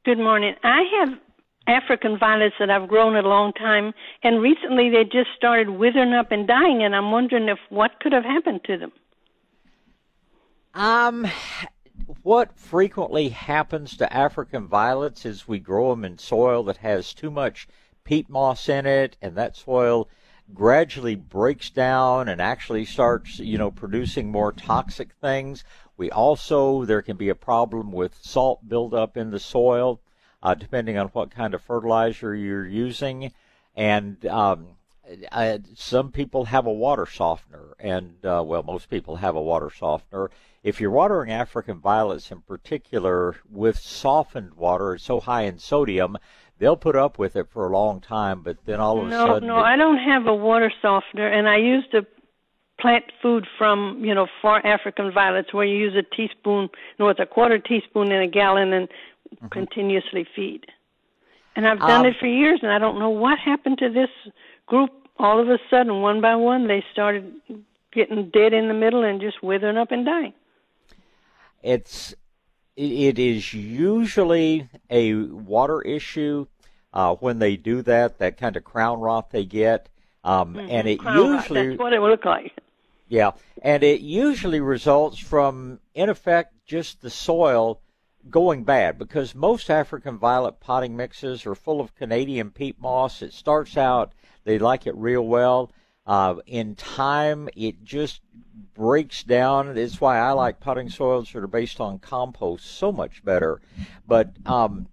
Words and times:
Good 0.04 0.18
morning. 0.18 0.54
I 0.62 0.82
have 1.00 1.18
African 1.66 2.18
violets 2.18 2.56
that 2.58 2.68
I've 2.68 2.88
grown 2.88 3.16
a 3.16 3.22
long 3.22 3.54
time, 3.54 3.94
and 4.22 4.42
recently 4.42 4.90
they 4.90 5.04
just 5.04 5.30
started 5.36 5.70
withering 5.70 6.12
up 6.12 6.30
and 6.30 6.46
dying, 6.46 6.82
and 6.82 6.94
I'm 6.94 7.10
wondering 7.10 7.48
if 7.48 7.58
what 7.70 7.98
could 8.00 8.12
have 8.12 8.24
happened 8.24 8.60
to 8.64 8.76
them. 8.76 8.92
Um, 10.74 11.26
what 12.22 12.58
frequently 12.58 13.30
happens 13.30 13.96
to 13.96 14.12
African 14.12 14.66
violets 14.66 15.24
is 15.24 15.48
we 15.48 15.58
grow 15.58 15.90
them 15.90 16.04
in 16.04 16.18
soil 16.18 16.62
that 16.64 16.78
has 16.78 17.14
too 17.14 17.30
much 17.30 17.66
peat 18.04 18.28
moss 18.28 18.68
in 18.68 18.84
it, 18.84 19.16
and 19.22 19.34
that 19.36 19.56
soil 19.56 20.08
gradually 20.52 21.14
breaks 21.14 21.70
down 21.70 22.28
and 22.28 22.40
actually 22.40 22.84
starts, 22.84 23.38
you 23.38 23.56
know, 23.56 23.70
producing 23.70 24.30
more 24.30 24.52
toxic 24.52 25.12
things. 25.20 25.64
We 25.96 26.10
also, 26.10 26.84
there 26.84 27.02
can 27.02 27.16
be 27.16 27.28
a 27.28 27.34
problem 27.34 27.92
with 27.92 28.18
salt 28.20 28.68
buildup 28.68 29.16
in 29.16 29.30
the 29.30 29.40
soil, 29.40 30.00
uh, 30.42 30.54
depending 30.54 30.98
on 30.98 31.08
what 31.08 31.30
kind 31.30 31.54
of 31.54 31.62
fertilizer 31.62 32.34
you're 32.34 32.66
using. 32.66 33.32
And 33.74 34.24
um, 34.26 34.76
uh, 35.30 35.58
some 35.74 36.12
people 36.12 36.46
have 36.46 36.66
a 36.66 36.72
water 36.72 37.06
softener, 37.06 37.74
and 37.78 38.24
uh, 38.24 38.42
well, 38.44 38.62
most 38.62 38.88
people 38.88 39.16
have 39.16 39.36
a 39.36 39.42
water 39.42 39.70
softener. 39.70 40.30
If 40.62 40.80
you're 40.80 40.90
watering 40.90 41.30
African 41.30 41.78
violets 41.78 42.32
in 42.32 42.40
particular 42.40 43.36
with 43.50 43.78
softened 43.78 44.54
water, 44.54 44.94
it's 44.94 45.04
so 45.04 45.20
high 45.20 45.42
in 45.42 45.58
sodium 45.58 46.16
they'll 46.58 46.76
put 46.76 46.96
up 46.96 47.18
with 47.18 47.36
it 47.36 47.48
for 47.50 47.66
a 47.66 47.72
long 47.72 48.00
time, 48.00 48.42
but 48.42 48.56
then 48.64 48.80
all 48.80 49.02
of 49.02 49.08
no, 49.08 49.24
a 49.24 49.28
sudden. 49.28 49.48
No, 49.48 49.56
no, 49.56 49.62
I 49.62 49.76
don't 49.76 49.98
have 49.98 50.26
a 50.26 50.34
water 50.34 50.72
softener, 50.80 51.28
and 51.28 51.48
I 51.48 51.56
use 51.56 51.84
the 51.92 52.06
plant 52.80 53.04
food 53.22 53.46
from 53.56 54.04
you 54.04 54.14
know 54.14 54.26
far 54.42 54.64
African 54.66 55.12
violets, 55.12 55.52
where 55.52 55.64
you 55.64 55.76
use 55.76 55.94
a 55.94 56.14
teaspoon, 56.14 56.68
no, 56.98 57.08
it's 57.08 57.20
a 57.20 57.26
quarter 57.26 57.58
teaspoon 57.58 58.12
in 58.12 58.20
a 58.20 58.28
gallon, 58.28 58.72
and 58.72 58.88
mm-hmm. 58.88 59.48
continuously 59.48 60.26
feed. 60.34 60.66
And 61.56 61.66
I've 61.66 61.78
done 61.78 62.00
um, 62.00 62.06
it 62.06 62.16
for 62.18 62.26
years, 62.26 62.60
and 62.62 62.72
I 62.72 62.78
don't 62.78 62.98
know 62.98 63.10
what 63.10 63.38
happened 63.38 63.78
to 63.78 63.88
this 63.88 64.10
group. 64.66 64.90
All 65.18 65.40
of 65.40 65.48
a 65.48 65.58
sudden, 65.70 66.00
one 66.00 66.20
by 66.20 66.34
one, 66.34 66.66
they 66.66 66.84
started 66.92 67.32
getting 67.92 68.30
dead 68.30 68.52
in 68.52 68.66
the 68.66 68.74
middle 68.74 69.04
and 69.04 69.20
just 69.20 69.40
withering 69.40 69.76
up 69.76 69.92
and 69.92 70.04
dying. 70.04 70.32
It's 71.62 72.12
it 72.76 73.18
is 73.18 73.54
usually 73.54 74.68
a 74.90 75.14
water 75.14 75.80
issue 75.82 76.46
uh, 76.92 77.14
when 77.16 77.38
they 77.38 77.56
do 77.56 77.82
that. 77.82 78.18
That 78.18 78.36
kind 78.36 78.56
of 78.56 78.64
crown 78.64 79.00
rot 79.00 79.30
they 79.30 79.44
get, 79.44 79.88
um, 80.22 80.54
mm-hmm. 80.54 80.70
and 80.70 80.88
it 80.88 80.98
crown 80.98 81.16
usually 81.16 81.60
rot. 81.60 81.68
that's 81.70 81.78
what 81.80 81.92
it 81.92 82.00
would 82.00 82.10
look 82.10 82.24
like. 82.24 82.52
Yeah, 83.08 83.32
and 83.62 83.82
it 83.82 84.00
usually 84.00 84.60
results 84.60 85.18
from, 85.18 85.78
in 85.94 86.08
effect, 86.08 86.54
just 86.66 87.02
the 87.02 87.10
soil 87.10 87.80
going 88.30 88.64
bad 88.64 88.98
because 88.98 89.34
most 89.34 89.68
African 89.70 90.18
violet 90.18 90.58
potting 90.58 90.96
mixes 90.96 91.44
are 91.44 91.54
full 91.54 91.80
of 91.80 91.94
Canadian 91.94 92.50
peat 92.50 92.80
moss. 92.80 93.20
It 93.20 93.34
starts 93.34 93.76
out 93.76 94.14
they 94.44 94.58
like 94.58 94.86
it 94.86 94.94
real 94.96 95.26
well. 95.26 95.72
Uh, 96.06 96.36
in 96.46 96.74
time, 96.74 97.48
it 97.56 97.82
just 97.82 98.20
breaks 98.74 99.22
down. 99.22 99.76
It's 99.76 100.00
why 100.00 100.18
I 100.18 100.32
like 100.32 100.60
potting 100.60 100.90
soils 100.90 101.32
that 101.32 101.42
are 101.42 101.46
based 101.46 101.80
on 101.80 101.98
compost 101.98 102.66
so 102.66 102.92
much 102.92 103.24
better. 103.24 103.60
But 104.06 104.34
um, 104.44 104.88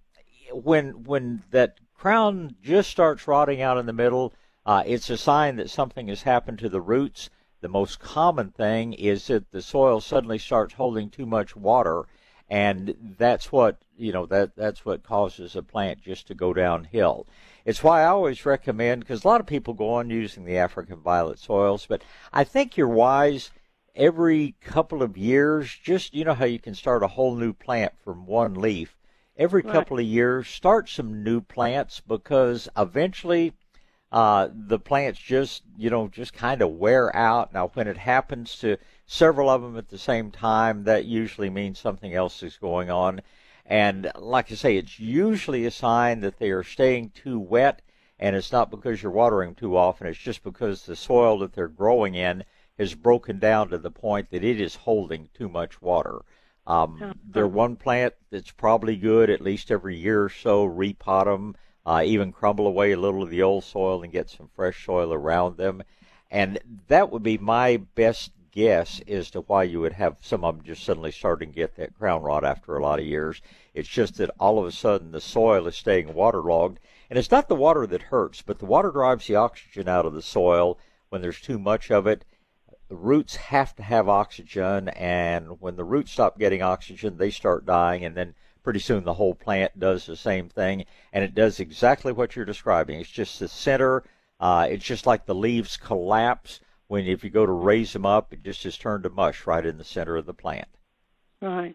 when 0.52 1.04
when 1.04 1.42
that 1.50 1.78
crown 1.94 2.56
just 2.62 2.90
starts 2.90 3.28
rotting 3.28 3.60
out 3.60 3.78
in 3.78 3.86
the 3.86 3.92
middle, 3.92 4.32
uh, 4.64 4.82
it's 4.86 5.10
a 5.10 5.16
sign 5.16 5.56
that 5.56 5.70
something 5.70 6.08
has 6.08 6.22
happened 6.22 6.58
to 6.60 6.68
the 6.68 6.80
roots. 6.80 7.28
The 7.60 7.68
most 7.68 8.00
common 8.00 8.50
thing 8.50 8.92
is 8.94 9.26
that 9.28 9.50
the 9.50 9.62
soil 9.62 10.00
suddenly 10.00 10.38
starts 10.38 10.74
holding 10.74 11.10
too 11.10 11.26
much 11.26 11.54
water, 11.54 12.06
and 12.48 12.96
that's 13.18 13.52
what 13.52 13.82
you 13.96 14.12
know 14.12 14.26
that 14.26 14.56
that's 14.56 14.84
what 14.84 15.02
causes 15.02 15.56
a 15.56 15.62
plant 15.62 16.00
just 16.02 16.26
to 16.28 16.34
go 16.34 16.52
downhill. 16.52 17.26
It's 17.64 17.82
why 17.82 18.02
I 18.02 18.06
always 18.06 18.44
recommend 18.44 19.00
because 19.00 19.24
a 19.24 19.28
lot 19.28 19.40
of 19.40 19.46
people 19.46 19.74
go 19.74 19.94
on 19.94 20.10
using 20.10 20.44
the 20.44 20.56
African 20.58 21.00
violet 21.00 21.38
soils, 21.38 21.86
but 21.86 22.02
I 22.32 22.44
think 22.44 22.76
you're 22.76 22.88
wise 22.88 23.50
every 23.94 24.54
couple 24.60 25.02
of 25.02 25.16
years, 25.16 25.78
just 25.82 26.14
you 26.14 26.24
know 26.24 26.34
how 26.34 26.44
you 26.44 26.58
can 26.58 26.74
start 26.74 27.02
a 27.02 27.08
whole 27.08 27.34
new 27.34 27.52
plant 27.52 27.92
from 28.02 28.26
one 28.26 28.54
leaf. 28.54 28.96
Every 29.36 29.62
right. 29.62 29.72
couple 29.72 29.98
of 29.98 30.04
years, 30.04 30.48
start 30.48 30.88
some 30.88 31.22
new 31.22 31.40
plants 31.40 32.00
because 32.00 32.68
eventually 32.76 33.54
uh, 34.10 34.48
the 34.52 34.78
plants 34.78 35.18
just 35.18 35.62
you 35.76 35.88
know 35.88 36.08
just 36.08 36.34
kind 36.34 36.62
of 36.62 36.70
wear 36.70 37.14
out. 37.14 37.52
Now, 37.52 37.68
when 37.74 37.88
it 37.88 37.96
happens 37.96 38.56
to 38.58 38.76
several 39.06 39.48
of 39.48 39.62
them 39.62 39.76
at 39.76 39.88
the 39.88 39.98
same 39.98 40.30
time, 40.30 40.84
that 40.84 41.04
usually 41.04 41.50
means 41.50 41.78
something 41.78 42.12
else 42.14 42.42
is 42.42 42.56
going 42.56 42.90
on. 42.90 43.20
And 43.72 44.12
like 44.16 44.52
I 44.52 44.54
say, 44.54 44.76
it's 44.76 45.00
usually 45.00 45.64
a 45.64 45.70
sign 45.70 46.20
that 46.20 46.38
they 46.38 46.50
are 46.50 46.62
staying 46.62 47.12
too 47.14 47.38
wet, 47.38 47.80
and 48.18 48.36
it's 48.36 48.52
not 48.52 48.70
because 48.70 49.02
you're 49.02 49.10
watering 49.10 49.54
too 49.54 49.78
often. 49.78 50.06
It's 50.06 50.18
just 50.18 50.44
because 50.44 50.84
the 50.84 50.94
soil 50.94 51.38
that 51.38 51.54
they're 51.54 51.68
growing 51.68 52.14
in 52.14 52.44
has 52.78 52.94
broken 52.94 53.38
down 53.38 53.70
to 53.70 53.78
the 53.78 53.90
point 53.90 54.28
that 54.28 54.44
it 54.44 54.60
is 54.60 54.74
holding 54.74 55.30
too 55.32 55.48
much 55.48 55.80
water. 55.80 56.20
Um, 56.66 56.98
uh-huh. 57.02 57.14
They're 57.26 57.48
one 57.48 57.76
plant 57.76 58.12
that's 58.30 58.50
probably 58.50 58.94
good 58.94 59.30
at 59.30 59.40
least 59.40 59.70
every 59.70 59.96
year 59.96 60.24
or 60.24 60.28
so. 60.28 60.68
Repot 60.68 61.24
them, 61.24 61.56
uh, 61.86 62.02
even 62.04 62.30
crumble 62.30 62.66
away 62.66 62.92
a 62.92 63.00
little 63.00 63.22
of 63.22 63.30
the 63.30 63.42
old 63.42 63.64
soil 63.64 64.02
and 64.02 64.12
get 64.12 64.28
some 64.28 64.50
fresh 64.54 64.84
soil 64.84 65.14
around 65.14 65.56
them. 65.56 65.82
And 66.30 66.58
that 66.88 67.10
would 67.10 67.22
be 67.22 67.38
my 67.38 67.78
best 67.94 68.32
guess 68.52 69.00
as 69.08 69.30
to 69.30 69.40
why 69.40 69.64
you 69.64 69.80
would 69.80 69.94
have 69.94 70.16
some 70.20 70.44
of 70.44 70.56
them 70.56 70.64
just 70.64 70.84
suddenly 70.84 71.10
starting 71.10 71.50
to 71.50 71.56
get 71.56 71.74
that 71.76 71.98
crown 71.98 72.22
rot 72.22 72.44
after 72.44 72.76
a 72.76 72.82
lot 72.82 73.00
of 73.00 73.04
years. 73.04 73.42
It's 73.74 73.88
just 73.88 74.16
that 74.18 74.30
all 74.38 74.58
of 74.58 74.66
a 74.66 74.72
sudden 74.72 75.10
the 75.10 75.20
soil 75.20 75.66
is 75.66 75.76
staying 75.76 76.14
waterlogged. 76.14 76.78
And 77.10 77.18
it's 77.18 77.30
not 77.30 77.48
the 77.48 77.54
water 77.54 77.86
that 77.88 78.02
hurts, 78.02 78.42
but 78.42 78.58
the 78.58 78.66
water 78.66 78.90
drives 78.90 79.26
the 79.26 79.36
oxygen 79.36 79.88
out 79.88 80.06
of 80.06 80.14
the 80.14 80.22
soil 80.22 80.78
when 81.08 81.20
there's 81.20 81.40
too 81.40 81.58
much 81.58 81.90
of 81.90 82.06
it 82.06 82.24
the 82.92 82.96
roots 82.98 83.36
have 83.36 83.74
to 83.74 83.82
have 83.82 84.06
oxygen, 84.06 84.90
and 84.90 85.58
when 85.62 85.76
the 85.76 85.84
roots 85.84 86.12
stop 86.12 86.38
getting 86.38 86.60
oxygen, 86.60 87.16
they 87.16 87.30
start 87.30 87.64
dying, 87.64 88.04
and 88.04 88.14
then 88.14 88.34
pretty 88.62 88.80
soon 88.80 89.02
the 89.02 89.14
whole 89.14 89.34
plant 89.34 89.78
does 89.78 90.04
the 90.04 90.14
same 90.14 90.50
thing, 90.50 90.84
and 91.10 91.24
it 91.24 91.34
does 91.34 91.58
exactly 91.58 92.12
what 92.12 92.36
you're 92.36 92.44
describing. 92.44 93.00
It's 93.00 93.08
just 93.08 93.40
the 93.40 93.48
center. 93.48 94.04
Uh, 94.38 94.66
it's 94.68 94.84
just 94.84 95.06
like 95.06 95.24
the 95.24 95.34
leaves 95.34 95.78
collapse 95.78 96.60
when 96.92 97.06
if 97.06 97.24
you 97.24 97.30
go 97.30 97.46
to 97.46 97.52
raise 97.52 97.94
them 97.94 98.04
up, 98.04 98.34
it 98.34 98.44
just 98.44 98.66
is 98.66 98.76
turned 98.76 99.04
to 99.04 99.08
mush 99.08 99.46
right 99.46 99.64
in 99.64 99.78
the 99.78 99.84
center 99.84 100.14
of 100.14 100.26
the 100.26 100.34
plant. 100.34 100.68
Right. 101.40 101.74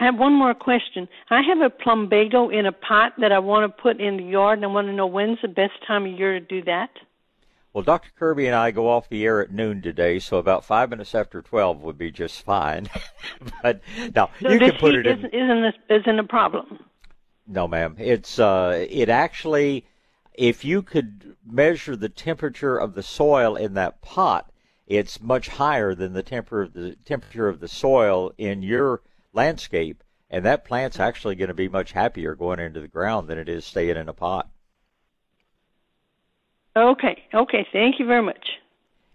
I 0.00 0.06
have 0.06 0.18
one 0.18 0.32
more 0.32 0.54
question. 0.54 1.06
I 1.28 1.42
have 1.42 1.60
a 1.60 1.68
plumbago 1.68 2.48
in 2.48 2.64
a 2.64 2.72
pot 2.72 3.12
that 3.18 3.32
I 3.32 3.38
want 3.38 3.70
to 3.70 3.82
put 3.82 4.00
in 4.00 4.16
the 4.16 4.22
yard, 4.22 4.58
and 4.58 4.64
I 4.64 4.68
want 4.68 4.86
to 4.86 4.94
know 4.94 5.06
when's 5.06 5.42
the 5.42 5.48
best 5.48 5.74
time 5.86 6.06
of 6.06 6.18
year 6.18 6.40
to 6.40 6.40
do 6.40 6.62
that. 6.62 6.88
Well, 7.74 7.84
Dr. 7.84 8.08
Kirby 8.18 8.46
and 8.46 8.56
I 8.56 8.70
go 8.70 8.88
off 8.88 9.10
the 9.10 9.26
air 9.26 9.42
at 9.42 9.52
noon 9.52 9.82
today, 9.82 10.18
so 10.20 10.38
about 10.38 10.64
five 10.64 10.88
minutes 10.88 11.14
after 11.14 11.42
twelve 11.42 11.82
would 11.82 11.98
be 11.98 12.10
just 12.10 12.42
fine. 12.42 12.88
but 13.62 13.82
now 14.14 14.30
so 14.40 14.52
you 14.52 14.58
can 14.58 14.72
put 14.72 14.94
it 14.94 15.06
in. 15.06 15.26
Isn't 15.26 15.62
this 15.62 16.00
isn't 16.00 16.18
a 16.18 16.24
problem? 16.24 16.78
No, 17.46 17.68
ma'am. 17.68 17.96
It's 17.98 18.38
uh, 18.38 18.86
it 18.88 19.10
actually, 19.10 19.84
if 20.34 20.64
you 20.64 20.82
could 20.82 21.36
measure 21.44 21.96
the 21.96 22.08
temperature 22.08 22.76
of 22.76 22.94
the 22.94 23.02
soil 23.02 23.56
in 23.56 23.74
that 23.74 24.00
pot, 24.00 24.50
it's 24.86 25.20
much 25.20 25.48
higher 25.48 25.94
than 25.94 26.12
the 26.12 26.22
temperature 26.22 26.62
of 26.62 26.72
the 26.72 26.96
temperature 27.04 27.48
of 27.48 27.60
the 27.60 27.68
soil 27.68 28.32
in 28.38 28.62
your 28.62 29.02
landscape, 29.32 30.02
and 30.30 30.44
that 30.44 30.64
plant's 30.64 31.00
actually 31.00 31.34
going 31.34 31.48
to 31.48 31.54
be 31.54 31.68
much 31.68 31.92
happier 31.92 32.34
going 32.34 32.58
into 32.58 32.80
the 32.80 32.88
ground 32.88 33.28
than 33.28 33.38
it 33.38 33.48
is 33.48 33.64
staying 33.64 33.96
in 33.96 34.08
a 34.08 34.12
pot. 34.12 34.48
Okay, 36.74 37.22
okay. 37.34 37.66
Thank 37.72 37.98
you 37.98 38.06
very 38.06 38.22
much. 38.22 38.46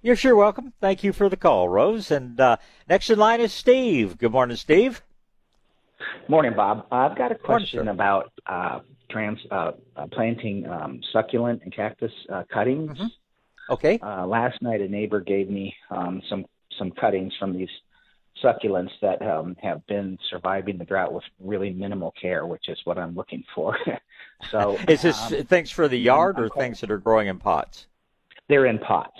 You're 0.02 0.16
sure 0.16 0.36
welcome. 0.36 0.74
Thank 0.80 1.04
you 1.04 1.12
for 1.12 1.28
the 1.28 1.36
call, 1.36 1.68
Rose. 1.70 2.12
And 2.12 2.40
uh, 2.40 2.58
next 2.88 3.10
in 3.10 3.18
line 3.18 3.42
is 3.42 3.52
Steve. 3.52 4.18
Good 4.18 4.32
morning, 4.32 4.56
Steve. 4.56 5.02
Morning, 6.28 6.54
Bob. 6.56 6.86
I've 6.92 7.18
got 7.18 7.32
a 7.32 7.36
question 7.36 7.86
Morning, 7.86 7.96
about 7.96 8.32
uh, 8.46 8.80
trans 9.10 9.40
uh, 9.52 9.72
uh, 9.96 10.08
planting 10.12 10.66
um, 10.68 11.02
succulent 11.12 11.62
and 11.64 11.74
cactus 11.74 12.12
uh, 12.32 12.44
cuttings. 12.52 12.98
Mhm. 12.98 13.10
Okay. 13.70 14.00
Uh, 14.02 14.26
last 14.26 14.62
night, 14.62 14.82
a 14.82 14.88
neighbor 14.88 15.20
gave 15.22 15.50
me 15.50 15.76
um, 15.90 16.22
some 16.30 16.46
some 16.78 16.92
cuttings 16.92 17.34
from 17.38 17.54
these 17.54 17.70
succulents 18.44 18.92
that 19.02 19.22
um, 19.24 19.56
have 19.62 19.86
been 19.88 20.18
surviving 20.30 20.78
the 20.78 20.86
drought 20.86 21.12
with 21.12 21.24
really 21.40 21.72
minimal 21.72 22.14
care, 22.22 22.46
which 22.46 22.70
is 22.70 22.80
what 22.86 22.98
I'm 22.98 23.16
looking 23.16 23.44
for. 23.56 23.76
so, 24.52 24.78
Is 24.88 25.02
this 25.02 25.20
um, 25.32 25.44
things 25.46 25.72
for 25.72 25.88
the 25.88 25.98
yard 25.98 26.40
or 26.40 26.50
things 26.50 26.80
that 26.82 26.92
are 26.92 27.00
growing 27.00 27.28
in 27.28 27.40
pots? 27.40 27.88
they're 28.50 28.68
in 28.68 28.80
pots. 28.80 29.20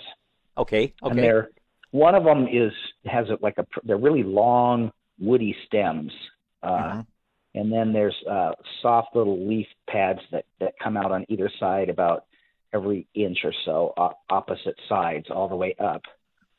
Okay. 0.56 0.94
and 1.02 1.12
Okay. 1.12 1.20
they're 1.20 1.50
one 1.90 2.14
of 2.14 2.24
them 2.24 2.46
is 2.48 2.72
has 3.06 3.28
a, 3.28 3.38
like 3.42 3.58
a 3.58 3.66
they're 3.84 3.98
really 3.98 4.22
long 4.22 4.90
woody 5.18 5.54
stems 5.66 6.12
uh 6.62 6.92
Mhm. 6.92 7.06
And 7.54 7.72
then 7.72 7.92
there's 7.92 8.16
uh 8.30 8.52
soft 8.82 9.14
little 9.16 9.46
leaf 9.48 9.66
pads 9.88 10.20
that 10.32 10.44
that 10.60 10.74
come 10.82 10.96
out 10.96 11.10
on 11.12 11.24
either 11.28 11.50
side 11.60 11.88
about 11.88 12.24
every 12.72 13.06
inch 13.14 13.38
or 13.44 13.52
so 13.64 13.92
op- 13.96 14.20
opposite 14.30 14.76
sides 14.88 15.26
all 15.30 15.48
the 15.48 15.56
way 15.56 15.74
up 15.78 16.02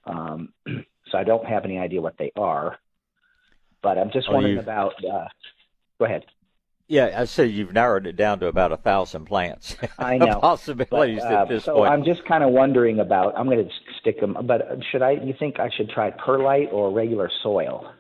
um 0.06 0.50
so 0.68 1.18
i 1.18 1.24
don't 1.24 1.46
have 1.46 1.66
any 1.66 1.78
idea 1.78 2.02
what 2.02 2.18
they 2.18 2.32
are 2.36 2.78
but 3.82 3.98
i'm 3.98 4.12
just 4.12 4.28
Oh, 4.30 4.34
wondering 4.34 4.58
about 4.58 4.94
uh 5.06 5.28
go 6.00 6.06
ahead 6.06 6.26
Yeah, 6.88 7.14
I 7.16 7.26
said 7.26 7.52
you've 7.52 7.72
narrowed 7.74 8.08
it 8.08 8.16
down 8.16 8.40
to 8.40 8.48
about 8.48 8.72
a 8.72 8.78
thousand 8.78 9.26
plants. 9.26 9.78
I 10.00 10.18
know. 10.18 10.40
Possibilities 10.40 11.22
But, 11.22 11.32
uh, 11.32 11.42
at 11.44 11.48
this 11.50 11.66
so 11.66 11.76
point. 11.76 11.92
I'm 11.92 12.04
just 12.04 12.26
kind 12.28 12.44
of 12.44 12.50
wondering 12.50 13.00
about. 13.00 13.38
I'm 13.38 13.46
going 13.46 13.64
to 13.64 13.72
stick 14.02 14.20
them, 14.20 14.36
but 14.48 14.62
should 14.92 15.04
I? 15.04 15.12
You 15.12 15.36
think 15.38 15.60
I 15.60 15.70
should 15.78 15.90
try 15.92 16.10
perlite 16.10 16.70
or 16.74 16.92
regular 16.92 17.30
soil? 17.44 17.94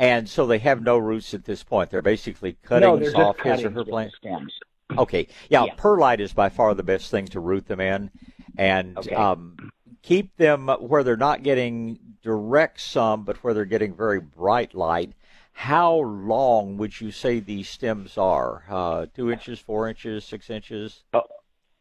And 0.00 0.28
so 0.28 0.46
they 0.46 0.58
have 0.58 0.82
no 0.82 0.96
roots 0.98 1.34
at 1.34 1.44
this 1.44 1.62
point. 1.62 1.90
They're 1.90 2.02
basically 2.02 2.56
cutting 2.62 2.88
no, 2.88 2.96
they're 2.98 3.16
off 3.16 3.36
his 3.38 3.62
or 3.62 3.70
her 3.70 3.84
plant. 3.84 4.12
stems. 4.18 4.52
Okay. 4.96 5.28
Yeah, 5.50 5.66
Yeah. 5.66 5.74
perlite 5.76 6.20
is 6.20 6.32
by 6.32 6.48
far 6.48 6.74
the 6.74 6.82
best 6.82 7.10
thing 7.10 7.26
to 7.28 7.40
root 7.40 7.66
them 7.66 7.80
in. 7.80 8.10
And 8.56 8.96
Okay. 8.96 9.14
um, 9.14 9.72
keep 10.02 10.36
them 10.36 10.68
where 10.68 11.04
they're 11.04 11.16
not 11.16 11.42
getting 11.42 11.98
direct 12.22 12.80
sun, 12.80 13.22
but 13.24 13.44
where 13.44 13.54
they're 13.54 13.64
getting 13.66 13.94
very 13.94 14.20
bright 14.20 14.74
light. 14.74 15.12
How 15.52 15.94
long 15.96 16.78
would 16.78 17.00
you 17.00 17.10
say 17.12 17.38
these 17.40 17.68
stems 17.68 18.16
are? 18.16 18.64
Uh, 18.70 19.06
two 19.14 19.30
inches, 19.30 19.58
four 19.60 19.88
inches, 19.88 20.24
six 20.24 20.48
inches? 20.48 21.04
Oh, 21.12 21.22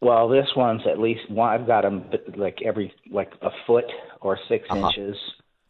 well, 0.01 0.27
this 0.29 0.47
one's 0.55 0.81
at 0.87 0.99
least 0.99 1.29
one. 1.29 1.49
I've 1.49 1.67
got 1.67 1.81
them 1.83 2.09
like 2.35 2.59
every 2.63 2.93
like 3.11 3.31
a 3.41 3.49
foot 3.67 3.85
or 4.21 4.37
6 4.47 4.67
Uh-huh. 4.69 4.87
inches. 4.87 5.17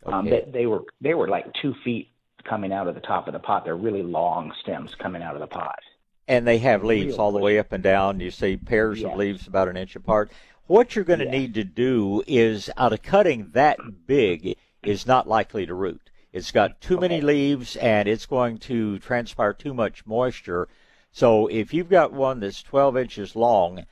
Um, 0.06 0.30
they, 0.30 0.46
they 0.52 0.66
were 0.66 0.84
they 1.02 1.14
were 1.14 1.28
like 1.28 1.46
two 1.62 1.74
feet 1.84 2.10
coming 2.44 2.72
out 2.72 2.88
of 2.88 2.96
the 2.96 3.02
top 3.02 3.28
of 3.28 3.34
the 3.34 3.40
pot. 3.40 3.66
They're 3.66 3.76
really 3.76 4.04
long 4.04 4.54
stems 4.62 4.96
coming 4.96 5.22
out 5.22 5.36
of 5.36 5.42
the 5.42 5.48
pot. 5.48 5.80
And 6.28 6.46
they 6.48 6.60
have 6.60 6.84
leaves 6.84 7.14
Real 7.14 7.22
all 7.22 7.32
the 7.32 7.40
way 7.40 7.58
up 7.58 7.72
and 7.72 7.84
down. 7.84 8.20
You 8.20 8.30
see 8.32 8.56
pairs 8.58 9.04
of 9.04 9.16
leaves 9.16 9.48
about 9.48 9.68
an 9.68 9.78
inch 9.78 9.96
apart. 9.96 10.32
What 10.68 10.96
you're 10.96 11.06
going 11.06 11.20
to 11.20 11.26
Yeah. 11.26 11.32
need 11.32 11.54
to 11.56 11.64
do 11.64 12.24
is, 12.28 12.70
out 12.78 12.94
of 12.94 13.02
cutting 13.02 13.50
that 13.54 13.80
big, 14.06 14.56
is 14.84 15.08
not 15.08 15.28
likely 15.28 15.66
to 15.66 15.74
root. 15.74 16.12
It's 16.32 16.52
got 16.52 16.80
too 16.80 17.00
many 17.00 17.22
leaves 17.22 17.76
and 17.78 18.08
it's 18.08 18.28
going 18.28 18.60
to 18.60 19.00
transpire 19.00 19.54
too 19.54 19.74
much 19.74 20.06
moisture. 20.06 20.68
So 21.12 21.48
if 21.48 21.74
you've 21.74 21.90
got 21.90 22.14
one 22.14 22.40
that's 22.40 22.62
12 22.62 22.96
inches 22.96 23.36
long, 23.36 23.86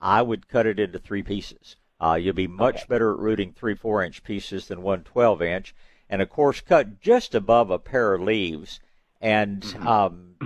I 0.00 0.20
would 0.20 0.48
cut 0.48 0.66
it 0.66 0.80
into 0.80 0.98
three 0.98 1.22
pieces. 1.22 1.76
Uh, 2.00 2.14
you'll 2.20 2.34
be 2.34 2.48
much 2.48 2.78
Okay. 2.78 2.84
better 2.88 3.12
at 3.12 3.18
rooting 3.20 3.52
three, 3.52 3.76
four 3.76 4.02
inch 4.02 4.24
pieces 4.24 4.66
than 4.66 4.82
one 4.82 5.04
12 5.04 5.40
inch. 5.40 5.72
And 6.08 6.20
of 6.22 6.30
course, 6.30 6.60
cut 6.60 7.00
just 7.00 7.34
above 7.34 7.70
a 7.70 7.78
pair 7.78 8.14
of 8.14 8.20
leaves. 8.22 8.80
And 9.20 9.62
Mm-hmm. 9.62 9.86
um, 9.86 10.36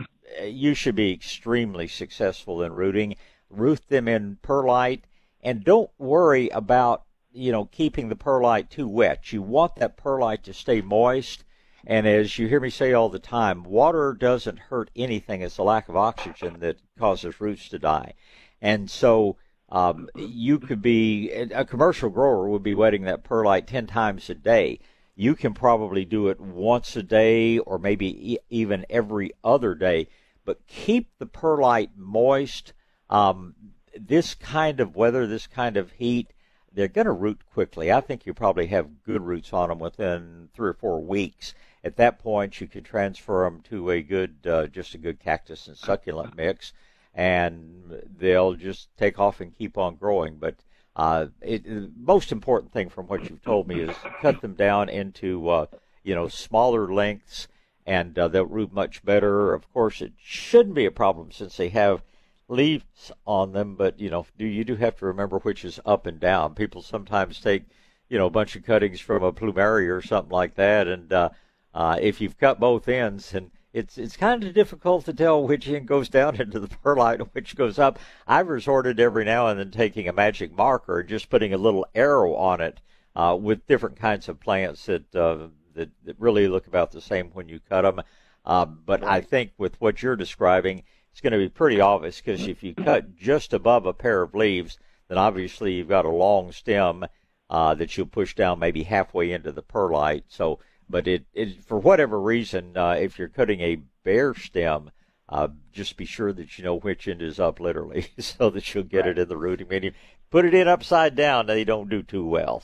you 0.44 0.74
should 0.74 0.94
be 0.94 1.12
extremely 1.12 1.88
successful 1.88 2.62
in 2.62 2.72
rooting. 2.72 3.16
Root 3.50 3.88
them 3.88 4.06
in 4.08 4.36
perlite, 4.42 5.04
and 5.42 5.64
don't 5.64 5.90
worry 5.98 6.48
about 6.50 7.04
you 7.32 7.50
know 7.50 7.64
keeping 7.64 8.08
the 8.08 8.16
perlite 8.16 8.70
too 8.70 8.86
wet. 8.86 9.32
You 9.32 9.42
want 9.42 9.76
that 9.76 9.96
perlite 9.96 10.44
to 10.44 10.52
stay 10.52 10.80
moist. 10.80 11.44
And 11.86 12.06
as 12.06 12.38
you 12.38 12.46
hear 12.48 12.60
me 12.60 12.70
say 12.70 12.92
all 12.92 13.08
the 13.08 13.18
time, 13.18 13.62
water 13.64 14.12
doesn't 14.12 14.58
hurt 14.58 14.90
anything. 14.94 15.40
It's 15.40 15.56
the 15.56 15.62
lack 15.64 15.88
of 15.88 15.96
oxygen 15.96 16.60
that 16.60 16.76
causes 16.98 17.40
roots 17.40 17.68
to 17.70 17.78
die. 17.78 18.12
And 18.60 18.90
so 18.90 19.36
um, 19.70 20.08
you 20.14 20.58
could 20.58 20.82
be 20.82 21.30
a 21.30 21.64
commercial 21.64 22.10
grower 22.10 22.48
would 22.48 22.62
be 22.62 22.74
wetting 22.74 23.04
that 23.04 23.24
perlite 23.24 23.66
ten 23.66 23.86
times 23.86 24.28
a 24.28 24.34
day. 24.34 24.80
You 25.20 25.34
can 25.34 25.52
probably 25.52 26.04
do 26.04 26.28
it 26.28 26.40
once 26.40 26.94
a 26.94 27.02
day 27.02 27.58
or 27.58 27.76
maybe 27.76 28.34
e- 28.34 28.38
even 28.50 28.86
every 28.88 29.32
other 29.42 29.74
day, 29.74 30.06
but 30.44 30.64
keep 30.68 31.10
the 31.18 31.26
perlite 31.26 31.96
moist. 31.96 32.72
Um, 33.10 33.56
this 33.98 34.36
kind 34.36 34.78
of 34.78 34.94
weather, 34.94 35.26
this 35.26 35.48
kind 35.48 35.76
of 35.76 35.90
heat, 35.90 36.32
they're 36.72 36.86
going 36.86 37.06
to 37.06 37.10
root 37.10 37.40
quickly. 37.52 37.90
I 37.90 38.00
think 38.00 38.26
you 38.26 38.32
probably 38.32 38.68
have 38.68 39.02
good 39.02 39.22
roots 39.22 39.52
on 39.52 39.70
them 39.70 39.80
within 39.80 40.50
three 40.54 40.68
or 40.68 40.74
four 40.74 41.00
weeks. 41.00 41.52
At 41.82 41.96
that 41.96 42.20
point, 42.20 42.60
you 42.60 42.68
can 42.68 42.84
transfer 42.84 43.42
them 43.42 43.60
to 43.62 43.90
a 43.90 44.02
good, 44.02 44.46
uh, 44.46 44.68
just 44.68 44.94
a 44.94 44.98
good 44.98 45.18
cactus 45.18 45.66
and 45.66 45.76
succulent 45.76 46.36
mix, 46.36 46.72
and 47.12 48.04
they'll 48.16 48.54
just 48.54 48.96
take 48.96 49.18
off 49.18 49.40
and 49.40 49.52
keep 49.52 49.76
on 49.76 49.96
growing. 49.96 50.36
But 50.36 50.62
uh, 50.98 51.26
it, 51.40 51.62
the 51.62 51.90
most 51.96 52.32
important 52.32 52.72
thing 52.72 52.88
from 52.88 53.06
what 53.06 53.30
you've 53.30 53.42
told 53.42 53.68
me 53.68 53.80
is 53.80 53.96
cut 54.20 54.40
them 54.40 54.54
down 54.54 54.88
into, 54.88 55.48
uh, 55.48 55.66
you 56.02 56.12
know, 56.12 56.26
smaller 56.26 56.92
lengths, 56.92 57.46
and 57.86 58.18
uh, 58.18 58.26
they'll 58.26 58.44
root 58.44 58.72
much 58.72 59.04
better. 59.04 59.54
Of 59.54 59.72
course, 59.72 60.02
it 60.02 60.12
shouldn't 60.18 60.74
be 60.74 60.86
a 60.86 60.90
problem 60.90 61.30
since 61.30 61.56
they 61.56 61.68
have 61.68 62.02
leaves 62.48 63.12
on 63.24 63.52
them, 63.52 63.76
but 63.76 64.00
you 64.00 64.10
know, 64.10 64.26
do 64.36 64.44
you 64.44 64.64
do 64.64 64.74
have 64.74 64.96
to 64.96 65.06
remember 65.06 65.38
which 65.38 65.64
is 65.64 65.78
up 65.86 66.04
and 66.06 66.18
down. 66.18 66.54
People 66.54 66.82
sometimes 66.82 67.40
take, 67.40 67.62
you 68.08 68.18
know, 68.18 68.26
a 68.26 68.30
bunch 68.30 68.56
of 68.56 68.64
cuttings 68.64 69.00
from 69.00 69.22
a 69.22 69.32
plumeria 69.32 69.94
or 69.94 70.02
something 70.02 70.32
like 70.32 70.56
that, 70.56 70.88
and 70.88 71.12
uh, 71.12 71.28
uh, 71.74 71.96
if 72.00 72.20
you've 72.20 72.38
cut 72.38 72.58
both 72.58 72.88
ends, 72.88 73.34
and 73.34 73.52
it's 73.78 73.96
it's 73.96 74.16
kind 74.16 74.44
of 74.44 74.52
difficult 74.52 75.04
to 75.06 75.12
tell 75.12 75.46
which 75.46 75.68
end 75.68 75.86
goes 75.86 76.08
down 76.08 76.36
into 76.40 76.60
the 76.60 76.68
perlite 76.68 77.20
and 77.20 77.30
which 77.32 77.56
goes 77.56 77.78
up. 77.78 77.98
I've 78.26 78.48
resorted 78.48 79.00
every 79.00 79.24
now 79.24 79.46
and 79.46 79.58
then 79.58 79.70
taking 79.70 80.08
a 80.08 80.12
magic 80.12 80.54
marker 80.54 81.00
and 81.00 81.08
just 81.08 81.30
putting 81.30 81.54
a 81.54 81.58
little 81.58 81.86
arrow 81.94 82.34
on 82.34 82.60
it 82.60 82.80
uh, 83.16 83.36
with 83.40 83.66
different 83.66 83.96
kinds 83.96 84.28
of 84.28 84.40
plants 84.40 84.86
that, 84.86 85.14
uh, 85.14 85.48
that 85.74 85.90
that 86.04 86.20
really 86.20 86.48
look 86.48 86.66
about 86.66 86.90
the 86.90 87.00
same 87.00 87.30
when 87.30 87.48
you 87.48 87.60
cut 87.60 87.82
them. 87.82 88.02
Uh, 88.44 88.64
but 88.64 89.04
I 89.04 89.20
think 89.20 89.52
with 89.58 89.80
what 89.80 90.02
you're 90.02 90.16
describing, 90.16 90.82
it's 91.12 91.20
going 91.20 91.32
to 91.32 91.38
be 91.38 91.48
pretty 91.48 91.80
obvious 91.80 92.20
because 92.20 92.46
if 92.46 92.62
you 92.62 92.74
cut 92.74 93.16
just 93.16 93.52
above 93.52 93.86
a 93.86 93.92
pair 93.92 94.22
of 94.22 94.34
leaves, 94.34 94.78
then 95.08 95.18
obviously 95.18 95.74
you've 95.74 95.88
got 95.88 96.04
a 96.04 96.10
long 96.10 96.52
stem 96.52 97.04
uh, 97.50 97.74
that 97.74 97.96
you'll 97.96 98.06
push 98.06 98.34
down 98.34 98.58
maybe 98.58 98.82
halfway 98.82 99.32
into 99.32 99.52
the 99.52 99.62
perlite. 99.62 100.24
So, 100.28 100.60
but 100.88 101.06
it, 101.06 101.26
it 101.34 101.64
for 101.64 101.78
whatever 101.78 102.20
reason, 102.20 102.76
uh, 102.76 102.96
if 102.98 103.18
you're 103.18 103.28
cutting 103.28 103.60
a 103.60 103.78
bare 104.04 104.34
stem, 104.34 104.90
uh, 105.28 105.48
just 105.72 105.96
be 105.96 106.04
sure 106.04 106.32
that 106.32 106.58
you 106.58 106.64
know 106.64 106.78
which 106.78 107.06
end 107.06 107.22
is 107.22 107.38
up, 107.38 107.60
literally, 107.60 108.08
so 108.18 108.50
that 108.50 108.74
you'll 108.74 108.84
get 108.84 109.06
it 109.06 109.18
in 109.18 109.28
the 109.28 109.36
rooting 109.36 109.68
medium. 109.68 109.94
Put 110.30 110.44
it 110.44 110.54
in 110.54 110.68
upside 110.68 111.14
down, 111.14 111.46
they 111.46 111.64
don't 111.64 111.88
do 111.88 112.02
too 112.02 112.26
well. 112.26 112.62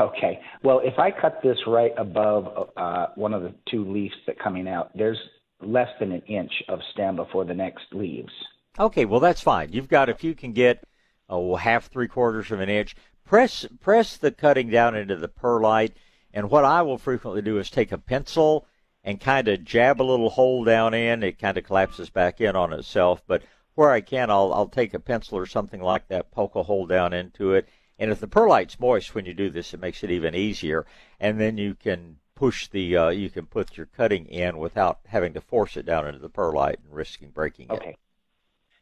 Okay. 0.00 0.40
Well, 0.62 0.80
if 0.84 0.98
I 0.98 1.10
cut 1.10 1.40
this 1.42 1.58
right 1.66 1.92
above 1.96 2.70
uh, 2.76 3.06
one 3.14 3.32
of 3.32 3.42
the 3.42 3.54
two 3.70 3.90
leaves 3.90 4.14
that 4.26 4.38
coming 4.38 4.68
out, 4.68 4.90
there's 4.94 5.18
less 5.60 5.88
than 5.98 6.12
an 6.12 6.22
inch 6.22 6.52
of 6.68 6.80
stem 6.92 7.16
before 7.16 7.44
the 7.44 7.54
next 7.54 7.86
leaves. 7.92 8.32
Okay, 8.78 9.04
well 9.04 9.20
that's 9.20 9.40
fine. 9.40 9.72
You've 9.72 9.88
got 9.88 10.08
if 10.08 10.22
you 10.22 10.34
can 10.34 10.52
get 10.52 10.84
oh 11.28 11.56
half 11.56 11.90
three 11.90 12.08
quarters 12.08 12.52
of 12.52 12.60
an 12.60 12.68
inch, 12.68 12.94
press 13.24 13.66
press 13.80 14.16
the 14.16 14.30
cutting 14.30 14.70
down 14.70 14.94
into 14.94 15.16
the 15.16 15.28
perlite, 15.28 15.96
and 16.32 16.50
what 16.50 16.64
I 16.64 16.82
will 16.82 16.98
frequently 16.98 17.42
do 17.42 17.58
is 17.58 17.70
take 17.70 17.92
a 17.92 17.98
pencil 17.98 18.66
and 19.04 19.20
kind 19.20 19.48
of 19.48 19.64
jab 19.64 20.00
a 20.00 20.04
little 20.04 20.30
hole 20.30 20.64
down 20.64 20.94
in. 20.94 21.22
It 21.22 21.38
kind 21.38 21.56
of 21.56 21.64
collapses 21.64 22.10
back 22.10 22.40
in 22.40 22.56
on 22.56 22.72
itself, 22.72 23.22
but 23.26 23.42
where 23.74 23.90
I 23.90 24.00
can, 24.00 24.30
I'll 24.30 24.52
I'll 24.52 24.68
take 24.68 24.94
a 24.94 25.00
pencil 25.00 25.38
or 25.38 25.46
something 25.46 25.80
like 25.80 26.08
that, 26.08 26.30
poke 26.30 26.56
a 26.56 26.64
hole 26.64 26.86
down 26.86 27.12
into 27.12 27.52
it, 27.52 27.68
and 27.98 28.10
if 28.10 28.20
the 28.20 28.28
perlite's 28.28 28.80
moist 28.80 29.14
when 29.14 29.24
you 29.24 29.34
do 29.34 29.50
this, 29.50 29.72
it 29.72 29.80
makes 29.80 30.02
it 30.02 30.10
even 30.10 30.34
easier, 30.34 30.86
and 31.20 31.40
then 31.40 31.58
you 31.58 31.74
can 31.74 32.16
push 32.34 32.68
the 32.68 32.96
uh, 32.96 33.08
you 33.08 33.30
can 33.30 33.46
put 33.46 33.76
your 33.76 33.86
cutting 33.86 34.26
in 34.26 34.58
without 34.58 35.00
having 35.06 35.34
to 35.34 35.40
force 35.40 35.76
it 35.76 35.86
down 35.86 36.06
into 36.06 36.20
the 36.20 36.28
perlite 36.28 36.78
and 36.84 36.94
risking 36.94 37.30
breaking 37.30 37.66
it. 37.66 37.72
Okay. 37.72 37.96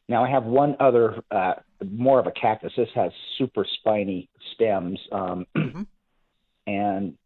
Now 0.09 0.25
I 0.25 0.31
have 0.31 0.45
one 0.45 0.77
other, 0.79 1.21
uh, 1.31 1.55
more 1.85 2.21
of 2.21 2.27
a 2.27 2.31
cactus. 2.31 2.73
This 2.77 2.89
has 2.95 3.11
super 3.39 3.67
spiny 3.81 4.29
stems. 4.55 5.01
Um, 5.11 5.47
and 6.67 7.19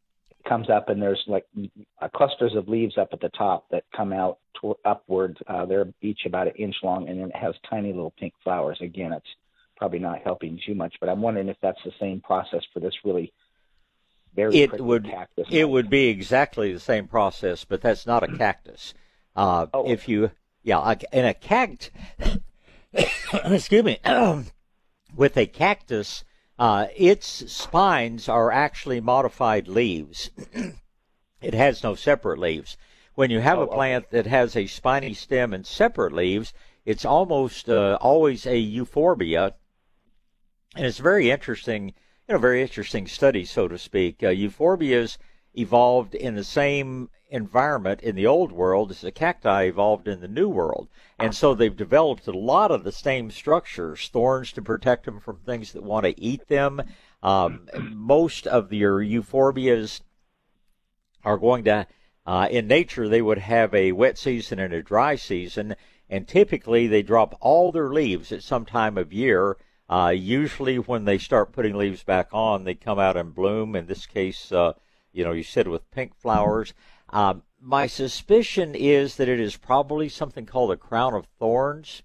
comes 0.44 0.70
up 0.70 0.88
and 0.88 1.00
there's 1.00 1.22
like 1.26 1.44
uh, 2.00 2.08
clusters 2.14 2.54
of 2.54 2.68
leaves 2.68 2.96
up 2.98 3.08
at 3.12 3.20
the 3.20 3.28
top 3.30 3.66
that 3.70 3.84
come 3.96 4.12
out 4.12 4.38
to, 4.60 4.74
upward. 4.84 5.38
Uh, 5.46 5.64
they're 5.66 5.86
each 6.02 6.20
about 6.26 6.46
an 6.46 6.54
inch 6.54 6.76
long, 6.82 7.08
and 7.08 7.20
then 7.20 7.28
it 7.28 7.36
has 7.36 7.54
tiny 7.68 7.92
little 7.92 8.12
pink 8.18 8.34
flowers. 8.42 8.78
Again, 8.80 9.12
it's 9.12 9.26
probably 9.76 9.98
not 9.98 10.20
helping 10.22 10.60
too 10.66 10.74
much, 10.74 10.94
but 11.00 11.08
I'm 11.08 11.22
wondering 11.22 11.48
if 11.48 11.56
that's 11.62 11.82
the 11.84 11.92
same 11.98 12.20
process 12.20 12.62
for 12.72 12.80
this 12.80 12.94
really 13.04 13.32
very 14.34 14.58
it 14.58 14.80
would 14.80 15.04
cactus. 15.04 15.48
It 15.50 15.68
would 15.68 15.90
be 15.90 16.08
exactly 16.08 16.72
the 16.72 16.80
same 16.80 17.08
process, 17.08 17.64
but 17.64 17.80
that's 17.80 18.06
not 18.06 18.22
a 18.22 18.28
cactus. 18.36 18.94
Uh, 19.34 19.66
oh. 19.72 19.90
If 19.90 20.08
you, 20.08 20.30
yeah, 20.62 20.94
in 21.12 21.24
a 21.24 21.34
cactus, 21.34 21.90
excuse 23.32 23.84
me, 23.84 23.98
with 25.16 25.36
a 25.36 25.46
cactus, 25.46 26.24
uh, 26.60 26.86
its 26.94 27.26
spines 27.50 28.28
are 28.28 28.52
actually 28.52 29.00
modified 29.00 29.66
leaves. 29.66 30.30
it 31.40 31.54
has 31.54 31.82
no 31.82 31.94
separate 31.94 32.38
leaves. 32.38 32.76
When 33.14 33.30
you 33.30 33.40
have 33.40 33.58
oh, 33.58 33.62
a 33.62 33.66
plant 33.66 34.04
okay. 34.04 34.18
that 34.18 34.26
has 34.26 34.54
a 34.54 34.66
spiny 34.66 35.14
stem 35.14 35.54
and 35.54 35.66
separate 35.66 36.12
leaves, 36.12 36.52
it's 36.84 37.06
almost 37.06 37.70
uh, 37.70 37.96
always 38.00 38.46
a 38.46 38.58
euphorbia, 38.58 39.54
and 40.76 40.84
it's 40.84 40.98
very 40.98 41.30
interesting 41.30 41.94
you 42.28 42.34
know, 42.34 42.38
very 42.38 42.62
interesting 42.62 43.08
study, 43.08 43.44
so 43.44 43.66
to 43.66 43.76
speak. 43.76 44.22
Uh, 44.22 44.28
euphorbias 44.28 45.18
evolved 45.56 46.14
in 46.14 46.34
the 46.34 46.44
same 46.44 47.08
environment 47.28 48.00
in 48.00 48.16
the 48.16 48.26
old 48.26 48.50
world 48.50 48.90
as 48.90 49.00
the 49.00 49.12
cacti 49.12 49.64
evolved 49.64 50.08
in 50.08 50.20
the 50.20 50.28
new 50.28 50.48
world. 50.48 50.88
And 51.18 51.34
so 51.34 51.54
they've 51.54 51.76
developed 51.76 52.26
a 52.26 52.32
lot 52.32 52.70
of 52.70 52.84
the 52.84 52.92
same 52.92 53.30
structures, 53.30 54.08
thorns 54.08 54.52
to 54.52 54.62
protect 54.62 55.04
them 55.04 55.20
from 55.20 55.38
things 55.38 55.72
that 55.72 55.82
want 55.82 56.06
to 56.06 56.20
eat 56.20 56.48
them. 56.48 56.82
Um, 57.22 57.68
most 57.80 58.46
of 58.46 58.72
your 58.72 59.00
euphorbias 59.00 60.00
are 61.24 61.36
going 61.36 61.64
to, 61.64 61.86
uh, 62.26 62.48
in 62.50 62.66
nature, 62.66 63.08
they 63.08 63.22
would 63.22 63.38
have 63.38 63.74
a 63.74 63.92
wet 63.92 64.18
season 64.18 64.58
and 64.58 64.72
a 64.72 64.82
dry 64.82 65.16
season, 65.16 65.76
and 66.08 66.26
typically 66.26 66.86
they 66.86 67.02
drop 67.02 67.36
all 67.40 67.70
their 67.70 67.92
leaves 67.92 68.32
at 68.32 68.42
some 68.42 68.64
time 68.64 68.98
of 68.98 69.12
year 69.12 69.56
uh, 69.90 70.10
usually, 70.10 70.78
when 70.78 71.04
they 71.04 71.18
start 71.18 71.50
putting 71.50 71.76
leaves 71.76 72.04
back 72.04 72.28
on, 72.32 72.62
they 72.62 72.76
come 72.76 73.00
out 73.00 73.16
and 73.16 73.34
bloom. 73.34 73.74
In 73.74 73.86
this 73.86 74.06
case, 74.06 74.52
uh, 74.52 74.74
you 75.12 75.24
know, 75.24 75.32
you 75.32 75.42
said 75.42 75.68
with 75.68 75.90
pink 75.90 76.14
flowers. 76.14 76.74
Um, 77.10 77.42
my 77.60 77.86
suspicion 77.86 78.74
is 78.74 79.16
that 79.16 79.28
it 79.28 79.40
is 79.40 79.56
probably 79.56 80.08
something 80.08 80.46
called 80.46 80.70
a 80.70 80.76
crown 80.76 81.14
of 81.14 81.26
thorns. 81.38 82.02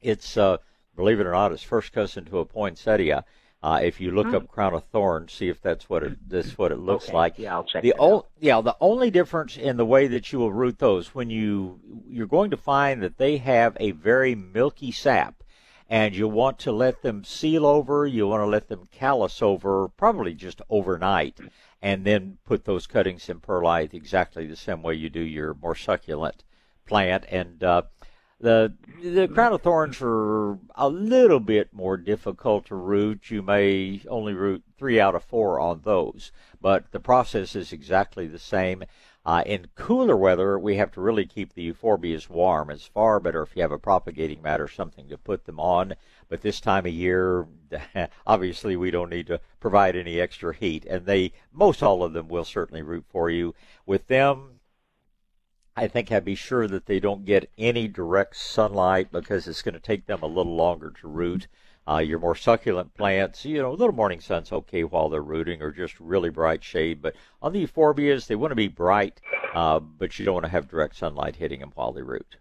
It's, 0.00 0.36
uh, 0.36 0.58
believe 0.94 1.20
it 1.20 1.26
or 1.26 1.32
not, 1.32 1.52
it's 1.52 1.62
first 1.62 1.92
cousin 1.92 2.24
to 2.26 2.38
a 2.38 2.44
poinsettia. 2.44 3.24
Uh, 3.62 3.78
if 3.82 4.00
you 4.00 4.10
look 4.10 4.32
up 4.32 4.48
crown 4.48 4.72
of 4.72 4.84
thorns, 4.84 5.32
see 5.34 5.48
if 5.48 5.60
that's 5.60 5.90
what 5.90 6.02
it 6.02 6.16
that's 6.30 6.56
what 6.56 6.72
it 6.72 6.78
looks 6.78 7.08
okay. 7.08 7.12
like. 7.12 7.38
Yeah, 7.38 7.56
I'll 7.56 7.64
check 7.64 7.82
the 7.82 7.94
o- 7.98 8.24
Yeah, 8.38 8.62
the 8.62 8.76
only 8.80 9.10
difference 9.10 9.58
in 9.58 9.76
the 9.76 9.84
way 9.84 10.06
that 10.06 10.32
you 10.32 10.38
will 10.38 10.52
root 10.52 10.78
those 10.78 11.14
when 11.14 11.28
you 11.28 11.78
you're 12.08 12.26
going 12.26 12.50
to 12.52 12.56
find 12.56 13.02
that 13.02 13.18
they 13.18 13.36
have 13.36 13.76
a 13.78 13.90
very 13.90 14.34
milky 14.34 14.90
sap 14.90 15.44
and 15.90 16.16
you 16.16 16.26
want 16.26 16.58
to 16.60 16.72
let 16.72 17.02
them 17.02 17.22
seal 17.22 17.66
over. 17.66 18.06
You 18.06 18.28
want 18.28 18.40
to 18.42 18.46
let 18.46 18.68
them 18.68 18.88
callus 18.90 19.42
over, 19.42 19.88
probably 19.88 20.32
just 20.32 20.62
overnight, 20.70 21.38
and 21.82 22.04
then 22.04 22.38
put 22.44 22.64
those 22.64 22.86
cuttings 22.86 23.28
in 23.28 23.40
perlite 23.40 23.94
exactly 23.94 24.46
the 24.46 24.56
same 24.56 24.82
way 24.82 24.94
you 24.94 25.08
do 25.08 25.20
your 25.20 25.54
more 25.54 25.74
succulent 25.74 26.44
plant. 26.86 27.24
And 27.30 27.62
uh, 27.62 27.82
the 28.40 28.74
the 29.02 29.28
crown 29.28 29.52
of 29.52 29.62
thorns 29.62 29.98
are 30.00 30.58
a 30.74 30.88
little 30.88 31.40
bit 31.40 31.72
more 31.72 31.96
difficult 31.96 32.66
to 32.66 32.74
root. 32.74 33.30
You 33.30 33.42
may 33.42 34.02
only 34.08 34.34
root 34.34 34.62
three 34.78 34.98
out 34.98 35.14
of 35.14 35.24
four 35.24 35.60
on 35.60 35.82
those, 35.84 36.32
but 36.60 36.90
the 36.92 37.00
process 37.00 37.54
is 37.54 37.72
exactly 37.72 38.26
the 38.26 38.38
same. 38.38 38.84
Uh, 39.24 39.42
in 39.44 39.66
cooler 39.74 40.16
weather, 40.16 40.58
we 40.58 40.76
have 40.76 40.90
to 40.90 41.00
really 41.00 41.26
keep 41.26 41.52
the 41.52 41.70
euphorbias 41.70 42.30
warm. 42.30 42.70
It's 42.70 42.86
far 42.86 43.20
better 43.20 43.42
if 43.42 43.54
you 43.54 43.60
have 43.60 43.72
a 43.72 43.78
propagating 43.78 44.40
mat 44.40 44.60
or 44.60 44.68
something 44.68 45.08
to 45.08 45.18
put 45.18 45.44
them 45.44 45.60
on. 45.60 45.94
But 46.28 46.40
this 46.40 46.58
time 46.58 46.86
of 46.86 46.92
year, 46.92 47.46
obviously, 48.26 48.76
we 48.76 48.90
don't 48.90 49.10
need 49.10 49.26
to 49.26 49.40
provide 49.60 49.94
any 49.94 50.18
extra 50.18 50.54
heat, 50.54 50.86
and 50.86 51.04
they 51.04 51.32
most 51.52 51.82
all 51.82 52.02
of 52.02 52.14
them 52.14 52.28
will 52.28 52.44
certainly 52.44 52.82
root 52.82 53.04
for 53.08 53.28
you. 53.28 53.54
With 53.84 54.06
them, 54.06 54.60
I 55.76 55.86
think 55.86 56.10
I'd 56.10 56.24
be 56.24 56.34
sure 56.34 56.66
that 56.66 56.86
they 56.86 56.98
don't 56.98 57.24
get 57.26 57.50
any 57.58 57.88
direct 57.88 58.36
sunlight 58.36 59.12
because 59.12 59.46
it's 59.46 59.62
going 59.62 59.74
to 59.74 59.80
take 59.80 60.06
them 60.06 60.22
a 60.22 60.26
little 60.26 60.56
longer 60.56 60.90
to 61.00 61.08
root. 61.08 61.46
Uh, 61.88 61.98
your 61.98 62.18
more 62.18 62.36
succulent 62.36 62.94
plants, 62.94 63.44
you 63.44 63.60
know, 63.60 63.70
a 63.70 63.74
little 63.74 63.94
morning 63.94 64.20
sun's 64.20 64.52
okay 64.52 64.84
while 64.84 65.08
they're 65.08 65.22
rooting, 65.22 65.62
or 65.62 65.72
just 65.72 65.98
really 65.98 66.30
bright 66.30 66.62
shade. 66.62 67.02
But 67.02 67.16
on 67.42 67.52
the 67.52 67.66
euphorbias, 67.66 68.26
they 68.26 68.36
want 68.36 68.52
to 68.52 68.56
be 68.56 68.68
bright, 68.68 69.20
uh, 69.54 69.80
but 69.80 70.18
you 70.18 70.24
don't 70.24 70.34
want 70.34 70.44
to 70.44 70.50
have 70.50 70.68
direct 70.68 70.96
sunlight 70.96 71.36
hitting 71.36 71.60
them 71.60 71.72
while 71.74 71.92
they 71.92 72.02
root. 72.02 72.36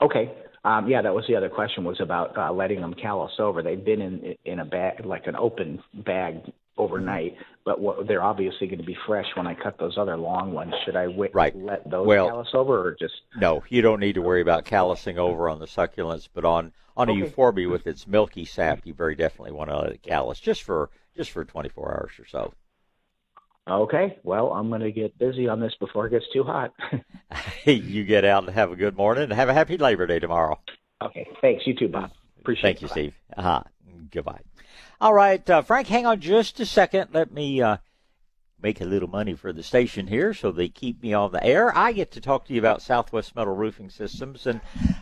Okay. 0.00 0.32
Um, 0.64 0.88
yeah, 0.88 1.02
that 1.02 1.14
was 1.14 1.24
the 1.26 1.36
other 1.36 1.48
question 1.48 1.82
was 1.84 2.00
about 2.00 2.36
uh, 2.36 2.52
letting 2.52 2.80
them 2.80 2.94
callus 2.94 3.32
over. 3.38 3.62
They've 3.62 3.84
been 3.84 4.00
in 4.00 4.36
in 4.44 4.60
a 4.60 4.64
bag, 4.64 5.04
like 5.04 5.26
an 5.26 5.36
open 5.36 5.82
bag 5.92 6.52
overnight, 6.78 7.36
but 7.64 7.80
what, 7.80 8.06
they're 8.06 8.22
obviously 8.22 8.66
going 8.66 8.78
to 8.78 8.84
be 8.84 8.96
fresh 9.06 9.26
when 9.34 9.46
I 9.46 9.54
cut 9.54 9.78
those 9.78 9.98
other 9.98 10.16
long 10.16 10.52
ones. 10.52 10.72
Should 10.84 10.96
I 10.96 11.08
wait, 11.08 11.34
right. 11.34 11.54
let 11.56 11.88
those 11.88 12.06
well, 12.06 12.28
callus 12.28 12.48
over, 12.54 12.88
or 12.88 12.96
just 12.98 13.14
no? 13.36 13.62
You 13.68 13.82
don't 13.82 14.00
need 14.00 14.14
to 14.14 14.22
worry 14.22 14.40
about 14.40 14.64
callusing 14.64 15.16
over 15.16 15.48
on 15.48 15.58
the 15.58 15.66
succulents, 15.66 16.28
but 16.32 16.44
on 16.44 16.72
on 16.96 17.08
a 17.08 17.12
euphorbia 17.12 17.68
with 17.68 17.86
its 17.86 18.06
milky 18.06 18.44
sap, 18.44 18.80
you 18.84 18.94
very 18.94 19.14
definitely 19.14 19.52
want 19.52 19.70
to 19.70 19.78
let 19.78 19.92
it 19.92 20.02
callus 20.02 20.40
just 20.40 20.62
for 20.62 20.90
just 21.16 21.30
for 21.30 21.44
24 21.44 21.92
hours 21.92 22.12
or 22.18 22.26
so. 22.26 22.54
Okay, 23.68 24.18
well, 24.24 24.52
I'm 24.52 24.68
going 24.70 24.80
to 24.80 24.90
get 24.90 25.16
busy 25.18 25.46
on 25.46 25.60
this 25.60 25.74
before 25.78 26.06
it 26.06 26.10
gets 26.10 26.24
too 26.32 26.42
hot. 26.42 26.72
you 27.64 28.04
get 28.04 28.24
out 28.24 28.44
and 28.44 28.52
have 28.52 28.72
a 28.72 28.76
good 28.76 28.96
morning 28.96 29.24
and 29.24 29.32
have 29.32 29.48
a 29.48 29.54
happy 29.54 29.76
Labor 29.76 30.06
Day 30.06 30.18
tomorrow. 30.18 30.58
Okay, 31.00 31.28
thanks. 31.40 31.64
You 31.64 31.74
too, 31.74 31.88
Bob. 31.88 32.10
Appreciate 32.40 32.62
Thank 32.62 32.76
it. 32.78 32.88
Thank 32.88 32.96
you, 32.96 33.12
Steve. 33.12 33.14
Uh-huh. 33.36 33.62
Goodbye. 34.10 34.40
All 35.02 35.14
right, 35.14 35.50
uh, 35.50 35.62
Frank, 35.62 35.88
hang 35.88 36.06
on 36.06 36.20
just 36.20 36.60
a 36.60 36.64
second. 36.64 37.08
Let 37.12 37.32
me 37.32 37.60
uh, 37.60 37.78
make 38.62 38.80
a 38.80 38.84
little 38.84 39.08
money 39.08 39.34
for 39.34 39.52
the 39.52 39.64
station 39.64 40.06
here 40.06 40.32
so 40.32 40.52
they 40.52 40.68
keep 40.68 41.02
me 41.02 41.12
on 41.12 41.32
the 41.32 41.42
air. 41.42 41.76
I 41.76 41.90
get 41.90 42.12
to 42.12 42.20
talk 42.20 42.44
to 42.46 42.52
you 42.52 42.60
about 42.60 42.82
Southwest 42.82 43.34
Metal 43.34 43.52
Roofing 43.52 43.90
Systems. 43.90 44.46
And 44.46 44.60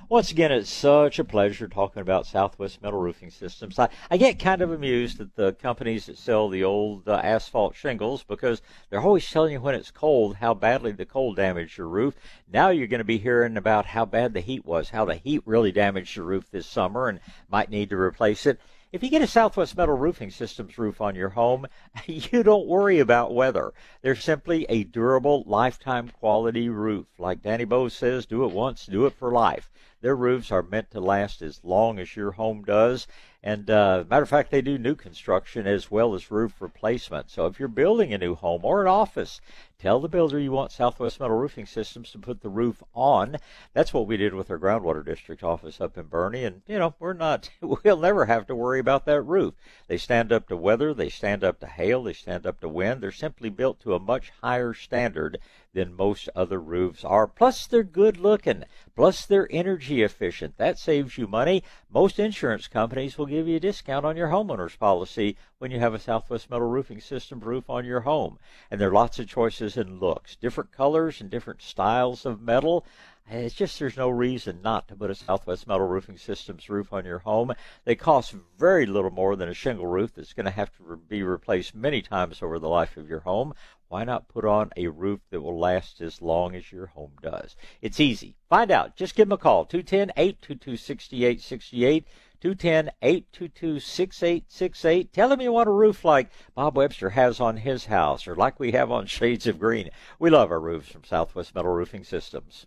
once 0.09 0.31
again, 0.31 0.53
it's 0.53 0.71
such 0.71 1.19
a 1.19 1.25
pleasure 1.25 1.69
talking 1.69 2.01
about 2.01 2.27
Southwest 2.27 2.81
Metal 2.81 2.99
Roofing 2.99 3.29
Systems. 3.29 3.79
I, 3.79 3.91
I 4.11 4.17
get 4.17 4.39
kind 4.39 4.63
of 4.63 4.73
amused 4.73 5.21
at 5.21 5.35
the 5.35 5.53
companies 5.53 6.07
that 6.07 6.17
sell 6.17 6.49
the 6.49 6.65
old 6.65 7.07
uh, 7.07 7.21
asphalt 7.23 7.77
shingles 7.77 8.25
because 8.25 8.63
they're 8.89 9.03
always 9.03 9.31
telling 9.31 9.53
you 9.53 9.61
when 9.61 9.75
it's 9.75 9.91
cold 9.91 10.37
how 10.37 10.55
badly 10.55 10.93
the 10.93 11.05
cold 11.05 11.37
damaged 11.37 11.77
your 11.77 11.89
roof. 11.89 12.15
Now 12.51 12.71
you're 12.71 12.87
going 12.87 13.01
to 13.01 13.05
be 13.05 13.19
hearing 13.19 13.59
about 13.59 13.85
how 13.85 14.07
bad 14.07 14.33
the 14.33 14.41
heat 14.41 14.65
was, 14.65 14.89
how 14.89 15.05
the 15.05 15.17
heat 15.17 15.43
really 15.45 15.73
damaged 15.73 16.17
your 16.17 16.25
roof 16.25 16.51
this 16.51 16.67
summer 16.67 17.07
and 17.07 17.21
might 17.51 17.69
need 17.69 17.91
to 17.91 17.99
replace 17.99 18.47
it. 18.47 18.59
If 18.93 19.05
you 19.05 19.09
get 19.09 19.23
a 19.23 19.29
Southwest 19.29 19.77
Metal 19.77 19.97
Roofing 19.97 20.33
Systems 20.33 20.77
roof 20.77 21.01
on 21.01 21.15
your 21.15 21.29
home, 21.29 21.69
you 22.07 22.43
don't 22.43 22.67
worry 22.67 22.99
about 22.99 23.33
weather. 23.33 23.73
They're 24.03 24.17
simply 24.17 24.67
a 24.69 24.83
durable, 24.83 25.45
lifetime 25.47 26.09
quality 26.09 26.69
roof. 26.69 27.07
Like 27.17 27.41
Danny 27.41 27.65
Bose 27.65 27.95
says, 27.95 28.27
do 28.27 28.45
it 28.45 28.51
once, 28.51 28.87
do 28.87 29.07
it 29.07 29.13
for 29.13 29.31
life. 29.31 29.71
Their 30.01 30.17
roofs 30.17 30.51
are 30.51 30.65
meant 30.65 30.91
to 30.91 31.01
last 31.01 31.41
as 31.41 31.63
long 31.63 32.01
as 32.01 32.17
your 32.17 32.33
home 32.33 32.65
does. 32.65 33.07
And 33.45 33.71
uh, 33.71 34.03
matter 34.11 34.25
of 34.25 34.29
fact, 34.29 34.51
they 34.51 34.61
do 34.61 34.77
new 34.77 34.97
construction 34.97 35.69
as 35.69 35.89
well 35.89 36.13
as 36.17 36.33
roof 36.33 36.61
replacement. 36.61 37.31
So 37.31 37.47
if 37.47 37.61
you're 37.61 37.69
building 37.69 38.13
a 38.13 38.19
new 38.19 38.35
home 38.35 38.65
or 38.65 38.83
an 38.83 38.89
office, 38.89 39.41
tell 39.81 39.99
the 39.99 40.09
builder 40.09 40.39
you 40.39 40.53
want 40.53 40.73
Southwest 40.73 41.19
Metal 41.21 41.37
Roofing 41.37 41.65
Systems 41.65 42.11
to 42.11 42.19
put 42.19 42.43
the 42.43 42.51
roof 42.51 42.83
on. 42.95 43.39
That's 43.73 43.95
what 43.95 44.07
we 44.07 44.19
did 44.19 44.35
with 44.35 44.51
our 44.51 44.59
groundwater 44.59 45.05
district 45.05 45.43
office 45.43 45.81
up 45.81 45.97
in 45.97 46.05
Boerne. 46.05 46.47
And, 46.47 46.63
you 46.67 46.79
know, 46.79 46.95
we're 46.99 47.15
not, 47.15 47.49
we'll 47.63 47.97
never 47.97 48.27
have 48.27 48.47
to 48.49 48.55
worry 48.55 48.79
about 48.79 49.07
that 49.07 49.23
roof. 49.23 49.55
They 49.89 49.97
stand 49.97 50.33
up 50.33 50.49
to 50.49 50.57
weather, 50.57 50.93
they 50.93 51.09
stand 51.09 51.43
up 51.43 51.61
to 51.61 51.67
hail, 51.67 52.03
they 52.03 52.13
stand 52.13 52.47
up 52.47 52.61
to 52.61 52.69
wind. 52.69 53.01
They're 53.01 53.11
simply 53.11 53.49
built 53.49 53.81
to 53.81 53.95
a 53.95 54.01
much 54.01 54.31
higher 54.43 54.75
standard 54.75 55.39
than 55.73 55.95
most 55.95 56.29
other 56.35 56.61
roofs 56.61 57.05
are. 57.05 57.27
Plus, 57.27 57.67
they're 57.67 57.85
good 57.85 58.17
looking. 58.17 58.65
Plus, 58.97 59.25
they're 59.25 59.49
energy 59.51 60.03
efficient. 60.03 60.57
That 60.57 60.79
saves 60.79 61.17
you 61.17 61.27
money. 61.27 61.63
Most 61.89 62.19
insurance 62.19 62.67
companies 62.69 63.17
will 63.17 63.27
give 63.27 63.47
you 63.47 63.57
a 63.57 63.61
discount 63.61 64.05
on 64.05 64.17
your 64.17 64.29
homeowner's 64.29 64.77
policy 64.77 65.37
when 65.59 65.71
you 65.71 65.79
have 65.79 65.95
a 65.95 65.99
Southwest 65.99 66.51
Metal 66.51 66.67
Roofing 66.67 67.01
System 67.01 67.41
roof 67.41 67.71
on 67.71 67.85
your 67.85 68.01
home. 68.01 68.39
And 68.71 68.81
there 68.81 68.89
are 68.89 68.93
lots 68.95 69.19
of 69.19 69.29
choices 69.29 69.70
in 69.77 69.99
looks, 69.99 70.37
different 70.37 70.73
colors 70.73 71.21
and 71.21 71.31
different 71.31 71.63
styles 71.63 72.27
of 72.27 72.41
metal. 72.41 72.85
it's 73.29 73.55
just 73.55 73.79
there's 73.79 73.97
no 73.97 74.09
reason 74.09 74.61
not 74.63 74.89
to 74.89 74.97
put 74.97 75.11
a 75.11 75.15
Southwest 75.15 75.67
Metal 75.67 75.87
Roofing 75.87 76.19
Systems 76.19 76.69
roof 76.69 76.93
on 76.93 77.05
your 77.05 77.21
home. 77.21 77.53
They 77.85 77.95
cost 77.95 78.35
very 78.59 78.87
little 78.87 79.11
more 79.11 79.37
than 79.37 79.49
a 79.49 79.55
shingle 79.55 79.87
roof 79.87 80.15
that's 80.15 80.33
going 80.33 80.47
to 80.47 80.51
have 80.51 80.71
to 80.77 80.97
be 80.97 81.23
replaced 81.23 81.75
many 81.75 82.03
times 82.03 82.43
over 82.43 82.59
the 82.59 82.69
life 82.69 82.97
of 82.97 83.09
your 83.09 83.21
home. 83.21 83.55
Why 83.91 84.05
not 84.05 84.29
put 84.29 84.45
on 84.45 84.71
a 84.77 84.87
roof 84.87 85.19
that 85.31 85.41
will 85.41 85.59
last 85.59 86.01
as 86.01 86.23
long 86.23 86.55
as 86.55 86.71
your 86.71 86.87
home 86.87 87.11
does? 87.21 87.57
It's 87.83 87.99
easy. 87.99 88.37
Find 88.49 88.71
out. 88.71 88.95
Just 88.95 89.17
give 89.17 89.29
them 89.29 89.35
a 89.35 89.37
call. 89.37 89.65
210 89.65 90.13
822 90.17 90.77
6868. 90.77 92.07
210 92.41 92.93
822 93.03 93.81
6868. 93.81 95.13
Tell 95.13 95.29
them 95.29 95.41
you 95.41 95.51
want 95.51 95.69
a 95.69 95.73
roof 95.73 96.05
like 96.05 96.31
Bob 96.55 96.77
Webster 96.77 97.11
has 97.11 97.41
on 97.41 97.57
his 97.57 97.87
house 97.87 98.29
or 98.29 98.37
like 98.37 98.61
we 98.61 98.71
have 98.71 98.93
on 98.93 99.07
Shades 99.07 99.49
of 99.49 99.59
Green. 99.59 99.91
We 100.21 100.31
love 100.31 100.53
our 100.53 100.61
roofs 100.61 100.93
from 100.93 101.03
Southwest 101.03 101.53
Metal 101.53 101.73
Roofing 101.73 102.05
Systems. 102.05 102.67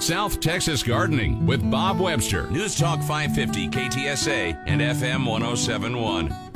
South 0.00 0.40
Texas 0.40 0.82
Gardening 0.82 1.46
with 1.46 1.70
Bob 1.70 2.00
Webster. 2.00 2.50
News 2.50 2.76
Talk 2.76 2.98
550 3.02 3.68
KTSA 3.68 4.64
and 4.66 4.80
FM 4.80 5.24
1071. 5.28 6.49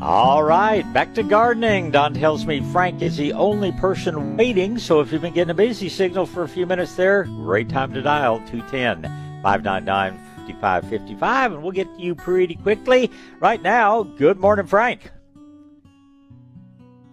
All 0.00 0.44
right, 0.44 0.90
back 0.92 1.12
to 1.14 1.24
gardening. 1.24 1.90
Don 1.90 2.14
tells 2.14 2.46
me 2.46 2.60
Frank 2.70 3.02
is 3.02 3.16
the 3.16 3.32
only 3.32 3.72
person 3.72 4.36
waiting, 4.36 4.78
so 4.78 5.00
if 5.00 5.10
you've 5.10 5.22
been 5.22 5.34
getting 5.34 5.50
a 5.50 5.54
busy 5.54 5.88
signal 5.88 6.24
for 6.24 6.44
a 6.44 6.48
few 6.48 6.66
minutes 6.66 6.94
there, 6.94 7.24
great 7.24 7.68
time 7.68 7.92
to 7.94 8.00
dial 8.00 8.38
210 8.46 9.02
599 9.42 10.16
5555, 10.46 11.52
and 11.52 11.62
we'll 11.64 11.72
get 11.72 11.92
to 11.96 12.00
you 12.00 12.14
pretty 12.14 12.54
quickly. 12.54 13.10
Right 13.40 13.60
now, 13.60 14.04
good 14.04 14.38
morning, 14.38 14.66
Frank. 14.66 15.10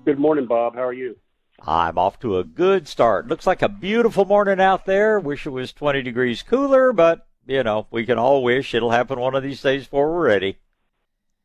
Good 0.06 0.20
morning, 0.20 0.46
Bob. 0.46 0.75
How 0.75 0.84
are 0.84 0.94
you? 0.94 1.18
I'm 1.60 1.98
off 1.98 2.20
to 2.20 2.38
a 2.38 2.44
good 2.44 2.88
start. 2.88 3.27
Looks 3.27 3.48
like 3.48 3.63
a 3.63 3.70
beautiful 3.70 4.25
morning 4.25 4.62
out 4.62 4.86
there. 4.86 5.20
Wish 5.20 5.48
it 5.48 5.50
was 5.50 5.74
20 5.74 6.04
degrees 6.04 6.44
cooler, 6.44 6.94
but, 6.94 7.25
you 7.48 7.63
know, 7.63 7.88
we 7.89 8.06
can 8.06 8.20
all 8.20 8.44
wish 8.44 8.75
it'll 8.75 8.92
happen 8.92 9.20
one 9.20 9.34
of 9.34 9.42
these 9.42 9.63
days 9.63 9.86
before 9.86 10.13
we're 10.13 10.27
ready. 10.27 10.60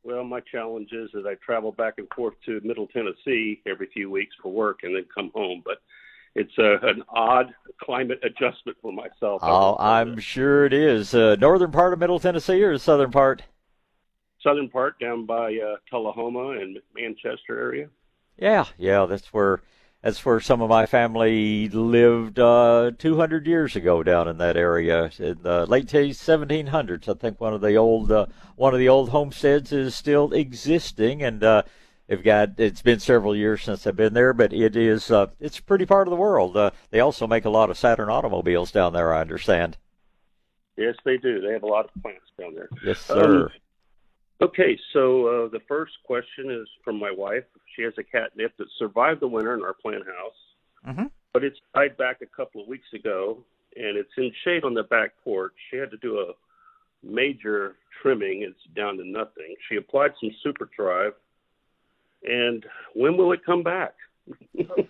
Well, 0.03 0.25
my 0.25 0.41
challenge 0.41 0.91
is 0.93 1.11
that 1.13 1.27
I 1.27 1.35
travel 1.45 1.73
back 1.73 1.95
and 1.99 2.09
forth 2.17 2.35
to 2.47 2.61
Middle 2.65 2.87
Tennessee 2.87 3.61
every 3.67 3.89
few 3.93 4.11
weeks 4.11 4.35
for 4.43 4.51
work 4.51 4.81
and 4.83 4.97
then 4.97 5.05
come 5.15 5.31
home. 5.35 5.63
But 5.65 5.83
it's 6.35 6.57
a, 6.59 6.79
an 6.87 7.03
odd 7.09 7.53
climate 7.83 8.21
adjustment 8.23 8.79
for 8.81 8.93
myself. 8.93 9.41
Oh, 9.43 9.77
I'm 9.79 10.19
sure 10.19 10.65
it 10.65 10.73
is. 10.73 11.15
Uh, 11.15 11.37
northern 11.39 11.71
part 11.71 11.93
of 11.93 11.99
Middle 11.99 12.19
Tennessee 12.19 12.63
or 12.63 12.73
the 12.73 12.79
southern 12.79 13.11
part? 13.11 13.43
Southern 14.43 14.71
part 14.71 14.99
down 14.99 15.27
by 15.27 15.57
uh, 15.57 15.77
Tullahoma 15.91 16.61
and 16.61 16.79
Manchester 16.95 17.59
area. 17.59 17.89
Yeah, 18.39 18.65
yeah, 18.79 19.05
that's 19.05 19.35
where 19.35 19.61
that's 20.03 20.25
where 20.25 20.41
some 20.41 20.63
of 20.63 20.71
my 20.71 20.87
family 20.87 21.69
lived 21.69 22.39
uh, 22.39 22.91
200 22.99 23.47
years 23.47 23.77
ago 23.77 24.03
down 24.03 24.29
in 24.29 24.39
that 24.39 24.57
area 24.57 25.11
in 25.19 25.43
the 25.43 25.67
late 25.67 25.87
1700s. 25.87 27.09
I 27.09 27.19
think 27.19 27.41
one 27.41 27.53
of 27.53 27.61
the 27.61 27.77
old 27.77 28.11
uh, 28.11 28.27
one 28.57 28.73
of 28.73 28.81
the 28.81 28.89
old 28.89 29.11
homesteads 29.11 29.73
is 29.73 29.95
still 29.95 30.33
existing, 30.33 31.23
and 31.23 31.45
uh, 31.45 31.63
they've 32.07 32.23
got 32.23 32.59
it's 32.59 32.83
been 32.83 33.01
several 33.01 33.37
years 33.37 33.63
since 33.63 33.87
I've 33.87 33.97
been 33.97 34.15
there, 34.15 34.33
but 34.33 34.55
it 34.55 34.75
is 34.75 35.11
uh, 35.11 35.27
it's 35.39 35.59
a 35.59 35.63
pretty 35.63 35.85
part 35.85 36.07
of 36.09 36.11
the 36.11 36.17
world. 36.17 36.57
Uh, 36.57 36.71
they 36.91 37.01
also 37.01 37.27
make 37.27 37.45
a 37.45 37.51
lot 37.51 37.69
of 37.69 37.77
Saturn 37.77 38.09
automobiles 38.09 38.73
down 38.73 38.95
there, 38.95 39.13
I 39.13 39.21
understand. 39.21 39.77
Yes, 40.79 40.95
they 41.05 41.19
do. 41.19 41.43
They 41.43 41.53
have 41.53 41.63
a 41.63 41.67
lot 41.67 41.85
of 41.85 42.03
plants 42.03 42.25
down 42.39 42.55
there. 42.55 42.71
Yes, 42.83 43.01
sir. 43.01 43.45
Um, 43.45 43.51
Okay, 44.43 44.79
so 44.93 45.27
uh, 45.27 45.49
the 45.49 45.61
first 45.69 45.93
question 46.05 46.51
is 46.51 46.67
from 46.83 46.99
my 46.99 47.11
wife. 47.11 47.45
She 47.77 47.83
has 47.83 47.93
a 47.99 48.03
catnip 48.03 48.57
that 48.57 48.67
survived 48.79 49.21
the 49.21 49.29
winter 49.29 49.55
in 49.55 49.63
our 49.63 49.75
plant 49.75 50.05
house, 50.07 50.89
mm-hmm. 50.89 51.07
but 51.33 51.45
it's 51.45 51.59
died 51.75 51.97
back 51.99 52.23
a 52.23 52.27
couple 52.27 52.63
of 52.63 52.69
weeks 52.69 52.87
ago, 52.95 53.39
and 53.77 53.99
it's 53.99 54.11
in 54.17 54.33
shade 54.45 54.65
on 54.65 54.73
the 54.73 54.85
back 54.85 55.11
porch. 55.23 55.53
She 55.71 55.77
had 55.77 55.91
to 55.91 55.99
do 55.99 56.21
a 56.21 56.33
major 57.07 57.77
trimming. 58.01 58.43
It's 58.43 58.75
down 58.75 58.97
to 58.97 59.05
nothing. 59.05 59.55
She 59.69 59.77
applied 59.77 60.13
some 60.19 60.31
Super 60.43 60.71
Thrive, 60.75 61.13
and 62.25 62.65
when 62.95 63.19
will 63.19 63.33
it 63.33 63.45
come 63.45 63.63
back? 63.63 63.95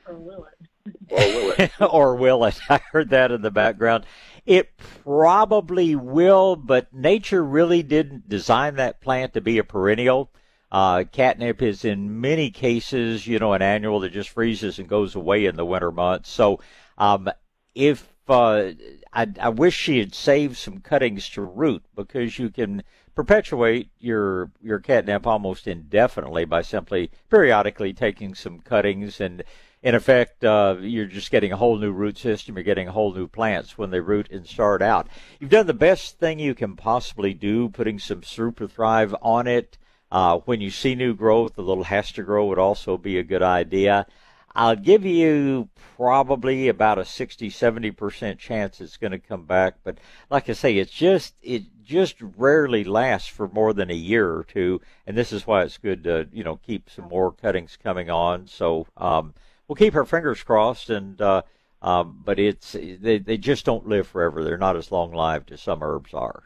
or 0.06 0.14
will 0.14 0.44
it? 0.44 0.68
Or 1.80 2.16
will 2.16 2.44
it? 2.44 2.58
I 2.68 2.80
heard 2.92 3.10
that 3.10 3.32
in 3.32 3.42
the 3.42 3.50
background. 3.50 4.06
It 4.46 4.76
probably 5.04 5.94
will, 5.94 6.56
but 6.56 6.92
nature 6.92 7.44
really 7.44 7.82
didn't 7.82 8.28
design 8.28 8.76
that 8.76 9.00
plant 9.00 9.34
to 9.34 9.40
be 9.40 9.58
a 9.58 9.64
perennial. 9.64 10.30
Uh, 10.72 11.04
catnip 11.10 11.62
is 11.62 11.84
in 11.84 12.20
many 12.20 12.50
cases, 12.50 13.26
you 13.26 13.38
know, 13.38 13.52
an 13.52 13.62
annual 13.62 14.00
that 14.00 14.12
just 14.12 14.30
freezes 14.30 14.78
and 14.78 14.88
goes 14.88 15.14
away 15.14 15.46
in 15.46 15.56
the 15.56 15.64
winter 15.64 15.90
months. 15.90 16.30
So, 16.30 16.60
um, 16.96 17.28
if 17.74 18.12
uh, 18.28 18.70
I, 19.12 19.26
I 19.40 19.48
wish 19.48 19.76
she 19.76 19.98
had 19.98 20.14
saved 20.14 20.56
some 20.56 20.78
cuttings 20.78 21.28
to 21.30 21.42
root 21.42 21.82
because 21.96 22.38
you 22.38 22.50
can 22.50 22.84
perpetuate 23.14 23.90
your 23.98 24.52
your 24.62 24.78
catnip 24.78 25.26
almost 25.26 25.66
indefinitely 25.66 26.44
by 26.44 26.62
simply 26.62 27.10
periodically 27.28 27.92
taking 27.92 28.34
some 28.34 28.60
cuttings 28.60 29.20
and 29.20 29.42
in 29.82 29.94
effect, 29.94 30.44
uh, 30.44 30.76
you're 30.80 31.06
just 31.06 31.30
getting 31.30 31.52
a 31.52 31.56
whole 31.56 31.78
new 31.78 31.90
root 31.90 32.18
system. 32.18 32.56
You're 32.56 32.64
getting 32.64 32.88
whole 32.88 33.14
new 33.14 33.26
plants 33.26 33.78
when 33.78 33.90
they 33.90 34.00
root 34.00 34.30
and 34.30 34.46
start 34.46 34.82
out. 34.82 35.08
You've 35.38 35.50
done 35.50 35.66
the 35.66 35.74
best 35.74 36.18
thing 36.18 36.38
you 36.38 36.54
can 36.54 36.76
possibly 36.76 37.32
do, 37.32 37.70
putting 37.70 37.98
some 37.98 38.22
Super 38.22 38.66
Thrive 38.66 39.14
on 39.22 39.46
it. 39.46 39.78
Uh, 40.12 40.38
when 40.44 40.60
you 40.60 40.70
see 40.70 40.94
new 40.94 41.14
growth, 41.14 41.56
a 41.56 41.62
little 41.62 41.84
Hasta 41.84 42.22
Grow 42.22 42.46
would 42.46 42.58
also 42.58 42.98
be 42.98 43.16
a 43.16 43.22
good 43.22 43.42
idea. 43.42 44.06
I'll 44.54 44.76
give 44.76 45.06
you 45.06 45.68
probably 45.96 46.68
about 46.68 46.98
a 46.98 47.04
60, 47.04 47.48
70% 47.48 48.38
chance 48.38 48.80
it's 48.80 48.96
going 48.96 49.12
to 49.12 49.18
come 49.18 49.44
back. 49.46 49.76
But 49.84 49.98
like 50.28 50.48
I 50.48 50.54
say, 50.54 50.76
it's 50.76 50.90
just, 50.90 51.36
it 51.40 51.62
just 51.84 52.16
rarely 52.20 52.82
lasts 52.82 53.28
for 53.28 53.48
more 53.48 53.72
than 53.72 53.90
a 53.90 53.94
year 53.94 54.34
or 54.34 54.44
two. 54.44 54.80
And 55.06 55.16
this 55.16 55.32
is 55.32 55.46
why 55.46 55.62
it's 55.62 55.78
good 55.78 56.02
to, 56.04 56.28
you 56.32 56.42
know, 56.42 56.56
keep 56.56 56.90
some 56.90 57.08
more 57.08 57.30
cuttings 57.30 57.78
coming 57.80 58.10
on. 58.10 58.48
So, 58.48 58.88
um, 58.96 59.34
we'll 59.70 59.76
keep 59.76 59.94
our 59.94 60.04
fingers 60.04 60.42
crossed. 60.42 60.90
And 60.90 61.20
uh, 61.22 61.42
um, 61.80 62.20
but 62.24 62.38
it's 62.40 62.72
they 62.72 63.18
they 63.18 63.38
just 63.38 63.64
don't 63.64 63.86
live 63.86 64.08
forever. 64.08 64.42
They're 64.42 64.58
not 64.58 64.76
as 64.76 64.90
long 64.90 65.12
lived 65.12 65.52
as 65.52 65.62
some 65.62 65.82
herbs 65.82 66.12
are. 66.12 66.42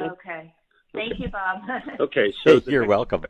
Okay. 0.00 0.54
Thank 0.92 1.18
you, 1.18 1.28
Bob. 1.28 1.62
okay, 2.00 2.32
so 2.44 2.60
you're 2.66 2.86
welcome. 2.86 3.24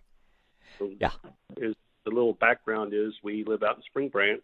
Yeah. 0.98 1.10
Is 1.58 1.74
the 2.04 2.10
little 2.10 2.32
background 2.32 2.94
is 2.94 3.12
we 3.22 3.44
live 3.44 3.62
out 3.62 3.76
in 3.76 3.82
Spring 3.82 4.08
Branch, 4.08 4.42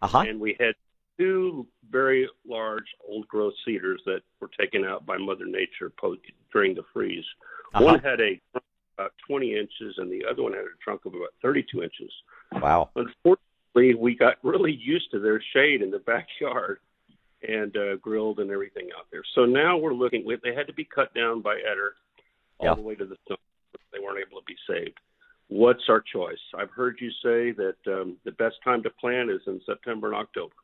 uh-huh. 0.00 0.24
and 0.26 0.40
we 0.40 0.56
had 0.58 0.74
two 1.18 1.66
very 1.90 2.28
large 2.48 2.86
old 3.06 3.28
growth 3.28 3.52
cedars 3.64 4.00
that 4.06 4.20
were 4.40 4.50
taken 4.58 4.84
out 4.84 5.04
by 5.04 5.18
Mother 5.18 5.44
Nature 5.44 5.92
post, 6.00 6.20
during 6.50 6.74
the 6.74 6.82
freeze. 6.94 7.24
Uh-huh. 7.74 7.84
One 7.84 8.00
had 8.00 8.20
a 8.20 8.40
about 8.96 9.12
20 9.28 9.54
inches, 9.54 9.96
and 9.98 10.10
the 10.10 10.24
other 10.24 10.42
one 10.42 10.52
had 10.52 10.62
a 10.62 10.76
trunk 10.82 11.04
of 11.04 11.12
about 11.12 11.34
32 11.42 11.82
inches. 11.82 12.10
Wow. 12.52 12.88
Unfortunately, 12.96 13.42
we 13.76 14.16
got 14.16 14.36
really 14.42 14.72
used 14.72 15.10
to 15.12 15.20
their 15.20 15.42
shade 15.52 15.82
in 15.82 15.90
the 15.90 15.98
backyard 16.06 16.78
and 17.46 17.76
uh, 17.76 17.96
grilled 17.96 18.40
and 18.40 18.50
everything 18.50 18.88
out 18.98 19.06
there. 19.10 19.22
So 19.34 19.44
now 19.44 19.76
we're 19.76 19.94
looking. 19.94 20.26
They 20.42 20.54
had 20.54 20.66
to 20.66 20.72
be 20.72 20.84
cut 20.84 21.14
down 21.14 21.42
by 21.42 21.56
Eder 21.56 21.94
all 22.58 22.68
yeah. 22.68 22.74
the 22.74 22.82
way 22.82 22.94
to 22.94 23.04
the 23.04 23.16
snow. 23.26 23.36
They 23.92 23.98
weren't 23.98 24.18
able 24.18 24.40
to 24.40 24.44
be 24.46 24.56
saved. 24.68 24.98
What's 25.48 25.88
our 25.88 26.00
choice? 26.00 26.38
I've 26.58 26.70
heard 26.70 26.98
you 27.00 27.10
say 27.22 27.52
that 27.52 27.76
um, 27.86 28.16
the 28.24 28.32
best 28.32 28.56
time 28.64 28.82
to 28.82 28.90
plant 28.90 29.30
is 29.30 29.42
in 29.46 29.60
September 29.64 30.08
and 30.08 30.16
October. 30.16 30.54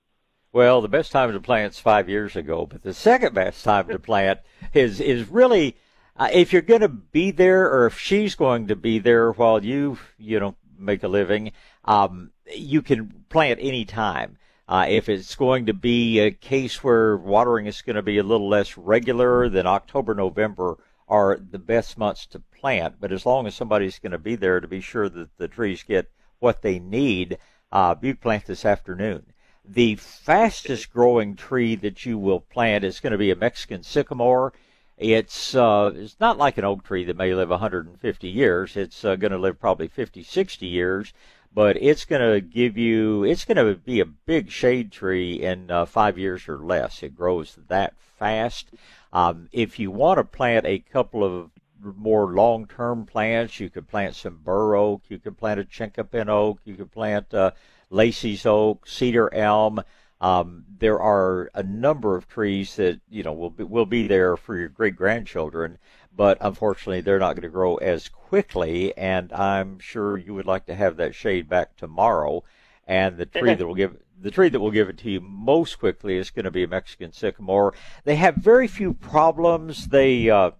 Well, 0.52 0.80
the 0.80 0.88
best 0.88 1.12
time 1.12 1.32
to 1.32 1.40
plant 1.40 1.74
is 1.74 1.78
five 1.78 2.08
years 2.08 2.36
ago, 2.36 2.66
but 2.66 2.82
the 2.82 2.92
second 2.92 3.34
best 3.34 3.64
time 3.64 3.88
to 3.88 3.98
plant 3.98 4.40
is 4.74 5.00
is 5.00 5.28
really 5.28 5.76
uh, 6.16 6.28
if 6.32 6.52
you're 6.52 6.62
going 6.62 6.82
to 6.82 6.88
be 6.88 7.30
there, 7.30 7.72
or 7.72 7.86
if 7.86 7.98
she's 7.98 8.34
going 8.34 8.66
to 8.68 8.76
be 8.76 8.98
there 8.98 9.32
while 9.32 9.64
you 9.64 9.98
you 10.18 10.40
know 10.40 10.56
make 10.78 11.02
a 11.02 11.08
living. 11.08 11.52
Um, 11.84 12.30
you 12.54 12.82
can 12.82 13.24
plant 13.28 13.58
any 13.62 13.84
time. 13.84 14.38
Uh, 14.68 14.86
if 14.88 15.08
it's 15.08 15.34
going 15.34 15.66
to 15.66 15.74
be 15.74 16.18
a 16.20 16.30
case 16.30 16.82
where 16.82 17.16
watering 17.16 17.66
is 17.66 17.82
going 17.82 17.96
to 17.96 18.02
be 18.02 18.18
a 18.18 18.22
little 18.22 18.48
less 18.48 18.78
regular, 18.78 19.48
then 19.48 19.66
October, 19.66 20.14
November 20.14 20.78
are 21.08 21.36
the 21.36 21.58
best 21.58 21.98
months 21.98 22.24
to 22.26 22.38
plant. 22.38 22.94
But 23.00 23.12
as 23.12 23.26
long 23.26 23.46
as 23.46 23.54
somebody's 23.54 23.98
going 23.98 24.12
to 24.12 24.18
be 24.18 24.36
there 24.36 24.60
to 24.60 24.68
be 24.68 24.80
sure 24.80 25.08
that 25.08 25.36
the 25.36 25.48
trees 25.48 25.82
get 25.82 26.10
what 26.38 26.62
they 26.62 26.78
need, 26.78 27.38
uh, 27.70 27.94
you 28.00 28.14
plant 28.14 28.46
this 28.46 28.64
afternoon. 28.64 29.26
The 29.64 29.96
fastest 29.96 30.92
growing 30.92 31.36
tree 31.36 31.76
that 31.76 32.06
you 32.06 32.18
will 32.18 32.40
plant 32.40 32.84
is 32.84 33.00
going 33.00 33.12
to 33.12 33.18
be 33.18 33.30
a 33.30 33.36
Mexican 33.36 33.82
sycamore. 33.82 34.52
It's 34.96 35.54
uh, 35.54 35.92
it's 35.94 36.18
not 36.20 36.38
like 36.38 36.58
an 36.58 36.64
oak 36.64 36.84
tree 36.84 37.04
that 37.04 37.16
may 37.16 37.34
live 37.34 37.50
150 37.50 38.28
years. 38.28 38.76
It's 38.76 39.04
uh, 39.04 39.16
going 39.16 39.32
to 39.32 39.38
live 39.38 39.60
probably 39.60 39.88
50, 39.88 40.22
60 40.22 40.66
years 40.66 41.12
but 41.54 41.76
it's 41.80 42.04
going 42.04 42.22
to 42.22 42.40
give 42.40 42.78
you 42.78 43.24
it's 43.24 43.44
going 43.44 43.56
to 43.56 43.74
be 43.74 44.00
a 44.00 44.06
big 44.06 44.50
shade 44.50 44.90
tree 44.90 45.42
in 45.42 45.70
uh, 45.70 45.84
five 45.84 46.18
years 46.18 46.48
or 46.48 46.58
less. 46.58 47.02
It 47.02 47.16
grows 47.16 47.58
that 47.68 47.94
fast. 48.18 48.70
Um, 49.12 49.48
if 49.52 49.78
you 49.78 49.90
want 49.90 50.18
to 50.18 50.24
plant 50.24 50.64
a 50.66 50.78
couple 50.78 51.24
of 51.24 51.50
more 51.82 52.26
long-term 52.26 53.06
plants, 53.06 53.58
you 53.60 53.68
could 53.68 53.88
plant 53.88 54.14
some 54.14 54.38
bur 54.42 54.76
oak, 54.76 55.02
you 55.08 55.18
could 55.18 55.36
plant 55.36 55.60
a 55.60 55.64
chinkapin 55.64 56.28
oak, 56.28 56.60
you 56.64 56.74
could 56.74 56.92
plant 56.92 57.34
uh, 57.34 57.50
Lacey's 57.90 58.46
oak, 58.46 58.86
cedar 58.86 59.32
elm. 59.34 59.82
Um, 60.20 60.64
there 60.78 61.00
are 61.00 61.50
a 61.52 61.64
number 61.64 62.16
of 62.16 62.28
trees 62.28 62.76
that 62.76 63.00
you 63.10 63.24
know 63.24 63.32
will 63.32 63.50
be, 63.50 63.64
will 63.64 63.86
be 63.86 64.06
there 64.06 64.36
for 64.36 64.56
your 64.56 64.68
great 64.68 64.94
grandchildren, 64.94 65.78
but 66.14 66.38
unfortunately 66.40 67.00
they're 67.00 67.18
not 67.18 67.34
going 67.34 67.42
to 67.42 67.48
grow 67.48 67.76
as 67.76 68.08
quickly. 68.08 68.96
And 68.96 69.32
I'm 69.32 69.78
sure 69.78 70.16
you 70.16 70.34
would 70.34 70.46
like 70.46 70.66
to 70.66 70.74
have 70.74 70.96
that 70.96 71.14
shade 71.14 71.48
back 71.48 71.76
tomorrow. 71.76 72.44
And 72.86 73.16
the 73.16 73.26
tree 73.26 73.54
that 73.54 73.66
will 73.66 73.74
give 73.74 73.96
the 74.20 74.30
tree 74.30 74.48
that 74.48 74.60
will 74.60 74.70
give 74.70 74.88
it 74.88 74.98
to 74.98 75.10
you 75.10 75.20
most 75.20 75.78
quickly 75.78 76.16
is 76.16 76.30
going 76.30 76.44
to 76.44 76.50
be 76.50 76.62
a 76.62 76.68
Mexican 76.68 77.12
sycamore. 77.12 77.74
They 78.04 78.16
have 78.16 78.36
very 78.36 78.68
few 78.68 78.94
problems. 78.94 79.88
They 79.88 80.30
uh, 80.30 80.52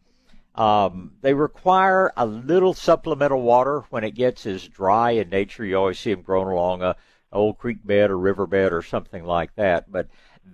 um, 0.55 1.13
they 1.21 1.35
require 1.35 2.13
a 2.17 2.27
little 2.27 2.75
supplemental 2.75 3.43
water 3.43 3.85
when 3.91 4.05
it 4.05 4.13
gets 4.13 4.47
as 4.47 4.67
dry 4.69 5.13
in 5.13 5.31
nature. 5.31 5.65
You 5.65 5.77
always 5.77 5.99
see 5.99 6.13
them 6.13 6.23
growing 6.23 6.49
along 6.49 6.83
a 6.83 6.97
old 7.33 7.59
creek 7.59 7.79
bed 7.85 8.11
or 8.11 8.19
river 8.19 8.47
bed 8.47 8.73
or 8.73 8.83
something 8.83 9.25
like 9.25 9.55
that. 9.55 9.91
But 9.91 10.09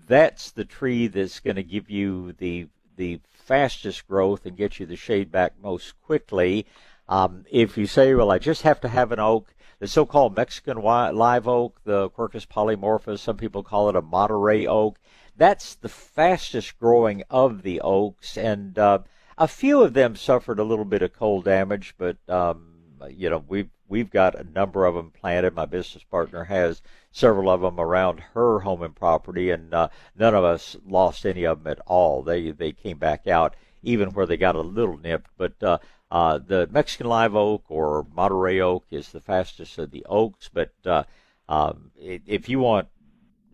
that's 0.06 0.50
the 0.50 0.64
tree 0.64 1.08
that's 1.08 1.40
going 1.40 1.56
to 1.56 1.62
give 1.62 1.90
you 1.90 2.32
the 2.38 2.68
the 2.96 3.20
fastest 3.48 4.06
growth 4.06 4.44
and 4.44 4.58
get 4.58 4.78
you 4.78 4.84
the 4.84 4.94
shade 4.94 5.32
back 5.32 5.54
most 5.62 5.98
quickly. 6.02 6.66
Um, 7.08 7.46
if 7.50 7.78
you 7.78 7.86
say, 7.86 8.14
well, 8.14 8.30
I 8.30 8.38
just 8.38 8.60
have 8.62 8.78
to 8.82 8.88
have 8.88 9.10
an 9.10 9.18
oak, 9.18 9.54
the 9.78 9.88
so-called 9.88 10.36
Mexican 10.36 10.82
live 10.82 11.48
oak, 11.48 11.80
the 11.84 12.10
Quercus 12.10 12.46
polymorphus, 12.46 13.20
some 13.20 13.38
people 13.38 13.62
call 13.62 13.88
it 13.88 13.96
a 13.96 14.02
Monterey 14.02 14.66
oak. 14.66 14.98
That's 15.34 15.74
the 15.74 15.88
fastest 15.88 16.78
growing 16.78 17.22
of 17.30 17.62
the 17.62 17.80
oaks, 17.80 18.36
and 18.36 18.78
uh, 18.78 18.98
a 19.38 19.48
few 19.48 19.82
of 19.82 19.94
them 19.94 20.14
suffered 20.14 20.58
a 20.58 20.64
little 20.64 20.84
bit 20.84 21.00
of 21.00 21.14
cold 21.14 21.44
damage, 21.44 21.94
but 21.96 22.18
um, 22.28 22.74
you 23.08 23.30
know 23.30 23.44
we've 23.48 23.70
we've 23.88 24.10
got 24.10 24.34
a 24.34 24.44
number 24.44 24.84
of 24.84 24.94
them 24.94 25.10
planted. 25.10 25.54
My 25.54 25.66
business 25.66 26.04
partner 26.04 26.44
has 26.44 26.82
several 27.10 27.50
of 27.50 27.60
them 27.60 27.80
around 27.80 28.20
her 28.34 28.60
home 28.60 28.82
and 28.82 28.94
property, 28.94 29.50
and 29.50 29.72
uh, 29.74 29.88
none 30.16 30.34
of 30.34 30.44
us 30.44 30.76
lost 30.86 31.26
any 31.26 31.44
of 31.44 31.62
them 31.64 31.72
at 31.72 31.80
all. 31.86 32.22
They 32.22 32.50
they 32.50 32.72
came 32.72 32.98
back 32.98 33.26
out 33.26 33.56
even 33.82 34.10
where 34.10 34.26
they 34.26 34.36
got 34.36 34.56
a 34.56 34.60
little 34.60 34.98
nipped. 34.98 35.30
But 35.36 35.62
uh, 35.62 35.78
uh, 36.10 36.38
the 36.38 36.68
Mexican 36.70 37.06
live 37.06 37.34
oak 37.34 37.64
or 37.68 38.06
Monterey 38.14 38.60
oak 38.60 38.86
is 38.90 39.10
the 39.10 39.20
fastest 39.20 39.78
of 39.78 39.90
the 39.90 40.04
oaks. 40.08 40.50
But 40.52 40.72
uh, 40.84 41.04
um, 41.48 41.90
if 41.96 42.48
you 42.48 42.60
want 42.60 42.88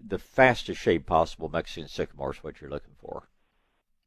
the 0.07 0.19
fastest 0.19 0.81
shade 0.81 1.07
possible, 1.07 1.49
Mexican 1.49 1.89
sycamore 1.89 2.33
is 2.33 2.43
what 2.43 2.61
you're 2.61 2.71
looking 2.71 2.95
for. 2.99 3.29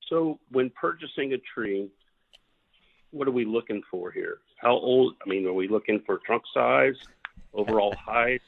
So 0.09 0.39
when 0.51 0.69
purchasing 0.69 1.33
a 1.33 1.37
tree, 1.37 1.89
what 3.11 3.27
are 3.27 3.31
we 3.31 3.45
looking 3.45 3.81
for 3.89 4.11
here? 4.11 4.39
How 4.57 4.71
old? 4.71 5.15
I 5.25 5.29
mean, 5.29 5.45
are 5.45 5.53
we 5.53 5.67
looking 5.67 6.01
for 6.05 6.19
trunk 6.25 6.43
size, 6.53 6.95
overall 7.53 7.95
height? 8.05 8.41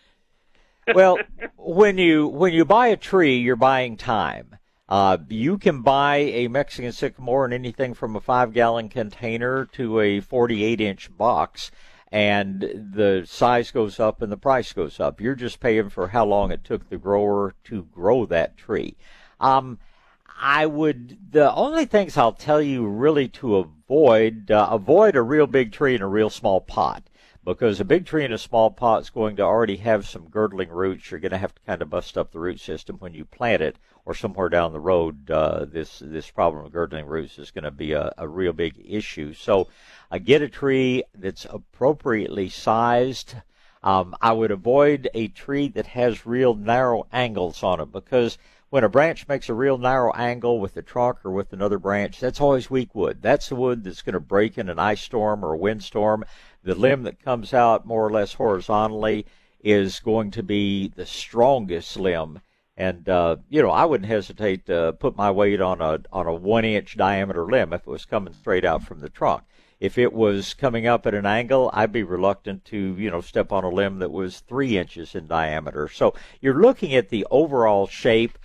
well, 0.94 1.18
when 1.58 1.98
you 1.98 2.28
when 2.28 2.54
you 2.54 2.66
buy 2.66 2.88
a 2.88 2.98
tree, 2.98 3.38
you're 3.38 3.56
buying 3.56 3.98
time. 3.98 4.56
Uh, 4.88 5.18
you 5.30 5.60
can 5.60 5.84
buy 5.84 6.18
a 6.18 6.48
Mexican 6.48 6.92
sycamore 6.92 7.46
in 7.46 7.54
anything 7.54 7.94
from 7.94 8.16
a 8.16 8.20
five 8.20 8.54
gallon 8.54 8.90
container 8.90 9.66
to 9.66 10.00
a 10.00 10.20
48 10.20 10.82
inch 10.82 11.16
box, 11.16 11.70
and 12.12 12.62
the 12.62 13.24
size 13.28 13.70
goes 13.70 14.00
up 14.00 14.20
and 14.24 14.32
the 14.32 14.38
price 14.38 14.74
goes 14.74 15.00
up. 15.00 15.22
You're 15.22 15.36
just 15.36 15.60
paying 15.60 15.90
for 15.90 16.08
how 16.08 16.26
long 16.26 16.52
it 16.52 16.64
took 16.64 16.90
the 16.90 16.98
grower 16.98 17.54
to 17.66 17.84
grow 17.84 18.26
that 18.26 18.58
tree. 18.58 18.98
Um, 19.40 19.78
I 20.40 20.66
would 20.66 21.32
the 21.32 21.54
only 21.54 21.86
things 21.86 22.16
I'll 22.16 22.32
tell 22.32 22.62
you 22.62 22.88
really 22.88 23.28
to 23.30 23.58
avoid 23.58 24.50
uh, 24.50 24.70
avoid 24.72 25.16
a 25.16 25.22
real 25.22 25.48
big 25.48 25.74
tree 25.74 25.96
in 25.96 26.02
a 26.02 26.08
real 26.08 26.30
small 26.30 26.62
pot 26.62 27.04
because 27.44 27.80
a 27.80 27.86
big 27.86 28.06
tree 28.06 28.24
in 28.24 28.32
a 28.32 28.38
small 28.38 28.72
pot 28.72 29.02
is 29.02 29.10
going 29.10 29.36
to 29.36 29.44
already 29.44 29.78
have 29.78 30.08
some 30.08 30.30
girdling 30.30 30.70
roots. 30.70 31.12
You're 31.12 31.20
going 31.20 31.32
to 31.32 31.38
have 31.38 31.56
to 31.56 31.62
kind 31.64 31.82
of 31.82 31.90
bust 31.90 32.18
up 32.18 32.32
the 32.32 32.40
root 32.40 32.60
system 32.60 32.98
when 33.00 33.14
you 33.14 33.26
plant 33.26 33.62
it, 33.62 33.78
or 34.06 34.14
somewhere 34.14 34.50
down 34.50 34.72
the 34.72 34.80
road. 34.80 35.30
Uh, 35.30 35.66
this 35.66 36.00
this 36.00 36.32
problem 36.32 36.66
of 36.66 36.72
girdling 36.72 37.06
roots 37.06 37.38
is 37.38 37.52
going 37.52 37.66
to 37.66 37.72
be 37.72 37.92
a, 37.92 38.14
a 38.18 38.28
real 38.28 38.54
big 38.54 38.82
issue. 38.86 39.34
So, 39.34 39.68
uh, 40.10 40.20
get 40.20 40.42
a 40.42 40.48
tree 40.48 41.04
that's 41.14 41.46
appropriately 41.50 42.48
sized. 42.48 43.36
Um, 43.84 44.16
I 44.22 44.34
would 44.34 44.52
avoid 44.52 45.10
a 45.14 45.30
tree 45.30 45.70
that 45.70 45.88
has 45.88 46.26
real 46.26 46.54
narrow 46.54 47.08
angles 47.12 47.64
on 47.64 47.80
it 47.80 47.92
because 47.92 48.38
when 48.70 48.84
a 48.84 48.90
branch 48.90 49.28
makes 49.28 49.50
a 49.50 49.54
real 49.54 49.78
narrow 49.78 50.14
angle 50.14 50.60
with 50.60 50.76
the 50.76 50.82
trunk 50.82 51.18
or 51.26 51.32
with 51.32 51.52
another 51.52 51.80
branch, 51.80 52.20
that's 52.20 52.40
always 52.40 52.70
weak 52.70 52.94
wood. 52.94 53.22
That's 53.22 53.50
the 53.50 53.56
wood 53.56 53.84
that's 53.84 54.04
going 54.04 54.14
to 54.14 54.20
break 54.20 54.58
in 54.58 54.70
an 54.70 54.78
ice 54.78 55.02
storm 55.02 55.44
or 55.44 55.54
a 55.54 55.58
windstorm. 55.58 56.24
The 56.64 56.76
limb 56.76 57.04
that 57.04 57.24
comes 57.24 57.54
out 57.54 57.88
more 57.88 58.06
or 58.06 58.12
less 58.12 58.34
horizontally 58.34 59.26
is 59.62 60.00
going 60.00 60.32
to 60.32 60.44
be 60.44 60.88
the 60.90 61.06
strongest 61.06 61.98
limb. 61.98 62.42
And 62.78 63.10
uh, 63.10 63.38
you 63.50 63.62
know, 63.62 63.72
I 63.72 63.86
wouldn't 63.86 64.10
hesitate 64.10 64.68
to 64.68 64.96
put 65.00 65.18
my 65.18 65.32
weight 65.32 65.60
on 65.62 65.82
a 65.82 66.00
on 66.14 66.28
a 66.28 66.34
one 66.34 66.64
inch 66.64 66.96
diameter 66.96 67.46
limb 67.46 67.74
if 67.74 67.82
it 67.82 67.88
was 67.88 68.06
coming 68.06 68.34
straight 68.34 68.66
out 68.66 68.84
from 68.84 69.00
the 69.00 69.10
trunk. 69.10 69.44
If 69.80 69.98
it 69.98 70.14
was 70.14 70.54
coming 70.54 70.86
up 70.88 71.08
at 71.08 71.14
an 71.14 71.26
angle, 71.26 71.72
I'd 71.74 71.92
be 71.92 72.04
reluctant 72.04 72.66
to, 72.66 72.96
you 72.98 73.10
know, 73.10 73.22
step 73.22 73.52
on 73.52 73.64
a 73.64 73.70
limb 73.70 74.00
that 74.00 74.12
was 74.12 74.42
three 74.42 74.78
inches 74.78 75.16
in 75.16 75.28
diameter. 75.28 75.88
So 75.88 76.14
you're 76.40 76.62
looking 76.62 76.94
at 76.94 77.10
the 77.10 77.26
overall 77.32 77.88
shape 77.88 78.38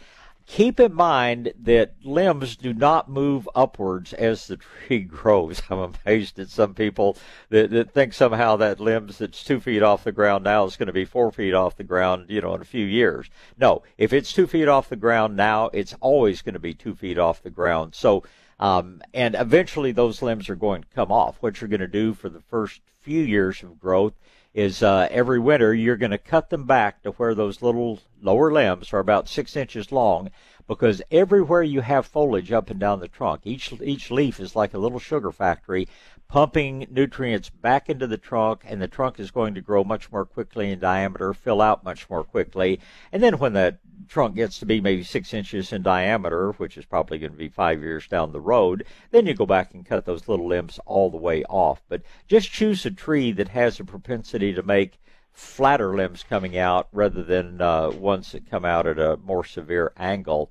keep 0.46 0.78
in 0.78 0.92
mind 0.92 1.52
that 1.59 1.94
limbs 2.02 2.57
do 2.57 2.74
not 2.74 3.09
move 3.09 3.48
upwards 3.54 4.12
as 4.12 4.46
the 4.46 4.57
tree 4.57 5.00
grows. 5.04 5.62
I'm 5.70 5.94
amazed 6.07 6.38
at 6.38 6.48
some 6.48 6.74
people 6.74 7.16
that, 7.48 7.70
that 7.70 7.92
think 7.92 8.12
somehow 8.12 8.57
that 8.57 8.80
limbs 8.80 9.18
that's 9.18 9.42
two 9.42 9.61
feet 9.61 9.83
off 9.83 10.04
the 10.04 10.12
ground 10.12 10.44
now 10.44 10.64
is 10.64 10.76
going 10.76 10.87
to 10.88 10.92
be 10.92 11.04
four 11.04 11.33
feet 11.33 11.54
off 11.54 11.76
the 11.76 11.85
ground, 11.85 12.26
you 12.28 12.40
know, 12.40 12.54
in 12.54 12.61
a 12.61 12.66
few 12.66 12.85
years. 12.85 13.30
No, 13.59 13.83
if 13.98 14.12
it's 14.12 14.33
two 14.33 14.46
feet 14.46 14.68
off 14.68 14.88
the 14.88 14.96
ground 14.96 15.37
now, 15.37 15.70
it's 15.72 15.94
always 16.00 16.42
going 16.42 16.54
to 16.54 16.61
be 16.61 16.74
two 16.74 16.94
feet 16.94 17.18
off 17.18 17.42
the 17.42 17.50
ground. 17.50 17.94
So, 17.94 18.24
um, 18.61 19.02
and 19.12 19.35
eventually 19.35 19.92
those 19.92 20.22
limbs 20.22 20.48
are 20.48 20.57
going 20.57 20.83
to 20.83 20.88
come 20.94 21.11
off. 21.11 21.37
What 21.40 21.61
you're 21.61 21.68
going 21.68 21.80
to 21.80 21.88
do 21.88 22.14
for 22.14 22.28
the 22.28 22.40
first 22.40 22.80
few 23.00 23.22
years 23.22 23.62
of 23.62 23.78
growth 23.80 24.14
is 24.55 24.83
uh, 24.83 25.09
every 25.11 25.40
winter 25.40 25.75
you're 25.75 25.97
going 25.97 26.12
to 26.12 26.19
cut 26.19 26.49
them 26.49 26.64
back 26.64 27.03
to 27.03 27.11
where 27.12 27.35
those 27.35 27.61
little 27.61 28.01
lower 28.23 28.53
limbs 28.53 28.93
are 28.93 29.01
about 29.01 29.29
six 29.29 29.57
inches 29.57 29.90
long 29.90 30.31
because 30.67 31.03
everywhere 31.11 31.62
you 31.62 31.81
have 31.81 32.07
foliage 32.07 32.53
up 32.53 32.71
and 32.71 32.81
down 32.81 33.01
the 33.01 33.09
trunk, 33.09 33.43
each 33.45 33.73
each 33.83 34.11
leaf 34.11 34.40
is 34.40 34.57
like 34.57 34.73
a 34.73 34.79
little 34.79 35.01
sugar 35.01 35.31
factory, 35.31 35.88
pumping 36.29 36.87
nutrients 36.90 37.51
back 37.51 37.90
into 37.90 38.07
the 38.07 38.17
trunk, 38.17 38.62
and 38.64 38.81
the 38.81 38.88
trunk 38.88 39.21
is 39.21 39.31
going 39.31 39.55
to 39.55 39.61
grow 39.61 39.85
much 39.85 40.11
more 40.11 40.25
quickly 40.25 40.71
in 40.71 40.79
diameter, 40.79 41.35
fill 41.35 41.61
out 41.61 41.85
much 41.85 42.09
more 42.09 42.25
quickly, 42.25 42.81
and 43.12 43.23
then 43.23 43.38
when 43.38 43.53
that 43.53 43.79
trunk 44.09 44.37
gets 44.37 44.59
to 44.59 44.67
be 44.67 44.81
maybe 44.81 45.03
six 45.03 45.35
inches 45.35 45.73
in 45.73 45.83
diameter, 45.83 46.53
which 46.53 46.77
is 46.77 46.85
probably 46.85 47.19
going 47.19 47.33
to 47.33 47.38
be 47.38 47.49
five 47.49 47.83
years 47.83 48.07
down 48.07 48.33
the 48.33 48.40
road, 48.40 48.85
then 49.11 49.27
you 49.27 49.35
go 49.35 49.47
back 49.47 49.75
and 49.75 49.87
cut 49.87 50.05
those 50.05 50.29
little 50.29 50.49
limbs 50.49 50.79
all 50.87 51.11
the 51.11 51.17
way 51.17 51.45
off. 51.45 51.83
But 51.88 52.03
just 52.29 52.51
choose 52.51 52.85
a 52.87 52.90
tree 52.90 53.33
that 53.33 53.49
has 53.49 53.81
a 53.81 53.85
propensity 53.85 54.53
to 54.55 54.62
make 54.62 54.99
flatter 55.33 55.95
limbs 55.97 56.25
coming 56.29 56.57
out 56.57 56.88
rather 56.93 57.23
than 57.23 57.61
uh, 57.61 57.90
ones 57.90 58.33
that 58.33 58.49
come 58.49 58.64
out 58.64 58.87
at 58.87 58.99
a 58.99 59.17
more 59.19 59.45
severe 59.45 59.93
angle. 59.97 60.51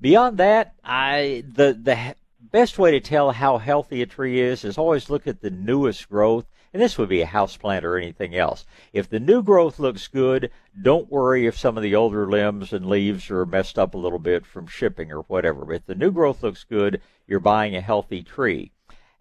Beyond 0.00 0.38
that, 0.38 0.74
I 0.82 1.44
the 1.46 1.74
the 1.74 2.14
best 2.40 2.78
way 2.78 2.90
to 2.92 3.00
tell 3.00 3.32
how 3.32 3.58
healthy 3.58 4.00
a 4.02 4.06
tree 4.06 4.40
is 4.40 4.64
is 4.64 4.78
always 4.78 5.10
look 5.10 5.26
at 5.26 5.42
the 5.42 5.50
newest 5.50 6.08
growth 6.08 6.46
and 6.72 6.80
this 6.82 6.96
would 6.96 7.08
be 7.08 7.20
a 7.20 7.26
house 7.26 7.56
plant 7.56 7.84
or 7.84 7.96
anything 7.96 8.36
else. 8.36 8.64
If 8.92 9.08
the 9.08 9.20
new 9.20 9.42
growth 9.42 9.78
looks 9.78 10.06
good, 10.06 10.50
don't 10.80 11.10
worry 11.10 11.46
if 11.46 11.58
some 11.58 11.76
of 11.76 11.82
the 11.82 11.94
older 11.94 12.26
limbs 12.26 12.72
and 12.72 12.86
leaves 12.86 13.30
are 13.30 13.44
messed 13.44 13.78
up 13.78 13.94
a 13.94 13.98
little 13.98 14.18
bit 14.18 14.46
from 14.46 14.66
shipping 14.66 15.10
or 15.10 15.22
whatever. 15.22 15.64
But 15.64 15.76
if 15.76 15.86
the 15.86 15.94
new 15.94 16.10
growth 16.10 16.42
looks 16.42 16.64
good, 16.64 17.00
you're 17.26 17.40
buying 17.40 17.74
a 17.74 17.80
healthy 17.80 18.22
tree. 18.22 18.72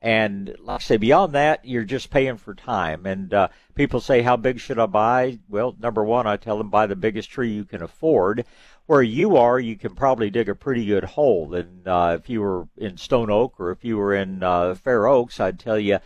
And 0.01 0.55
like 0.61 0.81
I 0.81 0.83
say, 0.83 0.97
beyond 0.97 1.33
that, 1.33 1.65
you're 1.65 1.83
just 1.83 2.09
paying 2.09 2.37
for 2.37 2.53
time. 2.53 3.05
And 3.05 3.33
uh, 3.33 3.49
people 3.75 3.99
say, 3.99 4.21
how 4.21 4.37
big 4.37 4.59
should 4.59 4.79
I 4.79 4.85
buy? 4.85 5.39
Well, 5.49 5.75
number 5.77 6.03
one, 6.03 6.25
I 6.25 6.37
tell 6.37 6.57
them 6.57 6.69
buy 6.69 6.87
the 6.87 6.95
biggest 6.95 7.29
tree 7.29 7.51
you 7.51 7.65
can 7.65 7.81
afford. 7.81 8.45
Where 8.85 9.01
you 9.01 9.35
are, 9.37 9.59
you 9.59 9.75
can 9.75 9.95
probably 9.95 10.29
dig 10.29 10.49
a 10.49 10.55
pretty 10.55 10.85
good 10.85 11.03
hole. 11.03 11.53
And 11.53 11.87
uh, 11.87 12.17
if 12.19 12.29
you 12.29 12.41
were 12.41 12.67
in 12.77 12.97
Stone 12.97 13.29
Oak 13.29 13.59
or 13.59 13.71
if 13.71 13.83
you 13.83 13.97
were 13.97 14.15
in 14.15 14.41
uh, 14.41 14.75
Fair 14.75 15.05
Oaks, 15.05 15.39
I'd 15.39 15.59
tell 15.59 15.77
you 15.77 15.99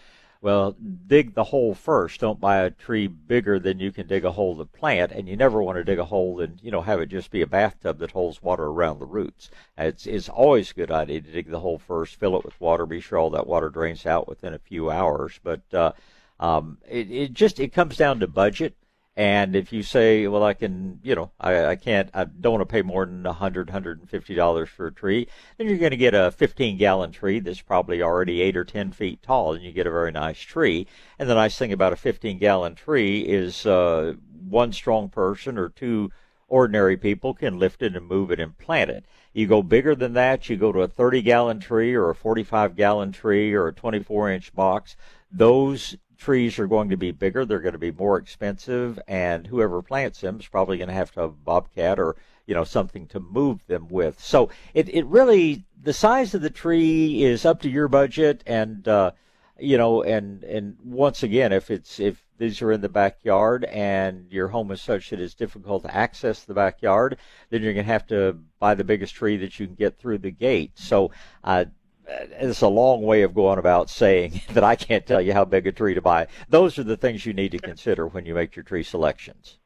well, 0.44 0.76
dig 1.08 1.36
the 1.36 1.46
hole 1.46 1.74
first. 1.74 2.20
Don't 2.20 2.42
buy 2.42 2.58
a 2.58 2.70
tree 2.70 3.08
bigger 3.08 3.60
than 3.60 3.80
you 3.80 3.94
can 3.94 4.08
dig 4.08 4.26
a 4.26 4.32
hole 4.34 4.58
to 4.58 4.66
plant, 4.66 5.14
and 5.14 5.30
you 5.30 5.38
never 5.38 5.64
want 5.64 5.78
to 5.78 5.86
dig 5.86 6.00
a 6.00 6.04
hole 6.04 6.42
and 6.42 6.60
you 6.62 6.70
know 6.70 6.82
have 6.82 7.00
it 7.00 7.06
just 7.06 7.32
be 7.32 7.42
a 7.42 7.48
bathtub 7.48 7.98
that 8.00 8.12
holds 8.12 8.44
water 8.44 8.66
around 8.66 9.00
the 9.00 9.06
roots. 9.06 9.50
It's 9.78 10.06
it's 10.06 10.28
always 10.28 10.72
a 10.72 10.74
good 10.74 10.92
idea 10.92 11.22
to 11.22 11.32
dig 11.32 11.50
the 11.50 11.62
hole 11.62 11.80
first, 11.80 12.18
fill 12.18 12.36
it 12.36 12.44
with 12.44 12.60
water, 12.60 12.86
be 12.86 13.00
sure 13.00 13.20
all 13.20 13.30
that 13.30 13.48
water 13.48 13.70
drains 13.70 14.06
out 14.06 14.28
within 14.28 14.54
a 14.54 14.60
few 14.60 14.92
hours. 14.92 15.40
But 15.42 15.62
uh, 15.74 15.94
um, 16.42 16.78
it 16.90 17.10
it 17.10 17.34
just 17.34 17.62
it 17.62 17.72
comes 17.72 17.96
down 17.96 18.20
to 18.20 18.28
budget. 18.28 18.76
And 19.16 19.56
if 19.56 19.72
you 19.72 19.84
say, 19.84 20.28
well, 20.28 20.44
I 20.44 20.56
can, 20.56 21.00
you 21.04 21.14
know, 21.14 21.32
I, 21.40 21.66
I 21.66 21.76
can't, 21.76 22.10
I 22.16 22.24
don't 22.24 22.54
want 22.54 22.68
to 22.68 22.72
pay 22.72 22.82
more 22.82 23.06
than 23.06 23.26
a 23.28 23.34
hundred, 23.34 23.70
hundred 23.70 24.00
and 24.00 24.10
fifty 24.10 24.34
dollars 24.34 24.70
for 24.70 24.88
a 24.88 24.92
tree, 24.92 25.28
then 25.58 25.68
you're 25.68 25.78
going 25.78 25.92
to 25.92 25.98
get 25.98 26.16
a 26.16 26.32
15 26.32 26.78
gallon 26.78 27.12
tree 27.12 27.40
that's 27.40 27.62
probably 27.62 28.02
already 28.02 28.42
eight 28.42 28.58
or 28.58 28.64
10 28.64 28.92
feet 28.92 29.22
tall, 29.22 29.54
and 29.54 29.64
you 29.64 29.72
get 29.72 29.86
a 29.86 29.92
very 29.92 30.12
nice 30.12 30.40
tree. 30.40 30.88
And 31.20 31.30
the 31.30 31.36
nice 31.36 31.58
thing 31.58 31.72
about 31.72 31.94
a 31.94 31.98
15 31.98 32.40
gallon 32.40 32.74
tree 32.74 33.22
is 33.22 33.68
uh, 33.68 34.14
one 34.50 34.74
strong 34.74 35.10
person 35.10 35.60
or 35.60 35.70
two 35.70 36.12
ordinary 36.48 36.98
people 36.98 37.34
can 37.34 37.58
lift 37.60 37.82
it 37.82 37.96
and 37.96 38.08
move 38.08 38.32
it 38.32 38.40
and 38.40 38.58
plant 38.58 38.90
it. 38.90 39.06
You 39.34 39.48
go 39.48 39.64
bigger 39.64 39.96
than 39.96 40.14
that, 40.14 40.50
you 40.50 40.58
go 40.58 40.72
to 40.72 40.82
a 40.82 40.88
30 40.88 41.22
gallon 41.22 41.60
tree 41.60 41.94
or 41.94 42.10
a 42.10 42.16
45 42.16 42.76
gallon 42.76 43.12
tree 43.12 43.54
or 43.54 43.68
a 43.68 43.74
24 43.74 44.32
inch 44.32 44.54
box. 44.54 44.96
Those 45.32 45.98
trees 46.24 46.58
are 46.58 46.68
going 46.68 46.90
to 46.90 46.98
be 46.98 47.12
bigger, 47.12 47.46
they're 47.46 47.60
going 47.60 47.74
to 47.74 47.80
be 47.80 47.92
more 47.92 48.18
expensive, 48.18 49.00
and 49.08 49.46
whoever 49.48 49.82
plants 49.82 50.22
them 50.22 50.40
is 50.40 50.48
probably 50.48 50.78
going 50.78 50.88
to 50.88 50.96
have 50.96 51.12
to 51.12 51.22
have 51.22 51.30
a 51.32 51.34
bobcat 51.34 52.00
or 52.00 52.16
you 52.46 52.54
know 52.54 52.64
something 52.64 53.08
to 53.08 53.20
move 53.20 53.66
them 53.68 53.88
with. 53.90 54.20
So 54.20 54.50
it 54.74 54.90
it 54.90 55.06
really 55.06 55.66
the 55.82 55.94
size 55.94 56.34
of 56.34 56.42
the 56.42 56.50
tree 56.50 57.24
is 57.24 57.46
up 57.46 57.62
to 57.62 57.70
your 57.70 57.88
budget, 57.88 58.44
and 58.46 58.88
uh, 58.88 59.12
you 59.60 59.78
know, 59.78 60.02
and 60.02 60.44
and 60.44 60.78
once 60.84 61.24
again, 61.24 61.52
if 61.52 61.70
it's 61.70 62.00
if 62.00 62.24
these 62.38 62.62
are 62.62 62.72
in 62.72 62.82
the 62.82 62.90
backyard 62.90 63.66
and 63.66 64.32
your 64.32 64.48
home 64.48 64.72
is 64.72 64.82
such 64.82 65.10
that 65.10 65.20
it's 65.20 65.36
difficult 65.36 65.84
to 65.84 65.96
access 65.96 66.44
the 66.44 66.54
backyard, 66.54 67.18
then 67.50 67.62
you're 67.62 67.74
going 67.74 67.86
to 67.86 67.92
have 67.92 68.08
to 68.08 68.38
buy 68.60 68.74
the 68.74 68.84
biggest 68.84 69.14
tree 69.14 69.38
that 69.38 69.60
you 69.60 69.68
can 69.68 69.76
get 69.76 69.98
through 69.98 70.18
the 70.18 70.32
gate. 70.32 70.72
So 70.76 71.12
uh, 71.44 71.66
it's 72.08 72.62
a 72.62 72.68
long 72.68 73.02
way 73.02 73.22
of 73.22 73.34
going 73.34 73.60
about 73.60 73.90
saying 73.90 74.42
that 74.54 74.64
I 74.64 74.76
can't 74.76 75.06
tell 75.06 75.22
you 75.22 75.34
how 75.34 75.46
big 75.46 75.68
a 75.68 75.72
tree 75.72 75.94
to 75.94 76.02
buy. 76.02 76.28
Those 76.50 76.78
are 76.80 76.84
the 76.84 76.98
things 76.98 77.26
you 77.26 77.34
need 77.34 77.52
to 77.52 77.60
consider 77.60 78.08
when 78.08 78.26
you 78.26 78.34
make 78.34 78.56
your 78.56 78.64
tree 78.64 78.84
selections. 78.84 79.58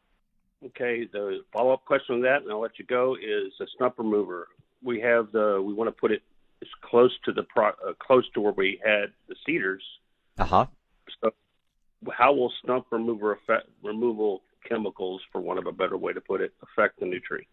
Okay, 0.66 1.08
the 1.12 1.44
follow 1.54 1.74
up 1.74 1.86
question 1.86 2.16
on 2.16 2.22
that, 2.22 2.42
and 2.42 2.52
I'll 2.52 2.62
let 2.62 2.80
you 2.80 2.86
go, 2.86 3.16
is 3.16 3.54
a 3.62 3.66
stump 3.76 3.96
remover. 3.98 4.48
We 4.84 5.00
have 5.02 5.32
the 5.32 5.62
we 5.64 5.74
want 5.74 5.88
to 5.88 5.92
put 5.92 6.12
it 6.12 6.24
as 6.62 6.68
close 6.82 7.16
to 7.26 7.32
the 7.32 7.44
pro, 7.44 7.68
uh, 7.68 7.94
close 8.00 8.28
to 8.34 8.42
where 8.42 8.54
we 8.54 8.80
had 8.84 9.12
the 9.28 9.36
cedars. 9.46 9.84
Uh 10.38 10.46
huh. 10.46 10.66
So, 11.22 11.32
how 12.12 12.34
will 12.34 12.52
stump 12.64 12.88
remover 12.92 13.34
affect 13.34 13.70
removal 13.84 14.42
chemicals, 14.68 15.22
for 15.32 15.42
want 15.42 15.60
of 15.60 15.68
a 15.68 15.72
better 15.72 15.98
way 15.98 16.14
to 16.14 16.22
put 16.22 16.42
it, 16.42 16.54
affect 16.64 17.00
the 17.00 17.06
new 17.06 17.20
tree? 17.20 17.48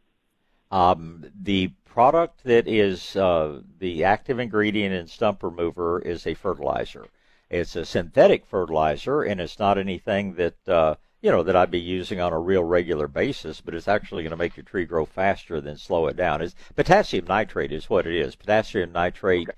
Um, 0.75 1.31
the 1.41 1.69
product 1.85 2.43
that 2.43 2.67
is 2.67 3.15
uh, 3.15 3.61
the 3.79 4.03
active 4.03 4.41
ingredient 4.41 4.93
in 4.93 5.07
stump 5.07 5.45
remover 5.45 6.01
is 6.01 6.27
a 6.27 6.35
fertilizer. 6.35 7.07
It's 7.49 7.77
a 7.77 7.85
synthetic 7.85 8.45
fertilizer, 8.45 9.23
and 9.23 9.41
it's 9.41 9.61
not 9.61 9.79
anything 9.79 10.35
that 10.35 10.69
uh, 10.69 10.97
you 11.23 11.31
know 11.31 11.45
that 11.45 11.55
I'd 11.55 11.71
be 11.71 11.79
using 11.79 12.21
on 12.21 12.33
a 12.33 12.41
real 12.41 12.65
regular 12.65 13.07
basis. 13.07 13.61
But 13.61 13.77
it's 13.77 13.87
actually 13.87 14.25
going 14.25 14.33
to 14.33 14.37
make 14.37 14.57
your 14.57 14.65
tree 14.65 14.85
grow 14.85 15.05
faster 15.05 15.61
than 15.61 15.77
slow 15.77 16.09
it 16.09 16.17
down. 16.17 16.43
It's 16.43 16.57
potassium 16.75 17.27
nitrate 17.29 17.71
is 17.71 17.89
what 17.89 18.05
it 18.05 18.17
is. 18.17 18.35
Potassium 18.35 18.91
nitrate 18.91 19.51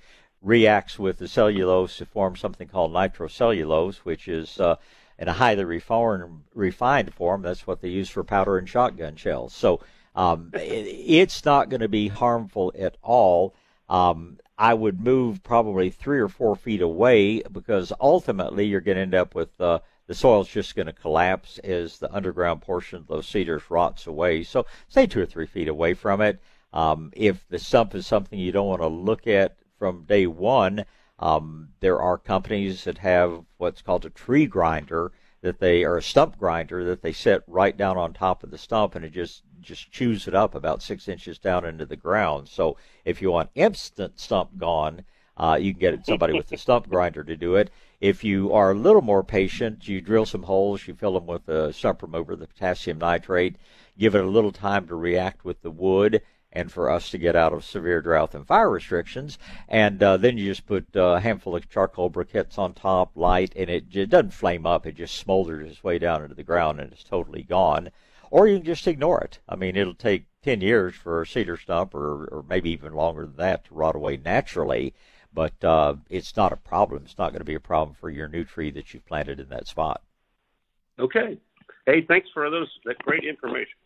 reacts 0.43 0.99
with 0.99 1.17
the 1.17 1.29
cellulose 1.29 1.97
to 1.97 2.05
form 2.05 2.37
something 2.37 2.69
called 2.69 2.93
nitrocellulose, 2.93 4.01
which 4.05 4.29
is 4.29 4.61
uh, 4.61 4.77
in 5.19 5.29
a 5.29 5.33
highly 5.33 5.65
refined, 5.65 6.43
refined 6.55 7.15
form. 7.15 7.41
That's 7.41 7.67
what 7.67 7.81
they 7.81 7.89
use 7.89 8.11
for 8.11 8.23
powder 8.23 8.59
and 8.59 8.69
shotgun 8.69 9.17
shells. 9.17 9.55
So 9.55 9.81
um, 10.17 10.51
it's 10.55 11.45
not 11.45 11.69
going 11.69 11.83
to 11.83 11.89
be 11.89 12.09
harmful 12.09 12.73
at 12.77 12.97
all. 13.03 13.55
Um, 13.89 14.39
I 14.59 14.73
would 14.73 15.05
move 15.05 15.43
probably 15.43 15.91
three 15.91 16.19
or 16.19 16.29
four 16.29 16.57
feet 16.57 16.81
away 16.81 17.43
because 17.43 17.93
ultimately 18.01 18.65
you're 18.67 18.81
going 18.81 18.97
to 18.97 19.03
end 19.03 19.15
up 19.15 19.35
with 19.35 19.61
uh, 19.61 19.81
the 20.07 20.15
soil's 20.15 20.49
just 20.49 20.75
going 20.75 20.87
to 20.87 20.93
collapse 20.93 21.59
as 21.59 21.99
the 21.99 22.13
underground 22.13 22.63
portion 22.63 22.99
of 22.99 23.07
those 23.07 23.29
cedars 23.29 23.63
rots 23.69 24.07
away. 24.07 24.43
So 24.43 24.65
stay 24.89 25.07
two 25.07 25.21
or 25.21 25.27
three 25.27 25.47
feet 25.47 25.69
away 25.69 25.93
from 25.93 26.23
it. 26.23 26.41
Um, 26.73 27.13
if 27.15 27.47
the 27.49 27.59
stump 27.59 27.95
is 27.95 28.07
something 28.07 28.39
you 28.39 28.53
don't 28.53 28.67
want 28.67 28.83
to 28.83 28.89
look 28.89 29.27
at 29.27 29.57
from 29.79 30.05
day 30.05 30.27
one, 30.27 30.87
um, 31.19 31.69
there 31.81 32.01
are 32.01 32.19
companies 32.19 32.85
that 32.85 32.99
have 32.99 33.45
what's 33.59 33.83
called 33.83 34.07
a 34.07 34.11
tree 34.11 34.47
grinder 34.47 35.13
that 35.47 35.61
they 35.61 35.85
are 35.85 35.97
a 35.97 36.03
stump 36.03 36.37
grinder 36.37 36.83
that 36.85 37.03
they 37.03 37.13
set 37.13 37.43
right 37.47 37.77
down 37.77 37.97
on 37.97 38.13
top 38.13 38.43
of 38.43 38.51
the 38.51 38.59
stump 38.59 38.97
and 38.97 39.05
it 39.05 39.13
just 39.13 39.45
just 39.61 39.93
chews 39.93 40.27
it 40.27 40.35
up 40.35 40.57
about 40.57 40.83
six 40.83 41.09
inches 41.09 41.39
down 41.39 41.65
into 41.65 41.87
the 41.87 41.97
ground. 41.97 42.49
So 42.49 42.77
if 43.05 43.23
you 43.23 43.31
want 43.31 43.51
instant 43.55 44.19
stump 44.19 44.59
gone, 44.59 45.05
uh, 45.37 45.57
you 45.61 45.73
can 45.73 45.81
get 45.81 46.07
somebody 46.07 46.33
with 46.33 46.49
the 46.49 46.59
stump 46.59 46.89
grinder 46.89 47.23
to 47.23 47.37
do 47.37 47.55
it. 47.55 47.71
If 48.01 48.25
you 48.25 48.53
are 48.53 48.73
a 48.73 48.75
little 48.75 49.03
more 49.03 49.23
patient, 49.23 49.87
you 49.87 50.01
drill 50.01 50.27
some 50.27 50.43
holes, 50.43 50.87
you 50.89 50.95
fill 50.95 51.15
them 51.15 51.27
with 51.27 51.47
the 51.47 51.71
stump 51.71 52.03
remover, 52.03 52.35
the 52.35 52.49
potassium 52.49 52.99
nitrate, 52.99 53.57
give 53.97 54.17
it 54.17 54.25
a 54.25 54.29
little 54.29 54.53
time 54.53 54.89
to 54.89 54.97
react 54.97 55.45
with 55.45 55.63
the 55.63 55.71
wood 55.71 56.23
and 56.53 56.73
for 56.73 56.91
us 56.91 57.11
to 57.11 57.19
get 57.19 57.37
out 57.37 57.53
of 57.53 57.65
severe 57.65 58.01
drought 58.01 58.35
and 58.35 58.47
fire 58.47 58.71
restrictions. 58.71 59.39
And 59.69 60.03
uh, 60.03 60.17
then 60.17 60.39
you 60.39 60.47
just 60.47 60.67
put 60.67 60.87
a 60.95 61.21
handful 61.21 61.55
of 61.57 61.69
charcoal 61.69 62.11
briquettes 62.11 62.59
on 62.59 62.73
top, 62.73 63.11
light, 63.15 63.53
and 63.57 63.69
it, 63.69 63.95
it 63.95 64.11
doesn't 64.11 64.33
flame 64.33 64.67
up. 64.67 64.87
It 64.87 64.97
just 64.97 65.25
smolders 65.25 65.71
its 65.71 65.85
way 65.85 65.99
down 65.99 66.23
into 66.23 66.35
the 66.35 66.43
ground 66.43 66.81
and 66.81 66.93
it's 66.93 67.05
totally 67.05 67.43
gone 67.43 67.91
or 68.31 68.47
you 68.47 68.57
can 68.57 68.67
just 68.67 68.87
ignore 68.87 69.21
it. 69.21 69.39
I 69.49 69.57
mean, 69.57 69.77
it'll 69.77 69.95
take 69.95 70.27
10 70.43 70.61
years 70.61 70.95
for 70.95 71.23
a 71.23 71.27
cedar 71.27 71.57
stump, 71.57 71.95
or, 71.95 72.27
or 72.27 72.45
maybe 72.49 72.71
even 72.71 72.93
longer 72.93 73.27
than 73.27 73.37
that, 73.37 73.65
to 73.67 73.75
rot 73.75 73.97
away 73.97 74.17
naturally. 74.17 74.95
But 75.33 75.63
uh, 75.63 75.97
it's 76.09 76.37
not 76.37 76.53
a 76.53 76.57
problem. 76.57 77.03
It's 77.05 77.19
not 77.19 77.31
going 77.31 77.41
to 77.41 77.45
be 77.45 77.55
a 77.55 77.61
problem 77.61 77.95
for 77.99 78.11
your 78.11 78.29
new 78.29 78.45
tree 78.45 78.71
that 78.73 78.95
you've 78.95 79.07
planted 79.07 79.39
in 79.41 79.49
that 79.51 79.69
spot. 79.69 80.03
Okay. 80.99 81.39
Hey, 81.85 82.05
thanks 82.09 82.29
for 82.33 82.49
those 82.51 82.69
that 82.85 82.99
great 82.99 83.25
information. 83.25 83.77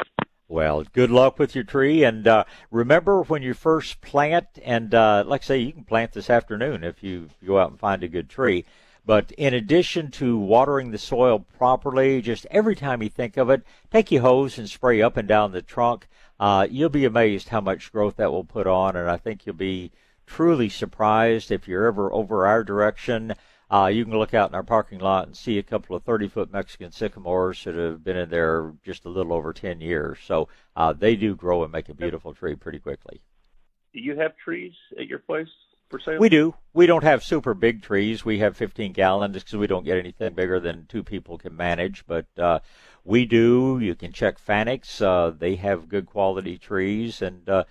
Well, 0.51 0.83
good 0.83 1.13
luck 1.13 1.39
with 1.39 1.55
your 1.55 1.63
tree, 1.63 2.03
and 2.03 2.27
uh, 2.27 2.43
remember 2.73 3.23
when 3.23 3.41
you 3.41 3.55
first 3.55 4.01
plant. 4.01 4.49
And 4.65 4.93
uh, 4.93 5.23
like 5.25 5.43
I 5.43 5.45
say, 5.45 5.59
you 5.59 5.73
can 5.73 5.85
plant 5.85 6.13
this 6.13 6.29
afternoon 6.29 6.83
if 6.83 7.05
you 7.05 7.31
go 7.47 7.61
out 7.61 7.71
and 7.71 7.79
find 7.79 8.03
a 8.03 8.09
good 8.09 8.29
tree. 8.29 8.65
But 9.07 9.31
in 9.39 9.55
addition 9.55 10.11
to 10.11 10.37
watering 10.37 10.91
the 10.91 10.99
soil 10.99 11.39
properly, 11.39 12.21
just 12.21 12.49
every 12.51 12.75
time 12.75 13.01
you 13.01 13.09
think 13.09 13.37
of 13.37 13.49
it, 13.49 13.63
take 13.93 14.11
your 14.11 14.23
hose 14.23 14.59
and 14.59 14.69
spray 14.69 15.01
up 15.01 15.17
and 15.17 15.29
down 15.29 15.53
the 15.53 15.63
trunk. 15.63 16.09
Uh, 16.41 16.67
you'll 16.69 16.89
be 16.89 17.05
amazed 17.05 17.51
how 17.51 17.61
much 17.61 17.93
growth 17.93 18.17
that 18.17 18.33
will 18.33 18.43
put 18.43 18.67
on, 18.67 18.97
and 18.97 19.09
I 19.09 19.19
think 19.19 19.47
you'll 19.47 19.55
be 19.55 19.93
truly 20.27 20.69
surprised 20.69 21.53
if 21.53 21.69
you're 21.69 21.87
ever 21.87 22.13
over 22.13 22.49
our 22.49 22.65
direction. 22.65 23.35
Uh, 23.71 23.87
you 23.87 24.05
can 24.05 24.19
look 24.19 24.35
out 24.35 24.51
in 24.51 24.55
our 24.55 24.63
parking 24.63 24.99
lot 24.99 25.27
and 25.27 25.37
see 25.37 25.59
a 25.59 25.63
couple 25.63 25.95
of 25.95 26.03
30 26.03 26.29
foot 26.29 26.53
Mexican 26.53 26.91
sycamores 26.91 27.63
that 27.65 27.75
have 27.75 28.03
been 28.03 28.17
in 28.17 28.31
there 28.31 28.73
just 28.85 29.05
a 29.05 29.09
little 29.09 29.33
over 29.33 29.53
10 29.53 29.81
years. 29.81 30.19
So 30.25 30.49
uh, 30.75 30.93
they 30.93 31.15
do 31.15 31.37
grow 31.37 31.63
and 31.63 31.73
make 31.73 31.89
a 31.89 31.95
beautiful 31.95 32.35
tree 32.35 32.57
pretty 32.57 32.81
quickly. 32.81 33.21
Do 33.93 34.01
you 34.01 34.17
have 34.17 34.37
trees 34.37 34.73
at 34.99 35.07
your 35.07 35.21
place? 35.21 35.49
for 35.91 35.99
sale? 35.99 36.19
We 36.19 36.29
do. 36.29 36.55
We 36.73 36.87
don't 36.87 37.05
have 37.05 37.23
super 37.23 37.53
big 37.53 37.83
trees. 37.83 38.25
We 38.25 38.39
have 38.39 38.57
15 38.57 38.93
gallons 38.93 39.35
because 39.35 39.57
we 39.57 39.67
don't 39.67 39.85
get 39.85 39.99
anything 39.99 40.33
bigger 40.33 40.61
than 40.61 40.87
two 40.89 41.03
people 41.03 41.37
can 41.37 41.55
manage. 41.57 42.07
But 42.07 42.27
uh, 42.39 42.61
we 43.05 43.27
do. 43.27 43.79
You 43.83 43.95
can 43.95 44.13
check 44.13 44.39
Fanick's. 44.39 45.03
Uh, 45.03 45.33
they 45.37 45.57
have 45.57 45.89
good 45.89 46.07
quality 46.07 46.57
trees, 46.57 47.21
and 47.21 47.49
uh, 47.49 47.65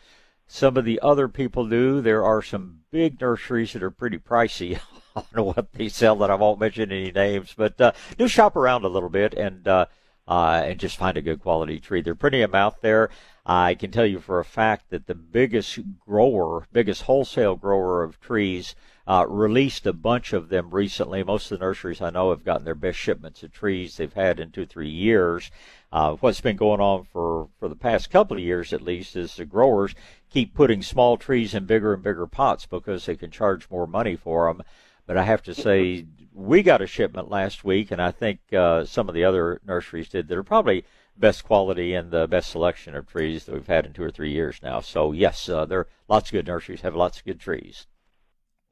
some 0.52 0.78
of 0.78 0.84
the 0.84 1.00
other 1.02 1.28
people 1.28 1.70
do. 1.70 2.02
There 2.02 2.26
are 2.26 2.42
some 2.42 2.80
big 2.90 3.22
nurseries 3.22 3.74
that 3.74 3.84
are 3.84 3.92
pretty 3.92 4.18
pricey. 4.18 4.80
I 5.16 5.22
don't 5.22 5.36
know 5.36 5.44
what 5.44 5.74
they 5.74 5.90
sell 5.90 6.16
that 6.18 6.32
I 6.32 6.36
won't 6.36 6.60
mention 6.60 6.92
any 6.92 7.12
names, 7.12 7.54
but 7.56 7.80
uh, 7.80 7.92
do 8.18 8.28
shop 8.28 8.56
around 8.56 8.84
a 8.84 8.90
little 8.90 9.10
bit 9.10 9.36
and 9.36 9.68
uh, 9.68 9.86
uh, 10.28 10.62
and 10.66 10.80
just 10.80 10.98
find 10.98 11.18
a 11.18 11.22
good 11.22 11.40
quality 11.40 11.80
tree. 11.80 12.02
There 12.02 12.14
are 12.14 12.16
plenty 12.16 12.42
of 12.42 12.52
them 12.52 12.60
out 12.60 12.82
there. 12.82 13.12
I 13.46 13.76
can 13.76 13.92
tell 13.92 14.08
you 14.08 14.20
for 14.20 14.40
a 14.40 14.46
fact 14.46 14.90
that 14.90 15.06
the 15.06 15.16
biggest 15.16 15.80
grower, 16.00 16.68
biggest 16.74 17.04
wholesale 17.04 17.56
grower 17.56 18.04
of 18.04 18.20
trees, 18.20 18.76
uh, 19.10 19.26
released 19.28 19.88
a 19.88 19.92
bunch 19.92 20.34
of 20.34 20.50
them 20.50 20.70
recently. 20.70 21.24
Most 21.24 21.52
of 21.52 21.58
the 21.58 21.66
nurseries 21.66 22.00
I 22.00 22.12
know 22.12 22.30
have 22.30 22.46
gotten 22.46 22.64
their 22.64 22.76
best 22.76 23.00
shipments 23.00 23.42
of 23.42 23.52
trees 23.52 23.98
they've 23.98 24.14
had 24.14 24.40
in 24.40 24.52
two, 24.52 24.68
three 24.68 24.88
years. 24.88 25.50
Uh, 25.92 26.14
what's 26.20 26.42
been 26.42 26.56
going 26.56 26.80
on 26.80 27.06
for, 27.12 27.50
for 27.60 27.68
the 27.68 27.76
past 27.76 28.12
couple 28.12 28.38
of 28.38 28.44
years 28.44 28.72
at 28.72 28.84
least 28.84 29.16
is 29.16 29.36
the 29.36 29.46
growers 29.46 29.96
keep 30.30 30.54
putting 30.54 30.84
small 30.84 31.18
trees 31.18 31.56
in 31.56 31.66
bigger 31.66 31.92
and 31.92 32.04
bigger 32.04 32.28
pots 32.28 32.68
because 32.68 33.08
they 33.08 33.16
can 33.16 33.32
charge 33.32 33.68
more 33.72 33.88
money 33.88 34.16
for 34.16 34.46
them. 34.46 34.62
But 35.08 35.18
I 35.18 35.24
have 35.24 35.42
to 35.44 35.56
say, 35.56 36.06
we 36.32 36.62
got 36.62 36.84
a 36.84 36.86
shipment 36.86 37.32
last 37.32 37.64
week, 37.64 37.90
and 37.90 38.00
I 38.00 38.12
think 38.12 38.42
uh, 38.54 38.86
some 38.86 39.10
of 39.10 39.16
the 39.16 39.24
other 39.24 39.60
nurseries 39.66 40.10
did 40.10 40.28
that 40.28 40.38
are 40.38 40.44
probably 40.44 40.86
best 41.18 41.44
quality 41.44 41.96
and 41.96 42.12
the 42.12 42.28
best 42.28 42.52
selection 42.52 42.96
of 42.96 43.08
trees 43.08 43.46
that 43.46 43.56
we've 43.56 43.66
had 43.66 43.88
in 43.88 43.94
two 43.94 44.04
or 44.04 44.12
three 44.12 44.32
years 44.32 44.60
now. 44.62 44.82
So 44.82 45.14
yes, 45.14 45.50
uh, 45.50 45.66
there 45.66 45.80
are 45.80 45.88
lots 46.08 46.30
of 46.30 46.34
good 46.34 46.46
nurseries 46.46 46.82
have 46.82 46.96
lots 46.96 47.18
of 47.18 47.26
good 47.26 47.40
trees. 47.40 47.88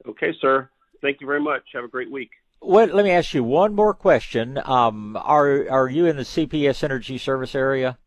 Okay, 0.06 0.32
sir. 0.40 0.68
Thank 1.00 1.20
you 1.20 1.26
very 1.26 1.40
much. 1.40 1.62
Have 1.74 1.84
a 1.84 1.88
great 1.88 2.10
week. 2.10 2.30
Well, 2.60 2.86
let 2.88 3.04
me 3.04 3.10
ask 3.10 3.34
you 3.34 3.44
one 3.44 3.74
more 3.74 3.94
question. 3.94 4.60
Um, 4.64 5.16
are 5.16 5.68
are 5.70 5.88
you 5.88 6.06
in 6.06 6.16
the 6.16 6.24
CPS 6.24 6.82
Energy 6.82 7.18
Service 7.18 7.54
area? 7.54 7.98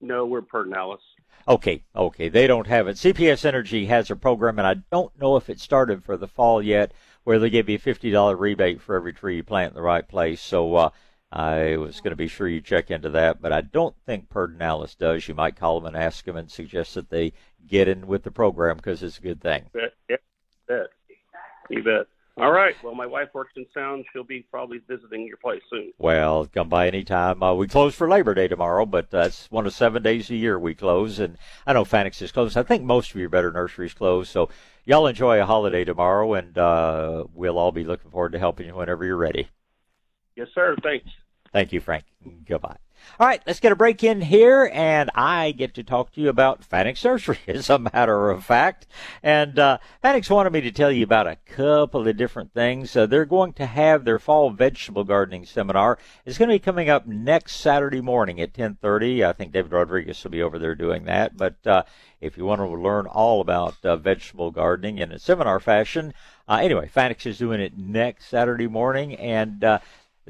No, 0.00 0.26
we're 0.26 0.42
Pedernales. 0.42 1.00
Okay, 1.48 1.82
okay. 1.96 2.28
They 2.28 2.46
don't 2.46 2.66
have 2.68 2.86
it. 2.86 2.96
CPS 2.96 3.44
Energy 3.44 3.86
has 3.86 4.10
a 4.10 4.16
program, 4.16 4.58
and 4.58 4.66
I 4.66 4.74
don't 4.92 5.18
know 5.18 5.36
if 5.36 5.50
it 5.50 5.58
started 5.58 6.04
for 6.04 6.16
the 6.16 6.28
fall 6.28 6.62
yet, 6.62 6.92
where 7.24 7.38
they 7.38 7.50
give 7.50 7.68
you 7.68 7.76
a 7.76 7.78
fifty 7.78 8.10
dollar 8.10 8.36
rebate 8.36 8.80
for 8.80 8.94
every 8.94 9.12
tree 9.12 9.36
you 9.36 9.42
plant 9.42 9.72
in 9.72 9.76
the 9.76 9.82
right 9.82 10.06
place. 10.06 10.40
So 10.40 10.74
uh, 10.76 10.90
I 11.32 11.76
was 11.76 12.00
going 12.00 12.10
to 12.10 12.16
be 12.16 12.28
sure 12.28 12.46
you 12.46 12.60
check 12.60 12.90
into 12.90 13.10
that, 13.10 13.40
but 13.42 13.52
I 13.52 13.60
don't 13.60 13.96
think 14.06 14.28
Pedernales 14.28 14.96
does. 14.96 15.26
You 15.26 15.34
might 15.34 15.56
call 15.56 15.80
them 15.80 15.94
and 15.94 16.02
ask 16.02 16.24
them 16.24 16.36
and 16.36 16.50
suggest 16.50 16.94
that 16.94 17.10
they 17.10 17.32
get 17.66 17.88
in 17.88 18.06
with 18.06 18.22
the 18.22 18.30
program 18.30 18.76
because 18.76 19.02
it's 19.02 19.18
a 19.18 19.22
good 19.22 19.40
thing. 19.40 19.64
Bet. 19.72 19.94
Yeah, 20.08 20.16
bet. 20.68 20.86
You 21.70 21.82
bet. 21.82 22.06
All 22.36 22.52
right. 22.52 22.74
Well, 22.82 22.94
my 22.94 23.06
wife 23.06 23.28
works 23.34 23.52
in 23.56 23.66
sound. 23.74 24.04
She'll 24.12 24.24
be 24.24 24.46
probably 24.50 24.78
visiting 24.88 25.26
your 25.26 25.36
place 25.36 25.62
soon. 25.68 25.92
Well, 25.98 26.46
come 26.46 26.68
by 26.68 26.86
anytime. 26.86 27.42
Uh, 27.42 27.54
we 27.54 27.68
close 27.68 27.94
for 27.94 28.08
Labor 28.08 28.34
Day 28.34 28.48
tomorrow, 28.48 28.86
but 28.86 29.10
that's 29.10 29.50
one 29.50 29.66
of 29.66 29.74
seven 29.74 30.02
days 30.02 30.30
a 30.30 30.36
year 30.36 30.58
we 30.58 30.74
close. 30.74 31.18
And 31.18 31.36
I 31.66 31.74
know 31.74 31.84
Fanick's 31.84 32.22
is 32.22 32.32
closed. 32.32 32.56
I 32.56 32.62
think 32.62 32.82
most 32.82 33.10
of 33.10 33.20
your 33.20 33.28
better 33.28 33.52
nurseries 33.52 33.94
close. 33.94 34.30
So 34.30 34.48
y'all 34.84 35.06
enjoy 35.06 35.40
a 35.40 35.46
holiday 35.46 35.84
tomorrow, 35.84 36.34
and 36.34 36.56
uh, 36.56 37.24
we'll 37.34 37.58
all 37.58 37.72
be 37.72 37.84
looking 37.84 38.10
forward 38.10 38.32
to 38.32 38.38
helping 38.38 38.66
you 38.66 38.74
whenever 38.74 39.04
you're 39.04 39.16
ready. 39.16 39.48
Yes, 40.36 40.48
sir. 40.54 40.76
Thanks. 40.82 41.06
Thank 41.52 41.72
you, 41.72 41.80
Frank. 41.80 42.04
Goodbye. 42.46 42.78
All 43.18 43.26
right, 43.26 43.42
let's 43.46 43.60
get 43.60 43.72
a 43.72 43.76
break 43.76 44.02
in 44.02 44.20
here, 44.20 44.70
and 44.72 45.10
I 45.14 45.52
get 45.52 45.74
to 45.74 45.82
talk 45.82 46.12
to 46.12 46.20
you 46.20 46.28
about 46.28 46.68
Fanick's 46.68 47.04
Nursery, 47.04 47.38
as 47.46 47.68
a 47.68 47.78
matter 47.78 48.30
of 48.30 48.44
fact. 48.44 48.86
And 49.22 49.58
uh, 49.58 49.78
Fanick's 50.02 50.30
wanted 50.30 50.52
me 50.52 50.60
to 50.62 50.72
tell 50.72 50.90
you 50.90 51.04
about 51.04 51.26
a 51.26 51.36
couple 51.36 52.08
of 52.08 52.16
different 52.16 52.54
things. 52.54 52.96
Uh, 52.96 53.06
they're 53.06 53.24
going 53.24 53.52
to 53.54 53.66
have 53.66 54.04
their 54.04 54.18
fall 54.18 54.50
vegetable 54.50 55.04
gardening 55.04 55.44
seminar. 55.44 55.98
It's 56.24 56.38
going 56.38 56.48
to 56.48 56.54
be 56.54 56.60
coming 56.60 56.88
up 56.88 57.06
next 57.06 57.56
Saturday 57.56 58.00
morning 58.00 58.40
at 58.40 58.54
10:30. 58.54 59.24
I 59.24 59.32
think 59.32 59.52
David 59.52 59.72
Rodriguez 59.72 60.22
will 60.24 60.30
be 60.30 60.42
over 60.42 60.58
there 60.58 60.74
doing 60.74 61.04
that. 61.04 61.36
But 61.36 61.66
uh, 61.66 61.82
if 62.20 62.36
you 62.36 62.44
want 62.44 62.60
to 62.60 62.68
learn 62.68 63.06
all 63.06 63.40
about 63.40 63.76
uh, 63.84 63.96
vegetable 63.96 64.50
gardening 64.50 64.98
in 64.98 65.12
a 65.12 65.18
seminar 65.18 65.60
fashion, 65.60 66.14
uh, 66.48 66.58
anyway, 66.60 66.90
Fanick's 66.92 67.26
is 67.26 67.38
doing 67.38 67.60
it 67.60 67.78
next 67.78 68.26
Saturday 68.26 68.66
morning, 68.66 69.14
and 69.14 69.62
uh, 69.62 69.78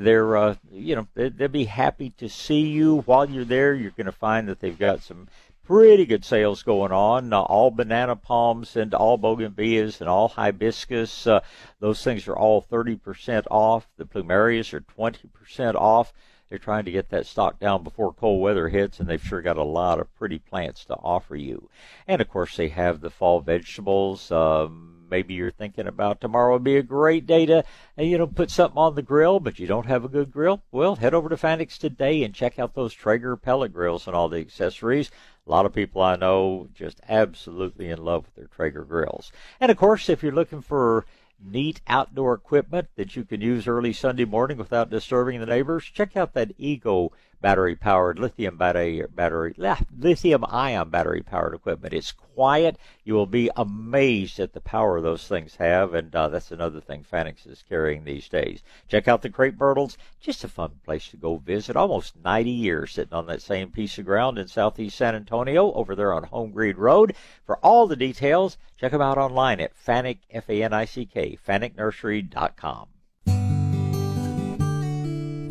they're 0.01 0.37
uh, 0.37 0.55
you 0.71 0.97
know 0.97 1.07
they'll 1.15 1.49
be 1.49 1.65
happy 1.65 2.11
to 2.11 2.29
see 2.29 2.61
you 2.61 3.03
while 3.03 3.29
you're 3.29 3.45
there. 3.45 3.75
You're 3.75 3.91
going 3.93 4.07
to 4.07 4.13
find 4.13 4.49
that 4.49 4.61
they've 4.61 4.79
got 4.79 5.03
some 5.03 5.29
pretty 5.65 6.05
good 6.05 6.25
sales 6.25 6.63
going 6.65 6.91
on. 6.91 7.33
Uh, 7.33 7.41
all 7.43 7.71
banana 7.71 8.17
palms 8.17 8.75
and 8.75 8.93
all 8.93 9.17
bougainvilleas 9.17 10.01
and 10.01 10.11
all 10.11 10.29
hibiscus. 10.29 11.27
Uh, 11.27 11.41
those 11.79 12.03
things 12.03 12.27
are 12.27 12.37
all 12.37 12.61
30% 12.61 13.45
off. 13.51 13.89
The 13.97 14.05
plumerias 14.05 14.73
are 14.73 14.81
20% 14.81 15.77
off. 15.77 16.13
They're 16.49 16.59
trying 16.59 16.87
to 16.87 16.91
get 16.91 17.11
that 17.11 17.27
stock 17.27 17.61
down 17.61 17.85
before 17.85 18.13
cold 18.13 18.43
weather 18.43 18.69
hits, 18.69 18.99
and 18.99 19.09
they've 19.09 19.23
sure 19.23 19.41
got 19.41 19.57
a 19.57 19.63
lot 19.63 20.01
of 20.01 20.13
pretty 20.17 20.41
plants 20.41 20.85
to 20.87 20.95
offer 20.95 21.37
you. 21.37 21.71
And 22.09 22.21
of 22.21 22.29
course, 22.29 22.57
they 22.57 22.71
have 22.71 23.01
the 23.01 23.11
fall 23.11 23.41
vegetables. 23.41 24.33
Um, 24.33 25.00
maybe 25.11 25.35
you're 25.35 25.51
thinking 25.51 25.87
about 25.87 26.21
tomorrow 26.21 26.55
would 26.55 26.65
be 26.65 26.77
a 26.77 26.83
great 26.83 27.27
day 27.27 27.47
to, 27.47 27.65
uh, 27.99 28.03
you 28.03 28.17
know, 28.17 28.27
put 28.27 28.51
something 28.51 28.79
on 28.79 28.95
the 28.95 29.03
grill, 29.03 29.41
but 29.41 29.59
you 29.59 29.67
don't 29.67 29.87
have 29.87 30.05
a 30.05 30.09
good 30.09 30.31
grill. 30.31 30.63
Well, 30.71 30.97
head 30.97 31.15
over 31.15 31.29
to 31.29 31.37
Fanick's 31.37 31.79
today 31.79 32.23
and 32.23 32.35
check 32.35 32.59
out 32.59 32.75
those 32.75 32.95
Traeger 32.95 33.37
pellet 33.37 33.73
grills 33.73 34.07
and 34.07 34.15
all 34.15 34.29
the 34.29 34.39
accessories. 34.39 35.11
A 35.47 35.51
lot 35.51 35.67
of 35.67 35.75
people 35.75 36.01
I 36.03 36.17
know 36.17 36.69
just 36.75 37.01
absolutely 37.09 37.89
in 37.89 38.05
love 38.05 38.27
with 38.27 38.35
their 38.37 38.47
Traeger 38.47 38.85
grills. 38.85 39.33
And 39.61 39.71
of 39.71 39.77
course, 39.77 40.09
if 40.09 40.23
you're 40.23 40.33
looking 40.33 40.63
for 40.63 41.07
neat 41.43 41.81
outdoor 41.87 42.35
equipment 42.35 42.89
that 42.97 43.17
you 43.17 43.25
can 43.25 43.41
use 43.41 43.67
early 43.67 43.93
Sunday 43.93 44.25
morning 44.25 44.59
without 44.59 44.91
disturbing 44.91 45.41
the 45.41 45.47
neighbors, 45.47 45.85
check 45.85 46.17
out 46.17 46.35
that 46.35 46.53
Ego 46.59 47.13
battery 47.41 47.75
powered 47.75 48.19
lithium 48.19 48.57
battery 48.57 49.03
battery 49.15 49.55
lithium 49.99 50.45
ion 50.49 50.91
battery 50.91 51.23
powered 51.23 51.55
equipment. 51.55 51.95
It's 51.95 52.13
quiet. 52.13 52.77
You 53.05 53.15
will 53.15 53.27
be 53.27 53.51
amazed 53.57 54.39
at 54.39 54.53
the 54.53 54.61
power 54.61 55.01
those 55.01 55.27
things 55.27 55.57
have, 55.57 55.95
and 55.95 56.15
uh, 56.15 56.29
that's 56.29 56.51
another 56.51 56.81
thing 56.81 57.05
Fanick's 57.11 57.47
is 57.47 57.65
carrying 57.69 58.05
these 58.05 58.29
days. 58.29 58.63
Check 58.89 59.09
out 59.09 59.23
the 59.23 59.31
crepe 59.31 59.59
myrtles. 59.59 59.97
Just 60.21 60.45
a 60.45 60.49
fun 60.49 60.81
place 60.85 61.09
to 61.09 61.17
go 61.17 61.37
visit. 61.37 61.77
Almost 61.77 62.23
90 62.23 62.51
years 62.51 62.93
sitting 62.93 63.15
on 63.15 63.27
that 63.27 63.43
same 63.43 63.71
piece 63.71 63.99
of 63.99 64.05
ground 64.05 64.39
in 64.39 64.47
southeast 64.47 64.99
San 64.99 65.15
Antonio 65.15 65.73
over 65.73 65.95
there 65.95 66.13
on 66.13 66.25
Holmgreen 66.27 66.77
Road. 66.77 67.15
For 67.45 67.57
all 67.59 67.87
the 67.87 67.97
details, 67.97 68.59
check 68.79 68.93
them 68.93 69.01
out 69.01 69.19
online 69.19 69.61
at 69.61 69.73
Fanick, 69.75 70.19
F-A-N-I-C-K, 70.31 71.39
FanickNursery.com. 71.47 72.89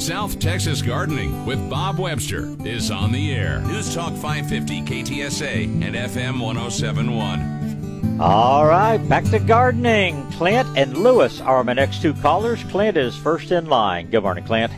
South 0.09 0.39
Texas 0.39 0.81
Gardening 0.81 1.45
with 1.45 1.69
Bob 1.69 1.99
Webster 1.99 2.57
is 2.65 2.89
on 2.89 3.11
the 3.11 3.31
air. 3.31 3.59
News 3.59 3.93
Talk 3.93 4.11
550 4.13 4.81
KTSA 4.81 5.65
and 5.83 5.93
FM 5.95 6.41
1071. 6.41 8.19
All 8.19 8.65
right, 8.65 8.97
back 8.97 9.23
to 9.25 9.37
gardening. 9.37 10.25
Clint 10.31 10.67
and 10.75 10.97
Lewis 10.97 11.41
are 11.41 11.63
my 11.63 11.73
next 11.73 12.01
two 12.01 12.15
callers. 12.15 12.63
Clint 12.63 12.97
is 12.97 13.15
first 13.15 13.51
in 13.51 13.67
line. 13.67 14.09
Good 14.09 14.23
morning, 14.23 14.45
Clint. 14.45 14.73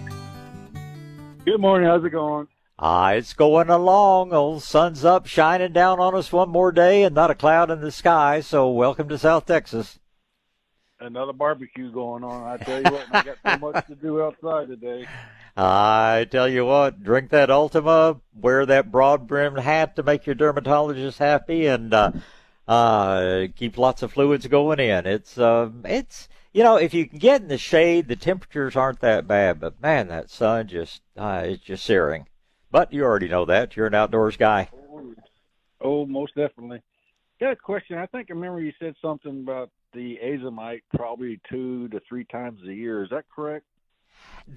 Good 1.45 1.61
morning. 1.61 1.87
How's 1.87 2.03
it 2.03 2.09
going? 2.09 2.49
Ah, 2.77 3.11
it's 3.11 3.31
going 3.31 3.69
along. 3.69 4.33
Old 4.33 4.63
sun's 4.63 5.05
up, 5.05 5.27
shining 5.27 5.71
down 5.71 6.01
on 6.01 6.13
us 6.13 6.33
one 6.33 6.49
more 6.49 6.73
day, 6.73 7.03
and 7.03 7.15
not 7.15 7.31
a 7.31 7.35
cloud 7.35 7.71
in 7.71 7.79
the 7.79 7.91
sky. 7.93 8.41
So, 8.41 8.69
welcome 8.69 9.07
to 9.07 9.17
South 9.17 9.45
Texas 9.45 9.97
another 11.01 11.33
barbecue 11.33 11.91
going 11.91 12.23
on. 12.23 12.43
I 12.43 12.57
tell 12.57 12.77
you 12.77 12.91
what, 12.91 13.07
I 13.11 13.23
got 13.23 13.37
so 13.45 13.57
much 13.57 13.87
to 13.87 13.95
do 13.95 14.21
outside 14.21 14.67
today. 14.67 15.05
I 15.57 16.27
tell 16.31 16.47
you 16.47 16.65
what, 16.65 17.03
drink 17.03 17.29
that 17.31 17.49
Ultima, 17.49 18.21
wear 18.33 18.65
that 18.65 18.91
broad 18.91 19.27
brimmed 19.27 19.59
hat 19.59 19.95
to 19.97 20.03
make 20.03 20.25
your 20.25 20.35
dermatologist 20.35 21.19
happy, 21.19 21.67
and 21.67 21.93
uh, 21.93 22.11
uh, 22.67 23.47
keep 23.55 23.77
lots 23.77 24.01
of 24.01 24.13
fluids 24.13 24.47
going 24.47 24.79
in. 24.79 25.05
It's 25.05 25.37
uh, 25.37 25.69
it's 25.83 26.29
you 26.53 26.63
know 26.63 26.77
if 26.77 26.93
you 26.93 27.05
can 27.05 27.19
get 27.19 27.41
in 27.41 27.49
the 27.49 27.57
shade, 27.57 28.07
the 28.07 28.15
temperatures 28.15 28.75
aren't 28.75 29.01
that 29.01 29.27
bad, 29.27 29.59
but 29.59 29.81
man, 29.81 30.07
that 30.07 30.29
sun 30.29 30.67
just 30.67 31.01
uh, 31.17 31.43
it's 31.45 31.63
just 31.63 31.85
searing. 31.85 32.27
But 32.71 32.93
you 32.93 33.03
already 33.03 33.27
know 33.27 33.43
that 33.45 33.75
you're 33.75 33.87
an 33.87 33.95
outdoors 33.95 34.37
guy. 34.37 34.69
Oh, 35.81 36.05
most 36.05 36.35
definitely. 36.35 36.81
Got 37.41 37.53
a 37.53 37.55
question. 37.57 37.97
I 37.97 38.05
think 38.05 38.27
I 38.29 38.33
remember 38.33 38.61
you 38.61 38.71
said 38.79 38.95
something 39.01 39.41
about 39.41 39.71
the 39.93 40.19
azomite 40.23 40.82
probably 40.95 41.39
two 41.49 41.88
to 41.89 41.99
three 42.08 42.25
times 42.25 42.62
a 42.67 42.73
year. 42.73 43.04
Is 43.04 43.10
that 43.10 43.25
correct? 43.34 43.65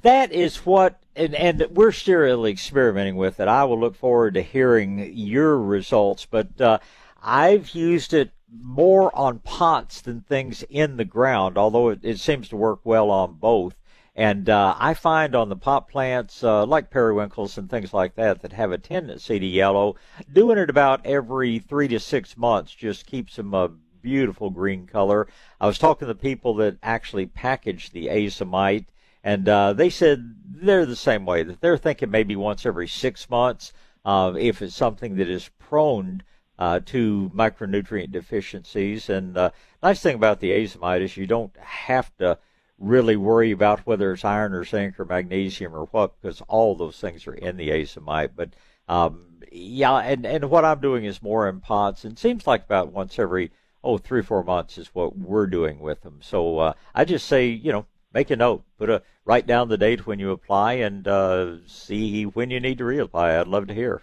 That 0.03 0.33
is 0.33 0.67
what, 0.67 1.03
and, 1.15 1.35
and 1.35 1.67
we're 1.71 1.93
still 1.93 2.47
experimenting 2.47 3.17
with 3.17 3.41
it. 3.41 3.49
I 3.49 3.65
will 3.65 3.79
look 3.79 3.97
forward 3.97 4.35
to 4.35 4.43
hearing 4.43 5.13
your 5.15 5.59
results, 5.59 6.27
but 6.27 6.61
uh, 6.61 6.79
I've 7.23 7.71
used 7.71 8.13
it 8.13 8.33
more 8.51 9.15
on 9.17 9.41
pots 9.41 10.01
than 10.01 10.21
things 10.21 10.65
in 10.69 10.97
the 10.97 11.05
ground, 11.05 11.59
although 11.59 11.89
it, 11.91 12.01
it 12.03 12.19
seems 12.21 12.49
to 12.49 12.57
work 12.57 12.81
well 12.85 13.11
on 13.11 13.35
both. 13.35 13.75
And 14.17 14.49
uh, 14.49 14.77
I 14.79 14.95
find 14.95 15.35
on 15.35 15.49
the 15.49 15.57
pot 15.57 15.89
plants, 15.89 16.45
uh, 16.45 16.65
like 16.67 16.91
periwinkles 16.91 17.59
and 17.59 17.69
things 17.69 17.93
like 17.93 18.15
that, 18.15 18.43
that 18.43 18.53
have 18.53 18.71
a 18.71 18.79
tendency 18.79 19.41
to 19.41 19.47
yellow, 19.47 19.97
doing 20.33 20.57
it 20.57 20.71
about 20.71 21.05
every 21.05 21.59
three 21.59 21.89
to 21.89 21.99
six 21.99 22.37
months 22.37 22.73
just 22.73 23.07
keeps 23.07 23.35
them 23.37 23.55
uh, 23.55 23.69
beautiful 24.05 24.51
green 24.51 24.87
color. 24.87 25.27
I 25.61 25.67
was 25.67 25.79
talking 25.79 26.07
to 26.07 26.15
the 26.15 26.21
people 26.21 26.55
that 26.57 26.77
actually 26.83 27.27
package 27.27 27.91
the 27.91 28.07
azomite, 28.07 28.85
and 29.25 29.49
uh, 29.49 29.73
they 29.73 29.91
said 29.91 30.37
they're 30.47 30.87
the 30.87 30.95
same 30.95 31.25
way. 31.25 31.43
That 31.43 31.61
they're 31.61 31.79
thinking 31.79 32.11
maybe 32.11 32.37
once 32.37 32.67
every 32.67 32.87
six 32.87 33.29
months, 33.29 33.73
uh, 34.05 34.35
if 34.39 34.63
it's 34.63 34.77
something 34.77 35.17
that 35.17 35.29
is 35.29 35.51
prone 35.59 36.23
uh, 36.59 36.81
to 36.87 37.33
micronutrient 37.35 38.13
deficiencies. 38.13 39.09
And 39.09 39.35
the 39.35 39.41
uh, 39.41 39.51
nice 39.83 40.01
thing 40.01 40.15
about 40.15 40.41
the 40.41 40.51
azomite 40.51 41.01
is 41.01 41.17
you 41.17 41.27
don't 41.27 41.57
have 41.57 42.15
to 42.19 42.39
really 42.79 43.17
worry 43.17 43.51
about 43.51 43.87
whether 43.87 44.13
it's 44.13 44.25
iron 44.25 44.53
or 44.53 44.65
zinc 44.65 45.01
or 45.01 45.07
magnesium 45.07 45.75
or 45.75 45.87
what, 45.87 46.21
because 46.21 46.43
all 46.43 46.75
those 46.75 47.01
things 47.01 47.27
are 47.27 47.35
in 47.35 47.57
the 47.57 47.71
azomite. 47.71 48.31
But 48.37 48.51
um, 48.87 49.41
yeah, 49.51 49.97
and 49.97 50.27
and 50.27 50.51
what 50.51 50.65
I'm 50.65 50.81
doing 50.81 51.05
is 51.05 51.23
more 51.23 51.49
in 51.49 51.61
pots, 51.61 52.05
and 52.05 52.19
seems 52.19 52.47
like 52.47 52.65
about 52.65 52.93
once 52.93 53.19
every 53.19 53.51
oh, 53.85 53.99
three 53.99 54.21
or 54.21 54.25
four 54.25 54.43
months 54.43 54.79
is 54.79 54.89
what 54.95 55.17
we're 55.17 55.47
doing 55.47 55.79
with 55.79 56.03
them. 56.03 56.19
So 56.23 56.59
uh, 56.59 56.73
I 56.95 57.05
just 57.05 57.27
say, 57.27 57.47
you 57.47 57.71
know, 57.71 57.87
make 58.13 58.31
a 58.31 58.37
note, 58.37 58.65
put 58.79 58.91
a 58.91 59.03
write 59.25 59.47
down 59.47 59.69
the 59.69 59.79
date 59.79 60.07
when 60.07 60.19
you 60.19 60.31
apply, 60.31 60.75
and 60.75 61.07
uh, 61.07 61.57
see 61.67 62.25
when 62.25 62.51
you 62.51 62.61
need 62.61 62.79
to 62.79 62.85
reapply. 62.85 63.39
I'd 63.39 63.47
love 63.47 63.67
to 63.69 63.75
hear. 63.75 64.03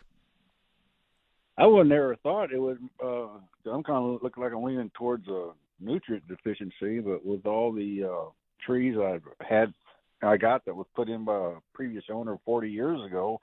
I 1.57 1.65
would 1.65 1.87
never 1.87 2.15
thought 2.17 2.51
it 2.51 2.59
would. 2.59 2.79
Uh, 3.03 3.27
I'm 3.65 3.83
kind 3.83 3.97
of 3.97 4.23
looking 4.23 4.43
like 4.43 4.53
I'm 4.53 4.63
leaning 4.63 4.91
towards 4.95 5.27
a 5.27 5.51
nutrient 5.79 6.27
deficiency, 6.27 6.99
but 6.99 7.25
with 7.25 7.45
all 7.45 7.71
the 7.71 8.03
uh, 8.03 8.29
trees 8.65 8.97
I've 8.97 9.23
had, 9.47 9.73
I 10.21 10.37
got 10.37 10.65
that 10.65 10.75
was 10.75 10.87
put 10.95 11.09
in 11.09 11.25
by 11.25 11.35
a 11.35 11.53
previous 11.73 12.05
owner 12.11 12.37
40 12.45 12.69
years 12.69 13.03
ago. 13.05 13.39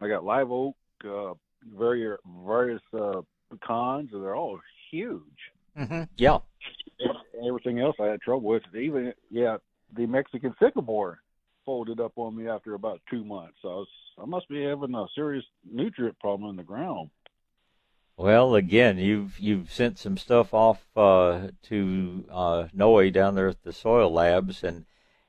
I 0.00 0.08
got 0.08 0.24
live 0.24 0.50
oak, 0.50 0.76
uh, 1.04 1.34
very 1.76 2.16
various 2.44 2.82
uh, 2.92 3.22
pecans, 3.50 4.10
and 4.12 4.22
they're 4.22 4.34
all 4.34 4.60
huge. 4.92 5.22
Mm-hmm. 5.76 6.02
Yeah. 6.16 6.38
And 7.00 7.48
everything 7.48 7.80
else 7.80 7.96
I 7.98 8.06
had 8.06 8.20
trouble 8.20 8.48
with. 8.48 8.62
Even 8.78 9.12
yeah, 9.30 9.56
the 9.96 10.06
Mexican 10.06 10.54
sycamore 10.62 11.20
folded 11.64 11.98
up 11.98 12.12
on 12.16 12.36
me 12.36 12.48
after 12.48 12.74
about 12.74 13.00
two 13.10 13.24
months. 13.24 13.54
So 13.62 13.68
I 13.68 13.74
was 13.74 13.88
I 14.18 14.26
must 14.26 14.48
be 14.48 14.62
having 14.62 14.94
a 14.94 15.06
serious 15.14 15.44
nutrient 15.68 16.18
problem 16.20 16.50
in 16.50 16.56
the 16.56 16.62
ground. 16.62 17.10
Well, 18.16 18.54
again, 18.54 18.98
you've 18.98 19.38
you've 19.40 19.72
sent 19.72 19.98
some 19.98 20.16
stuff 20.16 20.52
off 20.52 20.86
uh, 20.94 21.48
to 21.62 22.24
uh, 22.30 22.68
Noe 22.72 23.10
down 23.10 23.34
there 23.34 23.48
at 23.48 23.62
the 23.62 23.72
soil 23.72 24.12
labs, 24.12 24.62
and 24.62 24.84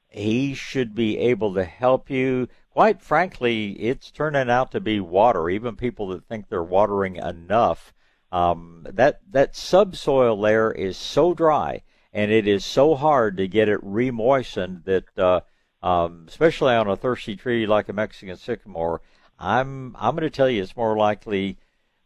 he 0.10 0.54
should 0.54 0.94
be 0.94 1.18
able 1.18 1.54
to 1.56 1.64
help 1.64 2.10
you. 2.10 2.50
Quite 2.70 3.02
frankly, 3.02 3.72
it's 3.74 4.12
turning 4.12 4.50
out 4.50 4.72
to 4.72 4.82
be 4.82 5.00
water. 5.00 5.50
Even 5.50 5.76
people 5.76 6.10
that 6.10 6.26
think 6.26 6.50
they're 6.50 6.62
watering 6.62 7.16
enough, 7.16 7.94
um, 8.34 8.86
that 8.90 9.20
that 9.30 9.56
subsoil 9.56 10.38
layer 10.38 10.72
is 10.72 10.98
so 10.98 11.36
dry 11.36 11.84
and 12.12 12.32
it 12.32 12.48
is 12.48 12.66
so 12.66 12.96
hard 12.96 13.38
to 13.38 13.48
get 13.48 13.70
it 13.70 13.80
remoistened 13.84 14.84
that, 14.86 15.06
uh, 15.20 15.42
um, 15.84 16.26
especially 16.28 16.74
on 16.74 16.88
a 16.88 16.96
thirsty 16.96 17.36
tree 17.36 17.68
like 17.68 17.90
a 17.90 17.94
Mexican 17.94 18.36
sycamore, 18.36 19.02
I'm 19.38 19.96
I'm 20.00 20.16
going 20.16 20.24
to 20.24 20.32
tell 20.32 20.50
you 20.50 20.64
it's 20.64 20.76
more 20.76 20.98
likely 20.98 21.58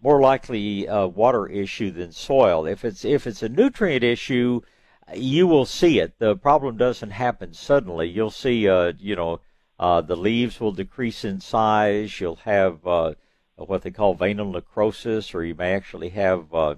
more 0.02 0.20
likely 0.22 0.86
a 0.86 1.08
water 1.08 1.48
issue 1.48 1.92
than 1.92 2.12
soil. 2.12 2.66
If 2.66 2.84
it's 2.84 3.06
if 3.06 3.26
it's 3.26 3.42
a 3.42 3.50
nutrient 3.50 4.04
issue, 4.04 4.62
you 5.16 5.48
will 5.48 5.66
see 5.66 6.00
it. 6.00 6.20
The 6.20 6.36
problem 6.36 6.76
doesn't 6.76 7.12
happen 7.12 7.54
suddenly. 7.54 8.10
You'll 8.10 8.32
see, 8.32 8.68
uh, 8.68 8.94
you 9.00 9.16
know, 9.16 9.40
uh, 9.80 10.02
the 10.02 10.18
leaves 10.18 10.60
will 10.60 10.74
decrease 10.74 11.24
in 11.24 11.40
size. 11.40 12.20
You'll 12.20 12.36
have 12.38 12.86
uh, 12.86 13.14
what 13.58 13.82
they 13.82 13.92
call 13.92 14.14
veinal 14.14 14.52
necrosis, 14.52 15.34
or 15.34 15.44
you 15.44 15.56
may 15.56 15.74
actually 15.74 16.10
have, 16.10 16.54
uh, 16.54 16.76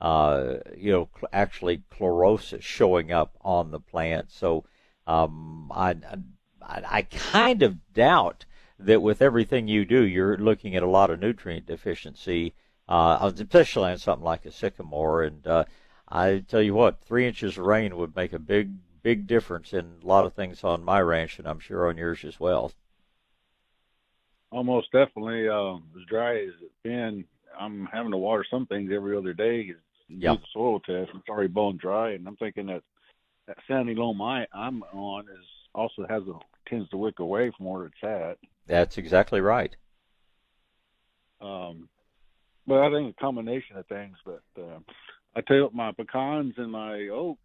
uh, 0.00 0.54
you 0.76 0.90
know, 0.92 1.08
cl- 1.14 1.30
actually 1.32 1.82
chlorosis 1.90 2.62
showing 2.62 3.12
up 3.12 3.36
on 3.42 3.70
the 3.70 3.80
plant. 3.80 4.30
So 4.30 4.64
um, 5.06 5.70
I, 5.74 5.96
I, 6.60 6.82
I 6.88 7.02
kind 7.02 7.62
of 7.62 7.92
doubt 7.92 8.44
that 8.78 9.02
with 9.02 9.22
everything 9.22 9.68
you 9.68 9.84
do, 9.84 10.02
you're 10.02 10.36
looking 10.36 10.74
at 10.74 10.82
a 10.82 10.90
lot 10.90 11.10
of 11.10 11.20
nutrient 11.20 11.66
deficiency, 11.66 12.54
uh, 12.88 13.30
especially 13.34 13.92
on 13.92 13.98
something 13.98 14.24
like 14.24 14.44
a 14.46 14.52
sycamore. 14.52 15.22
And 15.22 15.46
uh, 15.46 15.64
I 16.08 16.44
tell 16.48 16.62
you 16.62 16.74
what, 16.74 17.00
three 17.00 17.26
inches 17.26 17.56
of 17.56 17.66
rain 17.66 17.96
would 17.96 18.16
make 18.16 18.32
a 18.32 18.38
big, 18.38 18.72
big 19.02 19.26
difference 19.26 19.72
in 19.72 19.98
a 20.02 20.06
lot 20.06 20.26
of 20.26 20.34
things 20.34 20.64
on 20.64 20.84
my 20.84 21.00
ranch, 21.00 21.38
and 21.38 21.46
I'm 21.46 21.60
sure 21.60 21.88
on 21.88 21.98
yours 21.98 22.24
as 22.24 22.40
well. 22.40 22.72
Almost 24.50 24.90
definitely. 24.92 25.48
Uh, 25.48 25.76
as 25.76 26.06
dry 26.08 26.36
as 26.42 26.54
it's 26.60 26.74
been, 26.82 27.24
I'm 27.58 27.86
having 27.92 28.10
to 28.10 28.16
water 28.16 28.44
some 28.50 28.66
things 28.66 28.90
every 28.94 29.16
other 29.16 29.32
day. 29.32 29.72
Yeah. 30.08 30.34
The 30.34 30.40
soil 30.52 30.80
test. 30.80 31.10
It's 31.14 31.28
already 31.28 31.48
bone 31.48 31.78
dry, 31.80 32.12
and 32.12 32.26
I'm 32.26 32.36
thinking 32.36 32.66
that 32.66 32.82
that 33.46 33.58
sandy 33.68 33.94
loam 33.94 34.20
I, 34.20 34.46
I'm 34.52 34.82
on 34.92 35.24
is 35.24 35.46
also 35.74 36.06
has 36.08 36.22
a 36.24 36.32
tends 36.68 36.88
to 36.90 36.96
wick 36.96 37.18
away 37.18 37.52
from 37.56 37.66
where 37.66 37.86
it's 37.86 38.02
at. 38.02 38.38
That's 38.66 38.98
exactly 38.98 39.40
right. 39.40 39.74
Um, 41.40 41.88
but 42.66 42.78
I 42.78 42.90
think 42.90 43.14
a 43.16 43.20
combination 43.20 43.76
of 43.76 43.86
things. 43.86 44.16
But 44.24 44.42
uh, 44.58 44.78
I 45.34 45.40
tell 45.42 45.56
you, 45.56 45.70
my 45.72 45.92
pecans 45.92 46.54
and 46.56 46.70
my 46.70 47.08
oak, 47.08 47.38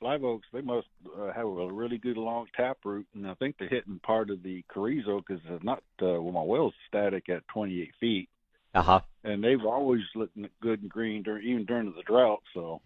live 0.00 0.24
oaks, 0.24 0.46
they 0.52 0.60
must 0.60 0.86
uh, 1.18 1.32
have 1.32 1.46
a 1.46 1.72
really 1.72 1.98
good 1.98 2.16
long 2.16 2.46
tap 2.56 2.78
root, 2.84 3.06
and 3.14 3.26
I 3.26 3.34
think 3.34 3.56
they're 3.58 3.68
hitting 3.68 4.00
part 4.02 4.30
of 4.30 4.42
the 4.42 4.64
carrizo 4.72 5.18
because 5.18 5.42
it's 5.48 5.64
not 5.64 5.82
uh, 6.02 6.20
well, 6.20 6.32
my 6.32 6.42
well's 6.42 6.74
static 6.88 7.28
at 7.28 7.46
28 7.48 7.92
feet, 8.00 8.28
Uh 8.74 8.82
huh. 8.82 9.00
and 9.24 9.42
they've 9.42 9.64
always 9.64 10.02
looked 10.14 10.36
good 10.60 10.82
and 10.82 10.90
green 10.90 11.22
during 11.22 11.46
even 11.46 11.64
during 11.64 11.92
the 11.92 12.02
drought. 12.02 12.42
So 12.54 12.80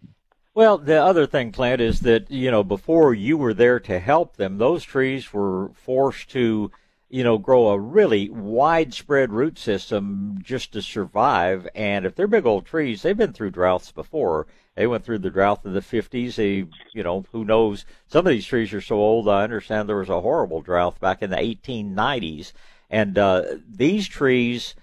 Well, 0.53 0.77
the 0.77 1.03
other 1.03 1.25
thing, 1.25 1.51
Clint, 1.51 1.81
is 1.81 2.01
that 2.01 2.29
you 2.31 2.51
know 2.51 2.63
before 2.63 3.13
you 3.13 3.37
were 3.37 3.53
there 3.53 3.79
to 3.81 3.99
help 3.99 4.37
them, 4.37 4.57
those 4.57 4.83
trees 4.83 5.33
were 5.33 5.69
forced 5.73 6.29
to, 6.31 6.71
you 7.13 7.23
know, 7.23 7.37
grow 7.37 7.67
a 7.67 7.77
really 7.77 8.27
widespread 8.27 9.31
root 9.31 9.59
system 9.59 10.39
just 10.41 10.73
to 10.73 10.81
survive. 10.81 11.67
And 11.75 12.07
if 12.07 12.15
they're 12.15 12.25
big 12.25 12.47
old 12.47 12.65
trees, 12.65 13.03
they've 13.03 13.15
been 13.15 13.33
through 13.33 13.51
droughts 13.51 13.91
before. 13.91 14.47
They 14.73 14.87
went 14.87 15.05
through 15.05 15.19
the 15.19 15.29
drought 15.29 15.63
of 15.63 15.73
the 15.73 15.81
50s. 15.81 16.33
They, 16.33 16.65
you 16.91 17.03
know, 17.03 17.23
who 17.31 17.45
knows? 17.45 17.85
Some 18.07 18.25
of 18.25 18.31
these 18.31 18.47
trees 18.47 18.73
are 18.73 18.81
so 18.81 18.95
old. 18.95 19.29
I 19.29 19.43
understand 19.43 19.87
there 19.87 19.97
was 19.97 20.09
a 20.09 20.21
horrible 20.21 20.61
drought 20.61 20.99
back 20.99 21.21
in 21.21 21.29
the 21.29 21.35
1890s, 21.35 22.51
and 22.89 23.15
uh, 23.15 23.43
these 23.69 24.07
trees 24.07 24.73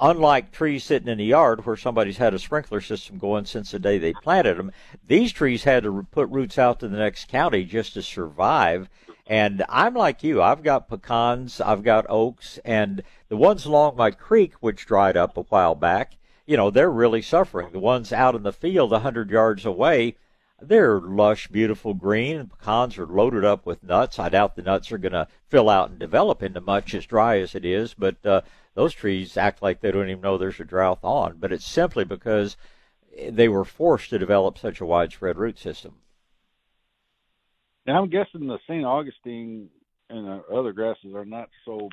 unlike 0.00 0.50
trees 0.50 0.82
sitting 0.82 1.08
in 1.08 1.18
the 1.18 1.24
yard 1.24 1.64
where 1.64 1.76
somebody's 1.76 2.16
had 2.16 2.32
a 2.32 2.38
sprinkler 2.38 2.80
system 2.80 3.18
going 3.18 3.44
since 3.44 3.70
the 3.70 3.78
day 3.78 3.98
they 3.98 4.14
planted 4.14 4.56
them, 4.56 4.72
these 5.06 5.30
trees 5.30 5.64
had 5.64 5.82
to 5.82 6.06
put 6.10 6.28
roots 6.30 6.58
out 6.58 6.80
to 6.80 6.88
the 6.88 6.96
next 6.96 7.28
county 7.28 7.64
just 7.64 7.92
to 7.94 8.02
survive. 8.02 8.88
And 9.30 9.62
I'm 9.68 9.94
like 9.94 10.24
you. 10.24 10.42
I've 10.42 10.64
got 10.64 10.88
pecans, 10.88 11.60
I've 11.60 11.84
got 11.84 12.04
oaks, 12.08 12.58
and 12.64 13.04
the 13.28 13.36
ones 13.36 13.64
along 13.64 13.94
my 13.94 14.10
creek, 14.10 14.54
which 14.58 14.86
dried 14.86 15.16
up 15.16 15.36
a 15.36 15.42
while 15.42 15.76
back, 15.76 16.16
you 16.46 16.56
know, 16.56 16.68
they're 16.68 16.90
really 16.90 17.22
suffering. 17.22 17.70
The 17.70 17.78
ones 17.78 18.12
out 18.12 18.34
in 18.34 18.42
the 18.42 18.52
field, 18.52 18.92
a 18.92 18.98
hundred 18.98 19.30
yards 19.30 19.64
away, 19.64 20.16
they're 20.60 20.98
lush, 20.98 21.46
beautiful 21.46 21.94
green, 21.94 22.38
and 22.38 22.50
pecans 22.50 22.98
are 22.98 23.06
loaded 23.06 23.44
up 23.44 23.64
with 23.64 23.84
nuts. 23.84 24.18
I 24.18 24.30
doubt 24.30 24.56
the 24.56 24.62
nuts 24.62 24.90
are 24.90 24.98
going 24.98 25.12
to 25.12 25.28
fill 25.46 25.70
out 25.70 25.90
and 25.90 25.98
develop 26.00 26.42
into 26.42 26.60
much 26.60 26.92
as 26.92 27.06
dry 27.06 27.38
as 27.38 27.54
it 27.54 27.64
is, 27.64 27.94
but 27.94 28.16
uh, 28.26 28.40
those 28.74 28.94
trees 28.94 29.36
act 29.36 29.62
like 29.62 29.80
they 29.80 29.92
don't 29.92 30.10
even 30.10 30.22
know 30.22 30.38
there's 30.38 30.58
a 30.58 30.64
drought 30.64 30.98
on. 31.04 31.36
But 31.38 31.52
it's 31.52 31.64
simply 31.64 32.02
because 32.04 32.56
they 33.28 33.48
were 33.48 33.64
forced 33.64 34.10
to 34.10 34.18
develop 34.18 34.58
such 34.58 34.80
a 34.80 34.86
widespread 34.86 35.38
root 35.38 35.56
system. 35.56 35.94
And 37.90 37.98
I'm 37.98 38.08
guessing 38.08 38.46
the 38.46 38.60
St. 38.68 38.84
Augustine 38.84 39.68
and 40.10 40.24
the 40.24 40.44
other 40.54 40.72
grasses 40.72 41.12
are 41.12 41.24
not 41.24 41.48
so 41.64 41.88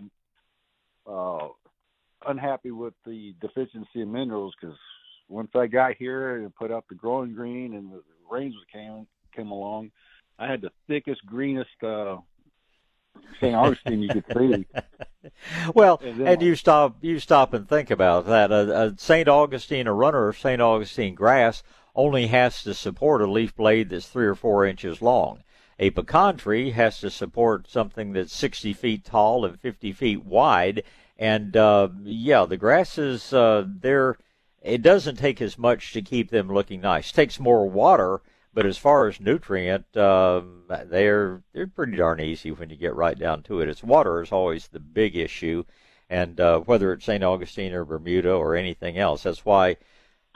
uh, 1.09 1.47
unhappy 2.27 2.69
with 2.69 2.93
the 3.03 3.33
deficiency 3.41 4.03
of 4.03 4.07
minerals 4.07 4.53
because 4.61 4.77
once 5.27 5.49
I 5.55 5.65
got 5.65 5.95
here 5.97 6.35
and 6.35 6.53
put 6.53 6.71
out 6.71 6.85
the 6.87 6.93
growing 6.93 7.33
green 7.33 7.73
and 7.73 7.91
the 7.91 8.03
rains 8.29 8.53
came 8.71 9.07
came 9.35 9.49
along, 9.49 9.89
I 10.37 10.45
had 10.45 10.61
the 10.61 10.69
thickest, 10.87 11.25
greenest 11.25 11.71
uh, 11.81 12.17
St. 13.41 13.55
Augustine 13.55 14.03
you 14.03 14.09
could 14.09 14.25
see. 14.37 14.67
well, 15.73 15.99
And 16.03 16.21
and 16.27 16.41
you 16.43 16.53
stop 16.53 16.97
you 17.01 17.17
stop 17.17 17.55
and 17.55 17.67
think 17.67 17.89
about 17.89 18.27
that. 18.27 18.51
A, 18.51 18.83
a 18.83 18.93
St. 18.99 19.27
Augustine, 19.27 19.87
a 19.87 19.93
runner 19.93 20.27
of 20.27 20.37
St. 20.37 20.61
Augustine 20.61 21.15
grass, 21.15 21.63
only 21.95 22.27
has 22.27 22.61
to 22.61 22.75
support 22.75 23.23
a 23.23 23.25
leaf 23.25 23.55
blade 23.55 23.89
that's 23.89 24.07
three 24.07 24.27
or 24.27 24.35
four 24.35 24.63
inches 24.63 25.01
long. 25.01 25.41
A 25.79 25.91
pecan 25.91 26.37
tree 26.37 26.71
has 26.71 26.99
to 27.01 27.09
support 27.09 27.69
something 27.69 28.13
that's 28.13 28.33
60 28.33 28.73
feet 28.73 29.05
tall 29.05 29.45
and 29.45 29.59
50 29.59 29.91
feet 29.93 30.25
wide. 30.25 30.83
And 31.17 31.55
uh, 31.55 31.89
yeah, 32.03 32.45
the 32.45 32.57
grasses, 32.57 33.31
uh, 33.33 33.65
they're 33.67 34.17
it 34.61 34.81
doesn't 34.81 35.17
take 35.17 35.41
as 35.41 35.57
much 35.57 35.93
to 35.93 36.01
keep 36.01 36.29
them 36.29 36.51
looking 36.51 36.81
nice. 36.81 37.11
It 37.11 37.13
takes 37.13 37.39
more 37.39 37.69
water, 37.69 38.21
but 38.53 38.65
as 38.65 38.77
far 38.77 39.07
as 39.07 39.19
nutrient, 39.19 39.95
um, 39.95 40.63
they're 40.85 41.43
they're 41.53 41.67
pretty 41.67 41.95
darn 41.95 42.19
easy 42.19 42.51
when 42.51 42.69
you 42.69 42.75
get 42.75 42.95
right 42.95 43.17
down 43.17 43.43
to 43.43 43.61
it. 43.61 43.69
It's 43.69 43.83
water 43.83 44.21
is 44.21 44.31
always 44.31 44.67
the 44.67 44.79
big 44.79 45.15
issue, 45.15 45.63
and 46.09 46.39
uh, 46.39 46.59
whether 46.61 46.91
it's 46.91 47.05
St. 47.05 47.23
Augustine 47.23 47.73
or 47.73 47.85
Bermuda 47.85 48.31
or 48.33 48.55
anything 48.55 48.97
else, 48.97 49.23
that's 49.23 49.45
why. 49.45 49.77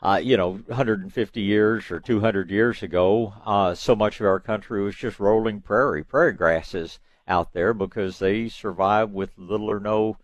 Uh, 0.02 0.20
you 0.22 0.36
know, 0.36 0.54
150 0.66 1.42
years 1.42 1.92
or 1.92 2.00
200 2.00 2.50
years 2.50 2.82
ago, 2.82 3.34
uh, 3.46 3.76
so 3.76 3.96
much 3.96 4.20
of 4.20 4.26
our 4.26 4.40
country 4.40 4.84
was 4.84 4.96
just 4.96 5.20
rolling 5.20 5.62
prairie, 5.62 6.04
prairie 6.04 6.34
grasses 6.34 7.00
out 7.28 7.54
there 7.54 7.74
because 7.74 8.18
they 8.20 8.50
survived 8.50 9.14
with 9.14 9.38
little 9.38 9.70
or 9.70 9.80
no 9.80 10.18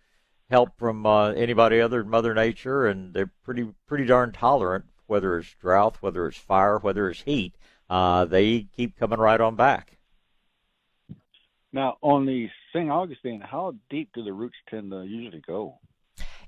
help 0.49 0.71
from 0.77 1.05
uh, 1.05 1.29
anybody 1.31 1.79
other 1.79 2.01
than 2.01 2.09
Mother 2.09 2.33
Nature, 2.33 2.87
and 2.87 3.13
they're 3.13 3.31
pretty 3.43 3.67
pretty 3.85 4.05
darn 4.05 4.31
tolerant, 4.31 4.85
whether 5.05 5.37
it's 5.37 5.53
drought, 5.61 5.97
whether 6.01 6.27
it's 6.27 6.37
fire, 6.37 6.79
whether 6.79 7.09
it's 7.09 7.21
heat. 7.21 7.55
Uh, 7.89 8.25
they 8.25 8.67
keep 8.75 8.97
coming 8.97 9.19
right 9.19 9.39
on 9.39 9.55
back. 9.55 9.97
Now, 11.71 11.97
on 12.01 12.25
the 12.25 12.49
St. 12.73 12.89
Augustine, 12.89 13.41
how 13.41 13.75
deep 13.89 14.09
do 14.13 14.23
the 14.23 14.33
roots 14.33 14.55
tend 14.69 14.91
to 14.91 15.03
usually 15.03 15.41
go? 15.45 15.79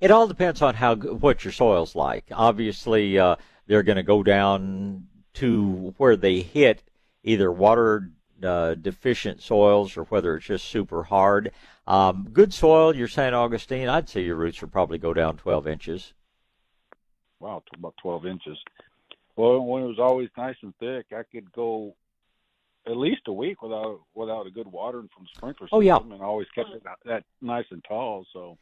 It 0.02 0.12
all 0.12 0.28
depends 0.28 0.62
on 0.62 0.76
how 0.76 0.96
what 0.96 1.44
your 1.44 1.52
soil's 1.52 1.96
like. 1.96 2.26
Obviously, 2.32 3.20
uh, 3.20 3.36
they're 3.68 3.84
going 3.84 3.98
to 3.98 4.04
go 4.04 4.24
down 4.24 5.08
to 5.36 5.94
where 5.98 6.16
they 6.16 6.42
hit 6.42 6.84
either 7.24 7.52
water 7.52 8.10
uh, 8.44 8.76
deficient 8.76 9.42
soils 9.42 9.98
or 9.98 10.04
whether 10.06 10.36
it's 10.38 10.46
just 10.46 10.66
super 10.66 11.04
hard. 11.04 11.52
Um, 11.86 12.30
good 12.32 12.54
soil, 12.54 12.96
your 12.96 13.08
St. 13.08 13.34
Augustine, 13.36 13.90
I'd 13.90 14.08
say 14.08 14.22
your 14.22 14.36
roots 14.36 14.62
would 14.62 14.72
probably 14.72 14.98
go 14.98 15.14
down 15.14 15.38
12 15.38 15.68
inches. 15.68 16.14
Wow, 17.40 17.64
about 17.78 17.96
12 18.02 18.26
inches. 18.26 18.58
Well, 19.36 19.60
when 19.62 19.84
it 19.84 19.88
was 19.88 20.00
always 20.00 20.30
nice 20.38 20.56
and 20.62 20.74
thick, 20.80 21.08
I 21.12 21.24
could 21.24 21.52
go 21.52 21.96
at 22.86 22.96
least 22.98 23.22
a 23.28 23.34
week 23.34 23.62
without 23.62 24.02
without 24.14 24.48
a 24.48 24.52
good 24.52 24.68
watering 24.68 25.10
from 25.16 25.26
sprinkler 25.36 25.68
system, 25.68 25.78
Oh, 25.78 25.82
yeah. 25.82 25.98
and 25.98 26.14
I 26.14 26.26
always 26.26 26.48
kept 26.56 26.70
it 26.70 26.84
that, 26.84 26.98
that 27.06 27.24
nice 27.42 27.66
and 27.72 27.84
tall. 27.88 28.26
So 28.34 28.58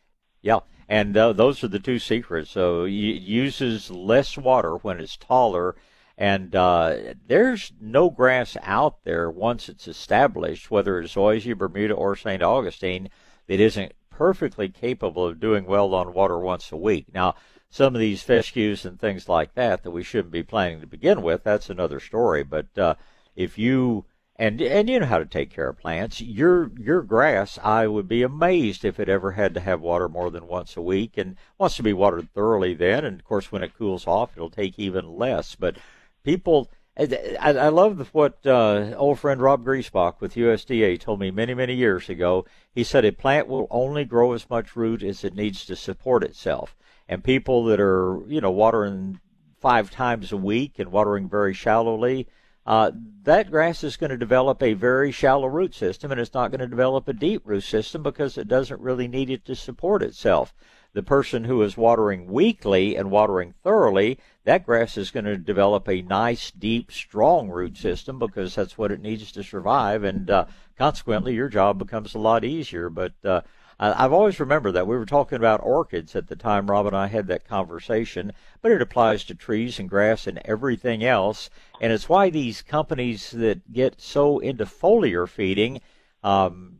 Yeah, 0.48 0.60
and 0.88 1.18
uh, 1.18 1.34
those 1.34 1.62
are 1.62 1.68
the 1.68 1.78
two 1.78 2.00
secrets. 2.00 2.52
So 2.52 2.86
it 2.86 2.92
uses 2.92 3.92
less 3.92 4.38
water 4.38 4.78
when 4.78 5.02
it's 5.02 5.18
taller, 5.18 5.76
and 6.18 6.56
uh, 6.56 6.96
there's 7.28 7.74
no 7.82 8.10
grass 8.10 8.56
out 8.64 9.04
there 9.04 9.30
once 9.30 9.68
it's 9.68 9.90
established, 9.90 10.72
whether 10.72 11.02
it's 11.02 11.16
Zoysia, 11.16 11.58
Bermuda, 11.58 11.94
or 11.94 12.16
St. 12.16 12.42
Augustine, 12.42 13.10
that 13.48 13.60
isn't 13.60 13.92
perfectly 14.10 14.70
capable 14.70 15.26
of 15.26 15.42
doing 15.42 15.66
well 15.66 15.94
on 15.94 16.14
water 16.14 16.40
once 16.40 16.72
a 16.72 16.78
week. 16.78 17.08
Now, 17.14 17.36
some 17.70 17.94
of 17.94 18.00
these 18.00 18.24
fescues 18.24 18.86
and 18.86 18.98
things 18.98 19.28
like 19.28 19.54
that 19.56 19.84
that 19.84 19.92
we 19.92 20.02
shouldn't 20.02 20.32
be 20.32 20.44
planting 20.44 20.80
to 20.80 20.88
begin 20.88 21.24
with, 21.24 21.44
that's 21.44 21.70
another 21.70 22.00
story. 22.00 22.44
But 22.44 22.78
uh, 22.78 22.96
if 23.36 23.58
you 23.58 24.06
and 24.40 24.62
and 24.62 24.90
you 24.90 25.00
know 25.00 25.06
how 25.08 25.18
to 25.18 25.26
take 25.26 25.50
care 25.50 25.70
of 25.70 25.80
plants. 25.80 26.22
Your 26.22 26.72
your 26.78 27.02
grass, 27.02 27.58
I 27.64 27.88
would 27.88 28.08
be 28.08 28.22
amazed 28.22 28.86
if 28.86 29.00
it 29.00 29.10
ever 29.10 29.32
had 29.32 29.54
to 29.56 29.60
have 29.60 29.82
water 29.82 30.08
more 30.08 30.30
than 30.30 30.48
once 30.48 30.78
a 30.78 30.82
week, 30.82 31.18
and 31.18 31.36
wants 31.58 31.76
to 31.78 31.84
be 31.84 31.94
watered 31.94 32.32
thoroughly 32.34 32.76
then. 32.76 33.04
And 33.04 33.20
of 33.20 33.26
course, 33.26 33.52
when 33.52 33.64
it 33.64 33.76
cools 33.76 34.06
off, 34.06 34.32
it'll 34.36 34.52
take 34.52 34.78
even 34.78 35.18
less. 35.18 35.56
But 35.56 35.78
people, 36.24 36.70
I, 36.96 37.08
I 37.40 37.70
love 37.70 38.10
what 38.14 38.46
uh, 38.46 38.94
old 38.96 39.20
friend 39.20 39.42
Rob 39.42 39.66
Griesbach 39.66 40.22
with 40.22 40.36
USDA 40.36 41.00
told 41.00 41.20
me 41.20 41.32
many 41.32 41.56
many 41.56 41.74
years 41.74 42.08
ago. 42.08 42.46
He 42.72 42.84
said 42.84 43.06
a 43.06 43.12
plant 43.12 43.48
will 43.48 43.68
only 43.72 44.06
grow 44.06 44.34
as 44.34 44.50
much 44.52 44.76
root 44.76 45.02
as 45.02 45.24
it 45.24 45.36
needs 45.36 45.66
to 45.66 45.76
support 45.76 46.24
itself. 46.24 46.76
And 47.10 47.24
people 47.24 47.66
that 47.66 47.80
are 47.80 48.22
you 48.28 48.42
know 48.42 48.52
watering 48.52 49.20
five 49.60 49.90
times 49.90 50.32
a 50.32 50.38
week 50.38 50.78
and 50.78 50.92
watering 50.92 51.28
very 51.28 51.56
shallowly 51.56 52.28
uh, 52.68 52.92
that 53.24 53.50
grass 53.50 53.82
is 53.82 53.96
going 53.96 54.10
to 54.10 54.18
develop 54.18 54.62
a 54.62 54.74
very 54.74 55.10
shallow 55.10 55.48
root 55.48 55.74
system 55.74 56.12
and 56.12 56.20
it's 56.20 56.34
not 56.34 56.52
going 56.52 56.60
to 56.60 56.68
develop 56.68 57.08
a 57.08 57.14
deep 57.14 57.42
root 57.46 57.64
system 57.64 58.04
because 58.04 58.38
it 58.38 58.50
doesn't 58.50 58.82
really 58.82 59.08
need 59.08 59.30
it 59.30 59.46
to 59.46 59.56
support 59.56 60.04
itself. 60.04 60.54
The 60.92 61.02
person 61.02 61.46
who 61.46 61.62
is 61.62 61.78
watering 61.78 62.28
weekly 62.28 62.98
and 62.98 63.10
watering 63.10 63.54
thoroughly, 63.64 64.20
that 64.44 64.66
grass 64.66 64.98
is 64.98 65.12
going 65.12 65.26
to 65.26 65.38
develop 65.38 65.88
a 65.88 66.02
nice, 66.02 66.52
deep, 66.52 66.92
strong 66.92 67.50
root 67.50 67.78
system 67.78 68.20
because 68.20 68.56
that's 68.56 68.78
what 68.78 68.92
it 68.92 69.02
needs 69.02 69.32
to 69.32 69.44
survive, 69.44 70.04
and 70.04 70.30
uh, 70.30 70.46
consequently, 70.78 71.36
your 71.36 71.50
job 71.50 71.78
becomes 71.78 72.16
a 72.16 72.20
lot 72.20 72.44
easier. 72.44 72.90
But 72.90 73.14
uh, 73.24 73.42
I've 73.80 74.14
always 74.14 74.40
remembered 74.40 74.72
that. 74.72 74.88
We 74.88 74.98
were 74.98 75.06
talking 75.06 75.36
about 75.38 75.62
orchids 75.64 76.16
at 76.16 76.28
the 76.28 76.36
time 76.36 76.72
Rob 76.72 76.88
and 76.88 76.96
I 76.96 77.08
had 77.08 77.28
that 77.28 77.48
conversation, 77.48 78.34
but 78.62 78.72
it 78.72 78.82
applies 78.82 79.24
to 79.26 79.36
trees 79.36 79.78
and 79.78 79.88
grass 79.88 80.26
and 80.26 80.42
everything 80.46 81.04
else. 81.04 81.52
And 81.80 81.94
it's 81.94 82.10
why 82.10 82.32
these 82.32 82.64
companies 82.64 83.30
that 83.32 83.72
get 83.72 84.02
so 84.02 84.40
into 84.40 84.66
foliar 84.66 85.30
feeding, 85.30 85.82
um, 86.24 86.80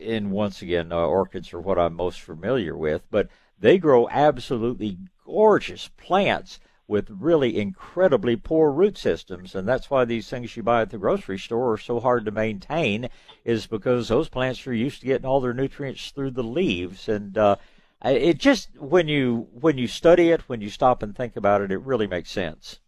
and 0.00 0.30
once 0.30 0.62
again, 0.62 0.92
uh, 0.92 0.98
orchids 0.98 1.52
are 1.52 1.60
what 1.60 1.80
I'm 1.80 1.94
most 1.94 2.20
familiar 2.20 2.76
with, 2.76 3.02
but 3.10 3.28
they 3.58 3.78
grow 3.78 4.08
absolutely 4.08 4.98
gorgeous 5.24 5.88
plants 5.96 6.60
with 6.88 7.10
really 7.10 7.58
incredibly 7.58 8.36
poor 8.36 8.70
root 8.70 8.96
systems. 8.96 9.54
And 9.54 9.66
that's 9.66 9.90
why 9.90 10.04
these 10.04 10.28
things 10.28 10.56
you 10.56 10.62
buy 10.62 10.82
at 10.82 10.90
the 10.90 10.98
grocery 10.98 11.38
store 11.38 11.72
are 11.72 11.78
so 11.78 12.00
hard 12.00 12.24
to 12.24 12.30
maintain, 12.30 13.08
is 13.44 13.66
because 13.66 14.08
those 14.08 14.28
plants 14.28 14.66
are 14.66 14.74
used 14.74 15.00
to 15.00 15.06
getting 15.06 15.26
all 15.26 15.40
their 15.40 15.54
nutrients 15.54 16.10
through 16.10 16.30
the 16.30 16.44
leaves. 16.44 17.08
And 17.08 17.36
uh, 17.36 17.56
it 18.04 18.38
just 18.38 18.78
when 18.78 19.08
you 19.08 19.48
when 19.52 19.78
you 19.78 19.88
study 19.88 20.30
it, 20.30 20.48
when 20.48 20.60
you 20.60 20.70
stop 20.70 21.02
and 21.02 21.16
think 21.16 21.36
about 21.36 21.60
it, 21.60 21.72
it 21.72 21.80
really 21.80 22.06
makes 22.06 22.30
sense. 22.30 22.78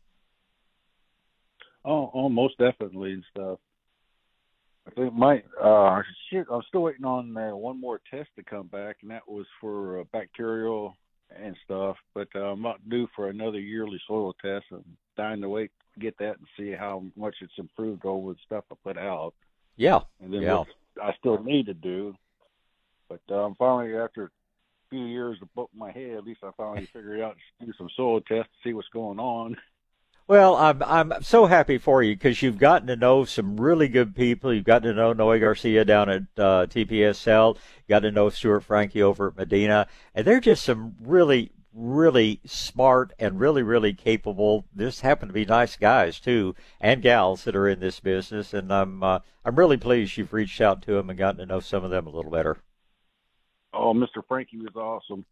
Oh, 1.85 2.11
oh 2.15 2.29
most 2.29 2.59
definitely 2.59 3.13
and 3.13 3.25
stuff. 3.31 3.59
I 4.87 4.91
think 4.93 5.13
my 5.15 5.43
uh 5.61 6.03
shit, 6.31 6.47
I'm 6.51 6.63
still 6.69 6.83
waiting 6.83 7.05
on 7.05 7.37
uh, 7.37 7.55
one 7.57 7.81
more 7.81 8.01
test 8.11 8.29
to 8.37 8.43
come 8.43 8.69
back, 8.69 8.99
and 9.03 9.11
that 9.11 9.29
was 9.29 9.47
for 9.61 10.01
uh, 10.01 10.05
bacterial 10.13 10.95
and 11.37 11.57
stuff. 11.65 11.97
But 12.15 12.29
uh, 12.35 12.53
I'm 12.53 12.63
not 12.63 12.89
due 12.89 13.09
for 13.15 13.29
another 13.29 13.61
yearly 13.61 14.01
soil 14.07 14.35
test. 14.43 14.67
I'm 14.73 14.85
dying 15.17 15.41
to 15.43 15.49
wait 15.49 15.71
to 15.95 16.01
get 16.01 16.19
that 16.19 16.39
and 16.39 16.47
see 16.57 16.73
how 16.73 17.05
much 17.17 17.37
it's 17.41 17.53
improved 17.59 18.05
over 18.05 18.33
the 18.33 18.39
stuff 18.45 18.65
I 18.71 18.75
put 18.83 18.99
out. 18.99 19.35
Yeah. 19.77 20.01
And 20.23 20.33
then 20.33 20.43
yeah. 20.43 20.65
I 21.03 21.15
still 21.19 21.43
need 21.43 21.67
to 21.67 21.75
do. 21.75 22.15
But 23.09 23.35
um, 23.35 23.55
finally, 23.59 23.97
after 23.97 24.25
a 24.25 24.31
few 24.91 25.07
years 25.07 25.39
of 25.41 25.55
bumping 25.55 25.79
my 25.79 25.91
head, 25.91 26.17
at 26.17 26.25
least 26.25 26.41
I 26.43 26.51
finally 26.57 26.89
figured 26.93 27.21
out 27.21 27.37
to 27.61 27.67
do 27.67 27.73
some 27.79 27.89
soil 27.97 28.21
tests 28.21 28.51
to 28.53 28.69
see 28.69 28.75
what's 28.75 28.89
going 28.89 29.19
on. 29.19 29.57
Well, 30.29 30.57
I'm 30.57 30.83
I'm 30.83 31.23
so 31.23 31.47
happy 31.47 31.79
for 31.79 32.03
you 32.03 32.15
because 32.15 32.43
you've 32.43 32.59
gotten 32.59 32.87
to 32.89 32.97
know 32.97 33.25
some 33.25 33.59
really 33.59 33.89
good 33.89 34.15
people. 34.15 34.53
You've 34.53 34.65
gotten 34.65 34.91
to 34.91 34.95
know 34.95 35.15
Noe 35.15 35.39
Garcia 35.39 35.87
down 35.87 36.11
at 36.11 36.23
uh, 36.37 36.67
TPSL. 36.67 37.55
You 37.55 37.61
got 37.89 38.01
to 38.01 38.11
know 38.11 38.29
Stuart 38.29 38.61
Frankie 38.61 39.03
over 39.03 39.29
at 39.29 39.39
Medina, 39.39 39.89
and 40.15 40.27
they're 40.27 40.39
just 40.39 40.65
some 40.65 40.97
really 41.01 41.51
really 41.73 42.41
smart 42.45 43.15
and 43.19 43.41
really 43.41 43.63
really 43.63 43.95
capable. 43.95 44.67
This 44.75 45.01
happen 45.01 45.29
to 45.29 45.33
be 45.33 45.47
nice 45.47 45.77
guys 45.77 46.21
too, 46.21 46.55
and 46.79 47.01
gals 47.01 47.45
that 47.45 47.57
are 47.57 47.67
in 47.67 47.81
this 47.81 47.99
business. 47.99 48.53
And 48.53 48.71
I'm 48.71 49.03
uh, 49.03 49.21
I'm 49.47 49.57
really 49.57 49.79
pleased 49.79 50.19
you've 50.19 50.35
reached 50.35 50.61
out 50.61 50.83
to 50.83 50.93
them 50.93 51.09
and 51.09 51.19
gotten 51.19 51.39
to 51.39 51.47
know 51.47 51.61
some 51.61 51.85
of 51.85 51.91
them 51.91 52.07
a 52.07 52.11
little 52.11 52.31
better. 52.31 52.59
Oh, 53.73 53.95
Mr. 53.95 54.23
Frankie 54.29 54.59
was 54.59 54.77
awesome. 54.77 55.25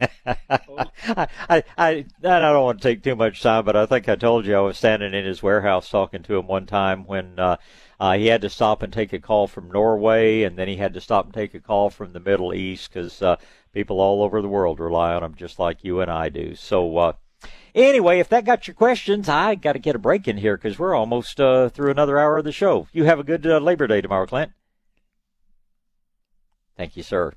I, 0.00 1.26
I, 1.48 1.64
I, 1.76 2.04
I 2.22 2.38
don't 2.40 2.62
want 2.62 2.80
to 2.80 2.88
take 2.88 3.02
too 3.02 3.16
much 3.16 3.42
time, 3.42 3.64
but 3.64 3.76
I 3.76 3.86
think 3.86 4.08
I 4.08 4.16
told 4.16 4.46
you 4.46 4.56
I 4.56 4.60
was 4.60 4.78
standing 4.78 5.14
in 5.14 5.24
his 5.24 5.42
warehouse 5.42 5.88
talking 5.88 6.22
to 6.24 6.36
him 6.36 6.46
one 6.46 6.66
time 6.66 7.04
when 7.04 7.38
uh, 7.38 7.56
uh, 7.98 8.12
he 8.16 8.26
had 8.26 8.42
to 8.42 8.50
stop 8.50 8.82
and 8.82 8.92
take 8.92 9.12
a 9.12 9.18
call 9.18 9.46
from 9.46 9.70
Norway, 9.70 10.42
and 10.42 10.56
then 10.56 10.68
he 10.68 10.76
had 10.76 10.94
to 10.94 11.00
stop 11.00 11.24
and 11.26 11.34
take 11.34 11.54
a 11.54 11.60
call 11.60 11.90
from 11.90 12.12
the 12.12 12.20
Middle 12.20 12.54
East 12.54 12.92
because 12.92 13.20
uh, 13.22 13.36
people 13.72 14.00
all 14.00 14.22
over 14.22 14.40
the 14.40 14.48
world 14.48 14.80
rely 14.80 15.14
on 15.14 15.24
him 15.24 15.34
just 15.34 15.58
like 15.58 15.82
you 15.82 16.00
and 16.00 16.10
I 16.10 16.28
do. 16.28 16.54
So, 16.54 16.96
uh, 16.96 17.12
anyway, 17.74 18.20
if 18.20 18.28
that 18.28 18.44
got 18.44 18.68
your 18.68 18.74
questions, 18.74 19.28
I 19.28 19.56
got 19.56 19.72
to 19.72 19.78
get 19.78 19.96
a 19.96 20.00
break 20.00 20.28
in 20.28 20.36
here 20.36 20.56
because 20.56 20.78
we're 20.78 20.94
almost 20.94 21.40
uh, 21.40 21.70
through 21.70 21.90
another 21.90 22.18
hour 22.18 22.38
of 22.38 22.44
the 22.44 22.52
show. 22.52 22.86
You 22.92 23.04
have 23.04 23.18
a 23.18 23.24
good 23.24 23.46
uh, 23.46 23.58
Labor 23.58 23.86
Day 23.86 24.00
tomorrow, 24.00 24.26
Clint. 24.26 24.52
Thank 26.76 26.96
you, 26.96 27.02
sir. 27.02 27.32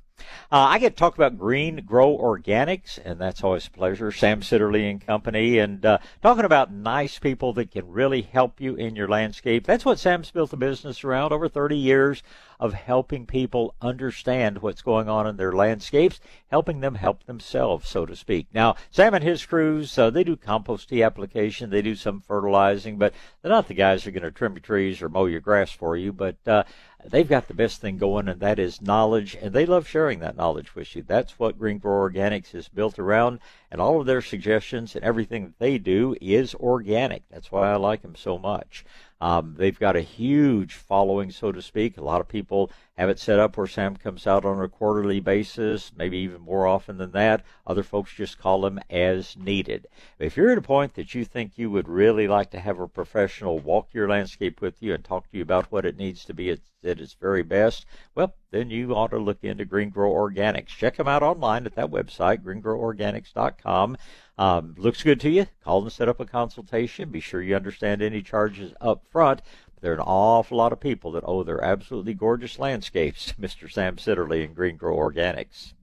Uh, 0.50 0.68
I 0.68 0.78
get 0.78 0.90
to 0.90 1.00
talk 1.00 1.14
about 1.14 1.38
Green 1.38 1.82
Grow 1.86 2.16
Organics, 2.16 2.98
and 3.02 3.18
that's 3.18 3.42
always 3.42 3.66
a 3.66 3.70
pleasure. 3.70 4.12
Sam 4.12 4.42
Sitterly 4.42 4.90
and 4.90 5.04
Company, 5.04 5.58
and 5.58 5.84
uh, 5.86 5.98
talking 6.20 6.44
about 6.44 6.70
nice 6.70 7.18
people 7.18 7.52
that 7.54 7.70
can 7.70 7.88
really 7.88 8.22
help 8.22 8.60
you 8.60 8.74
in 8.74 8.94
your 8.94 9.08
landscape. 9.08 9.64
That's 9.64 9.84
what 9.84 9.98
Sam's 9.98 10.30
built 10.30 10.50
the 10.50 10.56
business 10.56 11.04
around 11.04 11.32
over 11.32 11.48
30 11.48 11.76
years 11.76 12.22
of 12.60 12.74
helping 12.74 13.26
people 13.26 13.74
understand 13.82 14.58
what's 14.58 14.82
going 14.82 15.08
on 15.08 15.26
in 15.26 15.36
their 15.36 15.52
landscapes, 15.52 16.20
helping 16.48 16.78
them 16.78 16.94
help 16.94 17.24
themselves, 17.24 17.88
so 17.88 18.06
to 18.06 18.14
speak. 18.14 18.46
Now, 18.54 18.76
Sam 18.90 19.14
and 19.14 19.24
his 19.24 19.44
crews, 19.44 19.98
uh, 19.98 20.10
they 20.10 20.22
do 20.22 20.36
compost 20.36 20.88
tea 20.88 21.02
application, 21.02 21.70
they 21.70 21.82
do 21.82 21.96
some 21.96 22.20
fertilizing, 22.20 22.98
but 22.98 23.14
they're 23.40 23.50
not 23.50 23.66
the 23.66 23.74
guys 23.74 24.04
who 24.04 24.10
are 24.10 24.12
going 24.12 24.22
to 24.22 24.30
trim 24.30 24.52
your 24.52 24.60
trees 24.60 25.02
or 25.02 25.08
mow 25.08 25.26
your 25.26 25.40
grass 25.40 25.72
for 25.72 25.96
you, 25.96 26.12
but 26.12 26.36
uh, 26.46 26.62
they've 27.04 27.28
got 27.28 27.48
the 27.48 27.54
best 27.54 27.80
thing 27.80 27.98
going, 27.98 28.28
and 28.28 28.40
that 28.40 28.58
is 28.58 28.80
knowledge, 28.80 29.36
and 29.40 29.52
they 29.52 29.66
love 29.66 29.88
sharing 29.88 30.01
that 30.02 30.36
knowledge 30.36 30.74
with 30.74 30.96
you. 30.96 31.02
That's 31.02 31.38
what 31.38 31.58
Green 31.58 31.78
Grow 31.78 32.08
Organics 32.08 32.54
is 32.54 32.68
built 32.68 32.98
around, 32.98 33.38
and 33.70 33.80
all 33.80 34.00
of 34.00 34.06
their 34.06 34.20
suggestions 34.20 34.96
and 34.96 35.04
everything 35.04 35.44
that 35.44 35.58
they 35.58 35.78
do 35.78 36.16
is 36.20 36.54
organic. 36.56 37.22
That's 37.30 37.52
why 37.52 37.70
I 37.70 37.76
like 37.76 38.02
them 38.02 38.16
so 38.16 38.38
much. 38.38 38.84
Um, 39.22 39.54
they've 39.56 39.78
got 39.78 39.94
a 39.94 40.00
huge 40.00 40.74
following, 40.74 41.30
so 41.30 41.52
to 41.52 41.62
speak. 41.62 41.96
A 41.96 42.02
lot 42.02 42.20
of 42.20 42.26
people 42.26 42.72
have 42.98 43.08
it 43.08 43.20
set 43.20 43.38
up 43.38 43.56
where 43.56 43.68
Sam 43.68 43.96
comes 43.96 44.26
out 44.26 44.44
on 44.44 44.60
a 44.60 44.68
quarterly 44.68 45.20
basis, 45.20 45.92
maybe 45.96 46.18
even 46.18 46.40
more 46.40 46.66
often 46.66 46.98
than 46.98 47.12
that. 47.12 47.44
Other 47.64 47.84
folks 47.84 48.12
just 48.12 48.36
call 48.36 48.66
him 48.66 48.80
as 48.90 49.36
needed. 49.36 49.86
If 50.18 50.36
you're 50.36 50.50
at 50.50 50.58
a 50.58 50.62
point 50.62 50.94
that 50.94 51.14
you 51.14 51.24
think 51.24 51.52
you 51.54 51.70
would 51.70 51.88
really 51.88 52.26
like 52.26 52.50
to 52.50 52.58
have 52.58 52.80
a 52.80 52.88
professional 52.88 53.60
walk 53.60 53.94
your 53.94 54.08
landscape 54.08 54.60
with 54.60 54.82
you 54.82 54.92
and 54.92 55.04
talk 55.04 55.30
to 55.30 55.36
you 55.36 55.42
about 55.44 55.70
what 55.70 55.86
it 55.86 55.96
needs 55.96 56.24
to 56.24 56.34
be 56.34 56.50
at, 56.50 56.58
at 56.82 56.98
its 56.98 57.14
very 57.14 57.44
best, 57.44 57.86
well, 58.16 58.34
then 58.50 58.70
you 58.70 58.92
ought 58.92 59.12
to 59.12 59.18
look 59.18 59.44
into 59.44 59.64
Green 59.64 59.90
Grow 59.90 60.10
Organics. 60.10 60.66
Check 60.66 60.96
them 60.96 61.06
out 61.06 61.22
online 61.22 61.64
at 61.64 61.76
that 61.76 61.92
website, 61.92 62.42
greengroworganics.com. 62.42 63.96
Um, 64.38 64.74
looks 64.78 65.02
good 65.02 65.20
to 65.20 65.30
you? 65.30 65.46
Call 65.62 65.82
and 65.82 65.92
set 65.92 66.08
up 66.08 66.20
a 66.20 66.24
consultation. 66.24 67.10
Be 67.10 67.20
sure 67.20 67.42
you 67.42 67.54
understand 67.54 68.02
any 68.02 68.22
charges 68.22 68.72
up 68.80 69.04
front. 69.10 69.42
There 69.80 69.92
are 69.92 69.96
an 69.96 70.00
awful 70.00 70.58
lot 70.58 70.72
of 70.72 70.80
people 70.80 71.12
that 71.12 71.24
owe 71.26 71.42
their 71.42 71.62
absolutely 71.62 72.14
gorgeous 72.14 72.58
landscapes 72.58 73.26
to 73.26 73.34
Mr. 73.40 73.70
Sam 73.70 73.96
Sitterly 73.96 74.44
and 74.44 74.54
Green 74.54 74.76
Grow 74.76 74.96
Organics. 74.96 75.74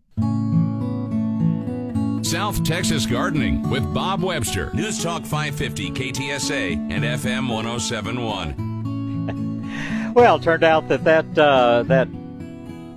South 2.26 2.64
Texas 2.64 3.06
Gardening 3.06 3.70
with 3.70 3.94
Bob 3.94 4.24
Webster. 4.24 4.72
News 4.74 5.02
Talk 5.02 5.26
550 5.26 5.92
KTSA 5.92 6.74
and 6.92 7.04
FM 7.04 7.50
1071. 7.50 10.14
well, 10.14 10.36
it 10.36 10.44
turned 10.44 10.64
out 10.64 10.88
that 10.90 11.04
that, 11.06 11.38
uh, 11.38 11.84
that 11.84 12.08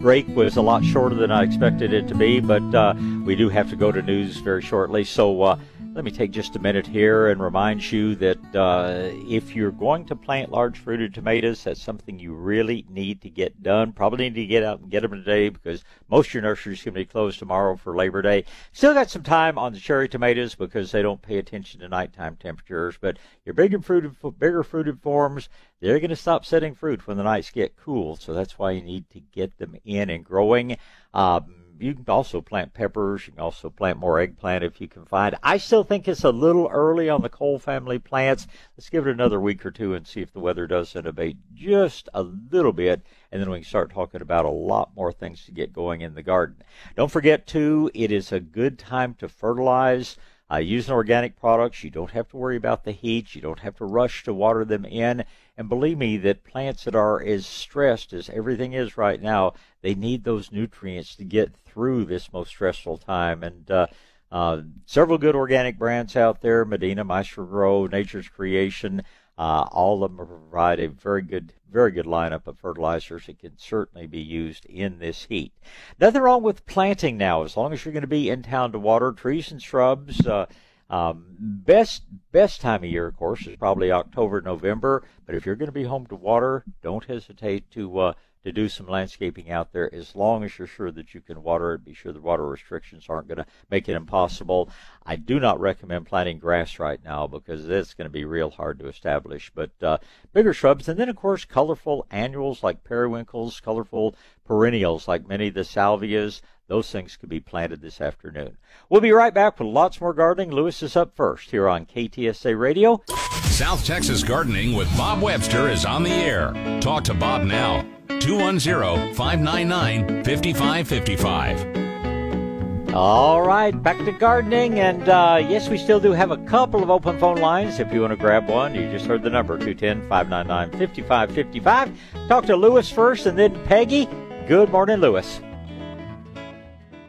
break 0.03 0.26
was 0.34 0.57
a 0.57 0.62
lot 0.62 0.84
shorter 0.84 1.14
than 1.14 1.30
I 1.30 1.44
expected 1.44 1.94
it 1.94 2.09
to 2.09 2.14
be, 2.16 2.40
but 2.40 2.74
uh, 2.74 2.94
we 3.24 3.36
do 3.36 3.48
have 3.48 3.70
to 3.70 3.76
go 3.76 3.92
to 3.92 4.03
news 4.03 4.36
very 4.38 4.61
shortly. 4.61 5.05
So 5.05 5.42
uh, 5.42 5.59
let 5.95 6.05
me 6.05 6.11
take 6.11 6.30
just 6.30 6.57
a 6.57 6.59
minute 6.59 6.86
here 6.86 7.28
and 7.28 7.43
remind 7.43 7.93
you 7.93 8.14
that 8.14 8.57
uh, 8.57 9.11
if 9.28 9.55
you're 9.55 9.70
going 9.70 10.07
to 10.07 10.16
plant 10.16 10.51
large 10.51 10.78
fruited 10.78 11.12
tomatoes, 11.12 11.62
that's 11.62 11.82
something 11.82 12.18
you 12.18 12.32
really 12.32 12.86
need 12.88 13.20
to 13.20 13.28
get 13.28 13.62
done. 13.62 13.93
Probably 13.93 14.24
need 14.24 14.34
to 14.36 14.47
get 14.47 14.62
out 14.62 14.80
and 14.80 14.90
get 14.90 15.03
them 15.03 15.11
today 15.11 15.51
because 15.51 15.84
most 16.09 16.28
of 16.28 16.34
your 16.34 16.43
nurseries 16.45 16.80
are 16.80 16.84
going 16.86 16.95
to 16.95 17.01
be 17.01 17.05
closed 17.05 17.38
tomorrow 17.38 17.76
for 17.76 17.95
Labor 17.95 18.22
Day. 18.22 18.45
Still 18.72 18.95
got 18.95 19.11
some 19.11 19.22
time 19.22 19.59
on 19.59 19.74
the 19.74 19.80
cherry 19.80 20.09
tomatoes 20.09 20.55
because 20.55 20.93
they 20.93 21.03
don't 21.03 21.20
pay 21.20 21.36
attention 21.36 21.80
to 21.80 21.88
nighttime 21.88 22.36
temperatures. 22.36 22.97
But 22.99 23.18
your 23.45 23.55
bigger 23.55 23.80
fruited, 23.80 24.16
bigger 24.38 24.62
fruited 24.62 25.03
forms, 25.03 25.51
they're 25.80 26.01
going 26.01 26.11
to 26.11 26.16
stop 26.16 26.47
setting 26.47 26.74
fruit 26.74 27.07
when 27.07 27.18
the 27.18 27.22
nights 27.22 27.51
get 27.51 27.76
cool. 27.76 28.16
So 28.16 28.32
that's 28.32 28.59
why 28.59 28.70
you 28.70 28.82
need 28.82 29.11
to 29.11 29.20
get 29.20 29.59
them 29.59 29.76
in 29.84 30.09
and 30.09 30.24
growing. 30.24 30.78
Um, 31.12 31.61
you 31.83 31.95
can 31.95 32.05
also 32.09 32.41
plant 32.41 32.74
peppers. 32.74 33.26
You 33.26 33.33
can 33.33 33.43
also 33.43 33.68
plant 33.68 33.99
more 33.99 34.20
eggplant 34.20 34.64
if 34.64 34.80
you 34.80 34.89
can 34.89 35.05
find. 35.05 35.37
I 35.43 35.57
still 35.57 35.83
think 35.83 36.07
it's 36.07 36.24
a 36.24 36.30
little 36.30 36.68
early 36.68 37.09
on 37.09 37.22
the 37.22 37.28
cole 37.28 37.59
family 37.59 37.99
plants. 37.99 38.47
Let's 38.76 38.89
give 38.89 39.07
it 39.07 39.11
another 39.11 39.41
week 39.41 39.66
or 39.66 39.70
two 39.70 39.95
and 39.95 40.07
see 40.07 40.20
if 40.20 40.33
the 40.33 40.41
weather 40.41 40.66
doesn't 40.66 41.07
abate 41.07 41.37
just 41.55 42.09
a 42.14 42.22
little 42.22 42.72
bit, 42.72 43.03
and 43.30 43.41
then 43.41 43.51
we 43.51 43.59
can 43.59 43.64
start 43.64 43.91
talking 43.91 44.22
about 44.22 44.45
a 44.45 44.51
lot 44.51 44.91
more 44.95 45.12
things 45.12 45.45
to 45.45 45.53
get 45.53 45.72
going 45.72 46.01
in 46.01 46.14
the 46.14 46.22
garden. 46.22 46.57
Don't 46.97 47.11
forget 47.11 47.47
too, 47.47 47.91
it 47.95 48.12
is 48.12 48.33
a 48.33 48.41
good 48.41 48.78
time 48.78 49.14
to 49.14 49.28
fertilize. 49.28 50.16
Uh, 50.53 50.59
using 50.59 50.92
organic 50.92 51.34
products, 51.40 51.82
you 51.82 51.88
don't 51.88 52.11
have 52.11 52.28
to 52.28 52.36
worry 52.36 52.57
about 52.57 52.84
the 52.84 52.92
heat. 52.92 53.34
You 53.34 53.40
don't 53.40 53.61
have 53.61 53.76
to 53.76 53.86
rush 53.86 54.22
to 54.24 54.34
water 54.34 54.66
them 54.66 54.84
in. 54.84 55.24
And 55.57 55.68
believe 55.68 55.96
me, 55.96 56.18
that 56.18 56.44
plants 56.44 56.84
that 56.84 56.94
are 56.94 57.22
as 57.22 57.46
stressed 57.46 58.12
as 58.12 58.28
everything 58.28 58.74
is 58.74 58.98
right 58.98 59.22
now, 59.22 59.55
they 59.80 59.94
need 59.94 60.24
those 60.24 60.53
nutrients 60.53 61.16
to 61.16 61.24
get 61.24 61.55
through 61.64 62.05
this 62.05 62.32
most 62.32 62.48
stressful 62.48 62.98
time. 62.98 63.42
And 63.42 63.70
uh, 63.70 63.86
uh, 64.30 64.62
several 64.84 65.16
good 65.16 65.34
organic 65.34 65.78
brands 65.78 66.16
out 66.16 66.42
there: 66.42 66.66
Medina, 66.66 67.03
Maestro-Gro, 67.03 67.86
Nature's 67.86 68.28
Creation. 68.28 69.03
Uh, 69.43 69.66
all 69.72 70.05
of 70.05 70.16
them 70.16 70.24
provide 70.24 70.78
a 70.78 70.86
very 70.86 71.20
good, 71.20 71.53
very 71.68 71.90
good 71.90 72.07
lineup 72.07 72.47
of 72.47 72.57
fertilizers 72.61 73.26
that 73.26 73.40
can 73.40 73.59
certainly 73.59 74.07
be 74.07 74.20
used 74.20 74.64
in 74.66 75.01
this 75.01 75.24
heat. 75.24 75.53
Nothing 75.99 76.22
wrong 76.22 76.45
with 76.45 76.64
planting 76.64 77.16
now, 77.16 77.43
as 77.43 77.57
long 77.57 77.72
as 77.72 77.84
you're 77.84 77.93
going 77.93 78.03
to 78.03 78.07
be 78.07 78.30
in 78.30 78.45
town 78.45 78.70
to 78.70 78.78
water 78.78 79.11
trees 79.11 79.51
and 79.51 79.61
shrubs. 79.61 80.24
Uh, 80.24 80.47
um, 80.88 81.34
best 81.40 82.05
best 82.30 82.61
time 82.61 82.84
of 82.84 82.90
year, 82.90 83.09
of 83.09 83.16
course, 83.16 83.45
is 83.49 83.57
probably 83.57 83.90
October, 83.90 84.40
November. 84.40 85.03
But 85.26 85.34
if 85.34 85.45
you're 85.45 85.57
going 85.57 85.66
to 85.66 85.72
be 85.72 85.82
home 85.82 86.07
to 86.07 86.14
water, 86.14 86.64
don't 86.80 87.05
hesitate 87.05 87.68
to 87.72 87.99
uh, 87.99 88.12
to 88.45 88.53
do 88.53 88.68
some 88.68 88.86
landscaping 88.86 89.51
out 89.51 89.72
there 89.72 89.93
as 89.95 90.14
long 90.16 90.45
as 90.45 90.59
you're 90.59 90.66
sure 90.66 90.90
that 90.90 91.14
you 91.14 91.20
can 91.20 91.43
water 91.43 91.74
it. 91.74 91.84
Be 91.84 91.95
sure 91.95 92.12
the 92.12 92.20
water 92.20 92.47
restrictions 92.47 93.07
aren't 93.09 93.28
going 93.28 93.38
to 93.38 93.47
make 93.70 93.88
it 93.88 93.97
impossible. 93.97 94.68
I 95.05 95.16
do 95.16 95.38
not 95.38 95.61
recommend 95.61 96.07
planting 96.07 96.38
grass 96.38 96.78
right 96.78 97.01
now 97.05 97.26
because 97.26 97.68
it's 97.68 97.95
going 97.95 98.07
to 98.07 98.12
be 98.12 98.24
real 98.24 98.51
hard 98.51 98.78
to 98.80 98.88
establish. 98.88 99.51
But 99.55 99.70
uh, 99.82 99.99
bigger 100.32 100.53
shrubs, 100.53 100.88
and 100.88 100.99
then 100.99 101.09
of 101.09 101.16
course 101.16 101.45
colorful 101.45 102.07
annuals 102.11 102.62
like 102.62 102.84
periwinkles, 102.84 103.61
colorful 103.61 104.14
perennials 104.45 105.07
like 105.07 105.28
many 105.28 105.49
of 105.49 105.55
the 105.55 105.64
salvias. 105.64 106.40
Those 106.68 106.90
things 106.90 107.16
could 107.16 107.28
be 107.28 107.40
planted 107.40 107.82
this 107.82 108.01
afternoon. 108.01 108.57
We'll 108.88 109.01
be 109.01 109.12
right 109.12 109.34
back 109.34 109.59
with 109.59 109.68
lots 109.68 110.01
more 110.01 110.14
gardening. 110.14 110.51
Lewis 110.51 110.82
is 110.82 110.97
up 110.97 111.14
first 111.14 111.51
here 111.51 111.68
on 111.68 111.86
KTSA 111.86 112.59
Radio. 112.59 113.03
South 113.45 113.84
Texas 113.84 114.24
Gardening 114.24 114.74
with 114.74 114.88
Bob 114.97 115.20
Webster 115.20 115.68
is 115.68 115.84
on 115.84 116.03
the 116.03 116.11
air. 116.11 116.53
Talk 116.80 117.05
to 117.05 117.14
Bob 117.14 117.43
now. 117.43 117.84
210 118.20 119.14
599 119.14 120.24
5555. 120.24 122.94
All 122.94 123.40
right, 123.40 123.70
back 123.82 123.96
to 124.04 124.12
gardening. 124.12 124.78
And 124.80 125.08
uh, 125.08 125.44
yes, 125.48 125.68
we 125.68 125.78
still 125.78 125.98
do 125.98 126.12
have 126.12 126.30
a 126.30 126.36
couple 126.44 126.82
of 126.82 126.90
open 126.90 127.18
phone 127.18 127.38
lines. 127.38 127.80
If 127.80 127.92
you 127.92 128.02
want 128.02 128.12
to 128.12 128.16
grab 128.16 128.48
one, 128.48 128.74
you 128.74 128.90
just 128.90 129.06
heard 129.06 129.22
the 129.22 129.30
number 129.30 129.56
210 129.58 130.08
599 130.08 130.88
5555. 130.88 132.28
Talk 132.28 132.44
to 132.46 132.56
Lewis 132.56 132.90
first 132.90 133.26
and 133.26 133.38
then 133.38 133.54
Peggy. 133.64 134.06
Good 134.46 134.70
morning, 134.70 134.98
Lewis. 134.98 135.40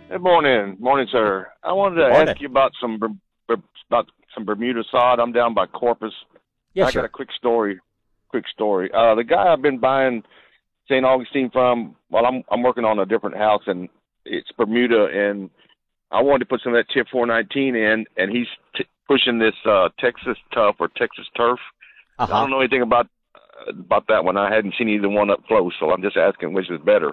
Good 0.09 0.21
morning, 0.21 0.77
morning, 0.79 1.07
sir. 1.11 1.47
I 1.63 1.73
wanted 1.73 1.95
to 1.95 2.05
ask 2.05 2.39
you 2.39 2.47
about 2.47 2.71
some 2.79 2.99
Ber- 2.99 3.09
Ber- 3.47 3.61
about 3.89 4.07
some 4.33 4.45
Bermuda 4.45 4.83
sod. 4.91 5.19
I'm 5.19 5.31
down 5.33 5.53
by 5.53 5.65
Corpus. 5.65 6.13
Yes, 6.75 6.87
I 6.87 6.91
sir. 6.91 6.99
got 7.01 7.05
a 7.05 7.09
quick 7.09 7.29
story. 7.37 7.79
Quick 8.29 8.45
story. 8.47 8.89
Uh, 8.93 9.15
the 9.15 9.23
guy 9.23 9.51
I've 9.51 9.61
been 9.61 9.79
buying 9.79 10.23
St. 10.93 11.05
Augustine 11.05 11.49
from, 11.51 11.95
well, 12.11 12.25
I'm 12.25 12.43
I'm 12.51 12.61
working 12.61 12.85
on 12.85 12.99
a 12.99 13.05
different 13.05 13.35
house 13.37 13.63
and 13.67 13.89
it's 14.25 14.51
Bermuda, 14.57 15.07
and 15.13 15.49
I 16.11 16.21
wanted 16.21 16.39
to 16.39 16.45
put 16.45 16.61
some 16.63 16.73
of 16.75 16.85
that 16.85 16.93
TIF 16.93 17.07
419 17.11 17.75
in, 17.75 18.05
and 18.15 18.31
he's 18.31 18.47
t- 18.75 18.85
pushing 19.07 19.39
this 19.39 19.55
uh, 19.65 19.89
Texas 19.99 20.37
Tough 20.53 20.75
or 20.79 20.87
Texas 20.95 21.25
Turf. 21.35 21.59
I 22.19 22.23
Uh-huh. 22.23 22.41
don't 22.41 22.51
know 22.51 22.59
anything 22.59 22.83
about 22.83 23.07
uh, 23.35 23.71
about 23.71 24.05
that 24.07 24.23
one. 24.23 24.37
I 24.37 24.53
hadn't 24.53 24.75
seen 24.77 24.87
either 24.89 25.09
one 25.09 25.29
up 25.31 25.45
close, 25.47 25.73
so 25.79 25.91
I'm 25.91 26.01
just 26.03 26.15
asking 26.15 26.53
which 26.53 26.69
is 26.69 26.79
better. 26.85 27.11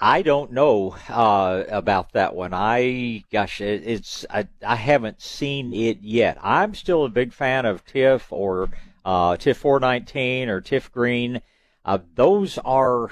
I 0.00 0.22
don't 0.22 0.52
know 0.52 0.96
uh, 1.08 1.64
about 1.68 2.12
that 2.12 2.34
one. 2.34 2.54
I 2.54 3.24
gosh, 3.32 3.60
it, 3.60 3.82
it's 3.84 4.24
I, 4.30 4.46
I 4.64 4.76
haven't 4.76 5.20
seen 5.20 5.72
it 5.74 5.98
yet. 6.02 6.38
I'm 6.42 6.74
still 6.74 7.04
a 7.04 7.08
big 7.08 7.32
fan 7.32 7.66
of 7.66 7.84
TIFF 7.84 8.32
or 8.32 8.70
uh, 9.04 9.36
TIFF 9.36 9.56
419 9.58 10.48
or 10.48 10.60
TIFF 10.60 10.92
Green. 10.92 11.40
Uh, 11.88 12.00
those 12.16 12.58
are 12.66 13.08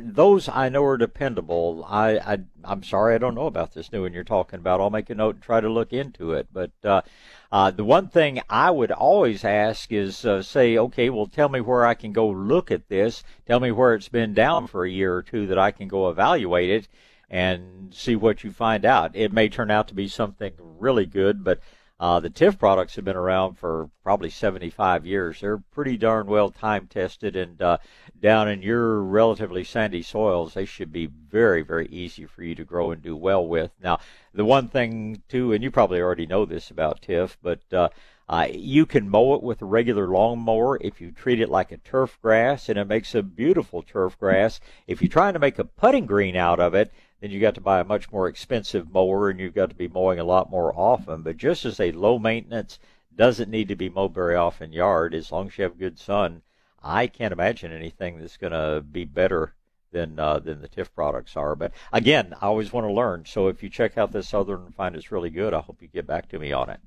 those 0.00 0.48
I 0.48 0.68
know 0.68 0.84
are 0.84 0.96
dependable. 0.96 1.84
I, 1.88 2.16
I 2.16 2.38
I'm 2.62 2.84
sorry 2.84 3.16
I 3.16 3.18
don't 3.18 3.34
know 3.34 3.48
about 3.48 3.74
this 3.74 3.90
new 3.90 4.02
one 4.02 4.12
you're 4.12 4.22
talking 4.22 4.60
about. 4.60 4.80
I'll 4.80 4.88
make 4.88 5.10
a 5.10 5.16
note 5.16 5.34
and 5.34 5.42
try 5.42 5.60
to 5.60 5.68
look 5.68 5.92
into 5.92 6.32
it. 6.32 6.46
But 6.52 6.70
uh, 6.84 7.02
uh, 7.50 7.72
the 7.72 7.82
one 7.82 8.06
thing 8.06 8.40
I 8.48 8.70
would 8.70 8.92
always 8.92 9.44
ask 9.44 9.90
is 9.90 10.24
uh, 10.24 10.42
say, 10.44 10.78
okay, 10.78 11.10
well, 11.10 11.26
tell 11.26 11.48
me 11.48 11.60
where 11.60 11.84
I 11.84 11.94
can 11.94 12.12
go 12.12 12.28
look 12.28 12.70
at 12.70 12.88
this. 12.88 13.24
Tell 13.48 13.58
me 13.58 13.72
where 13.72 13.94
it's 13.94 14.08
been 14.08 14.32
down 14.32 14.68
for 14.68 14.84
a 14.84 14.90
year 14.90 15.16
or 15.16 15.22
two 15.24 15.48
that 15.48 15.58
I 15.58 15.72
can 15.72 15.88
go 15.88 16.08
evaluate 16.08 16.70
it 16.70 16.86
and 17.28 17.92
see 17.92 18.14
what 18.14 18.44
you 18.44 18.52
find 18.52 18.84
out. 18.84 19.16
It 19.16 19.32
may 19.32 19.48
turn 19.48 19.72
out 19.72 19.88
to 19.88 19.94
be 19.94 20.06
something 20.06 20.52
really 20.56 21.06
good, 21.06 21.42
but 21.42 21.58
uh, 22.02 22.18
the 22.18 22.28
TIF 22.28 22.58
products 22.58 22.96
have 22.96 23.04
been 23.04 23.14
around 23.14 23.54
for 23.54 23.88
probably 24.02 24.28
75 24.28 25.06
years. 25.06 25.40
They're 25.40 25.62
pretty 25.70 25.96
darn 25.96 26.26
well 26.26 26.50
time 26.50 26.88
tested, 26.88 27.36
and 27.36 27.62
uh, 27.62 27.78
down 28.20 28.48
in 28.48 28.60
your 28.60 29.00
relatively 29.00 29.62
sandy 29.62 30.02
soils, 30.02 30.54
they 30.54 30.64
should 30.64 30.92
be 30.92 31.06
very, 31.06 31.62
very 31.62 31.86
easy 31.86 32.26
for 32.26 32.42
you 32.42 32.56
to 32.56 32.64
grow 32.64 32.90
and 32.90 33.00
do 33.00 33.14
well 33.14 33.46
with. 33.46 33.70
Now, 33.80 34.00
the 34.34 34.44
one 34.44 34.66
thing 34.66 35.22
too, 35.28 35.52
and 35.52 35.62
you 35.62 35.70
probably 35.70 36.00
already 36.00 36.26
know 36.26 36.44
this 36.44 36.72
about 36.72 37.02
TIF, 37.02 37.36
but 37.40 37.60
uh, 37.72 37.90
uh, 38.28 38.48
you 38.50 38.84
can 38.84 39.08
mow 39.08 39.34
it 39.34 39.42
with 39.44 39.62
a 39.62 39.64
regular 39.64 40.08
lawnmower 40.08 40.78
if 40.80 41.00
you 41.00 41.12
treat 41.12 41.40
it 41.40 41.50
like 41.50 41.70
a 41.70 41.76
turf 41.76 42.18
grass, 42.20 42.68
and 42.68 42.80
it 42.80 42.88
makes 42.88 43.14
a 43.14 43.22
beautiful 43.22 43.80
turf 43.80 44.18
grass. 44.18 44.58
If 44.88 45.02
you're 45.02 45.08
trying 45.08 45.34
to 45.34 45.38
make 45.38 45.60
a 45.60 45.64
putting 45.64 46.06
green 46.06 46.34
out 46.34 46.58
of 46.58 46.74
it, 46.74 46.90
then 47.22 47.30
you 47.30 47.38
got 47.38 47.54
to 47.54 47.60
buy 47.60 47.78
a 47.78 47.84
much 47.84 48.10
more 48.10 48.26
expensive 48.26 48.92
mower, 48.92 49.30
and 49.30 49.38
you've 49.38 49.54
got 49.54 49.70
to 49.70 49.76
be 49.76 49.86
mowing 49.86 50.18
a 50.18 50.24
lot 50.24 50.50
more 50.50 50.76
often. 50.76 51.22
But 51.22 51.36
just 51.36 51.64
as 51.64 51.78
a 51.78 51.92
low 51.92 52.18
maintenance, 52.18 52.80
doesn't 53.14 53.50
need 53.50 53.68
to 53.68 53.76
be 53.76 53.88
mowed 53.88 54.12
very 54.12 54.34
often 54.34 54.72
yard, 54.72 55.14
as 55.14 55.30
long 55.30 55.46
as 55.46 55.56
you 55.56 55.62
have 55.62 55.78
good 55.78 56.00
sun, 56.00 56.42
I 56.82 57.06
can't 57.06 57.32
imagine 57.32 57.70
anything 57.70 58.18
that's 58.18 58.36
going 58.36 58.52
to 58.52 58.80
be 58.82 59.04
better 59.04 59.54
than 59.92 60.18
uh, 60.18 60.40
than 60.40 60.60
the 60.60 60.68
TIF 60.68 60.92
products 60.94 61.36
are. 61.36 61.54
But 61.54 61.72
again, 61.92 62.34
I 62.40 62.46
always 62.46 62.72
want 62.72 62.88
to 62.88 62.92
learn. 62.92 63.24
So 63.24 63.46
if 63.46 63.62
you 63.62 63.68
check 63.68 63.96
out 63.96 64.10
this 64.10 64.34
other 64.34 64.56
and 64.56 64.74
find 64.74 64.96
it's 64.96 65.12
really 65.12 65.30
good, 65.30 65.54
I 65.54 65.60
hope 65.60 65.80
you 65.80 65.88
get 65.88 66.06
back 66.06 66.28
to 66.30 66.40
me 66.40 66.50
on 66.52 66.70
it. 66.70 66.80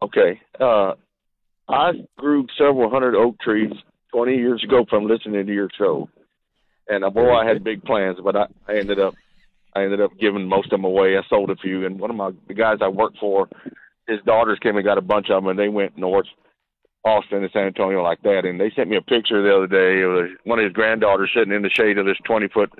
Okay. 0.00 0.40
Uh, 0.60 0.92
I 1.68 1.92
grew 2.16 2.46
several 2.56 2.88
hundred 2.88 3.16
oak 3.16 3.40
trees 3.40 3.72
20 4.12 4.36
years 4.36 4.62
ago 4.62 4.86
from 4.88 5.06
listening 5.06 5.46
to 5.46 5.52
your 5.52 5.68
show, 5.76 6.08
and 6.88 7.04
uh, 7.04 7.10
boy, 7.10 7.34
I 7.34 7.46
had 7.46 7.62
big 7.64 7.82
plans, 7.84 8.18
but 8.22 8.36
I, 8.36 8.46
I 8.66 8.76
ended 8.78 8.98
up 8.98 9.14
I 9.74 9.84
ended 9.84 10.00
up 10.00 10.12
giving 10.18 10.48
most 10.48 10.66
of 10.66 10.70
them 10.80 10.84
away. 10.84 11.16
I 11.16 11.22
sold 11.28 11.50
a 11.50 11.56
few, 11.56 11.86
and 11.86 12.00
one 12.00 12.10
of 12.10 12.16
my 12.16 12.30
the 12.46 12.54
guys 12.54 12.78
I 12.80 12.88
worked 12.88 13.18
for, 13.18 13.48
his 14.06 14.20
daughters 14.24 14.58
came 14.60 14.76
and 14.76 14.84
got 14.84 14.98
a 14.98 15.02
bunch 15.02 15.30
of 15.30 15.42
them, 15.42 15.50
and 15.50 15.58
they 15.58 15.68
went 15.68 15.96
north. 15.96 16.26
Austin 17.04 17.42
and 17.42 17.50
San 17.52 17.66
Antonio 17.66 18.02
like 18.02 18.20
that, 18.22 18.44
and 18.44 18.60
they 18.60 18.70
sent 18.74 18.90
me 18.90 18.96
a 18.96 19.00
picture 19.00 19.40
the 19.40 19.54
other 19.54 19.68
day 19.68 20.02
of 20.02 20.28
one 20.44 20.58
of 20.58 20.64
his 20.64 20.72
granddaughters 20.72 21.30
sitting 21.32 21.54
in 21.54 21.62
the 21.62 21.70
shade 21.70 21.96
of 21.96 22.04
this 22.06 22.18
twenty 22.24 22.48
foot 22.48 22.70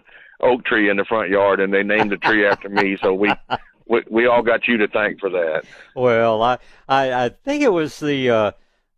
oak 0.41 0.65
tree 0.65 0.91
in 0.91 0.97
the 0.97 1.05
front 1.05 1.31
yard, 1.31 1.61
and 1.61 1.73
they 1.73 1.83
named 1.83 2.11
the 2.11 2.17
tree 2.17 2.47
after 2.47 2.69
me. 2.69 2.97
So 3.01 3.15
we, 3.15 3.31
we 3.87 4.03
we 4.11 4.27
all 4.27 4.43
got 4.43 4.67
you 4.67 4.77
to 4.79 4.89
thank 4.89 5.21
for 5.21 5.31
that. 5.31 5.63
Well, 5.95 6.43
I 6.43 6.59
I, 6.89 7.25
I 7.25 7.29
think 7.29 7.63
it 7.63 7.73
was 7.73 8.01
the 8.01 8.31
uh, 8.31 8.51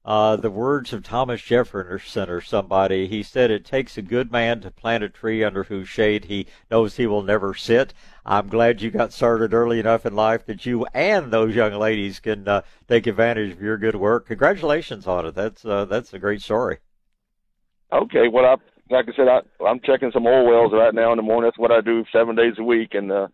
uh, 0.05 0.37
the 0.37 0.51
words 0.51 0.93
of 0.93 1.03
Thomas 1.03 1.43
Jefferson 1.43 2.31
or 2.31 2.41
somebody. 2.41 3.07
He 3.07 3.23
said, 3.23 3.51
"It 3.51 3.65
takes 3.65 3.99
a 3.99 4.03
good 4.03 4.33
man 4.33 4.61
to 4.61 4.71
plant 4.71 5.05
a 5.05 5.09
tree 5.09 5.45
under 5.45 5.65
whose 5.65 5.89
shade 5.89 6.27
he 6.27 6.47
knows 6.71 6.97
he 6.97 7.07
will 7.07 7.23
never 7.23 7.55
sit." 7.55 7.93
I'm 8.25 8.49
glad 8.49 8.81
you 8.81 8.91
got 8.91 9.13
started 9.13 9.53
early 9.53 9.79
enough 9.81 10.07
in 10.07 10.15
life 10.15 10.47
that 10.47 10.65
you 10.65 10.87
and 10.95 11.33
those 11.33 11.55
young 11.55 11.75
ladies 11.75 12.21
can 12.21 12.47
uh, 12.49 12.63
take 12.89 13.07
advantage 13.07 13.53
of 13.53 13.63
your 13.63 13.77
good 13.77 13.97
work. 13.97 14.27
Congratulations 14.27 15.07
on 15.07 15.27
it. 15.27 15.35
That's 15.35 15.65
uh, 15.65 15.85
that's 15.85 16.13
a 16.15 16.19
great 16.19 16.43
story. 16.43 16.79
Okay, 17.93 18.29
well, 18.29 18.47
I 18.47 18.57
like 18.93 19.07
I 19.09 19.17
said, 19.17 19.29
I 19.29 19.41
I'm 19.65 19.81
checking 19.81 20.13
some 20.13 20.27
oil 20.27 20.47
wells 20.47 20.73
right 20.73 20.95
now 20.95 21.13
in 21.13 21.17
the 21.17 21.23
morning. 21.23 21.49
That's 21.49 21.59
what 21.59 21.73
I 21.73 21.81
do 21.81 22.05
seven 22.13 22.37
days 22.37 22.55
a 22.59 22.65
week, 22.65 22.95
and 22.95 23.13
uh, 23.13 23.29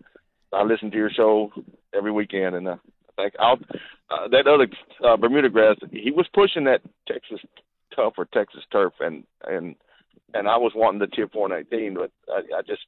I 0.53 0.62
listen 0.62 0.91
to 0.91 0.97
your 0.97 1.11
show 1.11 1.53
every 1.95 2.12
weekend. 2.12 2.57
And 2.57 2.69
uh, 2.69 2.77
think 3.17 3.35
I'll 3.39 3.59
uh, 4.11 4.29
that 4.29 4.47
other 4.47 4.69
uh, 5.05 5.17
Bermuda 5.17 5.49
grass. 5.49 5.77
He 5.91 6.11
was 6.11 6.27
pushing 6.33 6.64
that 6.64 6.81
Texas 7.09 7.41
tough 7.95 8.14
or 8.19 8.27
Texas 8.27 8.62
turf, 8.71 8.93
and 9.01 9.25
and 9.47 9.75
and 10.35 10.49
I 10.49 10.57
was 10.57 10.73
wanting 10.75 11.01
the 11.01 11.07
TIF 11.07 11.33
419, 11.33 11.95
but 11.95 12.11
I, 12.29 12.59
I 12.59 12.62
just 12.62 12.83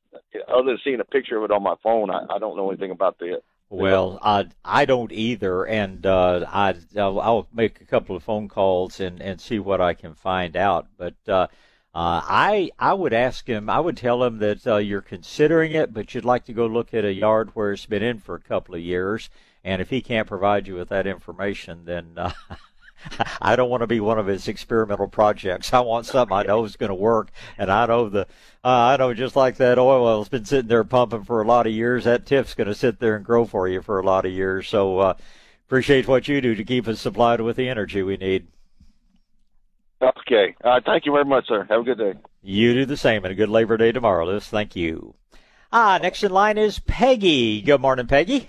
other 0.48 0.66
than 0.66 0.78
seeing 0.84 1.00
a 1.00 1.04
picture 1.04 1.38
of 1.38 1.44
it 1.44 1.50
on 1.50 1.62
my 1.62 1.74
phone, 1.82 2.10
I, 2.10 2.24
I 2.30 2.38
don't 2.38 2.56
know 2.56 2.70
anything 2.70 2.90
about 2.90 3.18
the 3.18 3.40
Well, 3.70 4.18
I 4.22 4.46
I 4.64 4.84
don't 4.84 5.12
either, 5.12 5.64
and 5.64 6.04
uh, 6.04 6.44
I 6.48 6.74
I'll, 6.96 7.20
I'll 7.20 7.48
make 7.52 7.80
a 7.80 7.84
couple 7.84 8.16
of 8.16 8.22
phone 8.22 8.48
calls 8.48 9.00
and 9.00 9.20
and 9.20 9.40
see 9.40 9.58
what 9.58 9.80
I 9.80 9.94
can 9.94 10.14
find 10.14 10.56
out. 10.56 10.86
But 10.96 11.16
uh, 11.28 11.48
Uh, 11.94 12.20
I 12.22 12.70
I 12.78 12.92
would 12.92 13.12
ask 13.12 13.46
him. 13.48 13.68
I 13.68 13.80
would 13.80 13.96
tell 13.96 14.22
him 14.22 14.38
that 14.38 14.66
uh, 14.66 14.76
you're 14.76 15.00
considering 15.00 15.72
it, 15.72 15.92
but 15.92 16.14
you'd 16.14 16.24
like 16.24 16.44
to 16.44 16.52
go 16.52 16.66
look 16.66 16.94
at 16.94 17.04
a 17.04 17.12
yard 17.12 17.50
where 17.54 17.72
it's 17.72 17.86
been 17.86 18.02
in 18.02 18.18
for 18.20 18.34
a 18.34 18.40
couple 18.40 18.74
of 18.74 18.80
years. 18.80 19.30
And 19.68 19.82
if 19.82 19.90
he 19.90 20.00
can't 20.00 20.26
provide 20.26 20.66
you 20.66 20.76
with 20.76 20.88
that 20.88 21.06
information, 21.06 21.84
then 21.84 22.12
uh, 22.16 22.32
I 23.42 23.54
don't 23.54 23.68
want 23.68 23.82
to 23.82 23.86
be 23.86 24.00
one 24.00 24.18
of 24.18 24.26
his 24.26 24.48
experimental 24.48 25.08
projects. 25.08 25.74
I 25.74 25.80
want 25.80 26.06
something 26.06 26.34
I 26.34 26.44
know 26.44 26.64
is 26.64 26.76
going 26.76 26.88
to 26.88 26.94
work, 26.94 27.30
and 27.58 27.70
I 27.70 27.84
know 27.84 28.08
the 28.08 28.22
uh, 28.22 28.26
I 28.64 28.96
know 28.96 29.12
just 29.12 29.36
like 29.36 29.58
that 29.58 29.78
oil 29.78 30.04
well's 30.04 30.30
been 30.30 30.46
sitting 30.46 30.68
there 30.68 30.84
pumping 30.84 31.24
for 31.24 31.42
a 31.42 31.46
lot 31.46 31.66
of 31.66 31.74
years. 31.74 32.04
That 32.04 32.24
TIF's 32.24 32.54
going 32.54 32.68
to 32.68 32.74
sit 32.74 32.98
there 32.98 33.14
and 33.14 33.26
grow 33.26 33.44
for 33.44 33.68
you 33.68 33.82
for 33.82 34.00
a 34.00 34.02
lot 34.02 34.24
of 34.24 34.32
years. 34.32 34.66
So 34.66 35.00
uh, 35.00 35.14
appreciate 35.66 36.08
what 36.08 36.28
you 36.28 36.40
do 36.40 36.54
to 36.54 36.64
keep 36.64 36.88
us 36.88 36.98
supplied 36.98 37.42
with 37.42 37.56
the 37.56 37.68
energy 37.68 38.02
we 38.02 38.16
need. 38.16 38.46
Okay. 40.00 40.56
Uh, 40.64 40.80
thank 40.82 41.04
you 41.04 41.12
very 41.12 41.26
much, 41.26 41.46
sir. 41.46 41.66
Have 41.68 41.80
a 41.80 41.84
good 41.84 41.98
day. 41.98 42.14
You 42.40 42.72
do 42.72 42.86
the 42.86 42.96
same, 42.96 43.22
and 43.22 43.32
a 43.32 43.34
good 43.34 43.50
Labor 43.50 43.76
Day 43.76 43.92
tomorrow, 43.92 44.24
Liz. 44.24 44.46
Thank 44.46 44.76
you. 44.76 45.14
Ah, 45.70 45.98
next 46.00 46.24
in 46.24 46.30
line 46.30 46.56
is 46.56 46.78
Peggy. 46.78 47.60
Good 47.60 47.82
morning, 47.82 48.06
Peggy. 48.06 48.48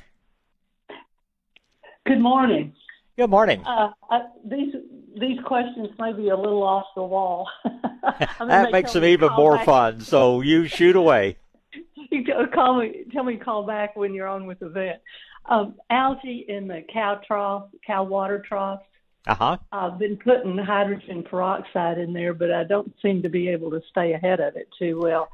Good 2.10 2.22
morning. 2.22 2.74
Good 3.18 3.30
morning. 3.30 3.64
Uh, 3.64 3.91
I, 4.10 4.22
these 4.43 4.74
these 5.20 5.38
questions 5.45 5.89
may 5.99 6.12
be 6.12 6.30
a 6.30 6.36
little 6.36 6.64
off 6.64 6.88
the 6.95 7.03
wall. 7.03 7.47
that 8.39 8.72
makes 8.72 8.93
them 8.93 9.05
even 9.05 9.32
more 9.34 9.57
back. 9.57 9.66
fun. 9.68 10.01
So 10.01 10.41
you 10.41 10.66
shoot 10.66 10.95
away. 10.95 11.38
you 12.10 12.26
call 12.51 12.80
me. 12.80 13.03
Tell 13.14 13.24
me 13.24 13.38
to 13.38 13.45
call 13.45 13.64
back 13.68 13.95
when 13.95 14.16
you're 14.16 14.26
on 14.26 14.47
with 14.47 14.57
the 14.57 14.70
vet. 14.70 15.03
Um, 15.47 15.76
algae 15.91 16.45
in 16.47 16.68
the 16.68 16.82
cow 16.91 17.22
trough, 17.28 17.70
cow 17.86 18.05
water 18.05 18.43
troughs. 18.47 18.86
Uh-huh. 19.28 19.57
I've 19.72 19.99
been 19.99 20.18
putting 20.18 20.57
hydrogen 20.57 21.22
peroxide 21.30 21.99
in 21.99 22.12
there, 22.12 22.34
but 22.34 22.51
I 22.51 22.64
don't 22.64 22.91
seem 23.03 23.22
to 23.22 23.30
be 23.30 23.49
able 23.49 23.70
to 23.70 23.82
stay 23.91 24.14
ahead 24.14 24.39
of 24.39 24.55
it 24.55 24.68
too 24.80 24.99
well. 24.99 25.30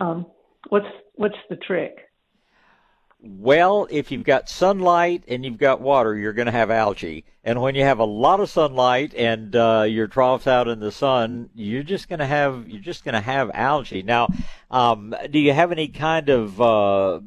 Um, 0.00 0.24
what's 0.70 0.86
what's 1.16 1.36
the 1.50 1.56
trick? 1.56 2.05
Well, 3.18 3.88
if 3.90 4.12
you've 4.12 4.24
got 4.24 4.48
sunlight 4.48 5.24
and 5.26 5.44
you've 5.44 5.56
got 5.58 5.80
water, 5.80 6.14
you're 6.14 6.34
going 6.34 6.46
to 6.46 6.52
have 6.52 6.70
algae. 6.70 7.24
And 7.42 7.62
when 7.62 7.74
you 7.74 7.82
have 7.82 7.98
a 7.98 8.04
lot 8.04 8.40
of 8.40 8.50
sunlight 8.50 9.14
and 9.14 9.56
uh, 9.56 9.86
your 9.88 10.06
troughs 10.06 10.46
out 10.46 10.68
in 10.68 10.80
the 10.80 10.92
sun, 10.92 11.48
you're 11.54 11.82
just 11.82 12.08
going 12.08 12.18
to 12.18 12.26
have 12.26 12.68
you're 12.68 12.82
just 12.82 13.04
going 13.04 13.14
to 13.14 13.20
have 13.20 13.50
algae. 13.54 14.02
Now, 14.02 14.28
um, 14.70 15.14
do 15.30 15.38
you 15.38 15.54
have 15.54 15.72
any 15.72 15.88
kind 15.88 16.28
of 16.28 16.60
uh, 16.60 17.20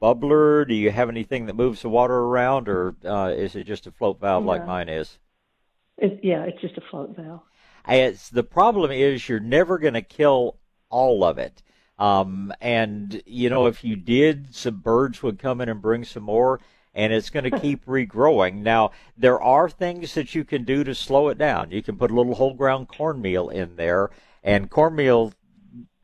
bubbler? 0.00 0.66
Do 0.66 0.74
you 0.74 0.90
have 0.90 1.10
anything 1.10 1.46
that 1.46 1.56
moves 1.56 1.82
the 1.82 1.90
water 1.90 2.14
around, 2.14 2.68
or 2.68 2.94
uh, 3.04 3.34
is 3.36 3.54
it 3.54 3.64
just 3.64 3.86
a 3.86 3.92
float 3.92 4.20
valve 4.20 4.44
like 4.44 4.66
mine 4.66 4.88
is? 4.88 5.18
It, 5.98 6.20
yeah, 6.22 6.44
it's 6.44 6.60
just 6.60 6.78
a 6.78 6.82
float 6.90 7.14
valve. 7.16 7.42
It's 7.86 8.30
the 8.30 8.44
problem 8.44 8.90
is 8.90 9.28
you're 9.28 9.40
never 9.40 9.78
going 9.78 9.94
to 9.94 10.02
kill 10.02 10.56
all 10.88 11.22
of 11.22 11.36
it. 11.38 11.62
Um, 11.98 12.52
and 12.60 13.22
you 13.26 13.50
know, 13.50 13.66
if 13.66 13.84
you 13.84 13.96
did, 13.96 14.54
some 14.54 14.80
birds 14.80 15.22
would 15.22 15.38
come 15.38 15.60
in 15.60 15.68
and 15.68 15.80
bring 15.80 16.04
some 16.04 16.24
more, 16.24 16.60
and 16.94 17.12
it's 17.12 17.30
going 17.30 17.44
to 17.50 17.58
keep 17.58 17.84
regrowing. 17.86 18.56
Now, 18.56 18.90
there 19.16 19.40
are 19.40 19.68
things 19.68 20.14
that 20.14 20.34
you 20.34 20.44
can 20.44 20.64
do 20.64 20.84
to 20.84 20.94
slow 20.94 21.28
it 21.28 21.38
down. 21.38 21.70
You 21.70 21.82
can 21.82 21.96
put 21.96 22.10
a 22.10 22.14
little 22.14 22.34
whole 22.34 22.54
ground 22.54 22.88
cornmeal 22.88 23.48
in 23.48 23.76
there, 23.76 24.10
and 24.42 24.70
cornmeal 24.70 25.32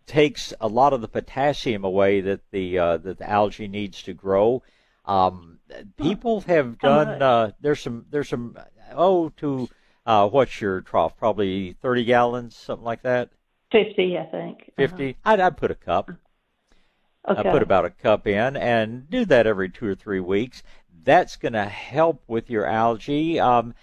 takes 0.07 0.53
a 0.61 0.67
lot 0.67 0.93
of 0.93 1.01
the 1.01 1.09
potassium 1.09 1.85
away 1.85 2.21
that 2.21 2.41
the 2.51 2.79
uh, 2.79 2.97
that 2.99 3.19
the 3.19 3.29
algae 3.29 3.69
needs 3.69 4.03
to 4.03 4.15
grow. 4.15 4.63
Um, 5.05 5.59
people 5.97 6.43
have 6.43 6.79
done. 6.79 7.23
Uh, 7.23 7.53
there's 7.61 7.81
some. 7.81 8.07
There's 8.11 8.29
some. 8.29 8.57
Oh, 8.93 9.29
to 9.39 9.69
uh, 10.07 10.29
what's 10.29 10.61
your 10.61 10.81
trough? 10.81 11.17
Probably 11.17 11.75
30 11.81 12.05
gallons, 12.05 12.57
something 12.57 12.85
like 12.85 13.03
that. 13.03 13.31
Fifty, 13.71 14.19
I 14.19 14.25
think. 14.27 14.73
50 14.77 15.11
uh-huh. 15.11 15.13
I'd, 15.25 15.41
I'd 15.41 15.57
put 15.57 15.71
a 15.71 15.77
cup. 15.77 16.11
Okay. 17.29 17.49
I 17.49 17.53
put 17.53 17.63
about 17.63 17.85
a 17.85 17.91
cup 17.91 18.27
in 18.27 18.57
and 18.57 19.09
do 19.11 19.25
that 19.27 19.47
every 19.47 19.69
two 19.69 19.87
or 19.87 19.95
three 19.95 20.21
weeks. 20.21 20.63
That's 21.05 21.37
going 21.37 21.53
to 21.53 21.67
help 21.67 22.23
with 22.27 22.51
your 22.51 22.67
algae. 22.67 23.39
Um, 23.39 23.75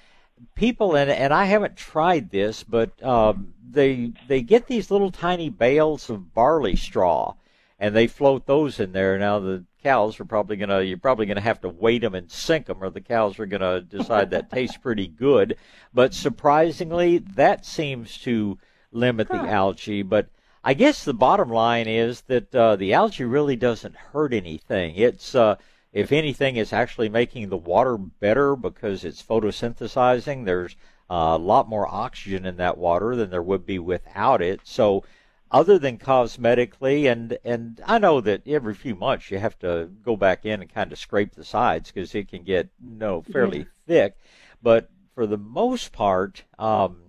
people 0.56 0.96
and 0.96 1.10
and 1.10 1.34
I 1.34 1.46
haven't 1.46 1.78
tried 1.78 2.30
this, 2.30 2.64
but 2.64 3.02
um, 3.04 3.54
they 3.70 4.12
they 4.28 4.42
get 4.42 4.68
these 4.68 4.92
little 4.92 5.12
tiny 5.12 5.50
bales 5.50 6.10
of 6.10 6.34
barley 6.34 6.76
straw, 6.76 7.36
and 7.80 7.96
they 7.96 8.08
float 8.08 8.46
those 8.46 8.80
in 8.80 8.92
there. 8.92 9.18
Now 9.18 9.40
the 9.40 9.66
cows 9.84 10.20
are 10.20 10.26
probably 10.26 10.58
gonna 10.58 10.82
you're 10.82 10.98
probably 10.98 11.26
gonna 11.26 11.42
have 11.42 11.62
to 11.62 11.70
weight 11.70 12.02
them 12.02 12.16
and 12.16 12.32
sink 12.32 12.68
them, 12.68 12.84
or 12.84 12.90
the 12.90 13.02
cows 13.02 13.40
are 13.40 13.46
gonna 13.46 13.82
decide 13.82 14.32
that 14.32 14.52
tastes 14.52 14.78
pretty 14.78 15.08
good. 15.08 15.58
But 15.94 16.14
surprisingly, 16.14 17.20
that 17.20 17.66
seems 17.66 18.18
to 18.20 18.58
limit 18.92 19.28
the 19.28 19.36
algae. 19.36 20.02
But 20.02 20.30
I 20.64 20.74
guess 20.74 21.04
the 21.04 21.14
bottom 21.14 21.50
line 21.50 21.88
is 21.88 22.22
that 22.22 22.54
uh, 22.54 22.76
the 22.76 22.94
algae 22.94 23.24
really 23.24 23.56
doesn't 23.56 23.96
hurt 23.96 24.34
anything. 24.34 24.96
It's 24.96 25.36
uh, 25.36 25.56
if 25.94 26.12
anything, 26.12 26.58
it's 26.58 26.74
actually 26.74 27.10
making 27.10 27.50
the 27.50 27.58
water 27.58 27.98
better 27.98 28.56
because 28.56 29.04
it's 29.04 29.24
photosynthesizing. 29.24 30.46
There's 30.46 30.76
a 31.10 31.38
lot 31.38 31.70
more 31.70 31.88
oxygen 31.88 32.46
in 32.46 32.58
that 32.58 32.78
water 32.78 33.16
than 33.16 33.30
there 33.30 33.42
would 33.42 33.66
be 33.66 33.80
without 33.80 34.42
it. 34.42 34.62
So, 34.64 35.04
other 35.50 35.80
than 35.80 35.98
cosmetically, 35.98 37.10
and 37.10 37.38
and 37.46 37.80
I 37.86 38.00
know 38.00 38.20
that 38.22 38.46
every 38.46 38.74
few 38.74 38.96
months 38.96 39.32
you 39.32 39.40
have 39.40 39.58
to 39.60 39.90
go 40.04 40.18
back 40.18 40.46
in 40.46 40.62
and 40.62 40.74
kind 40.74 40.92
of 40.92 41.00
scrape 41.00 41.36
the 41.36 41.46
sides 41.46 41.92
because 41.92 42.14
it 42.14 42.30
can 42.30 42.44
get 42.44 42.68
you 42.84 42.98
know 42.98 43.22
fairly 43.22 43.66
thick, 43.88 44.18
but 44.62 44.90
for 45.16 45.26
the 45.26 45.38
most 45.38 45.94
part, 45.94 46.44
um, 46.60 47.07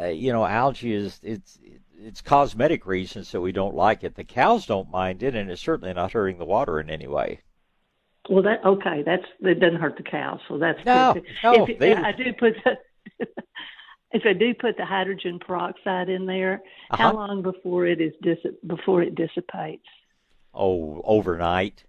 uh, 0.00 0.06
you 0.06 0.32
know, 0.32 0.44
algae 0.44 0.94
is 0.94 1.20
it's 1.22 1.58
it's 2.02 2.20
cosmetic 2.20 2.86
reasons 2.86 3.32
that 3.32 3.40
we 3.40 3.52
don't 3.52 3.74
like 3.74 4.04
it. 4.04 4.14
The 4.14 4.24
cows 4.24 4.66
don't 4.66 4.90
mind 4.90 5.22
it, 5.22 5.34
and 5.34 5.50
it's 5.50 5.60
certainly 5.60 5.92
not 5.92 6.12
hurting 6.12 6.38
the 6.38 6.44
water 6.44 6.80
in 6.80 6.90
any 6.90 7.06
way. 7.06 7.40
Well, 8.28 8.42
that 8.42 8.64
okay. 8.64 9.02
That's 9.04 9.24
it 9.40 9.60
doesn't 9.60 9.80
hurt 9.80 9.96
the 9.96 10.02
cows, 10.02 10.40
so 10.48 10.58
that's 10.58 10.84
no, 10.84 11.14
good. 11.14 11.24
no. 11.42 11.66
If, 11.66 11.78
they, 11.78 11.94
I 11.94 12.12
do 12.12 12.32
put 12.32 12.54
the, 12.64 13.26
if 14.12 14.22
I 14.24 14.32
do 14.32 14.54
put 14.54 14.76
the 14.76 14.84
hydrogen 14.84 15.38
peroxide 15.38 16.08
in 16.08 16.26
there, 16.26 16.62
uh-huh. 16.90 17.02
how 17.02 17.14
long 17.14 17.42
before 17.42 17.86
it 17.86 18.00
is 18.00 18.12
dis- 18.22 18.52
before 18.66 19.02
it 19.02 19.14
dissipates? 19.14 19.86
Oh, 20.54 21.00
overnight, 21.04 21.84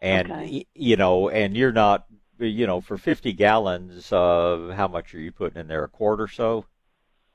and 0.00 0.30
okay. 0.30 0.66
you 0.74 0.96
know, 0.96 1.28
and 1.28 1.56
you're 1.56 1.72
not, 1.72 2.06
you 2.38 2.66
know, 2.66 2.80
for 2.80 2.98
50 2.98 3.32
gallons. 3.32 4.12
Uh, 4.12 4.72
how 4.76 4.88
much 4.88 5.14
are 5.14 5.20
you 5.20 5.32
putting 5.32 5.60
in 5.60 5.68
there? 5.68 5.84
A 5.84 5.88
quart 5.88 6.20
or 6.20 6.28
so? 6.28 6.64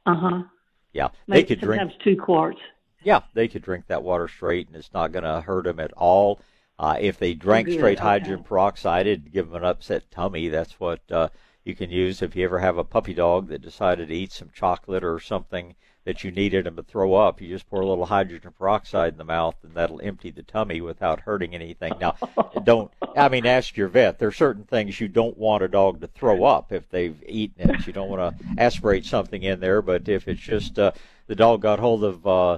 Uh 0.06 0.16
huh. 0.16 0.44
Yeah, 0.92 1.10
Maybe 1.28 1.42
they 1.42 1.48
could 1.48 1.62
drink 1.62 1.82
sometimes 1.82 2.00
two 2.04 2.16
quarts. 2.16 2.60
Yeah, 3.04 3.22
they 3.34 3.48
could 3.48 3.64
drink 3.64 3.88
that 3.88 4.04
water 4.04 4.28
straight, 4.28 4.68
and 4.68 4.76
it's 4.76 4.94
not 4.94 5.12
going 5.12 5.24
to 5.24 5.42
hurt 5.42 5.66
them 5.66 5.80
at 5.80 5.92
all. 5.94 6.40
Uh, 6.80 6.98
if 7.00 7.18
they 7.18 7.34
drank 7.34 7.68
good, 7.68 7.76
straight 7.76 7.98
okay. 7.98 8.08
hydrogen 8.08 8.44
peroxide, 8.44 9.08
it'd 9.08 9.32
give 9.32 9.48
them 9.48 9.64
an 9.64 9.66
upset 9.66 10.10
tummy. 10.12 10.50
That's 10.50 10.80
what 10.80 11.00
uh, 11.12 11.30
you 11.64 11.76
can 11.76 11.90
use 11.90 12.22
if 12.22 12.36
you 12.36 12.46
ever 12.46 12.60
have 12.60 12.78
a 12.78 12.84
puppy 12.84 13.14
dog 13.14 13.48
that 13.50 13.62
decided 13.62 14.08
to 14.08 14.16
eat 14.16 14.32
some 14.32 14.50
chocolate 14.54 15.04
or 15.04 15.20
something 15.20 15.76
that 16.06 16.24
you 16.24 16.32
needed 16.32 16.66
them 16.66 16.76
to 16.76 16.84
throw 16.84 17.14
up. 17.14 17.42
You 17.42 17.50
just 17.50 17.70
pour 17.70 17.82
a 17.82 17.88
little 17.88 18.06
hydrogen 18.06 18.54
peroxide 18.58 19.14
in 19.14 19.18
the 19.18 19.24
mouth, 19.24 19.56
and 19.64 19.74
that'll 19.74 20.02
empty 20.02 20.32
the 20.32 20.44
tummy 20.44 20.82
without 20.82 21.22
hurting 21.22 21.56
anything. 21.56 21.94
Now, 22.00 22.16
don't. 22.64 22.92
I 23.16 23.30
mean, 23.30 23.46
ask 23.46 23.78
your 23.78 23.88
vet. 23.88 24.20
There 24.20 24.28
are 24.28 24.34
certain 24.34 24.64
things 24.64 25.00
you 25.00 25.08
don't 25.08 25.38
want 25.38 25.64
a 25.64 25.68
dog 25.68 26.02
to 26.02 26.08
throw 26.08 26.44
up 26.44 26.72
if 26.72 26.90
they've 26.90 27.22
eaten 27.28 27.70
it. 27.70 27.88
You 27.88 27.94
don't 27.94 28.10
want 28.10 28.38
to 28.38 28.46
aspirate 28.62 29.06
something 29.06 29.44
in 29.44 29.60
there, 29.60 29.82
but 29.82 30.10
if 30.10 30.28
it's 30.28 30.42
just 30.42 30.78
uh, 30.78 30.92
the 31.28 31.36
dog 31.36 31.62
got 31.62 31.80
hold 31.80 32.04
of. 32.04 32.28
Uh, 32.28 32.58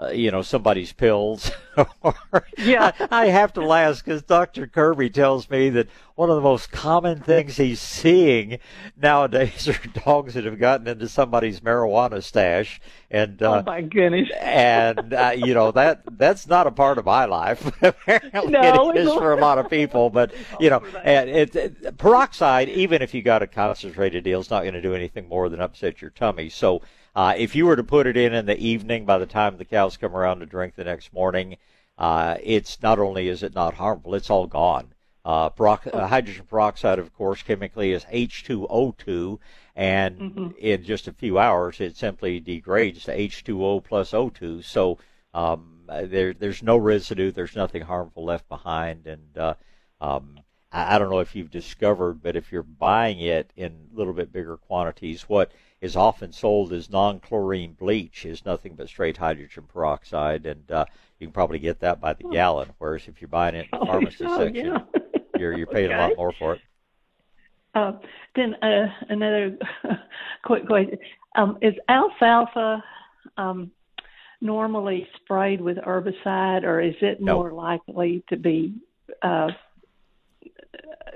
uh, 0.00 0.08
you 0.08 0.30
know 0.30 0.42
somebody's 0.42 0.92
pills. 0.92 1.50
Yeah. 2.56 2.92
I, 3.10 3.24
I 3.24 3.26
have 3.26 3.52
to 3.54 3.64
laugh 3.64 4.04
because 4.04 4.22
Dr. 4.22 4.66
Kirby 4.66 5.10
tells 5.10 5.50
me 5.50 5.70
that 5.70 5.88
one 6.14 6.30
of 6.30 6.36
the 6.36 6.42
most 6.42 6.70
common 6.70 7.20
things 7.20 7.56
he's 7.56 7.80
seeing 7.80 8.58
nowadays 8.96 9.68
are 9.68 9.80
dogs 10.04 10.34
that 10.34 10.44
have 10.44 10.58
gotten 10.58 10.86
into 10.86 11.08
somebody's 11.08 11.60
marijuana 11.60 12.22
stash, 12.22 12.80
and 13.10 13.42
uh, 13.42 13.58
oh 13.58 13.62
my 13.62 13.82
goodness! 13.82 14.30
and 14.40 15.12
uh, 15.12 15.32
you 15.36 15.52
know 15.54 15.72
that 15.72 16.02
that's 16.12 16.46
not 16.46 16.66
a 16.66 16.70
part 16.70 16.98
of 16.98 17.04
my 17.04 17.24
life. 17.24 17.66
Apparently, 17.82 18.52
No, 18.52 18.90
it 18.90 18.96
is 18.96 19.12
for 19.12 19.32
a 19.32 19.40
lot 19.40 19.58
of 19.58 19.68
people. 19.68 20.10
But 20.10 20.32
you 20.60 20.70
know, 20.70 20.82
and 21.02 21.28
it, 21.28 21.56
it, 21.56 21.98
peroxide, 21.98 22.68
even 22.68 23.02
if 23.02 23.14
you 23.14 23.22
got 23.22 23.42
a 23.42 23.46
concentrated 23.46 24.24
deal, 24.24 24.40
is 24.40 24.50
not 24.50 24.62
going 24.62 24.74
to 24.74 24.82
do 24.82 24.94
anything 24.94 25.28
more 25.28 25.48
than 25.48 25.60
upset 25.60 26.00
your 26.00 26.10
tummy. 26.10 26.48
So. 26.48 26.82
Uh, 27.14 27.34
if 27.36 27.54
you 27.54 27.66
were 27.66 27.76
to 27.76 27.84
put 27.84 28.06
it 28.06 28.16
in 28.16 28.34
in 28.34 28.46
the 28.46 28.58
evening, 28.58 29.04
by 29.04 29.18
the 29.18 29.26
time 29.26 29.56
the 29.56 29.64
cows 29.64 29.96
come 29.96 30.14
around 30.16 30.40
to 30.40 30.46
drink 30.46 30.74
the 30.74 30.84
next 30.84 31.12
morning, 31.12 31.56
uh, 31.98 32.36
it's 32.42 32.82
not 32.82 32.98
only 32.98 33.28
is 33.28 33.42
it 33.42 33.54
not 33.54 33.74
harmful, 33.74 34.14
it's 34.14 34.30
all 34.30 34.46
gone. 34.46 34.92
Uh, 35.24 35.48
perox- 35.50 35.92
uh, 35.94 36.06
hydrogen 36.08 36.44
peroxide, 36.46 36.98
of 36.98 37.14
course, 37.14 37.42
chemically 37.42 37.92
is 37.92 38.04
H2O2, 38.10 39.38
and 39.76 40.20
Mm-hmm. 40.20 40.48
in 40.58 40.82
just 40.84 41.08
a 41.08 41.12
few 41.12 41.38
hours, 41.38 41.80
it 41.80 41.96
simply 41.96 42.40
degrades 42.40 43.04
to 43.04 43.12
H2O 43.16 43.80
plus 43.80 44.12
O2. 44.12 44.62
So 44.62 44.98
um, 45.32 45.82
there, 45.86 46.32
there's 46.34 46.62
no 46.62 46.76
residue, 46.76 47.30
there's 47.30 47.56
nothing 47.56 47.82
harmful 47.82 48.24
left 48.24 48.48
behind, 48.48 49.06
and 49.06 49.38
uh, 49.38 49.54
um, 50.00 50.40
I, 50.72 50.94
I 50.94 50.98
don't 50.98 51.10
know 51.10 51.20
if 51.20 51.34
you've 51.34 51.50
discovered, 51.50 52.22
but 52.22 52.36
if 52.36 52.52
you're 52.52 52.62
buying 52.62 53.20
it 53.20 53.52
in 53.56 53.88
a 53.92 53.96
little 53.96 54.12
bit 54.12 54.32
bigger 54.32 54.56
quantities, 54.56 55.22
what 55.22 55.52
is 55.84 55.96
often 55.96 56.32
sold 56.32 56.72
as 56.72 56.88
non-chlorine 56.88 57.74
bleach 57.74 58.24
is 58.24 58.46
nothing 58.46 58.74
but 58.74 58.88
straight 58.88 59.18
hydrogen 59.18 59.64
peroxide, 59.70 60.46
and 60.46 60.72
uh, 60.72 60.86
you 61.18 61.26
can 61.26 61.32
probably 61.32 61.58
get 61.58 61.78
that 61.80 62.00
by 62.00 62.14
the 62.14 62.24
gallon. 62.30 62.70
Whereas 62.78 63.06
if 63.06 63.20
you're 63.20 63.28
buying 63.28 63.54
it 63.54 63.68
in 63.70 63.78
the 63.78 63.84
pharmacy 63.84 64.24
oh, 64.26 64.38
section, 64.38 64.64
yeah. 64.64 64.78
you're 65.38 65.52
you're 65.52 65.66
paying 65.66 65.92
okay. 65.92 65.94
a 65.94 66.08
lot 66.08 66.16
more 66.16 66.32
for 66.38 66.54
it. 66.54 66.62
Uh, 67.74 67.92
then 68.34 68.54
uh, 68.62 68.86
another 69.10 69.58
quick 70.42 70.66
question: 70.66 70.96
um, 71.36 71.58
Is 71.60 71.74
alfalfa 71.90 72.82
um, 73.36 73.70
normally 74.40 75.06
sprayed 75.16 75.60
with 75.60 75.76
herbicide, 75.76 76.62
or 76.62 76.80
is 76.80 76.94
it 77.02 77.20
No. 77.20 77.34
more 77.34 77.52
likely 77.52 78.24
to 78.30 78.38
be 78.38 78.74
uh, 79.20 79.48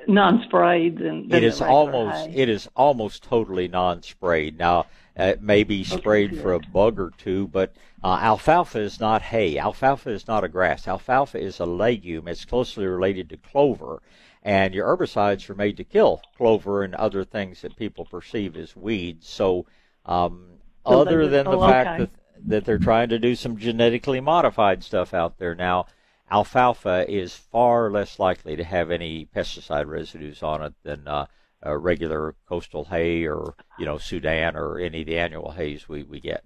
non-sprayed 0.07 0.99
than, 0.99 1.29
than 1.29 1.39
It 1.39 1.45
is 1.45 1.61
almost 1.61 2.29
hay? 2.29 2.35
it 2.35 2.49
is 2.49 2.69
almost 2.75 3.23
totally 3.23 3.69
non-sprayed. 3.69 4.59
Now 4.59 4.87
it 5.17 5.43
may 5.43 5.65
be 5.65 5.85
sprayed 5.85 6.31
good. 6.31 6.41
for 6.41 6.55
a 6.55 6.61
bug 6.61 6.99
or 6.99 7.13
two, 7.19 7.49
but 7.49 7.75
uh, 8.03 8.19
alfalfa 8.21 8.79
is 8.79 9.01
not 9.01 9.23
hay. 9.23 9.59
Alfalfa 9.59 10.11
is 10.11 10.27
not 10.27 10.45
a 10.45 10.49
grass. 10.49 10.87
Alfalfa 10.87 11.39
is 11.39 11.61
a 11.61 11.67
legume. 11.67 12.29
It's 12.29 12.45
closely 12.45 12.87
related 12.87 13.29
to 13.31 13.37
clover, 13.37 14.01
and 14.43 14.73
your 14.75 14.87
herbicides 14.87 15.51
are 15.51 15.55
made 15.55 15.77
to 15.77 15.85
kill 15.85 16.23
clover 16.37 16.83
and 16.85 16.95
other 16.95 17.25
things 17.25 17.61
that 17.63 17.77
people 17.77 18.05
perceive 18.05 18.57
as 18.57 18.77
weeds. 18.77 19.29
So, 19.29 19.67
um, 20.07 20.47
So 20.87 21.01
other 21.01 21.27
than 21.27 21.45
the 21.45 21.59
oh, 21.59 21.69
fact 21.69 21.89
okay. 21.89 21.99
that 22.05 22.11
that 22.47 22.65
they're 22.65 22.79
trying 22.79 23.09
to 23.09 23.19
do 23.19 23.35
some 23.35 23.57
genetically 23.57 24.21
modified 24.21 24.85
stuff 24.85 25.13
out 25.13 25.39
there 25.39 25.57
now, 25.57 25.87
alfalfa 26.31 27.07
is 27.09 27.35
far 27.35 27.91
less 27.91 28.19
likely 28.19 28.57
to 28.57 28.65
have 28.65 28.91
any 28.91 29.29
pesticide 29.35 29.87
residues 29.87 30.43
on 30.43 30.63
it 30.63 30.75
than 30.83 31.07
uh, 31.09 31.27
a 31.63 31.77
regular 31.77 32.35
coastal 32.49 32.85
hay 32.85 33.27
or 33.27 33.55
you 33.79 33.85
know 33.85 33.99
Sudan 33.99 34.57
or 34.57 34.79
any 34.79 35.01
of 35.01 35.07
the 35.07 35.19
annual 35.19 35.51
hays 35.51 35.89
we, 35.89 36.03
we 36.03 36.21
get. 36.21 36.45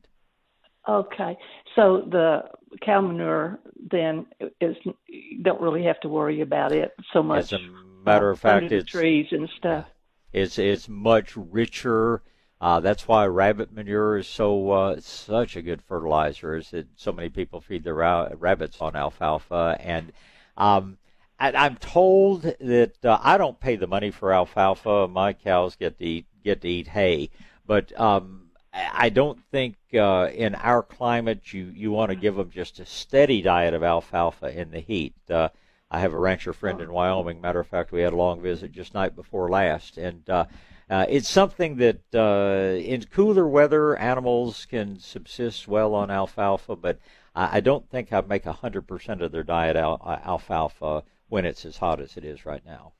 Okay, 0.88 1.36
so 1.76 2.02
the 2.10 2.42
cow 2.84 3.00
manure 3.00 3.60
then 3.90 4.26
is 4.60 4.76
you 5.06 5.42
don't 5.42 5.60
really 5.60 5.84
have 5.84 6.00
to 6.00 6.08
worry 6.08 6.40
about 6.40 6.72
it 6.72 6.92
so 7.12 7.22
much. 7.22 7.44
As 7.44 7.52
a 7.52 7.58
matter 8.04 8.30
of 8.30 8.38
uh, 8.38 8.48
fact, 8.48 8.70
the 8.70 8.76
it's 8.76 8.90
trees 8.90 9.26
and 9.30 9.48
stuff. 9.56 9.86
it's 10.32 10.58
it's 10.58 10.88
much 10.88 11.36
richer. 11.36 12.22
Uh, 12.62 12.78
that's 12.78 13.08
why 13.08 13.26
rabbit 13.26 13.72
manure 13.72 14.18
is 14.18 14.28
so 14.28 14.70
uh, 14.70 15.00
such 15.00 15.56
a 15.56 15.62
good 15.62 15.82
fertilizer. 15.82 16.54
Is 16.54 16.70
that 16.70 16.86
so 16.94 17.10
many 17.10 17.28
people 17.28 17.60
feed 17.60 17.82
their 17.82 17.96
ra- 17.96 18.28
rabbits 18.38 18.80
on 18.80 18.94
alfalfa, 18.94 19.76
and 19.80 20.12
um, 20.56 20.96
I, 21.40 21.50
I'm 21.50 21.74
told 21.74 22.42
that 22.42 23.04
uh, 23.04 23.18
I 23.20 23.36
don't 23.36 23.58
pay 23.58 23.74
the 23.74 23.88
money 23.88 24.12
for 24.12 24.32
alfalfa. 24.32 25.08
My 25.08 25.32
cows 25.32 25.74
get 25.74 25.98
to 25.98 26.04
eat 26.04 26.26
get 26.44 26.60
to 26.60 26.68
eat 26.68 26.86
hay, 26.86 27.30
but 27.66 27.98
um, 27.98 28.50
I 28.72 29.06
I 29.06 29.08
don't 29.08 29.42
think 29.50 29.74
uh, 29.92 30.28
in 30.32 30.54
our 30.54 30.84
climate 30.84 31.52
you 31.52 31.64
you 31.74 31.90
want 31.90 32.10
to 32.10 32.16
give 32.16 32.36
them 32.36 32.50
just 32.50 32.78
a 32.78 32.86
steady 32.86 33.42
diet 33.42 33.74
of 33.74 33.82
alfalfa 33.82 34.56
in 34.56 34.70
the 34.70 34.78
heat. 34.78 35.14
Uh, 35.28 35.48
I 35.90 35.98
have 35.98 36.12
a 36.12 36.18
rancher 36.18 36.52
friend 36.52 36.80
in 36.80 36.92
Wyoming. 36.92 37.40
Matter 37.40 37.58
of 37.58 37.66
fact, 37.66 37.90
we 37.90 38.02
had 38.02 38.12
a 38.12 38.16
long 38.16 38.40
visit 38.40 38.70
just 38.70 38.94
night 38.94 39.16
before 39.16 39.50
last, 39.50 39.98
and 39.98 40.30
uh, 40.30 40.44
uh, 40.92 41.06
it's 41.08 41.28
something 41.28 41.76
that 41.76 42.00
uh, 42.14 42.76
in 42.78 43.04
cooler 43.04 43.46
weather 43.48 43.96
animals 43.96 44.66
can 44.70 44.98
subsist 44.98 45.66
well 45.66 45.94
on 45.94 46.10
alfalfa, 46.10 46.76
but 46.76 46.98
I 47.34 47.56
I 47.56 47.60
don't 47.60 47.88
think 47.88 48.12
I'd 48.12 48.28
make 48.28 48.44
hundred 48.44 48.86
percent 48.86 49.22
of 49.22 49.32
their 49.32 49.42
diet 49.42 49.76
al- 49.76 50.02
uh, 50.04 50.18
alfalfa 50.24 51.02
when 51.28 51.44
it's 51.46 51.64
as 51.64 51.78
hot 51.78 51.98
as 52.00 52.16
it 52.18 52.24
is 52.24 52.44
right 52.44 52.64
now. 52.66 52.92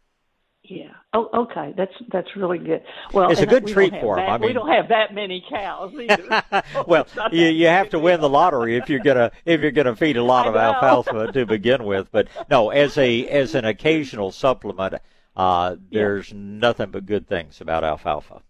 Yeah. 0.64 0.93
Oh, 1.12 1.28
okay. 1.34 1.74
That's 1.76 1.93
that's 2.12 2.36
really 2.36 2.59
good. 2.59 2.82
Well, 3.12 3.30
It's 3.32 3.40
a 3.40 3.47
good 3.47 3.66
treat 3.66 3.93
for 4.01 4.18
'em. 4.18 4.26
that- 4.26 4.40
I 4.43 4.47
we 4.47 4.53
don't 4.53 4.68
have 4.70 4.88
that 4.88 5.12
many 5.12 5.45
cows 5.51 5.93
either. 6.01 6.43
well, 6.86 7.07
you 7.32 7.47
you 7.47 7.66
have 7.66 7.90
to 7.90 7.99
win 7.99 8.20
the 8.20 8.28
lottery 8.28 8.76
if 8.76 8.88
you're 8.88 9.01
gonna 9.01 9.32
if 9.45 9.61
you're 9.61 9.72
gonna 9.72 9.97
feed 9.97 10.16
a 10.16 10.22
lot 10.34 10.47
of 10.47 10.55
alfalfa 10.57 11.32
to 11.32 11.45
begin 11.47 11.84
with. 11.84 12.11
But 12.12 12.28
no, 12.49 12.70
as 12.70 12.97
a 12.97 13.26
as 13.28 13.55
an 13.57 13.64
occasional 13.64 14.30
supplement, 14.30 14.95
uh, 15.37 15.76
there's 15.91 16.33
nothing 16.33 16.91
but 16.91 17.07
good 17.07 17.28
things 17.28 17.61
about 17.61 17.85
alfalfa. 17.85 18.43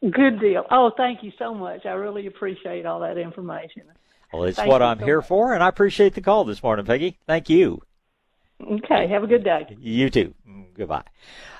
Good 0.00 0.40
deal. 0.40 0.64
Oh, 0.70 0.90
thank 0.96 1.22
you 1.22 1.32
so 1.38 1.54
much. 1.54 1.86
I 1.86 1.92
really 1.92 2.26
appreciate 2.26 2.86
all 2.86 3.00
that 3.00 3.18
information. 3.18 3.82
Well, 4.32 4.44
it's 4.44 4.56
Thank 4.56 4.70
what 4.70 4.82
I'm 4.82 4.98
so 4.98 5.04
here 5.04 5.18
much. 5.18 5.28
for, 5.28 5.54
and 5.54 5.62
I 5.62 5.68
appreciate 5.68 6.14
the 6.14 6.22
call 6.22 6.44
this 6.44 6.62
morning, 6.62 6.86
Peggy. 6.86 7.18
Thank 7.26 7.50
you. 7.50 7.82
Okay. 8.60 9.06
Have 9.08 9.22
a 9.22 9.26
good 9.26 9.44
day. 9.44 9.76
You 9.78 10.08
too. 10.10 10.34
Goodbye. 10.74 11.04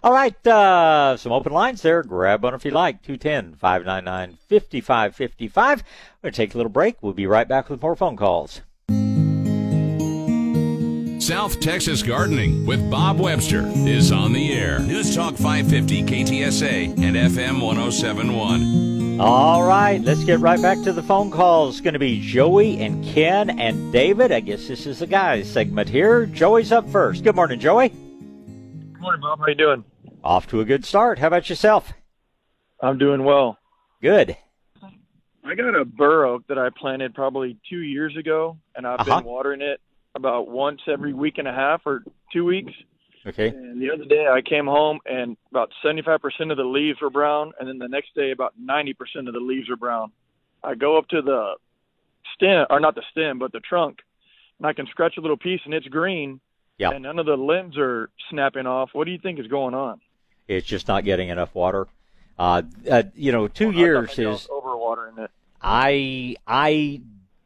All 0.03 0.13
right, 0.13 0.47
uh, 0.47 1.17
some 1.19 1.33
open 1.33 1.53
lines 1.53 1.83
there. 1.83 2.03
Grab 2.03 2.43
one 2.43 2.55
if 2.55 2.65
you 2.65 2.71
like. 2.71 3.03
210 3.03 3.57
599 3.57 4.39
5555. 4.49 5.79
We're 5.79 5.85
going 6.23 6.33
to 6.33 6.37
take 6.37 6.55
a 6.55 6.57
little 6.57 6.71
break. 6.73 6.97
We'll 7.03 7.13
be 7.13 7.27
right 7.27 7.47
back 7.47 7.69
with 7.69 7.83
more 7.83 7.95
phone 7.95 8.17
calls. 8.17 8.63
South 11.23 11.61
Texas 11.61 12.03
Gardening 12.03 12.67
with 12.67 12.91
Bob 12.91 13.21
Webster 13.21 13.65
is 13.87 14.11
on 14.11 14.33
the 14.33 14.53
air. 14.53 14.81
News 14.81 15.15
Talk 15.15 15.35
550 15.37 16.03
KTSA 16.03 16.89
and 17.01 17.15
FM 17.17 17.63
1071. 17.63 19.21
All 19.21 19.63
right, 19.63 20.01
let's 20.03 20.25
get 20.25 20.41
right 20.41 20.61
back 20.61 20.83
to 20.83 20.93
the 20.93 21.03
phone 21.03 21.31
calls. 21.31 21.77
It's 21.77 21.81
going 21.81 21.93
to 21.93 22.01
be 22.01 22.21
Joey 22.21 22.79
and 22.83 23.05
Ken 23.05 23.51
and 23.61 23.93
David. 23.93 24.33
I 24.33 24.41
guess 24.41 24.67
this 24.67 24.85
is 24.85 24.99
the 24.99 25.07
guys 25.07 25.49
segment 25.49 25.89
here. 25.89 26.27
Joey's 26.27 26.73
up 26.73 26.89
first. 26.89 27.23
Good 27.23 27.37
morning, 27.37 27.61
Joey. 27.61 27.91
Good 27.91 29.01
morning, 29.01 29.21
Bob. 29.21 29.39
How 29.39 29.47
you 29.47 29.55
doing? 29.55 29.85
Off 30.25 30.49
to 30.49 30.61
a 30.61 30.65
good 30.65 30.85
start. 30.85 31.21
How 31.21 31.29
about 31.29 31.49
yourself? 31.49 31.93
I'm 32.81 32.99
doing 32.99 33.23
well. 33.23 33.59
Good. 34.01 34.37
I 35.45 35.55
got 35.55 35.77
a 35.77 35.85
bur 35.85 36.25
oak 36.27 36.47
that 36.49 36.59
I 36.59 36.71
planted 36.71 37.15
probably 37.15 37.59
two 37.71 37.81
years 37.83 38.17
ago, 38.17 38.57
and 38.75 38.85
I've 38.87 39.01
Uh-huh. 39.01 39.19
been 39.21 39.25
watering 39.29 39.61
it 39.63 39.81
about 40.15 40.49
once 40.49 40.81
every 40.89 41.13
week 41.15 41.39
and 41.39 41.49
a 41.49 41.53
half 41.53 41.83
or 41.87 42.03
two 42.33 42.45
weeks. 42.45 42.73
Okay. 43.27 43.49
And 43.49 43.81
the 43.81 43.91
other 43.93 44.05
day 44.05 44.27
I 44.27 44.43
came 44.43 44.67
home 44.67 44.99
and 45.07 45.37
about 45.51 45.71
75% 45.85 46.19
of 46.51 46.57
the 46.57 46.65
leaves 46.65 47.01
were 47.01 47.11
brown, 47.11 47.53
and 47.59 47.69
then 47.69 47.79
the 47.79 47.89
next 47.89 48.15
day 48.15 48.33
about 48.33 48.55
90% 48.61 48.95
of 49.29 49.33
the 49.33 49.41
leaves 49.41 49.69
were 49.69 49.77
brown. 49.77 50.11
I 50.65 50.75
go 50.75 50.99
up 50.99 51.09
to 51.09 51.23
the 51.23 51.55
stem, 52.35 52.67
or 52.69 52.81
not 52.81 52.95
the 52.95 53.03
stem, 53.11 53.39
but 53.39 53.53
the 53.53 53.61
trunk, 53.61 54.01
and 54.59 54.67
I 54.67 54.73
can 54.73 54.87
scratch 54.87 55.17
a 55.19 55.21
little 55.21 55.37
piece 55.37 55.61
and 55.65 55.73
it's 55.73 55.87
green, 55.87 56.41
Yeah. 56.79 56.91
and 56.91 57.03
none 57.05 57.19
of 57.19 57.27
the 57.27 57.37
limbs 57.37 57.77
are 57.79 58.11
snapping 58.31 58.67
off. 58.67 58.91
What 58.93 59.05
do 59.05 59.13
you 59.13 59.19
think 59.19 59.39
is 59.39 59.47
going 59.47 59.75
on? 59.75 60.01
It's 60.49 60.67
just 60.67 60.89
not 60.89 61.05
getting 61.05 61.29
enough 61.29 61.55
water. 61.55 61.87
Uh, 62.39 62.63
uh, 62.91 63.05
you 63.15 63.31
know, 63.31 63.47
two 63.47 63.69
Well, 63.69 63.77
years 63.77 64.19
is 64.19 64.49
overwatering 64.49 65.19
it. 65.19 65.31
I 65.61 66.35
I 66.47 67.01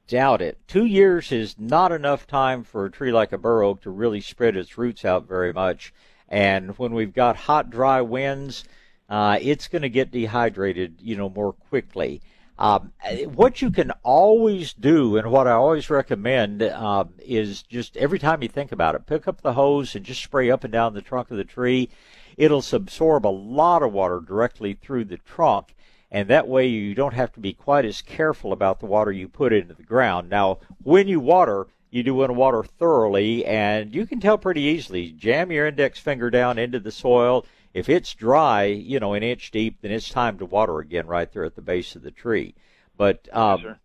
doubt 0.06 0.42
it. 0.42 0.58
Two 0.66 0.84
years 0.84 1.32
is 1.32 1.56
not 1.58 1.92
enough 1.92 2.26
time 2.26 2.64
for 2.64 2.84
a 2.84 2.90
tree 2.90 3.12
like 3.12 3.32
a 3.32 3.38
bur 3.38 3.62
oak 3.62 3.82
to 3.82 3.90
really 3.90 4.20
spread 4.20 4.56
its 4.56 4.78
roots 4.78 5.04
out 5.04 5.26
very 5.26 5.52
much. 5.52 5.92
And 6.28 6.76
when 6.78 6.92
we've 6.92 7.14
got 7.14 7.36
hot, 7.36 7.70
dry 7.70 8.00
winds, 8.00 8.64
uh, 9.08 9.38
it's 9.40 9.68
going 9.68 9.82
to 9.82 9.88
get 9.88 10.10
dehydrated, 10.10 10.96
you 11.00 11.16
know, 11.16 11.28
more 11.28 11.52
quickly. 11.52 12.22
Um, 12.58 12.92
what 13.34 13.60
you 13.60 13.70
can 13.70 13.90
always 14.02 14.72
do, 14.72 15.18
and 15.18 15.30
what 15.30 15.46
I 15.46 15.52
always 15.52 15.90
recommend, 15.90 16.62
uh, 16.62 17.04
is 17.18 17.62
just 17.62 17.96
every 17.98 18.18
time 18.18 18.42
you 18.42 18.48
think 18.48 18.72
about 18.72 18.94
it, 18.94 19.06
pick 19.06 19.28
up 19.28 19.42
the 19.42 19.52
hose 19.52 19.94
and 19.94 20.04
just 20.04 20.22
spray 20.22 20.50
up 20.50 20.64
and 20.64 20.72
down 20.72 20.94
the 20.94 21.02
trunk 21.02 21.30
of 21.30 21.36
the 21.36 21.44
tree. 21.44 21.90
It'll 22.36 22.64
absorb 22.72 23.26
a 23.26 23.28
lot 23.28 23.82
of 23.82 23.92
water 23.92 24.20
directly 24.20 24.74
through 24.74 25.04
the 25.04 25.18
trunk 25.18 25.74
and 26.10 26.28
that 26.28 26.48
way 26.48 26.66
you 26.66 26.94
don't 26.94 27.14
have 27.14 27.32
to 27.32 27.40
be 27.40 27.52
quite 27.52 27.84
as 27.84 28.02
careful 28.02 28.52
about 28.52 28.80
the 28.80 28.86
water 28.86 29.12
you 29.12 29.28
put 29.28 29.52
into 29.52 29.74
the 29.74 29.82
ground. 29.82 30.30
Now, 30.30 30.58
when 30.82 31.08
you 31.08 31.20
water, 31.20 31.66
you 31.90 32.02
do 32.02 32.14
want 32.14 32.30
to 32.30 32.34
water 32.34 32.62
thoroughly, 32.62 33.44
and 33.44 33.94
you 33.94 34.06
can 34.06 34.20
tell 34.20 34.38
pretty 34.38 34.62
easily. 34.62 35.10
Jam 35.12 35.50
your 35.50 35.66
index 35.66 35.98
finger 35.98 36.30
down 36.30 36.58
into 36.58 36.78
the 36.78 36.92
soil. 36.92 37.44
If 37.74 37.88
it's 37.88 38.14
dry, 38.14 38.64
you 38.64 39.00
know, 39.00 39.14
an 39.14 39.22
inch 39.22 39.50
deep, 39.50 39.80
then 39.80 39.90
it's 39.90 40.08
time 40.08 40.38
to 40.38 40.46
water 40.46 40.78
again 40.78 41.06
right 41.06 41.30
there 41.30 41.44
at 41.44 41.56
the 41.56 41.62
base 41.62 41.94
of 41.96 42.02
the 42.02 42.10
tree. 42.10 42.54
But 42.96 43.28
um, 43.32 43.60
sir. 43.60 43.78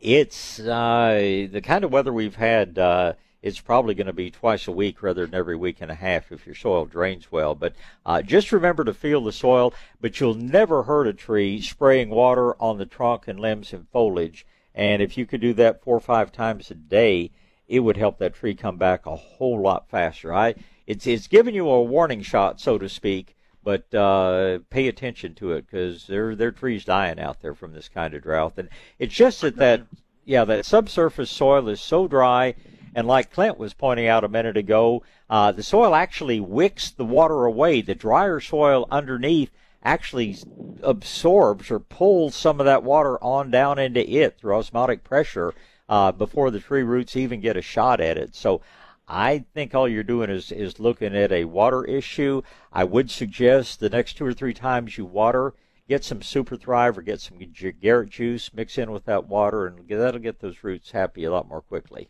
it's 0.00 0.60
uh, 0.60 1.48
the 1.50 1.60
kind 1.62 1.84
of 1.84 1.92
weather 1.92 2.12
we've 2.12 2.36
had. 2.36 2.78
Uh, 2.78 3.12
it's 3.42 3.60
probably 3.60 3.94
going 3.94 4.06
to 4.06 4.12
be 4.12 4.30
twice 4.30 4.68
a 4.68 4.72
week 4.72 5.02
rather 5.02 5.26
than 5.26 5.34
every 5.34 5.56
week 5.56 5.78
and 5.80 5.90
a 5.90 5.96
half 5.96 6.30
if 6.30 6.46
your 6.46 6.54
soil 6.54 6.84
drains 6.84 7.32
well. 7.32 7.54
But 7.54 7.74
uh, 8.06 8.22
just 8.22 8.52
remember 8.52 8.84
to 8.84 8.94
feel 8.94 9.20
the 9.22 9.32
soil. 9.32 9.74
But 10.00 10.20
you'll 10.20 10.34
never 10.34 10.84
hurt 10.84 11.08
a 11.08 11.12
tree 11.12 11.60
spraying 11.60 12.10
water 12.10 12.54
on 12.62 12.78
the 12.78 12.86
trunk 12.86 13.26
and 13.26 13.40
limbs 13.40 13.72
and 13.72 13.88
foliage. 13.88 14.46
And 14.74 15.02
if 15.02 15.18
you 15.18 15.26
could 15.26 15.40
do 15.40 15.52
that 15.54 15.82
four 15.82 15.96
or 15.96 16.00
five 16.00 16.30
times 16.30 16.70
a 16.70 16.74
day, 16.74 17.32
it 17.68 17.80
would 17.80 17.96
help 17.96 18.18
that 18.18 18.34
tree 18.34 18.54
come 18.54 18.76
back 18.76 19.06
a 19.06 19.16
whole 19.16 19.60
lot 19.60 19.88
faster. 19.88 20.32
I 20.32 20.54
it's 20.86 21.06
it's 21.06 21.26
giving 21.26 21.54
you 21.54 21.68
a 21.68 21.82
warning 21.82 22.22
shot, 22.22 22.60
so 22.60 22.78
to 22.78 22.88
speak. 22.88 23.36
But 23.64 23.94
uh, 23.94 24.58
pay 24.70 24.88
attention 24.88 25.34
to 25.36 25.52
it 25.52 25.66
because 25.66 26.06
there 26.06 26.34
there 26.34 26.48
are 26.48 26.52
trees 26.52 26.84
dying 26.84 27.20
out 27.20 27.40
there 27.40 27.54
from 27.54 27.72
this 27.72 27.88
kind 27.88 28.12
of 28.14 28.22
drought, 28.22 28.54
and 28.56 28.68
it's 28.98 29.14
just 29.14 29.40
that 29.42 29.56
that 29.56 29.82
yeah 30.24 30.44
that 30.44 30.66
subsurface 30.66 31.30
soil 31.30 31.68
is 31.68 31.80
so 31.80 32.08
dry 32.08 32.54
and 32.94 33.06
like 33.06 33.30
Clint 33.30 33.58
was 33.58 33.74
pointing 33.74 34.06
out 34.06 34.24
a 34.24 34.28
minute 34.28 34.56
ago, 34.56 35.02
uh, 35.30 35.52
the 35.52 35.62
soil 35.62 35.94
actually 35.94 36.40
wicks 36.40 36.90
the 36.90 37.04
water 37.04 37.44
away. 37.44 37.80
The 37.80 37.94
drier 37.94 38.40
soil 38.40 38.86
underneath 38.90 39.50
actually 39.82 40.36
absorbs 40.82 41.70
or 41.70 41.80
pulls 41.80 42.34
some 42.34 42.60
of 42.60 42.66
that 42.66 42.82
water 42.82 43.22
on 43.22 43.50
down 43.50 43.78
into 43.78 44.08
it 44.08 44.38
through 44.38 44.54
osmotic 44.54 45.02
pressure 45.02 45.54
uh, 45.88 46.12
before 46.12 46.50
the 46.50 46.60
tree 46.60 46.82
roots 46.82 47.16
even 47.16 47.40
get 47.40 47.56
a 47.56 47.62
shot 47.62 48.00
at 48.00 48.18
it. 48.18 48.34
So 48.34 48.60
I 49.08 49.44
think 49.54 49.74
all 49.74 49.88
you're 49.88 50.04
doing 50.04 50.30
is, 50.30 50.52
is 50.52 50.78
looking 50.78 51.16
at 51.16 51.32
a 51.32 51.44
water 51.44 51.84
issue. 51.84 52.42
I 52.72 52.84
would 52.84 53.10
suggest 53.10 53.80
the 53.80 53.90
next 53.90 54.14
two 54.14 54.24
or 54.24 54.32
three 54.32 54.54
times 54.54 54.96
you 54.96 55.04
water, 55.04 55.54
get 55.88 56.04
some 56.04 56.22
Super 56.22 56.56
Thrive 56.56 56.96
or 56.96 57.02
get 57.02 57.20
some 57.20 57.38
Garrett 57.80 58.10
juice, 58.10 58.54
mix 58.54 58.78
in 58.78 58.92
with 58.92 59.04
that 59.06 59.28
water, 59.28 59.66
and 59.66 59.88
that'll 59.88 60.20
get 60.20 60.40
those 60.40 60.62
roots 60.62 60.92
happy 60.92 61.24
a 61.24 61.32
lot 61.32 61.48
more 61.48 61.60
quickly. 61.60 62.08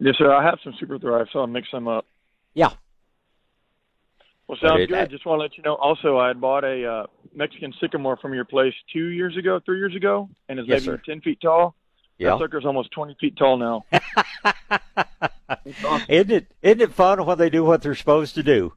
Yes, 0.00 0.16
sir. 0.16 0.32
I 0.32 0.42
have 0.42 0.58
some 0.64 0.74
Super 0.80 0.98
Thrive, 0.98 1.26
so 1.32 1.40
I'll 1.40 1.46
mix 1.46 1.70
them 1.70 1.86
up. 1.86 2.06
Yeah. 2.54 2.70
Well, 4.48 4.58
sounds 4.60 4.86
good. 4.86 5.10
Just 5.10 5.26
want 5.26 5.38
to 5.38 5.42
let 5.42 5.56
you 5.56 5.62
know. 5.62 5.74
Also, 5.74 6.18
I 6.18 6.28
had 6.28 6.40
bought 6.40 6.64
a 6.64 6.84
uh, 6.84 7.06
Mexican 7.34 7.72
sycamore 7.80 8.16
from 8.16 8.34
your 8.34 8.46
place 8.46 8.74
two 8.92 9.08
years 9.08 9.36
ago, 9.36 9.60
three 9.64 9.78
years 9.78 9.94
ago, 9.94 10.28
and 10.48 10.58
it's 10.58 10.68
yes, 10.68 10.84
maybe 10.84 10.96
sir. 10.96 11.02
ten 11.06 11.20
feet 11.20 11.40
tall. 11.40 11.76
Yeah. 12.18 12.30
That 12.30 12.40
sucker's 12.40 12.64
almost 12.64 12.90
twenty 12.90 13.14
feet 13.20 13.36
tall 13.36 13.58
now. 13.58 13.84
awesome. 15.84 16.06
Isn't 16.08 16.30
it? 16.32 16.52
Isn't 16.62 16.80
it 16.80 16.92
fun 16.92 17.24
when 17.24 17.38
they 17.38 17.50
do 17.50 17.62
what 17.62 17.82
they're 17.82 17.94
supposed 17.94 18.34
to 18.34 18.42
do? 18.42 18.72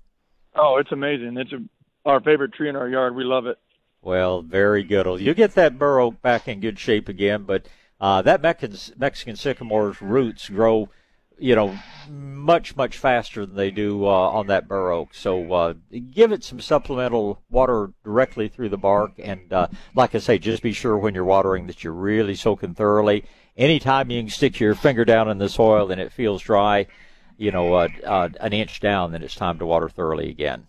Oh, 0.55 0.77
it's 0.77 0.91
amazing. 0.91 1.37
It's 1.37 1.53
a, 1.53 1.63
our 2.05 2.21
favorite 2.21 2.53
tree 2.53 2.69
in 2.69 2.75
our 2.75 2.87
yard. 2.87 3.15
We 3.15 3.23
love 3.23 3.47
it. 3.47 3.57
Well, 4.03 4.41
very 4.41 4.83
good. 4.83 5.21
You 5.21 5.33
get 5.33 5.55
that 5.55 5.79
bur 5.79 5.99
oak 6.01 6.21
back 6.21 6.47
in 6.47 6.59
good 6.59 6.77
shape 6.77 7.09
again, 7.09 7.43
but 7.43 7.65
uh, 7.99 8.21
that 8.21 8.41
Mexican, 8.41 8.77
Mexican 8.97 9.35
sycamore's 9.37 10.01
roots 10.01 10.49
grow 10.49 10.89
you 11.37 11.55
know, 11.55 11.77
much 12.09 12.75
much 12.75 12.97
faster 12.97 13.45
than 13.45 13.55
they 13.55 13.71
do 13.71 14.05
uh, 14.05 14.09
on 14.09 14.47
that 14.47 14.67
bur 14.67 14.91
oak. 14.91 15.13
So 15.13 15.53
uh, 15.53 15.73
give 16.11 16.31
it 16.31 16.43
some 16.43 16.59
supplemental 16.59 17.41
water 17.49 17.91
directly 18.03 18.47
through 18.47 18.69
the 18.69 18.77
bark, 18.77 19.13
and 19.17 19.51
uh, 19.51 19.67
like 19.95 20.15
I 20.15 20.19
say, 20.19 20.37
just 20.37 20.63
be 20.63 20.73
sure 20.73 20.97
when 20.97 21.15
you're 21.15 21.23
watering 21.23 21.67
that 21.67 21.83
you're 21.83 21.93
really 21.93 22.35
soaking 22.35 22.75
thoroughly. 22.75 23.25
Anytime 23.55 24.09
you 24.09 24.21
can 24.21 24.29
stick 24.29 24.59
your 24.59 24.75
finger 24.75 25.05
down 25.05 25.29
in 25.29 25.37
the 25.37 25.47
soil 25.47 25.91
and 25.91 26.01
it 26.01 26.11
feels 26.11 26.41
dry, 26.41 26.87
you 27.37 27.51
know, 27.51 27.73
uh, 27.75 27.87
uh, 28.03 28.29
an 28.39 28.51
inch 28.51 28.79
down, 28.79 29.11
then 29.11 29.21
it's 29.21 29.35
time 29.35 29.59
to 29.59 29.65
water 29.65 29.89
thoroughly 29.89 30.29
again. 30.29 30.67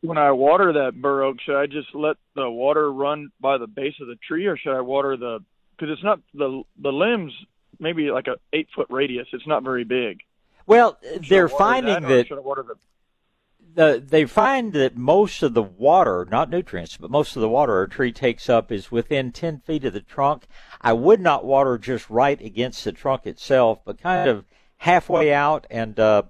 When 0.00 0.16
I 0.16 0.30
water 0.30 0.72
that 0.74 1.00
bur 1.00 1.24
oak, 1.24 1.38
should 1.40 1.58
I 1.58 1.66
just 1.66 1.92
let 1.94 2.16
the 2.36 2.48
water 2.48 2.92
run 2.92 3.30
by 3.40 3.58
the 3.58 3.66
base 3.66 3.94
of 4.00 4.06
the 4.06 4.16
tree, 4.26 4.46
or 4.46 4.56
should 4.56 4.76
I 4.76 4.80
water 4.80 5.16
the? 5.16 5.40
Because 5.76 5.92
it's 5.92 6.04
not 6.04 6.20
the 6.34 6.62
the 6.80 6.92
limbs 6.92 7.32
maybe 7.78 8.10
like 8.10 8.26
a 8.26 8.36
eight 8.52 8.68
foot 8.74 8.86
radius. 8.90 9.28
It's 9.32 9.46
not 9.46 9.62
very 9.62 9.84
big. 9.84 10.22
Well, 10.66 10.98
they're 11.28 11.48
finding 11.48 12.02
that, 12.02 12.08
that 12.08 12.26
should 12.28 12.38
I 12.38 12.42
water 12.42 12.62
the 12.62 12.74
the, 13.74 14.02
they 14.04 14.24
find 14.24 14.72
that 14.72 14.96
most 14.96 15.42
of 15.42 15.54
the 15.54 15.62
water, 15.62 16.26
not 16.28 16.50
nutrients, 16.50 16.96
but 16.96 17.12
most 17.12 17.36
of 17.36 17.42
the 17.42 17.48
water 17.48 17.80
a 17.80 17.88
tree 17.88 18.10
takes 18.10 18.48
up 18.48 18.72
is 18.72 18.90
within 18.90 19.30
10 19.30 19.60
feet 19.60 19.84
of 19.84 19.92
the 19.92 20.00
trunk. 20.00 20.48
I 20.80 20.94
would 20.94 21.20
not 21.20 21.44
water 21.44 21.78
just 21.78 22.10
right 22.10 22.40
against 22.40 22.82
the 22.82 22.90
trunk 22.90 23.24
itself, 23.24 23.80
but 23.84 24.00
kind 24.00 24.28
of 24.28 24.44
halfway 24.78 25.32
out 25.32 25.66
and 25.70 25.98
uh, 26.00 26.22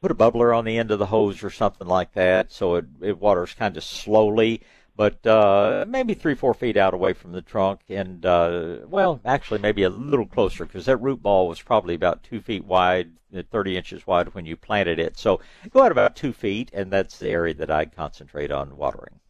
put 0.00 0.10
a 0.10 0.14
bubbler 0.14 0.56
on 0.56 0.64
the 0.64 0.78
end 0.78 0.90
of 0.90 0.98
the 0.98 1.06
hose 1.06 1.42
or 1.42 1.50
something 1.50 1.86
like 1.86 2.12
that 2.12 2.52
so 2.52 2.76
it, 2.76 2.84
it 3.00 3.18
waters 3.18 3.54
kind 3.54 3.76
of 3.76 3.84
slowly 3.84 4.62
but 4.96 5.24
uh, 5.26 5.84
maybe 5.86 6.14
three, 6.14 6.34
four 6.34 6.54
feet 6.54 6.76
out 6.76 6.94
away 6.94 7.12
from 7.12 7.32
the 7.32 7.42
trunk, 7.42 7.80
and 7.88 8.24
uh, 8.24 8.78
well, 8.86 9.20
actually 9.24 9.60
maybe 9.60 9.82
a 9.82 9.90
little 9.90 10.26
closer 10.26 10.64
because 10.64 10.86
that 10.86 10.96
root 10.96 11.22
ball 11.22 11.48
was 11.48 11.60
probably 11.60 11.94
about 11.94 12.22
two 12.22 12.40
feet 12.40 12.64
wide, 12.64 13.12
uh, 13.36 13.42
30 13.50 13.76
inches 13.76 14.06
wide 14.06 14.34
when 14.34 14.46
you 14.46 14.56
planted 14.56 14.98
it. 14.98 15.18
So 15.18 15.40
go 15.70 15.82
out 15.82 15.92
about 15.92 16.16
two 16.16 16.32
feet, 16.32 16.70
and 16.72 16.90
that's 16.90 17.18
the 17.18 17.28
area 17.28 17.54
that 17.54 17.70
I'd 17.70 17.94
concentrate 17.94 18.50
on 18.50 18.76
watering. 18.76 19.20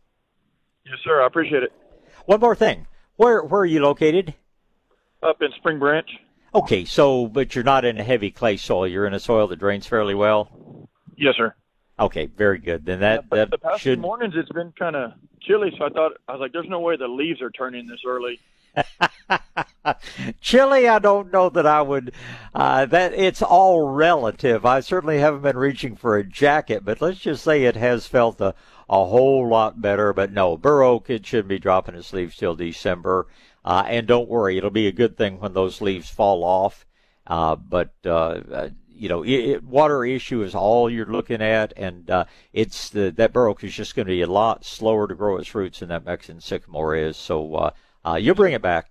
Yes, 0.85 0.99
sir. 1.03 1.21
I 1.21 1.27
appreciate 1.27 1.64
it. 1.64 1.73
One 2.27 2.41
more 2.41 2.55
thing, 2.55 2.87
where 3.17 3.43
where 3.43 3.62
are 3.62 3.67
you 3.67 3.81
located? 3.81 4.35
Up 5.23 5.43
in 5.43 5.51
Spring 5.57 5.79
Branch. 5.79 6.09
Okay, 6.55 6.85
so 6.85 7.27
but 7.27 7.55
you're 7.55 7.64
not 7.64 7.85
in 7.85 7.99
a 7.99 8.05
heavy 8.05 8.31
clay 8.31 8.57
soil. 8.57 8.87
You're 8.87 9.07
in 9.07 9.14
a 9.14 9.21
soil 9.21 9.49
that 9.49 9.59
drains 9.59 9.87
fairly 9.87 10.14
well. 10.14 10.89
Yes, 11.17 11.35
sir. 11.37 11.55
Okay, 11.99 12.26
very 12.26 12.59
good. 12.59 12.84
Then 12.84 13.01
that 13.01 13.28
But 13.28 13.36
that 13.36 13.51
the 13.51 13.59
past 13.59 13.82
should 13.82 13.99
mornings 14.01 14.34
it's 14.36 14.51
been 14.51 14.72
kind 14.72 14.97
of 14.97 15.12
chilly, 15.40 15.72
so 15.78 15.86
I 15.86 15.88
thought 15.88 16.12
I 16.28 16.32
was 16.32 16.40
like, 16.40 16.53
"There's 16.53 16.68
no 16.68 16.80
way 16.80 16.97
the 16.97 17.09
leaves 17.09 17.40
are 17.40 17.51
turning 17.51 17.86
this 17.86 18.01
early." 18.07 18.38
Chilly, 20.40 20.88
I 20.88 20.99
don't 20.99 21.32
know 21.32 21.49
that 21.49 21.66
I 21.66 21.80
would. 21.80 22.12
Uh, 22.55 22.86
that 22.86 23.14
it's 23.14 23.40
all 23.42 23.88
relative. 23.88 24.66
I 24.66 24.80
certainly 24.80 25.18
haven't 25.18 25.42
been 25.42 25.57
reaching 25.57 25.97
for 25.97 26.16
a 26.16 26.24
jacket, 26.24 26.84
but 26.84 27.01
let's 27.01 27.20
just 27.20 27.44
say 27.44 27.64
it 27.64 27.76
has 27.76 28.07
felt 28.07 28.40
a, 28.40 28.55
a 28.88 29.05
whole 29.07 29.49
lot 29.49 29.80
better. 29.80 30.12
But 30.12 30.32
no, 30.32 30.57
bur 30.57 30.82
oak 30.82 31.09
it 31.09 31.24
shouldn't 31.24 31.49
be 31.49 31.59
dropping 31.59 31.94
its 31.94 32.12
leaves 32.12 32.36
till 32.36 32.55
December. 32.55 33.26
Uh, 33.64 33.84
and 33.86 34.07
don't 34.07 34.28
worry, 34.28 34.59
it'll 34.59 34.70
be 34.70 34.86
a 34.86 34.92
good 34.92 35.16
thing 35.16 35.40
when 35.40 35.55
those 35.55 35.80
leaves 35.80 36.09
fall 36.09 36.44
off. 36.44 36.86
Uh, 37.26 37.57
but 37.57 37.94
uh, 38.05 38.40
uh, 38.53 38.68
you 38.97 39.09
know, 39.09 39.22
it, 39.22 39.30
it, 39.30 39.64
water 39.64 40.05
issue 40.05 40.42
is 40.42 40.55
all 40.55 40.90
you're 40.90 41.07
looking 41.07 41.42
at, 41.42 41.72
and 41.76 42.11
uh, 42.11 42.24
it's 42.53 42.90
the, 42.90 43.11
that 43.16 43.32
bur 43.32 43.49
oak 43.49 43.62
is 43.62 43.74
just 43.74 43.94
going 43.94 44.07
to 44.07 44.12
be 44.12 44.22
a 44.22 44.26
lot 44.26 44.64
slower 44.64 45.07
to 45.07 45.14
grow 45.14 45.36
its 45.36 45.55
roots 45.55 45.80
than 45.80 45.88
that 45.90 46.05
Mexican 46.05 46.40
sycamore 46.40 46.94
is. 46.94 47.16
So 47.16 47.55
uh, 47.55 47.70
uh, 48.05 48.14
you'll 48.14 48.34
bring 48.34 48.55
it 48.55 48.62
back. 48.62 48.90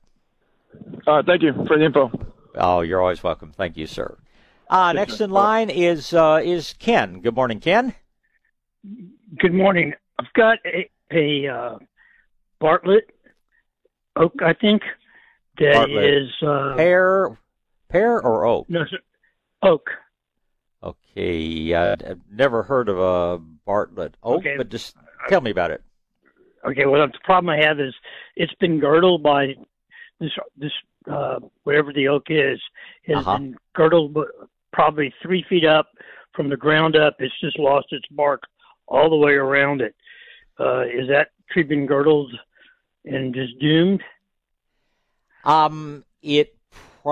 All 1.08 1.18
right, 1.18 1.26
thank 1.26 1.42
you 1.42 1.54
for 1.68 1.78
the 1.78 1.86
info. 1.86 2.12
Oh, 2.56 2.82
you're 2.82 3.02
always 3.02 3.24
welcome. 3.24 3.52
Thank 3.52 3.78
you, 3.78 3.88
sir. 3.88 4.18
Uh, 4.70 4.94
next 4.94 5.22
in 5.22 5.30
line 5.30 5.70
is 5.70 6.14
uh, 6.14 6.42
is 6.44 6.74
Ken. 6.80 7.22
Good 7.22 7.36
morning, 7.36 7.60
Ken. 7.60 7.94
Good 9.40 9.54
morning. 9.54 9.94
I've 10.20 10.32
got 10.34 10.60
a, 10.66 10.90
a 11.12 11.48
uh, 11.48 11.78
Bartlett 12.60 13.10
oak, 14.16 14.34
I 14.42 14.54
think, 14.54 14.82
that 15.60 15.74
Bartlett. 15.74 16.14
is 16.14 16.30
uh, 16.42 16.76
Pear, 16.76 17.38
pear 17.90 18.22
or 18.22 18.46
oak? 18.46 18.70
no, 18.70 18.86
sir, 18.90 18.98
oak. 19.66 19.90
Okay, 20.84 21.74
uh, 21.74 21.96
I've 22.08 22.22
never 22.32 22.62
heard 22.64 22.90
of 22.90 23.00
a 23.00 23.40
Bartlett 23.66 24.16
oak, 24.22 24.40
Okay. 24.40 24.56
but 24.58 24.70
just 24.70 24.96
tell 25.30 25.42
me 25.42 25.50
about 25.52 25.72
it. 25.72 25.82
Okay, 26.64 26.86
well, 26.86 27.06
the 27.08 27.14
problem 27.24 27.50
I 27.50 27.64
have 27.64 27.80
is 27.80 27.94
it's 28.36 28.54
been 28.56 28.80
girdled 28.80 29.24
by 29.24 29.56
this 30.20 30.32
this 30.58 30.72
uh, 31.12 31.40
whatever 31.64 31.92
the 31.94 32.08
oak 32.08 32.26
is 32.30 32.60
has 33.08 33.18
Uh-huh. 33.18 33.38
been 33.38 33.56
girdled 33.76 34.14
but 34.14 34.28
probably 34.74 35.14
three 35.22 35.44
feet 35.50 35.66
up 35.66 35.88
from 36.34 36.50
the 36.50 36.58
ground 36.58 36.96
up. 36.96 37.16
It's 37.20 37.34
just 37.40 37.60
lost 37.60 37.88
its 37.92 38.08
bark 38.12 38.44
all 38.88 39.10
the 39.10 39.16
way 39.16 39.34
around 39.34 39.82
it. 39.82 39.96
Uh, 40.60 40.82
is 40.82 41.08
that 41.10 41.30
tree 41.52 41.64
been 41.64 41.86
girdled 41.86 42.32
and 43.06 43.34
just 43.34 43.58
doomed? 43.60 44.02
Um, 45.44 46.04
it 46.24 46.55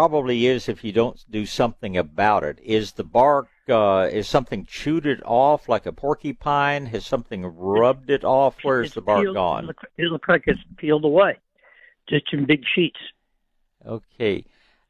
probably 0.03 0.47
is 0.47 0.67
if 0.67 0.83
you 0.83 0.91
don't 0.91 1.23
do 1.29 1.45
something 1.45 1.95
about 1.95 2.43
it. 2.43 2.57
Is 2.63 2.93
the 2.93 3.03
bark 3.03 3.47
uh, 3.69 4.09
is 4.11 4.27
something 4.27 4.65
chewed 4.65 5.05
it 5.05 5.21
off 5.23 5.69
like 5.69 5.85
a 5.85 5.91
porcupine? 5.91 6.87
Has 6.87 7.05
something 7.05 7.45
rubbed 7.45 8.09
it 8.09 8.23
off? 8.23 8.55
Where's 8.63 8.87
It's 8.87 8.95
the 8.95 9.01
bark 9.01 9.21
peeled- 9.21 9.35
gone? 9.35 9.69
it 9.99 10.05
looks 10.11 10.27
like 10.27 10.45
it's 10.47 10.59
peeled 10.77 11.05
away, 11.05 11.37
just 12.09 12.25
in 12.33 12.45
big 12.45 12.63
sheets, 12.73 12.97
Okay, 13.85 14.45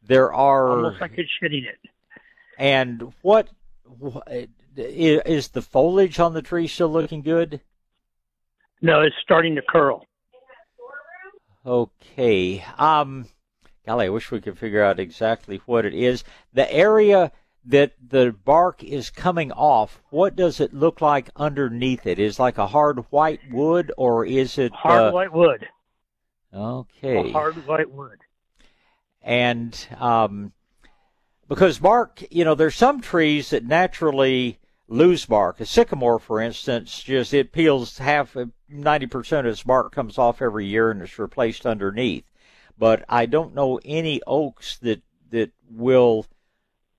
there 0.08 0.32
are. 0.34 0.70
almost 0.70 1.01
like 1.01 1.18
it's 1.18 1.30
shedding 1.41 1.66
it. 1.66 1.80
And 2.58 3.14
what 3.24 3.49
is 4.78 5.49
the 5.49 5.62
foliage 5.62 6.18
on 6.22 6.34
the 6.34 6.41
tree 6.41 6.68
still 6.68 6.88
looking 6.89 7.24
good? 7.24 7.60
No, 8.82 9.01
it's 9.01 9.16
starting 9.22 9.56
to 9.56 9.62
curl. 9.68 10.06
Okay. 11.66 12.64
Um, 12.78 13.28
golly, 13.86 14.06
I 14.06 14.10
wish 14.10 14.32
we 14.32 14.42
could 14.42 14.58
figure 14.58 14.84
out 14.84 15.00
exactly 15.00 15.62
what 15.66 15.86
it 15.86 15.94
is. 15.94 16.24
The 16.54 16.72
area 16.74 17.32
that 17.66 17.94
the 18.06 18.36
bark 18.44 18.84
is 18.84 19.10
coming 19.10 19.52
off, 19.52 20.02
what 20.10 20.36
does 20.36 20.60
it 20.60 20.74
look 20.74 21.00
like 21.02 21.30
underneath 21.36 22.06
it? 22.06 22.20
Is 22.20 22.38
it 22.38 22.42
like 22.42 22.58
a 22.58 22.68
hard 22.68 23.00
white 23.10 23.40
wood, 23.52 23.92
or 23.98 24.26
is 24.26 24.58
it 24.58 24.74
Hard 24.74 25.02
uh, 25.02 25.12
white 25.12 25.32
wood. 25.34 25.68
Okay. 26.54 27.32
Hard 27.32 27.66
white 27.66 27.90
wood. 27.90 28.20
and 29.22 29.88
um, 29.98 30.52
because 31.48 31.80
bark, 31.80 32.24
you 32.30 32.44
know, 32.44 32.56
there's 32.56 32.76
some 32.76 33.02
trees 33.02 33.50
that 33.52 33.66
naturally 33.66 34.60
lose 34.88 35.26
bark. 35.26 35.60
A 35.60 35.66
sycamore, 35.66 36.20
for 36.20 36.42
instance, 36.42 37.02
just 37.02 37.34
it 37.34 37.52
peels 37.54 37.98
half, 37.98 38.36
ninety 38.70 39.08
percent 39.08 39.48
of 39.48 39.54
its 39.54 39.64
bark 39.64 39.94
comes 39.94 40.18
off 40.18 40.42
every 40.42 40.66
year 40.66 40.92
and 40.92 41.02
it's 41.02 41.18
replaced 41.18 41.66
underneath. 41.66 42.26
But 42.78 43.06
I 43.08 43.26
don't 43.26 43.54
know 43.54 43.80
any 43.86 44.22
oaks 44.26 44.78
that 44.80 45.02
that 45.30 45.52
will, 45.70 46.26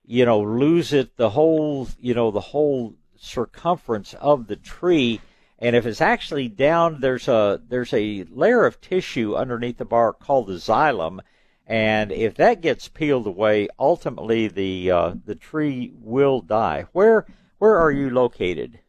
you 0.04 0.24
know, 0.24 0.40
lose 0.40 0.92
it 0.92 1.16
the 1.16 1.30
whole, 1.30 1.88
you 2.00 2.14
know, 2.14 2.30
the 2.30 2.40
whole 2.40 2.94
circumference 3.16 4.14
of 4.14 4.46
the 4.46 4.56
tree. 4.56 5.20
And 5.58 5.76
if 5.76 5.86
it's 5.86 6.00
actually 6.00 6.48
down, 6.48 7.00
there's 7.00 7.28
a 7.28 7.60
there's 7.68 7.92
a 7.92 8.24
layer 8.24 8.64
of 8.64 8.80
tissue 8.80 9.36
underneath 9.36 9.78
the 9.78 9.84
bark 9.84 10.20
called 10.20 10.48
the 10.48 10.54
xylem, 10.54 11.20
and 11.66 12.12
if 12.12 12.34
that 12.34 12.60
gets 12.60 12.88
peeled 12.88 13.26
away, 13.26 13.68
ultimately 13.78 14.48
the 14.48 14.90
uh, 14.90 15.14
the 15.24 15.34
tree 15.34 15.92
will 15.94 16.40
die. 16.40 16.86
Where 16.92 17.26
where 17.58 17.76
are 17.76 17.90
you 17.90 18.10
located? 18.10 18.80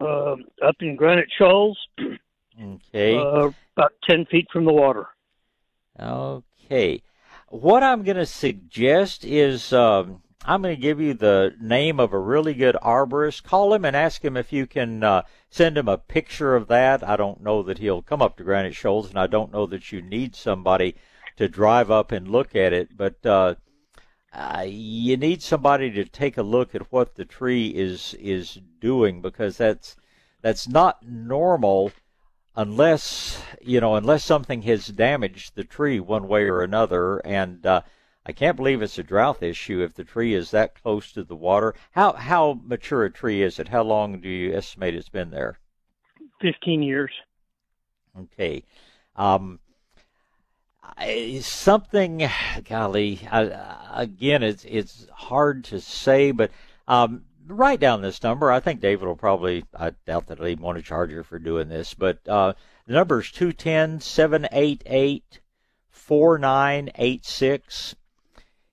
uh, 0.00 0.36
up 0.64 0.76
in 0.80 0.96
Granite 0.96 1.28
Shoals. 1.38 1.78
Okay. 2.60 3.16
Uh, 3.16 3.50
about 3.76 3.92
10 4.08 4.26
feet 4.26 4.46
from 4.52 4.64
the 4.64 4.72
water. 4.72 5.06
Okay. 6.00 7.02
What 7.48 7.82
I'm 7.82 8.02
going 8.02 8.16
to 8.16 8.26
suggest 8.26 9.24
is 9.24 9.72
um, 9.72 10.22
I'm 10.44 10.62
going 10.62 10.76
to 10.76 10.80
give 10.80 11.00
you 11.00 11.14
the 11.14 11.54
name 11.60 11.98
of 11.98 12.12
a 12.12 12.18
really 12.18 12.54
good 12.54 12.76
arborist. 12.82 13.42
Call 13.42 13.74
him 13.74 13.84
and 13.84 13.96
ask 13.96 14.24
him 14.24 14.36
if 14.36 14.52
you 14.52 14.66
can 14.66 15.02
uh, 15.02 15.22
send 15.50 15.76
him 15.76 15.88
a 15.88 15.98
picture 15.98 16.54
of 16.54 16.68
that. 16.68 17.02
I 17.02 17.16
don't 17.16 17.42
know 17.42 17.62
that 17.62 17.78
he'll 17.78 18.02
come 18.02 18.22
up 18.22 18.36
to 18.36 18.44
Granite 18.44 18.74
Shoals, 18.74 19.10
and 19.10 19.18
I 19.18 19.26
don't 19.26 19.52
know 19.52 19.66
that 19.66 19.92
you 19.92 20.02
need 20.02 20.36
somebody 20.36 20.94
to 21.36 21.48
drive 21.48 21.90
up 21.90 22.12
and 22.12 22.28
look 22.28 22.54
at 22.54 22.72
it, 22.72 22.96
but 22.96 23.24
uh, 23.24 23.54
uh, 24.32 24.64
you 24.66 25.16
need 25.16 25.42
somebody 25.42 25.90
to 25.90 26.04
take 26.04 26.36
a 26.36 26.42
look 26.42 26.74
at 26.74 26.92
what 26.92 27.14
the 27.14 27.24
tree 27.24 27.68
is 27.68 28.14
is 28.14 28.60
doing 28.80 29.20
because 29.22 29.56
that's 29.56 29.96
that's 30.42 30.68
not 30.68 31.02
normal 31.02 31.92
unless 32.58 33.40
you 33.62 33.80
know 33.80 33.94
unless 33.94 34.24
something 34.24 34.62
has 34.62 34.88
damaged 34.88 35.54
the 35.54 35.62
tree 35.62 36.00
one 36.00 36.26
way 36.26 36.42
or 36.42 36.60
another 36.60 37.18
and 37.18 37.64
uh, 37.64 37.80
I 38.26 38.32
can't 38.32 38.56
believe 38.56 38.82
it's 38.82 38.98
a 38.98 39.04
drought 39.04 39.42
issue 39.42 39.80
if 39.80 39.94
the 39.94 40.02
tree 40.04 40.34
is 40.34 40.50
that 40.50 40.74
close 40.74 41.12
to 41.12 41.22
the 41.22 41.36
water. 41.36 41.74
How 41.92 42.12
how 42.12 42.60
mature 42.62 43.04
a 43.04 43.10
tree 43.10 43.42
is 43.42 43.58
it? 43.58 43.68
How 43.68 43.82
long 43.82 44.20
do 44.20 44.28
you 44.28 44.54
estimate 44.54 44.96
it's 44.96 45.08
been 45.08 45.30
there? 45.30 45.60
Fifteen 46.40 46.82
years. 46.82 47.12
Okay. 48.20 48.64
Um, 49.14 49.60
something, 51.40 52.28
golly, 52.68 53.20
I, 53.30 54.02
again, 54.02 54.42
it's 54.42 54.64
it's 54.64 55.06
hard 55.12 55.64
to 55.64 55.80
say, 55.80 56.32
but 56.32 56.50
um, 56.88 57.24
write 57.48 57.80
down 57.80 58.02
this 58.02 58.22
number. 58.22 58.50
I 58.50 58.60
think 58.60 58.80
David 58.80 59.06
will 59.06 59.16
probably, 59.16 59.64
I 59.74 59.92
doubt 60.06 60.26
that 60.28 60.38
he'd 60.38 60.60
want 60.60 60.76
to 60.76 60.82
charge 60.82 61.10
you 61.10 61.22
for 61.22 61.38
doing 61.38 61.68
this, 61.68 61.94
but 61.94 62.26
uh, 62.28 62.52
the 62.86 62.92
number 62.92 63.20
is 63.20 63.30
210 63.30 64.00
788 64.00 65.40
4986. 65.90 67.96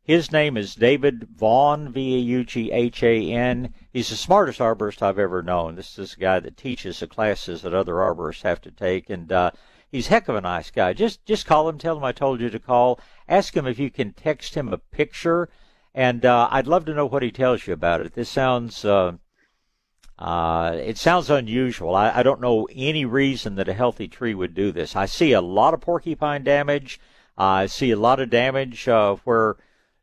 His 0.03 0.31
name 0.31 0.55
is 0.55 0.75
David 0.75 1.27
Vaughan, 1.35 1.91
V 1.91 2.15
A 2.15 2.19
U 2.19 2.43
G 2.43 2.71
H 2.71 3.01
A 3.01 3.31
N. 3.31 3.73
He's 3.91 4.09
the 4.09 4.15
smartest 4.15 4.59
arborist 4.59 5.01
I've 5.01 5.17
ever 5.17 5.41
known. 5.41 5.75
This 5.75 5.97
is 5.97 6.13
a 6.13 6.19
guy 6.19 6.39
that 6.39 6.57
teaches 6.57 6.99
the 6.99 7.07
classes 7.07 7.63
that 7.63 7.73
other 7.73 7.95
arborists 7.95 8.43
have 8.43 8.61
to 8.61 8.71
take, 8.71 9.09
and 9.09 9.31
uh, 9.31 9.51
he's 9.91 10.07
heck 10.07 10.27
of 10.27 10.35
a 10.35 10.41
nice 10.41 10.69
guy. 10.69 10.93
Just 10.93 11.25
just 11.25 11.47
call 11.47 11.67
him, 11.67 11.79
tell 11.79 11.97
him 11.97 12.03
I 12.03 12.11
told 12.11 12.39
you 12.39 12.51
to 12.51 12.59
call. 12.59 12.99
Ask 13.27 13.57
him 13.57 13.65
if 13.65 13.79
you 13.79 13.89
can 13.89 14.13
text 14.13 14.53
him 14.53 14.71
a 14.71 14.77
picture 14.77 15.49
and 15.95 16.25
uh, 16.25 16.49
I'd 16.51 16.67
love 16.67 16.83
to 16.85 16.93
know 16.93 17.05
what 17.05 17.23
he 17.23 17.31
tells 17.31 17.65
you 17.65 17.73
about 17.73 18.01
it. 18.01 18.13
This 18.13 18.29
sounds 18.29 18.83
uh, 18.83 19.13
uh, 20.19 20.75
it 20.75 20.97
sounds 20.97 21.29
unusual. 21.29 21.95
I, 21.95 22.19
I 22.19 22.21
don't 22.23 22.41
know 22.41 22.67
any 22.75 23.05
reason 23.05 23.55
that 23.55 23.69
a 23.69 23.73
healthy 23.73 24.09
tree 24.09 24.35
would 24.35 24.53
do 24.53 24.73
this. 24.73 24.95
I 24.95 25.05
see 25.05 25.31
a 25.31 25.41
lot 25.41 25.73
of 25.73 25.81
porcupine 25.81 26.43
damage. 26.43 26.99
I 27.37 27.65
see 27.65 27.91
a 27.91 27.97
lot 27.97 28.19
of 28.19 28.29
damage 28.29 28.87
uh, 28.89 29.15
where 29.23 29.55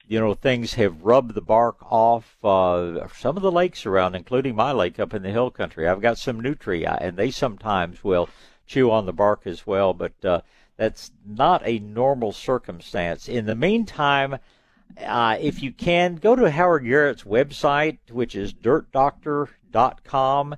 you 0.08 0.18
know 0.18 0.32
things 0.32 0.74
have 0.74 1.02
rubbed 1.02 1.34
the 1.34 1.42
bark 1.42 1.76
off. 1.82 2.42
Uh, 2.42 3.06
some 3.08 3.36
of 3.36 3.42
the 3.42 3.52
lakes 3.52 3.84
around, 3.84 4.14
including 4.14 4.56
my 4.56 4.72
lake 4.72 4.98
up 4.98 5.12
in 5.12 5.22
the 5.22 5.30
hill 5.30 5.50
country, 5.50 5.86
I've 5.86 6.00
got 6.00 6.16
some 6.16 6.40
nutria, 6.40 6.96
and 7.02 7.18
they 7.18 7.30
sometimes 7.30 8.02
will 8.02 8.30
chew 8.66 8.90
on 8.90 9.04
the 9.04 9.12
bark 9.12 9.42
as 9.44 9.66
well. 9.66 9.92
But 9.92 10.24
uh, 10.24 10.40
that's 10.78 11.10
not 11.26 11.60
a 11.66 11.80
normal 11.80 12.32
circumstance. 12.32 13.28
In 13.28 13.44
the 13.44 13.54
meantime 13.54 14.38
uh, 14.98 15.38
if 15.40 15.62
you 15.62 15.72
can, 15.72 16.16
go 16.16 16.36
to 16.36 16.50
Howard 16.50 16.84
Garrett's 16.84 17.24
website, 17.24 17.98
which 18.10 18.34
is 18.34 18.52
dirtdoctor.com. 18.52 20.56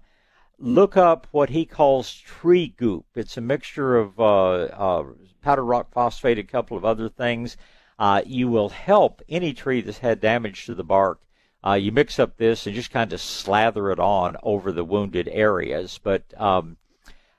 Look 0.58 0.96
up 0.96 1.26
what 1.30 1.50
he 1.50 1.66
calls 1.66 2.14
tree 2.14 2.74
goop. 2.76 3.06
It's 3.14 3.36
a 3.36 3.40
mixture 3.40 3.96
of 3.96 4.18
uh, 4.18 4.64
uh, 4.64 5.04
powdered 5.42 5.64
rock 5.64 5.92
phosphate, 5.92 6.38
a 6.38 6.44
couple 6.44 6.76
of 6.76 6.84
other 6.84 7.08
things. 7.08 7.56
Uh, 7.98 8.22
you 8.24 8.48
will 8.48 8.70
help 8.70 9.22
any 9.28 9.52
tree 9.52 9.80
that's 9.80 9.98
had 9.98 10.20
damage 10.20 10.66
to 10.66 10.74
the 10.74 10.84
bark. 10.84 11.20
Uh, 11.66 11.74
you 11.74 11.92
mix 11.92 12.18
up 12.18 12.36
this 12.36 12.66
and 12.66 12.74
just 12.74 12.90
kind 12.90 13.12
of 13.12 13.20
slather 13.20 13.90
it 13.90 13.98
on 13.98 14.36
over 14.42 14.70
the 14.70 14.84
wounded 14.84 15.28
areas. 15.28 15.98
But 16.02 16.38
um, 16.40 16.76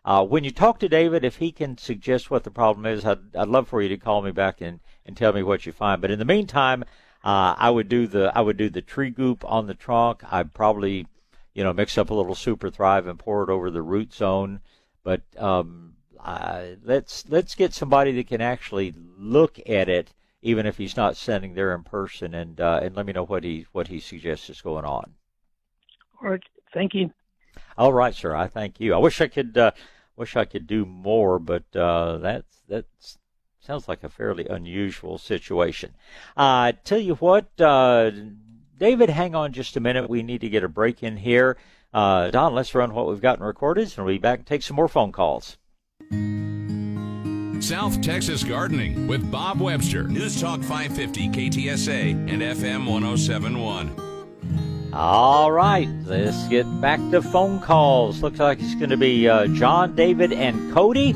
uh, 0.06 0.24
when 0.24 0.44
you 0.44 0.52
talk 0.52 0.78
to 0.80 0.88
David, 0.88 1.26
if 1.26 1.38
he 1.38 1.52
can 1.52 1.80
suggest 1.80 2.30
what 2.30 2.44
the 2.44 2.52
problem 2.52 2.86
is, 2.86 3.04
I'd, 3.04 3.36
I'd 3.36 3.48
love 3.48 3.68
for 3.68 3.82
you 3.82 3.90
to 3.90 3.98
call 3.98 4.22
me 4.22 4.32
back 4.32 4.62
and 4.62 4.80
and 5.04 5.18
tell 5.18 5.34
me 5.34 5.44
what 5.44 5.66
you 5.66 5.72
find. 5.72 6.00
But 6.00 6.12
in 6.12 6.20
the 6.20 6.26
meantime, 6.26 6.84
uh, 7.24 7.56
I 7.58 7.72
would 7.72 7.90
do 7.90 8.06
the 8.06 8.32
I 8.36 8.42
would 8.42 8.56
do 8.56 8.70
the 8.70 8.84
tree 8.84 9.10
goop 9.10 9.44
on 9.46 9.66
the 9.66 9.74
trunk. 9.74 10.22
I'd 10.32 10.54
probably, 10.54 11.08
you 11.56 11.64
know, 11.64 11.74
mix 11.74 11.98
up 11.98 12.12
a 12.12 12.14
little 12.14 12.36
super 12.36 12.70
thrive 12.70 13.08
and 13.08 13.18
pour 13.18 13.44
it 13.44 13.50
over 13.50 13.72
the 13.72 13.82
root 13.82 14.14
zone. 14.14 14.62
But 15.04 15.24
um, 15.38 15.96
uh, 16.24 16.66
let's 16.84 17.28
let's 17.28 17.56
get 17.56 17.74
somebody 17.74 18.12
that 18.12 18.28
can 18.28 18.42
actually 18.42 18.94
look 19.18 19.60
at 19.68 19.90
it, 19.90 20.14
even 20.44 20.68
if 20.68 20.78
he's 20.78 20.96
not 20.96 21.18
standing 21.18 21.56
there 21.56 21.74
in 21.74 21.82
person, 21.82 22.36
and 22.36 22.62
uh, 22.62 22.80
and 22.84 22.96
let 22.96 23.08
me 23.08 23.14
know 23.14 23.26
what 23.26 23.44
he 23.44 23.66
what 23.72 23.88
he 23.88 24.00
suggests 24.00 24.52
is 24.52 24.62
going 24.62 24.86
on. 24.86 25.16
All 26.22 26.30
right, 26.30 26.44
thank 26.76 26.94
you. 26.94 27.10
All 27.78 27.94
right, 27.94 28.14
sir. 28.14 28.36
I 28.36 28.48
thank 28.48 28.80
you. 28.80 28.94
I 28.94 28.98
wish 28.98 29.20
I 29.20 29.28
could 29.28 29.58
uh, 29.58 29.72
wish 30.16 30.36
I 30.36 30.46
could 30.46 30.68
do 30.68 30.86
more, 30.86 31.40
but 31.40 31.64
uh, 31.76 32.18
that's 32.18 32.64
that's 32.68 33.18
Sounds 33.66 33.88
like 33.88 34.04
a 34.04 34.10
fairly 34.10 34.46
unusual 34.48 35.18
situation. 35.18 35.96
Uh, 36.38 36.74
tell 36.84 37.00
you 37.00 37.16
what, 37.16 37.50
uh, 37.60 38.12
David, 38.78 39.10
hang 39.10 39.34
on 39.34 39.54
just 39.54 39.76
a 39.76 39.80
minute. 39.80 40.08
We 40.08 40.22
need 40.22 40.42
to 40.42 40.50
get 40.50 40.64
a 40.64 40.68
break 40.68 41.02
in 41.02 41.18
here. 41.18 41.58
Uh, 41.92 42.30
Don, 42.30 42.54
let's 42.54 42.76
run 42.76 42.94
what 42.94 43.08
we've 43.08 43.22
gotten 43.22 43.44
recorded, 43.44 43.92
and 43.98 44.06
we'll 44.06 44.16
be 44.16 44.20
back 44.20 44.40
and 44.40 44.48
take 44.48 44.62
some 44.62 44.76
more 44.76 44.88
phone 44.88 45.12
calls. 45.12 45.58
South 47.60 48.00
Texas 48.04 48.44
Gardening 48.44 49.08
with 49.08 49.32
Bob 49.32 49.60
Webster. 49.60 50.04
News 50.04 50.40
Talk 50.40 50.62
550 50.62 51.30
KTSA 51.30 52.12
and 52.30 52.44
FM 52.44 52.86
1071. 52.88 54.05
All 54.98 55.52
right, 55.52 55.90
let's 56.06 56.48
get 56.48 56.64
back 56.80 57.02
to 57.12 57.22
phone 57.22 57.60
calls. 57.60 58.24
Looks 58.24 58.40
like 58.40 58.62
it's 58.62 58.76
going 58.76 58.92
to 58.92 58.96
be 58.96 59.28
uh, 59.28 59.48
John, 59.48 59.94
David, 59.94 60.32
and 60.32 60.74
Cody. 60.74 61.14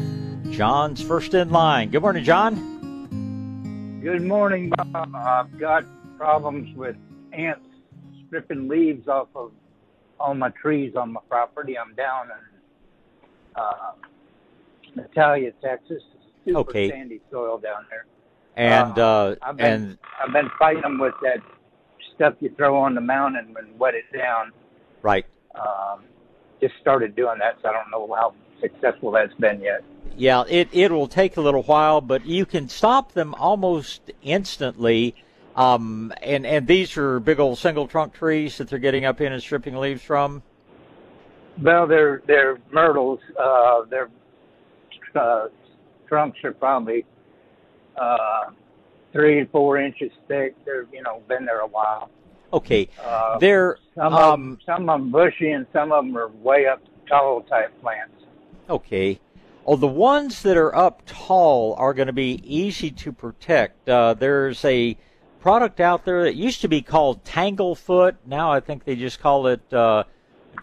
John's 0.50 1.02
first 1.02 1.34
in 1.34 1.50
line. 1.50 1.90
Good 1.90 2.02
morning, 2.02 2.26
John. 2.26 4.00
Good 4.04 4.24
morning, 4.24 4.70
Bob. 4.76 5.16
I've 5.16 5.58
got 5.58 5.86
problems 6.18 6.76
with 6.76 6.98
ants 7.32 7.62
stripping 8.28 8.68
leaves 8.68 9.08
off 9.08 9.30
of 9.34 9.54
all 10.20 10.34
my 10.34 10.50
trees 10.50 10.98
on 10.98 11.14
my 11.14 11.22
property. 11.30 11.78
I'm 11.78 11.96
down 11.96 12.26
in 12.26 13.62
uh, 13.62 13.92
Natalia, 14.94 15.54
Texas. 15.64 16.04
Super 16.44 16.60
okay. 16.60 16.90
sandy 16.90 17.22
soil 17.32 17.58
down 17.58 17.86
there. 17.90 18.06
And 18.58 19.00
uh, 19.00 19.02
uh, 19.04 19.36
I've 19.42 19.56
been, 19.56 19.66
and 19.66 19.98
I've 20.22 20.34
been 20.34 20.52
fighting 20.60 20.82
them 20.82 21.00
with 21.00 21.14
that 21.22 21.40
stuff 22.20 22.34
you 22.42 22.54
throw 22.58 22.78
on 22.78 22.96
the 22.96 23.02
mountain 23.02 23.56
and 23.58 23.80
wet 23.80 23.96
it 23.96 24.04
down. 24.16 24.52
Right. 25.02 25.26
Um, 25.56 26.02
just 26.62 26.74
started 26.82 27.16
doing 27.16 27.40
that, 27.40 27.58
so 27.62 27.70
I 27.70 27.74
don't 27.74 27.90
know 27.90 28.14
how 28.14 28.34
successful 28.60 29.12
that's 29.12 29.34
been 29.36 29.62
yet. 29.62 29.84
Yeah, 30.18 30.44
it 30.50 30.68
it 30.74 30.92
will 30.92 31.08
take 31.08 31.38
a 31.38 31.42
little 31.42 31.64
while, 31.64 32.02
but 32.02 32.26
you 32.26 32.46
can 32.46 32.68
stop 32.68 33.14
them 33.14 33.34
almost 33.36 34.12
instantly. 34.22 35.16
Um, 35.56 36.14
and 36.22 36.46
and 36.46 36.68
these 36.68 36.98
are 36.98 37.22
big 37.22 37.40
old 37.40 37.58
single 37.58 37.88
trunk 37.88 38.14
trees 38.14 38.58
that 38.58 38.70
they're 38.70 38.80
getting 38.80 39.06
up 39.06 39.22
in 39.22 39.32
and 39.32 39.42
stripping 39.42 39.78
leaves 39.78 40.02
from. 40.04 40.44
Well, 41.62 41.88
they're 41.88 42.22
they're 42.28 42.60
myrtles. 42.72 43.20
Uh, 43.40 43.84
their 43.90 44.10
uh, 45.16 45.48
trunks 46.08 46.38
are 46.44 46.52
probably 46.52 47.06
uh, 47.96 48.52
three 49.12 49.40
to 49.40 49.46
four 49.48 49.78
inches 49.78 50.12
thick. 50.28 50.56
They're 50.66 50.86
you 50.92 51.04
know 51.04 51.22
been 51.28 51.46
there 51.46 51.60
a 51.60 51.68
while. 51.68 52.10
Okay, 52.52 52.90
Uh, 53.04 53.38
they're 53.38 53.78
some 53.94 54.14
um, 54.14 54.24
of 54.24 54.32
them, 54.32 54.60
some 54.66 54.90
of 54.90 55.00
them 55.00 55.12
bushy 55.12 55.52
and 55.52 55.68
some 55.72 55.92
of 55.92 56.04
them 56.04 56.18
are 56.18 56.30
way 56.30 56.66
up 56.66 56.82
tall 57.08 57.42
type 57.44 57.80
plants. 57.82 58.24
Okay. 58.70 59.20
Oh, 59.68 59.76
the 59.76 59.88
ones 59.88 60.42
that 60.42 60.58
are 60.58 60.76
up 60.76 61.04
tall 61.06 61.76
are 61.78 61.94
going 61.94 62.08
to 62.08 62.14
be 62.14 62.42
easy 62.44 62.90
to 62.90 63.12
protect. 63.12 63.88
Uh, 63.88 64.16
there's 64.16 64.66
a 64.66 64.98
product 65.40 65.80
out 65.80 66.06
there 66.06 66.24
that 66.24 66.36
used 66.36 66.62
to 66.62 66.68
be 66.68 66.82
called 66.82 67.24
Tanglefoot. 67.24 68.16
Now 68.26 68.52
I 68.52 68.62
think 68.62 68.84
they 68.84 68.96
just 68.96 69.20
call 69.20 69.46
it 69.46 69.72
uh, 69.72 70.06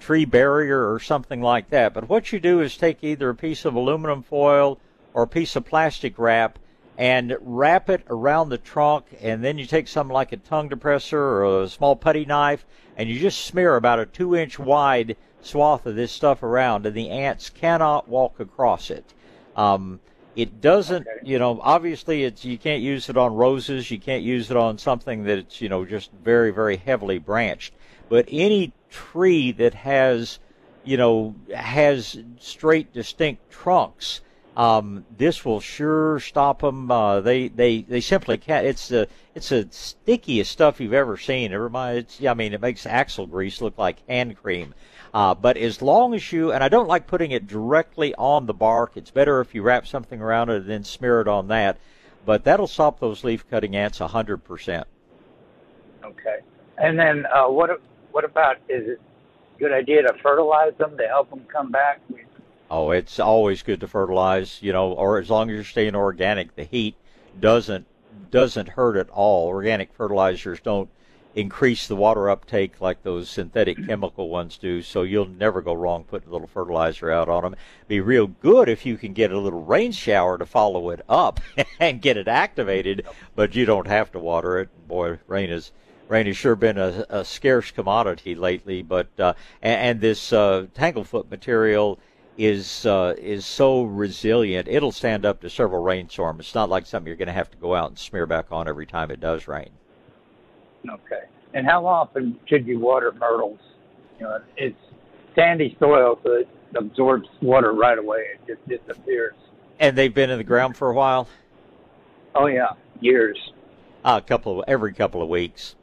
tree 0.00 0.24
barrier 0.24 0.92
or 0.92 0.98
something 0.98 1.40
like 1.40 1.70
that. 1.70 1.94
But 1.94 2.08
what 2.08 2.32
you 2.32 2.40
do 2.40 2.60
is 2.60 2.76
take 2.76 3.04
either 3.04 3.30
a 3.30 3.34
piece 3.34 3.64
of 3.64 3.74
aluminum 3.74 4.22
foil 4.24 4.80
or 5.14 5.22
a 5.22 5.28
piece 5.28 5.54
of 5.54 5.64
plastic 5.64 6.18
wrap 6.18 6.58
and 6.98 7.36
wrap 7.40 7.90
it 7.90 8.02
around 8.08 8.48
the 8.48 8.58
trunk, 8.58 9.06
and 9.20 9.44
then 9.44 9.58
you 9.58 9.66
take 9.66 9.88
something 9.88 10.14
like 10.14 10.32
a 10.32 10.36
tongue 10.36 10.68
depressor 10.68 11.14
or 11.14 11.62
a 11.62 11.68
small 11.68 11.96
putty 11.96 12.24
knife, 12.24 12.64
and 12.96 13.08
you 13.08 13.18
just 13.18 13.44
smear 13.44 13.76
about 13.76 13.98
a 13.98 14.06
two 14.06 14.34
inch 14.34 14.58
wide 14.58 15.16
swath 15.42 15.86
of 15.86 15.94
this 15.96 16.12
stuff 16.12 16.42
around, 16.42 16.86
and 16.86 16.96
the 16.96 17.10
ants 17.10 17.50
cannot 17.50 18.08
walk 18.08 18.40
across 18.40 18.90
it. 18.90 19.14
Um, 19.56 20.00
it 20.34 20.60
doesn't, 20.60 21.06
you 21.22 21.38
know, 21.38 21.60
obviously 21.62 22.24
it's 22.24 22.44
you 22.44 22.58
can't 22.58 22.82
use 22.82 23.08
it 23.08 23.16
on 23.16 23.34
roses, 23.34 23.90
you 23.90 23.98
can't 23.98 24.22
use 24.22 24.50
it 24.50 24.56
on 24.56 24.78
something 24.78 25.24
that's 25.24 25.60
you 25.60 25.68
know 25.68 25.84
just 25.84 26.10
very 26.12 26.50
very 26.50 26.76
heavily 26.76 27.18
branched. 27.18 27.74
But 28.08 28.26
any 28.28 28.72
tree 28.90 29.52
that 29.52 29.74
has 29.74 30.38
you 30.86 30.96
know, 30.96 31.34
has 31.54 32.16
straight, 32.38 32.94
distinct 32.94 33.50
trunks. 33.50 34.20
Um, 34.56 35.04
this 35.16 35.44
will 35.44 35.60
sure 35.60 36.18
stop 36.18 36.62
them. 36.62 36.90
Uh, 36.90 37.20
they, 37.20 37.48
they, 37.48 37.82
they 37.82 38.00
simply 38.00 38.38
can't. 38.38 38.66
It's 38.66 38.88
the, 38.88 39.06
it's 39.34 39.50
the 39.50 39.68
stickiest 39.70 40.50
stuff 40.50 40.80
you've 40.80 40.94
ever 40.94 41.18
seen. 41.18 41.52
It 41.52 41.56
reminds, 41.56 42.24
I 42.24 42.32
mean, 42.32 42.54
it 42.54 42.60
makes 42.62 42.86
axle 42.86 43.26
grease 43.26 43.60
look 43.60 43.76
like 43.76 44.06
hand 44.08 44.36
cream. 44.38 44.74
Uh, 45.12 45.34
but 45.34 45.56
as 45.56 45.82
long 45.82 46.14
as 46.14 46.32
you, 46.32 46.52
and 46.52 46.64
I 46.64 46.68
don't 46.68 46.88
like 46.88 47.06
putting 47.06 47.30
it 47.30 47.46
directly 47.46 48.14
on 48.14 48.46
the 48.46 48.54
bark. 48.54 48.92
It's 48.96 49.10
better 49.10 49.40
if 49.40 49.54
you 49.54 49.62
wrap 49.62 49.86
something 49.86 50.20
around 50.20 50.50
it 50.50 50.62
and 50.62 50.70
then 50.70 50.84
smear 50.84 51.20
it 51.20 51.28
on 51.28 51.48
that. 51.48 51.78
But 52.24 52.44
that'll 52.44 52.66
stop 52.66 52.98
those 52.98 53.24
leaf 53.24 53.48
cutting 53.48 53.76
ants 53.76 54.00
a 54.00 54.08
hundred 54.08 54.38
percent. 54.38 54.86
Okay. 56.04 56.40
And 56.76 56.98
then 56.98 57.24
uh, 57.26 57.48
what 57.48 57.80
what 58.10 58.24
about 58.24 58.56
is 58.68 58.88
it 58.88 59.00
a 59.54 59.58
good 59.58 59.72
idea 59.72 60.02
to 60.02 60.12
fertilize 60.22 60.74
them 60.76 60.96
to 60.98 61.06
help 61.06 61.30
them 61.30 61.44
come 61.46 61.70
back? 61.70 62.00
Oh, 62.70 62.90
it's 62.90 63.20
always 63.20 63.62
good 63.62 63.80
to 63.80 63.88
fertilize, 63.88 64.58
you 64.60 64.72
know, 64.72 64.92
or 64.92 65.18
as 65.18 65.30
long 65.30 65.50
as 65.50 65.54
you're 65.54 65.64
staying 65.64 65.94
organic, 65.94 66.56
the 66.56 66.64
heat 66.64 66.96
doesn't 67.38 67.86
doesn't 68.30 68.70
hurt 68.70 68.96
at 68.96 69.08
all. 69.10 69.46
Organic 69.46 69.92
fertilizers 69.92 70.58
don't 70.60 70.88
increase 71.36 71.86
the 71.86 71.94
water 71.94 72.28
uptake 72.30 72.80
like 72.80 73.02
those 73.02 73.28
synthetic 73.28 73.76
chemical 73.86 74.28
ones 74.30 74.58
do, 74.58 74.82
so 74.82 75.02
you'll 75.02 75.28
never 75.28 75.60
go 75.60 75.74
wrong 75.74 76.02
putting 76.02 76.28
a 76.28 76.32
little 76.32 76.48
fertilizer 76.48 77.10
out 77.10 77.28
on 77.28 77.42
them. 77.42 77.56
Be 77.86 78.00
real 78.00 78.26
good 78.26 78.68
if 78.68 78.84
you 78.84 78.96
can 78.96 79.12
get 79.12 79.30
a 79.30 79.38
little 79.38 79.62
rain 79.62 79.92
shower 79.92 80.36
to 80.38 80.46
follow 80.46 80.90
it 80.90 81.02
up 81.08 81.38
and 81.78 82.02
get 82.02 82.16
it 82.16 82.26
activated, 82.26 83.06
but 83.36 83.54
you 83.54 83.64
don't 83.64 83.86
have 83.86 84.10
to 84.12 84.18
water 84.18 84.58
it. 84.58 84.88
Boy, 84.88 85.18
rain 85.28 85.50
is 85.50 85.70
rain 86.08 86.26
has 86.26 86.36
sure 86.36 86.56
been 86.56 86.78
a, 86.78 87.04
a 87.10 87.24
scarce 87.24 87.70
commodity 87.70 88.34
lately, 88.34 88.82
but 88.82 89.08
uh, 89.20 89.34
and, 89.62 89.80
and 89.80 90.00
this 90.00 90.32
uh, 90.32 90.66
tanglefoot 90.74 91.30
material 91.30 91.98
is 92.38 92.84
uh, 92.86 93.14
is 93.18 93.46
so 93.46 93.82
resilient. 93.82 94.68
It'll 94.68 94.92
stand 94.92 95.24
up 95.24 95.40
to 95.40 95.50
several 95.50 95.82
rainstorms. 95.82 96.40
It's 96.40 96.54
not 96.54 96.68
like 96.68 96.86
something 96.86 97.06
you're 97.06 97.16
going 97.16 97.26
to 97.28 97.32
have 97.32 97.50
to 97.50 97.56
go 97.56 97.74
out 97.74 97.88
and 97.88 97.98
smear 97.98 98.26
back 98.26 98.46
on 98.50 98.68
every 98.68 98.86
time 98.86 99.10
it 99.10 99.20
does 99.20 99.48
rain. 99.48 99.70
Okay. 100.88 101.22
And 101.54 101.66
how 101.66 101.86
often 101.86 102.38
should 102.46 102.66
you 102.66 102.78
water 102.78 103.12
myrtles? 103.12 103.58
You 104.18 104.26
know, 104.26 104.40
it's 104.56 104.78
sandy 105.34 105.76
soil, 105.78 106.18
so 106.22 106.32
it 106.32 106.48
absorbs 106.74 107.28
water 107.40 107.72
right 107.72 107.98
away. 107.98 108.26
It 108.34 108.46
just 108.46 108.68
disappears. 108.68 109.34
And 109.78 109.96
they've 109.96 110.12
been 110.12 110.30
in 110.30 110.38
the 110.38 110.44
ground 110.44 110.76
for 110.76 110.90
a 110.90 110.94
while. 110.94 111.28
Oh 112.34 112.46
yeah, 112.46 112.72
years. 113.00 113.38
Uh, 114.04 114.20
a 114.22 114.26
couple 114.26 114.60
of 114.60 114.64
every 114.68 114.92
couple 114.92 115.22
of 115.22 115.28
weeks. 115.28 115.74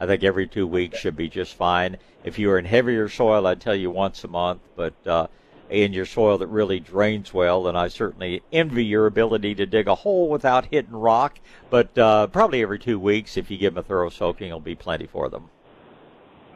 I 0.00 0.06
think 0.06 0.24
every 0.24 0.46
two 0.46 0.66
weeks 0.66 0.98
should 0.98 1.16
be 1.16 1.28
just 1.28 1.54
fine. 1.54 1.96
If 2.24 2.38
you 2.38 2.50
are 2.50 2.58
in 2.58 2.64
heavier 2.64 3.08
soil, 3.08 3.46
I'd 3.46 3.60
tell 3.60 3.74
you 3.74 3.90
once 3.90 4.24
a 4.24 4.28
month. 4.28 4.60
But 4.76 4.94
uh, 5.06 5.28
in 5.72 5.92
your 5.92 6.04
soil 6.04 6.36
that 6.38 6.46
really 6.48 6.78
drains 6.78 7.32
well, 7.32 7.66
and 7.66 7.76
I 7.76 7.88
certainly 7.88 8.42
envy 8.52 8.84
your 8.84 9.06
ability 9.06 9.54
to 9.56 9.66
dig 9.66 9.88
a 9.88 9.94
hole 9.94 10.28
without 10.28 10.66
hitting 10.66 10.92
rock. 10.92 11.38
But 11.70 11.96
uh, 11.96 12.26
probably 12.26 12.62
every 12.62 12.78
two 12.78 12.98
weeks, 12.98 13.36
if 13.36 13.50
you 13.50 13.56
give 13.56 13.74
them 13.74 13.80
a 13.80 13.86
thorough 13.86 14.10
soaking, 14.10 14.48
it'll 14.48 14.60
be 14.60 14.74
plenty 14.74 15.06
for 15.06 15.30
them. 15.30 15.48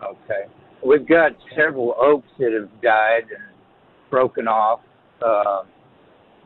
Okay. 0.03 0.45
We've 0.85 1.07
got 1.07 1.33
several 1.57 1.97
oaks 1.99 2.29
that 2.39 2.53
have 2.53 2.69
died 2.83 3.25
and 3.31 3.43
broken 4.11 4.47
off. 4.47 4.81
Uh, 5.23 5.63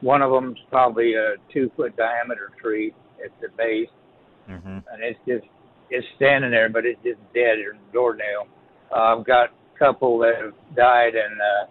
one 0.01 0.23
of 0.23 0.31
them's 0.31 0.59
probably 0.71 1.15
a 1.15 1.35
two 1.53 1.71
foot 1.77 1.97
diameter 1.97 2.53
tree 2.61 2.95
at 3.23 3.33
the 3.41 3.49
base, 3.57 3.89
mm-hmm. 4.49 4.69
and 4.69 5.03
it's 5.03 5.19
just 5.27 5.45
it's 5.91 6.07
standing 6.17 6.53
there, 6.53 6.69
but 6.69 6.87
it's 6.87 7.03
just 7.03 7.19
dead 7.35 7.59
a 7.59 7.93
doornail. 7.93 8.47
Uh, 8.93 9.17
I've 9.17 9.27
got 9.27 9.51
a 9.51 9.79
couple 9.79 10.19
that 10.21 10.37
have 10.41 10.55
died 10.77 11.15
and 11.17 11.41
uh, 11.41 11.67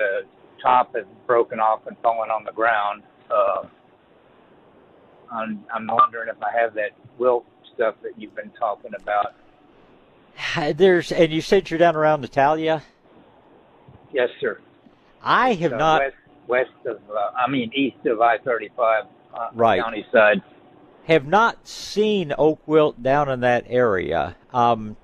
the 0.00 0.22
top 0.62 0.94
has 0.96 1.04
broken 1.26 1.60
off 1.60 1.86
and 1.86 1.96
fallen 2.02 2.30
on 2.30 2.44
the 2.44 2.52
ground. 2.52 3.02
Uh, 3.30 3.66
I'm, 5.30 5.64
I'm 5.72 5.86
wondering 5.86 6.28
if 6.28 6.42
I 6.42 6.58
have 6.58 6.74
that 6.74 6.90
wilt 7.18 7.44
stuff 7.74 7.94
that 8.02 8.12
you've 8.16 8.34
been 8.34 8.50
talking 8.58 8.92
about. 9.00 9.34
There's, 10.76 11.12
and 11.12 11.30
you 11.32 11.40
said 11.40 11.70
you're 11.70 11.78
down 11.78 11.96
around 11.96 12.22
Natalia. 12.22 12.82
Yes, 14.12 14.30
sir. 14.40 14.58
I 15.22 15.54
have 15.54 15.74
uh, 15.74 15.76
not. 15.76 16.00
West, 16.00 16.16
west 16.48 16.86
of, 16.86 16.96
uh, 17.10 17.30
I 17.36 17.48
mean, 17.48 17.70
east 17.74 18.04
of 18.06 18.20
I-35, 18.20 19.06
uh, 19.34 19.48
right. 19.54 19.82
county 19.82 20.06
side. 20.12 20.42
Have 21.04 21.26
not 21.26 21.68
seen 21.68 22.32
oak 22.36 22.60
wilt 22.66 23.02
down 23.02 23.28
in 23.28 23.40
that 23.40 23.64
area. 23.68 24.36
Um, 24.52 24.96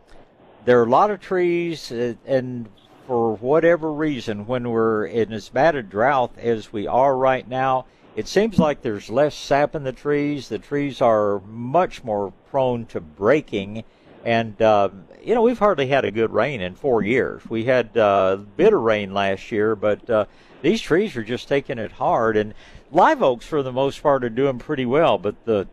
there 0.64 0.80
are 0.80 0.86
a 0.86 0.90
lot 0.90 1.10
of 1.10 1.20
trees, 1.20 1.92
uh, 1.92 2.14
and 2.26 2.68
for 3.06 3.36
whatever 3.36 3.92
reason, 3.92 4.46
when 4.46 4.68
we're 4.70 5.06
in 5.06 5.32
as 5.32 5.48
bad 5.48 5.76
a 5.76 5.82
drought 5.82 6.32
as 6.38 6.72
we 6.72 6.86
are 6.86 7.16
right 7.16 7.46
now, 7.46 7.86
it 8.16 8.26
seems 8.26 8.58
like 8.58 8.82
there's 8.82 9.10
less 9.10 9.34
sap 9.34 9.74
in 9.74 9.84
the 9.84 9.92
trees. 9.92 10.48
The 10.48 10.58
trees 10.58 11.00
are 11.00 11.40
much 11.40 12.02
more 12.02 12.32
prone 12.50 12.86
to 12.86 13.00
breaking. 13.00 13.84
And, 14.24 14.60
uh, 14.60 14.88
you 15.22 15.34
know, 15.34 15.42
we've 15.42 15.58
hardly 15.58 15.86
had 15.86 16.04
a 16.04 16.10
good 16.10 16.32
rain 16.32 16.60
in 16.60 16.74
four 16.74 17.02
years. 17.02 17.42
We 17.48 17.64
had 17.64 17.96
uh, 17.96 18.38
bit 18.56 18.72
of 18.72 18.80
rain 18.80 19.14
last 19.14 19.52
year, 19.52 19.76
but 19.76 20.08
uh, 20.10 20.24
these 20.62 20.80
trees 20.80 21.14
are 21.16 21.22
just 21.22 21.46
taking 21.46 21.78
it 21.78 21.92
hard. 21.92 22.36
And 22.36 22.54
live 22.90 23.22
oaks, 23.22 23.46
for 23.46 23.62
the 23.62 23.72
most 23.72 24.02
part, 24.02 24.24
are 24.24 24.30
doing 24.30 24.58
pretty 24.58 24.86
well. 24.86 25.18
But 25.18 25.44
the 25.44 25.68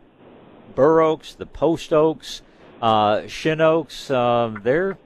bur 0.74 1.00
oaks, 1.00 1.34
the 1.34 1.46
post 1.46 1.92
oaks, 1.92 2.42
uh, 2.80 3.26
shin 3.26 3.60
oaks, 3.60 4.10
um, 4.10 4.60
they're 4.62 4.98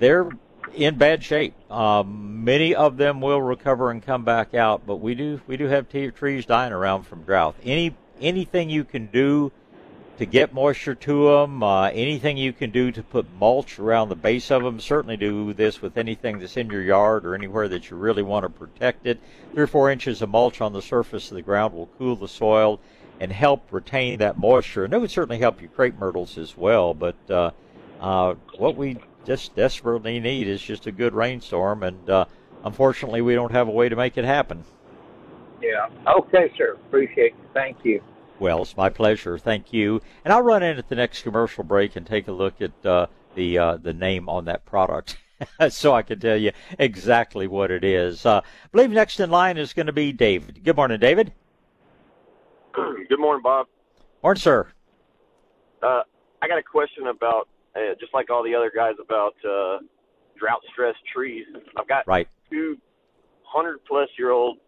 they're 0.00 0.30
in 0.74 0.96
bad 0.96 1.22
shape. 1.22 1.54
Um, 1.70 2.44
many 2.44 2.74
of 2.74 2.96
them 2.96 3.20
will 3.20 3.42
recover 3.42 3.90
and 3.90 4.02
come 4.02 4.24
back 4.24 4.54
out, 4.54 4.86
but 4.86 4.96
we 4.96 5.14
do 5.14 5.40
we 5.46 5.56
do 5.56 5.66
have 5.66 5.88
t- 5.88 6.10
trees 6.10 6.46
dying 6.46 6.72
around 6.72 7.04
from 7.04 7.22
drought. 7.22 7.56
Any 7.64 7.94
anything 8.20 8.70
you 8.70 8.84
can 8.84 9.06
do 9.06 9.52
to 10.18 10.26
get 10.26 10.52
moisture 10.52 10.96
to 10.96 11.28
them, 11.28 11.62
uh, 11.62 11.88
anything 11.90 12.36
you 12.36 12.52
can 12.52 12.70
do 12.70 12.90
to 12.90 13.02
put 13.02 13.26
mulch 13.38 13.78
around 13.78 14.08
the 14.08 14.16
base 14.16 14.50
of 14.50 14.64
them. 14.64 14.80
Certainly 14.80 15.16
do 15.16 15.52
this 15.52 15.80
with 15.80 15.96
anything 15.96 16.40
that's 16.40 16.56
in 16.56 16.68
your 16.70 16.82
yard 16.82 17.24
or 17.24 17.34
anywhere 17.34 17.68
that 17.68 17.88
you 17.88 17.96
really 17.96 18.22
want 18.22 18.42
to 18.44 18.48
protect 18.48 19.06
it. 19.06 19.20
Three 19.52 19.62
or 19.62 19.68
four 19.68 19.90
inches 19.90 20.20
of 20.20 20.30
mulch 20.30 20.60
on 20.60 20.72
the 20.72 20.82
surface 20.82 21.30
of 21.30 21.36
the 21.36 21.42
ground 21.42 21.74
will 21.74 21.88
cool 21.98 22.16
the 22.16 22.28
soil 22.28 22.80
and 23.20 23.30
help 23.30 23.72
retain 23.72 24.18
that 24.18 24.38
moisture. 24.38 24.84
And 24.84 24.92
it 24.92 25.00
would 25.00 25.10
certainly 25.10 25.38
help 25.38 25.60
your 25.60 25.70
crepe 25.70 25.98
myrtles 25.98 26.36
as 26.36 26.56
well. 26.56 26.94
But 26.94 27.16
uh, 27.30 27.50
uh, 28.00 28.34
what 28.56 28.76
we 28.76 28.96
just 29.28 29.54
desperately 29.54 30.18
need 30.20 30.48
is 30.48 30.62
just 30.62 30.86
a 30.86 30.90
good 30.90 31.12
rainstorm, 31.12 31.82
and 31.82 32.08
uh, 32.08 32.24
unfortunately, 32.64 33.20
we 33.20 33.34
don't 33.34 33.52
have 33.52 33.68
a 33.68 33.70
way 33.70 33.86
to 33.86 33.94
make 33.94 34.16
it 34.16 34.24
happen. 34.24 34.64
Yeah. 35.60 35.88
Okay, 36.06 36.50
sir. 36.56 36.78
Appreciate 36.86 37.34
it. 37.34 37.50
Thank 37.52 37.84
you. 37.84 38.00
Well, 38.38 38.62
it's 38.62 38.74
my 38.74 38.88
pleasure. 38.88 39.36
Thank 39.36 39.70
you. 39.70 40.00
And 40.24 40.32
I'll 40.32 40.42
run 40.42 40.62
in 40.62 40.78
at 40.78 40.88
the 40.88 40.94
next 40.94 41.22
commercial 41.22 41.62
break 41.62 41.94
and 41.94 42.06
take 42.06 42.26
a 42.26 42.32
look 42.32 42.62
at 42.62 42.86
uh, 42.86 43.08
the 43.34 43.58
uh, 43.58 43.76
the 43.76 43.92
name 43.92 44.30
on 44.30 44.46
that 44.46 44.64
product. 44.64 45.18
so 45.68 45.92
I 45.92 46.00
can 46.00 46.18
tell 46.18 46.38
you 46.38 46.52
exactly 46.78 47.46
what 47.46 47.70
it 47.70 47.84
is. 47.84 48.24
Uh, 48.24 48.40
I 48.40 48.68
believe 48.72 48.90
next 48.90 49.20
in 49.20 49.30
line 49.30 49.58
is 49.58 49.74
going 49.74 49.86
to 49.86 49.92
be 49.92 50.10
David. 50.10 50.64
Good 50.64 50.76
morning, 50.76 51.00
David. 51.00 51.34
Good 52.72 53.20
morning, 53.20 53.42
Bob. 53.42 53.66
Morning, 54.22 54.40
sir. 54.40 54.68
Uh, 55.82 56.02
I 56.40 56.48
got 56.48 56.58
a 56.58 56.62
question 56.62 57.08
about 57.08 57.46
just 58.00 58.14
like 58.14 58.30
all 58.30 58.42
the 58.42 58.54
other 58.54 58.72
guys 58.74 58.94
about 59.02 59.34
uh, 59.44 59.78
drought 60.38 60.60
stressed 60.72 60.98
trees. 61.14 61.46
I've 61.76 61.88
got 61.88 62.06
right. 62.06 62.28
two 62.50 62.76
hundred 63.42 63.78
plus 63.86 64.08
year 64.18 64.30
old 64.30 64.58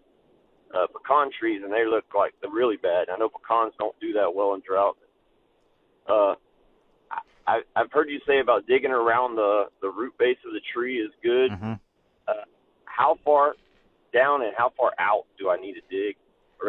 uh, 0.74 0.86
pecan 0.86 1.30
trees, 1.38 1.62
and 1.64 1.72
they 1.72 1.86
look 1.86 2.04
like 2.14 2.34
they're 2.40 2.50
really 2.50 2.76
bad. 2.76 3.08
I 3.12 3.16
know 3.18 3.28
pecans 3.28 3.74
don't 3.78 3.98
do 4.00 4.12
that 4.14 4.34
well 4.34 4.54
in 4.54 4.62
drought. 4.66 4.96
Uh, 6.08 6.34
I, 7.46 7.60
I've 7.76 7.90
heard 7.92 8.08
you 8.08 8.20
say 8.26 8.40
about 8.40 8.66
digging 8.66 8.90
around 8.90 9.36
the 9.36 9.64
the 9.80 9.88
root 9.88 10.14
base 10.18 10.38
of 10.46 10.52
the 10.52 10.60
tree 10.72 10.98
is 10.98 11.10
good. 11.22 11.50
Mm-hmm. 11.50 11.72
Uh, 12.28 12.44
how 12.84 13.18
far 13.24 13.54
down 14.12 14.42
and 14.42 14.52
how 14.56 14.72
far 14.76 14.92
out 14.98 15.24
do 15.38 15.50
I 15.50 15.56
need 15.56 15.74
to 15.74 15.80
dig? 15.90 16.16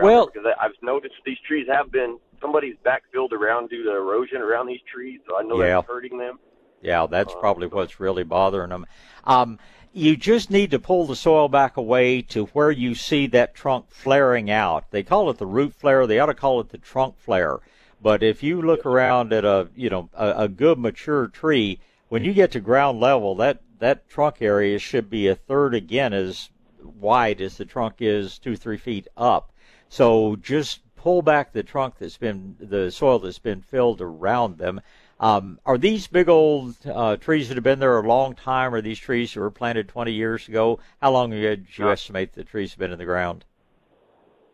Well, 0.01 0.27
because 0.27 0.47
I've 0.59 0.71
noticed 0.81 1.15
these 1.25 1.37
trees 1.45 1.67
have 1.69 1.91
been 1.91 2.17
somebody's 2.41 2.75
backfilled 2.85 3.31
around 3.31 3.69
due 3.69 3.83
to 3.83 3.91
erosion 3.91 4.41
around 4.41 4.67
these 4.67 4.81
trees, 4.91 5.19
so 5.27 5.37
I 5.37 5.43
know 5.43 5.61
yeah. 5.61 5.75
that's 5.75 5.87
hurting 5.87 6.17
them. 6.17 6.39
Yeah, 6.81 7.05
that's 7.09 7.33
Uh, 7.33 7.39
probably 7.39 7.67
what's 7.67 7.99
really 7.99 8.23
bothering 8.23 8.69
them. 8.69 8.85
Um, 9.23 9.59
you 9.93 10.15
just 10.15 10.49
need 10.49 10.71
to 10.71 10.79
pull 10.79 11.05
the 11.05 11.15
soil 11.15 11.47
back 11.47 11.77
away 11.77 12.21
to 12.23 12.45
where 12.47 12.71
you 12.71 12.95
see 12.95 13.27
that 13.27 13.53
trunk 13.53 13.89
flaring 13.89 14.49
out. 14.49 14.89
They 14.91 15.03
call 15.03 15.29
it 15.29 15.37
the 15.37 15.45
root 15.45 15.73
flare. 15.73 16.07
They 16.07 16.17
ought 16.19 16.27
to 16.27 16.33
call 16.33 16.59
it 16.61 16.69
the 16.69 16.77
trunk 16.77 17.17
flare. 17.17 17.59
But 18.01 18.23
if 18.23 18.41
you 18.41 18.61
look 18.61 18.85
around 18.85 19.31
at 19.31 19.45
a 19.45 19.69
you 19.75 19.89
know 19.89 20.09
a, 20.13 20.43
a 20.43 20.47
good 20.47 20.79
mature 20.79 21.27
tree, 21.27 21.79
when 22.09 22.23
you 22.23 22.33
get 22.33 22.51
to 22.51 22.59
ground 22.59 22.99
level, 22.99 23.35
that 23.35 23.61
that 23.79 24.09
trunk 24.09 24.41
area 24.41 24.79
should 24.79 25.09
be 25.09 25.27
a 25.27 25.35
third 25.35 25.75
again 25.75 26.13
as 26.13 26.49
wide 26.81 27.41
as 27.41 27.57
the 27.57 27.65
trunk 27.65 27.95
is 27.99 28.39
two 28.39 28.55
three 28.55 28.77
feet 28.77 29.07
up. 29.17 29.51
So 29.89 30.37
just 30.37 30.79
pull 31.01 31.21
back 31.23 31.51
the 31.51 31.63
trunk 31.63 31.95
that's 31.97 32.17
been 32.17 32.55
the 32.59 32.91
soil 32.91 33.17
that's 33.19 33.39
been 33.39 33.61
filled 33.61 34.01
around 34.01 34.57
them. 34.59 34.81
Um, 35.19 35.59
are 35.65 35.77
these 35.77 36.07
big 36.07 36.29
old 36.29 36.75
uh, 36.85 37.17
trees 37.17 37.47
that 37.47 37.55
have 37.55 37.63
been 37.63 37.79
there 37.79 37.97
a 37.99 38.07
long 38.07 38.35
time? 38.35 38.73
Or 38.73 38.81
these 38.81 38.99
trees 38.99 39.33
that 39.33 39.39
were 39.39 39.51
planted 39.51 39.87
20 39.87 40.11
years 40.11 40.47
ago? 40.47 40.79
How 41.01 41.11
long 41.11 41.31
did 41.31 41.67
you 41.77 41.89
Uh, 41.89 41.91
estimate 41.91 42.33
the 42.33 42.43
trees 42.43 42.71
have 42.71 42.79
been 42.79 42.91
in 42.91 42.99
the 42.99 43.05
ground? 43.05 43.45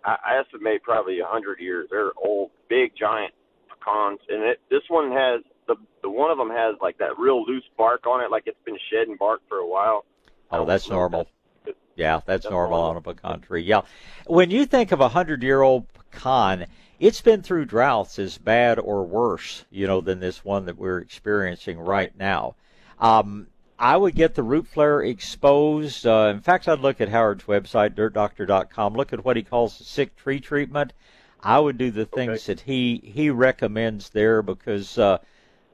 I, 0.03 0.18
I 0.26 0.40
estimate 0.40 0.84
probably 0.84 1.19
a 1.19 1.26
hundred 1.26 1.60
years. 1.60 1.88
They're 1.91 2.11
old, 2.18 2.52
big, 2.69 2.94
giant 2.95 3.34
pecans, 3.69 4.19
and 4.30 4.44
it, 4.44 4.60
this 4.69 4.84
one 4.90 5.11
has 5.11 5.41
the 5.68 5.76
the 6.02 6.10
one 6.10 6.32
of 6.32 6.38
them 6.38 6.49
has 6.49 6.76
like 6.82 6.98
that 6.99 7.18
real 7.18 7.44
loose 7.45 7.65
bark 7.78 8.06
on 8.07 8.22
it, 8.24 8.32
like 8.32 8.44
it's 8.45 8.57
been 8.65 8.78
shedding 8.91 9.18
bark 9.18 9.41
for 9.49 9.57
a 9.57 9.68
while. 9.68 10.06
Oh, 10.52 10.65
that's 10.65 10.90
normal. 10.90 11.30
Yeah, 11.98 12.22
that's, 12.26 12.44
That's 12.44 12.52
normal, 12.52 12.80
on 12.80 12.98
a 12.98 13.02
pecan 13.02 13.41
tree. 13.41 13.64
Yeah. 13.64 13.82
When 14.28 14.52
you 14.52 14.65
think 14.65 14.91
of 14.91 15.02
a 15.02 15.10
hundred 15.10 15.41
year 15.41 15.61
old 15.61 15.88
pecan, 15.94 16.68
it's 16.99 17.22
been 17.22 17.41
through 17.41 17.65
droughts 17.65 18.19
as 18.19 18.38
bad 18.38 18.80
or 18.80 19.03
worse, 19.03 19.65
you 19.72 19.88
know, 19.88 19.99
than 20.02 20.19
this 20.19 20.45
one 20.45 20.65
that 20.65 20.78
we're 20.78 20.99
experiencing 20.99 21.80
right 21.80 22.15
now. 22.18 22.56
Um, 22.99 23.48
I 23.80 23.98
would 23.98 24.15
get 24.15 24.36
the 24.36 24.44
root 24.44 24.68
flare 24.68 25.02
exposed. 25.02 26.06
Uh, 26.06 26.32
in 26.34 26.41
fact, 26.41 26.68
I'd 26.68 26.80
look 26.80 27.02
at 27.02 27.10
Howard's 27.10 27.44
website, 27.44 27.95
dirtdoctor.com, 27.95 28.94
look 28.94 29.14
at 29.14 29.26
what 29.26 29.38
he 29.38 29.44
calls 29.44 29.78
the 29.78 29.84
sick 29.84 30.15
tree 30.15 30.40
treatment. 30.40 30.94
I 31.41 31.60
would 31.60 31.78
do 31.78 31.91
the 31.91 32.06
things 32.06 32.48
that 32.48 32.61
he 32.61 33.02
he 33.03 33.30
recommends 33.30 34.10
there 34.10 34.41
because 34.41 34.98
uh, 34.98 35.19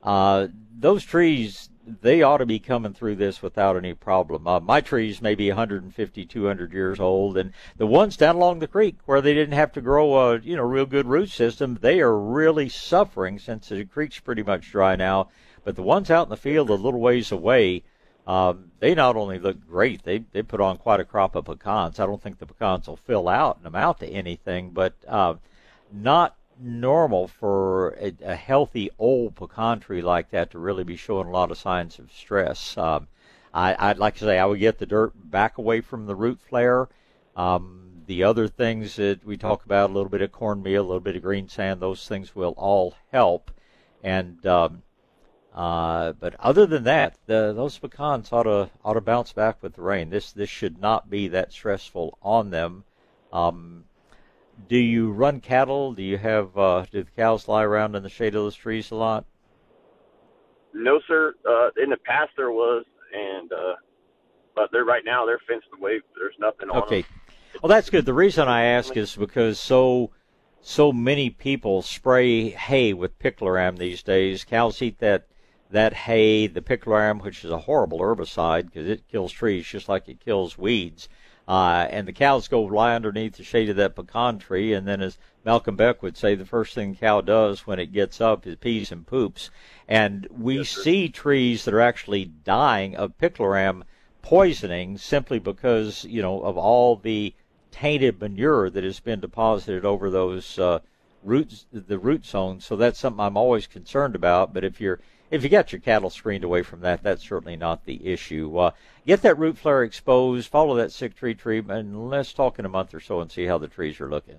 uh, 0.03 0.47
those 0.77 1.03
trees 1.03 1.69
they 1.85 2.21
ought 2.21 2.37
to 2.37 2.45
be 2.45 2.59
coming 2.59 2.93
through 2.93 3.15
this 3.15 3.41
without 3.41 3.75
any 3.75 3.93
problem. 3.93 4.47
Uh, 4.47 4.59
my 4.59 4.79
trees 4.79 5.21
may 5.21 5.35
be 5.35 5.49
150, 5.49 6.25
200 6.25 6.73
years 6.73 6.99
old, 6.99 7.37
and 7.37 7.51
the 7.77 7.87
ones 7.87 8.15
down 8.15 8.35
along 8.35 8.59
the 8.59 8.67
creek 8.67 8.97
where 9.05 9.21
they 9.21 9.33
didn't 9.33 9.55
have 9.55 9.71
to 9.73 9.81
grow 9.81 10.15
a 10.15 10.39
you 10.39 10.55
know 10.55 10.63
real 10.63 10.85
good 10.85 11.07
root 11.07 11.29
system, 11.29 11.77
they 11.81 11.99
are 11.99 12.17
really 12.17 12.69
suffering 12.69 13.37
since 13.37 13.69
the 13.69 13.83
creek's 13.85 14.19
pretty 14.19 14.43
much 14.43 14.71
dry 14.71 14.95
now. 14.95 15.29
But 15.63 15.75
the 15.75 15.83
ones 15.83 16.09
out 16.09 16.27
in 16.27 16.29
the 16.29 16.37
field 16.37 16.69
a 16.69 16.73
little 16.73 16.99
ways 16.99 17.31
away, 17.31 17.83
um, 18.27 18.71
they 18.79 18.95
not 18.95 19.15
only 19.15 19.39
look 19.39 19.65
great, 19.67 20.03
they 20.03 20.19
they 20.31 20.41
put 20.41 20.61
on 20.61 20.77
quite 20.77 20.99
a 20.99 21.05
crop 21.05 21.35
of 21.35 21.45
pecans. 21.45 21.99
I 21.99 22.05
don't 22.05 22.21
think 22.21 22.39
the 22.39 22.45
pecans 22.45 22.87
will 22.87 22.97
fill 22.97 23.27
out 23.27 23.57
and 23.57 23.67
amount 23.67 23.99
to 23.99 24.07
anything, 24.07 24.71
but 24.71 24.93
uh, 25.07 25.35
not 25.91 26.35
normal 26.59 27.27
for 27.27 27.89
a, 27.99 28.13
a 28.23 28.35
healthy 28.35 28.89
old 28.99 29.35
pecan 29.35 29.79
tree 29.79 30.01
like 30.01 30.29
that 30.31 30.51
to 30.51 30.59
really 30.59 30.83
be 30.83 30.95
showing 30.95 31.27
a 31.27 31.31
lot 31.31 31.51
of 31.51 31.57
signs 31.57 31.99
of 31.99 32.11
stress. 32.11 32.77
Um, 32.77 33.07
I, 33.53 33.75
I'd 33.77 33.97
like 33.97 34.15
to 34.15 34.25
say 34.25 34.39
I 34.39 34.45
would 34.45 34.59
get 34.59 34.79
the 34.79 34.85
dirt 34.85 35.13
back 35.15 35.57
away 35.57 35.81
from 35.81 36.05
the 36.05 36.15
root 36.15 36.39
flare. 36.39 36.89
Um, 37.35 38.03
the 38.05 38.23
other 38.23 38.47
things 38.47 38.95
that 38.97 39.25
we 39.25 39.37
talk 39.37 39.65
about, 39.65 39.89
a 39.89 39.93
little 39.93 40.09
bit 40.09 40.21
of 40.21 40.31
cornmeal, 40.31 40.81
a 40.81 40.87
little 40.87 40.99
bit 40.99 41.15
of 41.15 41.21
green 41.21 41.47
sand, 41.47 41.79
those 41.79 42.07
things 42.07 42.35
will 42.35 42.53
all 42.57 42.95
help. 43.11 43.51
And 44.03 44.45
um, 44.45 44.83
uh, 45.53 46.13
but 46.13 46.35
other 46.39 46.65
than 46.65 46.83
that, 46.83 47.17
the, 47.27 47.53
those 47.53 47.77
pecans 47.77 48.31
ought 48.31 48.43
to 48.43 48.69
ought 48.83 48.95
to 48.95 49.01
bounce 49.01 49.33
back 49.33 49.61
with 49.61 49.75
the 49.75 49.81
rain. 49.81 50.09
This 50.09 50.31
this 50.31 50.49
should 50.49 50.79
not 50.79 51.09
be 51.09 51.27
that 51.27 51.51
stressful 51.53 52.17
on 52.21 52.49
them. 52.49 52.83
Um, 53.31 53.85
do 54.67 54.77
you 54.77 55.11
run 55.11 55.39
cattle? 55.39 55.93
Do 55.93 56.03
you 56.03 56.17
have 56.17 56.57
uh, 56.57 56.85
do 56.91 57.03
the 57.03 57.11
cows 57.11 57.47
lie 57.47 57.63
around 57.63 57.95
in 57.95 58.03
the 58.03 58.09
shade 58.09 58.35
of 58.35 58.43
those 58.43 58.55
trees 58.55 58.91
a 58.91 58.95
lot? 58.95 59.25
No, 60.73 60.99
sir. 61.07 61.33
Uh, 61.47 61.69
in 61.81 61.89
the 61.89 61.97
past 62.05 62.31
there 62.35 62.51
was, 62.51 62.85
and 63.13 63.51
uh, 63.51 63.75
but 64.55 64.69
they're 64.71 64.85
right 64.85 65.03
now 65.05 65.25
they're 65.25 65.41
fenced 65.47 65.67
away. 65.77 66.01
There's 66.17 66.35
nothing 66.39 66.69
on 66.69 66.83
Okay. 66.83 67.01
them. 67.01 67.11
Well, 67.61 67.69
that's 67.69 67.89
good. 67.89 68.05
The 68.05 68.13
reason 68.13 68.47
I 68.47 68.63
ask 68.63 68.97
is 68.97 69.15
because 69.15 69.59
so 69.59 70.11
so 70.61 70.91
many 70.91 71.29
people 71.29 71.81
spray 71.81 72.49
hay 72.49 72.93
with 72.93 73.19
picloram 73.19 73.77
these 73.77 74.01
days. 74.01 74.43
Cows 74.43 74.81
eat 74.81 74.99
that 74.99 75.27
that 75.69 75.93
hay, 75.93 76.47
the 76.47 76.61
picloram, 76.61 77.21
which 77.23 77.43
is 77.43 77.51
a 77.51 77.59
horrible 77.59 77.99
herbicide 77.99 78.65
because 78.65 78.87
it 78.87 79.07
kills 79.07 79.31
trees 79.31 79.65
just 79.65 79.89
like 79.89 80.07
it 80.07 80.23
kills 80.23 80.57
weeds. 80.57 81.09
Uh, 81.47 81.87
and 81.89 82.07
the 82.07 82.13
cows 82.13 82.47
go 82.47 82.61
lie 82.61 82.95
underneath 82.95 83.35
the 83.35 83.43
shade 83.43 83.69
of 83.69 83.75
that 83.75 83.95
pecan 83.95 84.39
tree, 84.39 84.73
and 84.73 84.87
then, 84.87 85.01
as 85.01 85.17
Malcolm 85.43 85.75
Beck 85.75 86.01
would 86.01 86.15
say, 86.15 86.35
the 86.35 86.45
first 86.45 86.73
thing 86.73 86.91
the 86.91 86.97
cow 86.97 87.19
does 87.19 87.67
when 87.67 87.79
it 87.79 87.91
gets 87.91 88.21
up 88.21 88.47
is 88.47 88.55
pees 88.55 88.91
and 88.91 89.05
poops. 89.05 89.49
And 89.87 90.25
we 90.31 90.63
see 90.63 91.09
trees 91.09 91.65
that 91.65 91.73
are 91.73 91.81
actually 91.81 92.25
dying 92.25 92.95
of 92.95 93.17
picloram 93.17 93.83
poisoning 94.21 94.97
simply 94.97 95.37
because 95.37 96.05
you 96.05 96.21
know 96.21 96.41
of 96.41 96.57
all 96.57 96.95
the 96.95 97.35
tainted 97.71 98.21
manure 98.21 98.69
that 98.69 98.83
has 98.83 99.01
been 99.01 99.19
deposited 99.19 99.83
over 99.83 100.09
those 100.09 100.57
uh, 100.57 100.79
roots, 101.23 101.65
the 101.73 101.99
root 101.99 102.25
zones. 102.25 102.65
So 102.65 102.77
that's 102.77 102.99
something 102.99 103.19
I'm 103.19 103.35
always 103.35 103.67
concerned 103.67 104.15
about. 104.15 104.53
But 104.53 104.63
if 104.63 104.79
you're 104.79 105.01
if 105.33 105.43
you 105.43 105.49
got 105.49 105.71
your 105.71 105.81
cattle 105.81 106.11
screened 106.11 106.43
away 106.43 106.61
from 106.61 106.81
that, 106.81 107.01
that's 107.01 107.27
certainly 107.27 107.55
not 107.55 107.85
the 107.85 108.05
issue. 108.07 108.55
Uh, 108.55 108.71
get 109.07 109.23
that 109.23 109.37
root 109.39 109.57
flare 109.57 109.83
exposed, 109.83 110.47
follow 110.47 110.75
that 110.75 110.91
sick 110.91 111.15
tree 111.15 111.33
treatment, 111.33 111.87
and 111.87 112.07
let's 112.07 112.33
talk 112.33 112.59
in 112.59 112.65
a 112.65 112.69
month 112.69 112.93
or 112.93 112.99
so 112.99 113.19
and 113.19 113.31
see 113.31 113.45
how 113.45 113.57
the 113.57 113.67
trees 113.67 113.99
are 113.99 114.09
looking. 114.09 114.37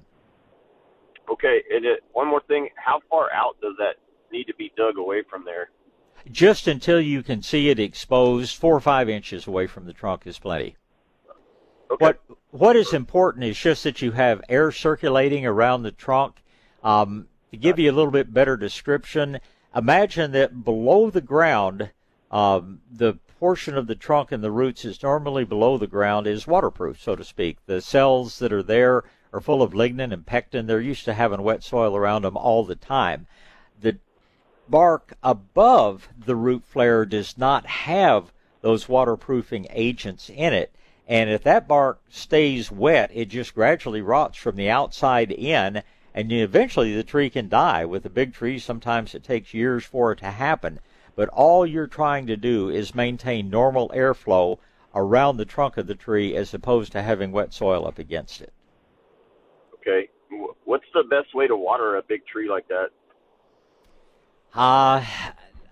Okay, 1.28 1.64
and 1.72 1.84
it, 1.84 2.04
one 2.12 2.28
more 2.28 2.42
thing: 2.46 2.68
how 2.76 3.00
far 3.10 3.28
out 3.32 3.56
does 3.60 3.74
that 3.78 3.96
need 4.30 4.44
to 4.44 4.54
be 4.54 4.72
dug 4.76 4.96
away 4.96 5.24
from 5.28 5.44
there? 5.44 5.70
Just 6.30 6.68
until 6.68 7.00
you 7.00 7.24
can 7.24 7.42
see 7.42 7.70
it 7.70 7.80
exposed, 7.80 8.56
four 8.56 8.76
or 8.76 8.80
five 8.80 9.08
inches 9.08 9.48
away 9.48 9.66
from 9.66 9.86
the 9.86 9.92
trunk 9.92 10.28
is 10.28 10.38
plenty. 10.38 10.76
What 11.98 12.20
what 12.52 12.76
is 12.76 12.92
important 12.92 13.44
is 13.44 13.58
just 13.58 13.82
that 13.82 14.00
you 14.00 14.12
have 14.12 14.42
air 14.48 14.70
circulating 14.70 15.44
around 15.44 15.82
the 15.82 15.90
trunk. 15.90 16.36
Um, 16.84 17.26
to 17.50 17.56
give 17.56 17.80
you 17.80 17.90
a 17.90 17.94
little 17.94 18.12
bit 18.12 18.32
better 18.32 18.56
description, 18.56 19.40
imagine 19.74 20.32
that 20.32 20.64
below 20.64 21.10
the 21.10 21.20
ground, 21.20 21.90
um, 22.30 22.80
the 22.90 23.14
portion 23.38 23.76
of 23.76 23.86
the 23.86 23.94
trunk 23.94 24.32
and 24.32 24.42
the 24.42 24.50
roots 24.50 24.84
is 24.84 25.02
normally 25.02 25.44
below 25.44 25.76
the 25.76 25.86
ground 25.86 26.26
is 26.26 26.46
waterproof, 26.46 27.00
so 27.00 27.14
to 27.16 27.24
speak. 27.24 27.58
The 27.66 27.80
cells 27.80 28.38
that 28.38 28.52
are 28.52 28.62
there 28.62 29.04
are 29.32 29.40
full 29.40 29.62
of 29.62 29.72
lignin 29.74 30.12
and 30.12 30.24
pectin. 30.24 30.66
They're 30.66 30.80
used 30.80 31.04
to 31.04 31.14
having 31.14 31.42
wet 31.42 31.62
soil 31.62 31.96
around 31.96 32.22
them 32.22 32.36
all 32.36 32.64
the 32.64 32.76
time. 32.76 33.26
The 33.80 33.98
bark 34.68 35.14
above 35.22 36.08
the 36.16 36.36
root 36.36 36.64
flare 36.64 37.04
does 37.04 37.36
not 37.36 37.66
have 37.66 38.32
those 38.62 38.88
waterproofing 38.88 39.66
agents 39.70 40.30
in 40.30 40.54
it. 40.54 40.74
And 41.06 41.28
if 41.28 41.42
that 41.42 41.68
bark 41.68 42.00
stays 42.08 42.70
wet, 42.70 43.10
it 43.12 43.26
just 43.26 43.54
gradually 43.54 44.00
rots 44.00 44.38
from 44.38 44.56
the 44.56 44.70
outside 44.70 45.30
in, 45.30 45.82
and 46.14 46.30
eventually 46.30 46.94
the 46.94 47.02
tree 47.02 47.28
can 47.28 47.48
die. 47.48 47.84
With 47.84 48.06
a 48.06 48.10
big 48.10 48.32
tree, 48.32 48.58
sometimes 48.58 49.14
it 49.14 49.24
takes 49.24 49.52
years 49.52 49.84
for 49.84 50.12
it 50.12 50.20
to 50.20 50.30
happen. 50.30 50.78
But 51.16 51.28
all 51.30 51.66
you're 51.66 51.86
trying 51.86 52.26
to 52.28 52.36
do 52.36 52.68
is 52.68 52.94
maintain 52.94 53.50
normal 53.50 53.88
airflow 53.90 54.58
around 54.94 55.36
the 55.36 55.44
trunk 55.44 55.76
of 55.76 55.86
the 55.86 55.94
tree 55.94 56.36
as 56.36 56.54
opposed 56.54 56.92
to 56.92 57.02
having 57.02 57.32
wet 57.32 57.52
soil 57.52 57.86
up 57.86 57.98
against 57.98 58.40
it. 58.40 58.52
Okay, 59.74 60.08
what's 60.64 60.86
the 60.94 61.02
best 61.10 61.34
way 61.34 61.46
to 61.46 61.56
water 61.56 61.96
a 61.96 62.02
big 62.02 62.24
tree 62.26 62.48
like 62.48 62.66
that? 62.68 62.90
Uh, 64.54 65.04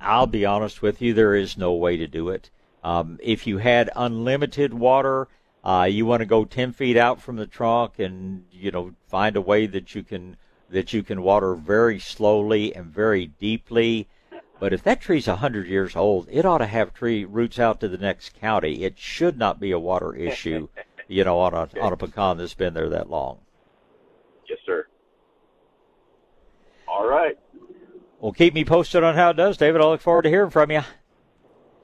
I'll 0.01 0.27
be 0.27 0.45
honest 0.45 0.83
with 0.83 1.01
you, 1.01 1.15
there 1.15 1.37
is 1.37 1.57
no 1.57 1.73
way 1.73 1.97
to 1.97 2.09
do 2.09 2.29
it. 2.31 2.51
Um, 2.83 3.19
if 3.23 3.47
you 3.47 3.59
had 3.59 3.91
unlimited 3.95 4.75
water, 4.75 5.29
uh, 5.65 5.87
you 5.89 6.05
want 6.05 6.21
to 6.21 6.27
go 6.27 6.45
10 6.45 6.73
feet 6.73 6.97
out 6.97 7.21
from 7.21 7.37
the 7.37 7.47
trunk 7.47 7.99
and, 7.99 8.45
you 8.51 8.71
know, 8.71 8.95
find 9.09 9.37
a 9.37 9.41
way 9.41 9.67
that 9.67 9.95
you 9.95 10.03
can, 10.03 10.37
that 10.71 10.93
you 10.93 11.03
can 11.03 11.23
water 11.23 11.55
very 11.55 12.01
slowly 12.01 12.75
and 12.75 12.87
very 12.87 13.27
deeply. 13.27 14.09
But 14.59 14.73
if 14.73 14.83
that 14.85 15.01
tree's 15.01 15.29
a 15.29 15.33
100 15.33 15.67
years 15.67 15.95
old, 15.95 16.29
it 16.31 16.45
ought 16.45 16.59
to 16.59 16.67
have 16.67 16.95
tree 16.95 17.25
roots 17.25 17.59
out 17.59 17.81
to 17.81 17.89
the 17.89 17.99
next 17.99 18.39
county. 18.41 18.85
It 18.85 18.99
should 18.99 19.39
not 19.39 19.61
be 19.61 19.71
a 19.71 19.79
water 19.79 20.15
issue, 20.17 20.69
you 21.07 21.25
know, 21.25 21.39
on 21.39 21.55
a, 21.55 21.69
on 21.81 21.93
a 21.93 21.97
pecan 21.97 22.39
that's 22.39 22.55
been 22.55 22.75
there 22.75 22.89
that 22.89 23.11
long. 23.11 23.39
Yes, 24.49 24.59
sir. 24.67 24.87
All 26.89 27.09
right. 27.09 27.39
Well, 28.21 28.33
keep 28.33 28.55
me 28.55 28.65
posted 28.65 29.03
on 29.03 29.15
how 29.15 29.31
it 29.31 29.37
does, 29.37 29.57
David. 29.57 29.81
I 29.81 29.85
look 29.85 30.01
forward 30.01 30.23
to 30.23 30.29
hearing 30.29 30.51
from 30.51 30.71
you. 30.71 30.83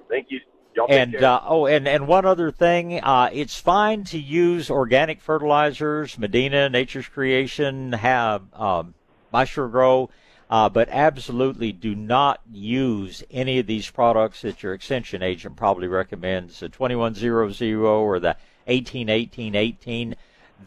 Thank 0.09 0.31
you. 0.31 0.41
Y'all 0.79 0.87
and 0.89 1.17
uh, 1.17 1.41
oh, 1.45 1.67
and 1.67 1.89
and 1.89 2.07
one 2.07 2.25
other 2.25 2.53
thing, 2.53 3.01
uh, 3.01 3.29
it's 3.33 3.59
fine 3.59 4.05
to 4.05 4.19
use 4.19 4.71
organic 4.71 5.21
fertilizers, 5.21 6.17
Medina, 6.17 6.69
Nature's 6.69 7.09
Creation, 7.09 7.95
have 7.95 8.43
um, 8.55 8.95
Grow, 9.33 10.09
uh, 10.49 10.69
but 10.69 10.89
absolutely 10.89 11.73
do 11.73 11.97
not 11.97 12.41
use 12.53 13.25
any 13.29 13.59
of 13.59 13.67
these 13.67 13.91
products 13.91 14.43
that 14.43 14.63
your 14.63 14.73
extension 14.73 15.21
agent 15.21 15.57
probably 15.57 15.89
recommends, 15.89 16.61
the 16.61 16.69
2100 16.69 17.85
or 17.85 18.21
the 18.21 18.37
181818. 18.67 20.15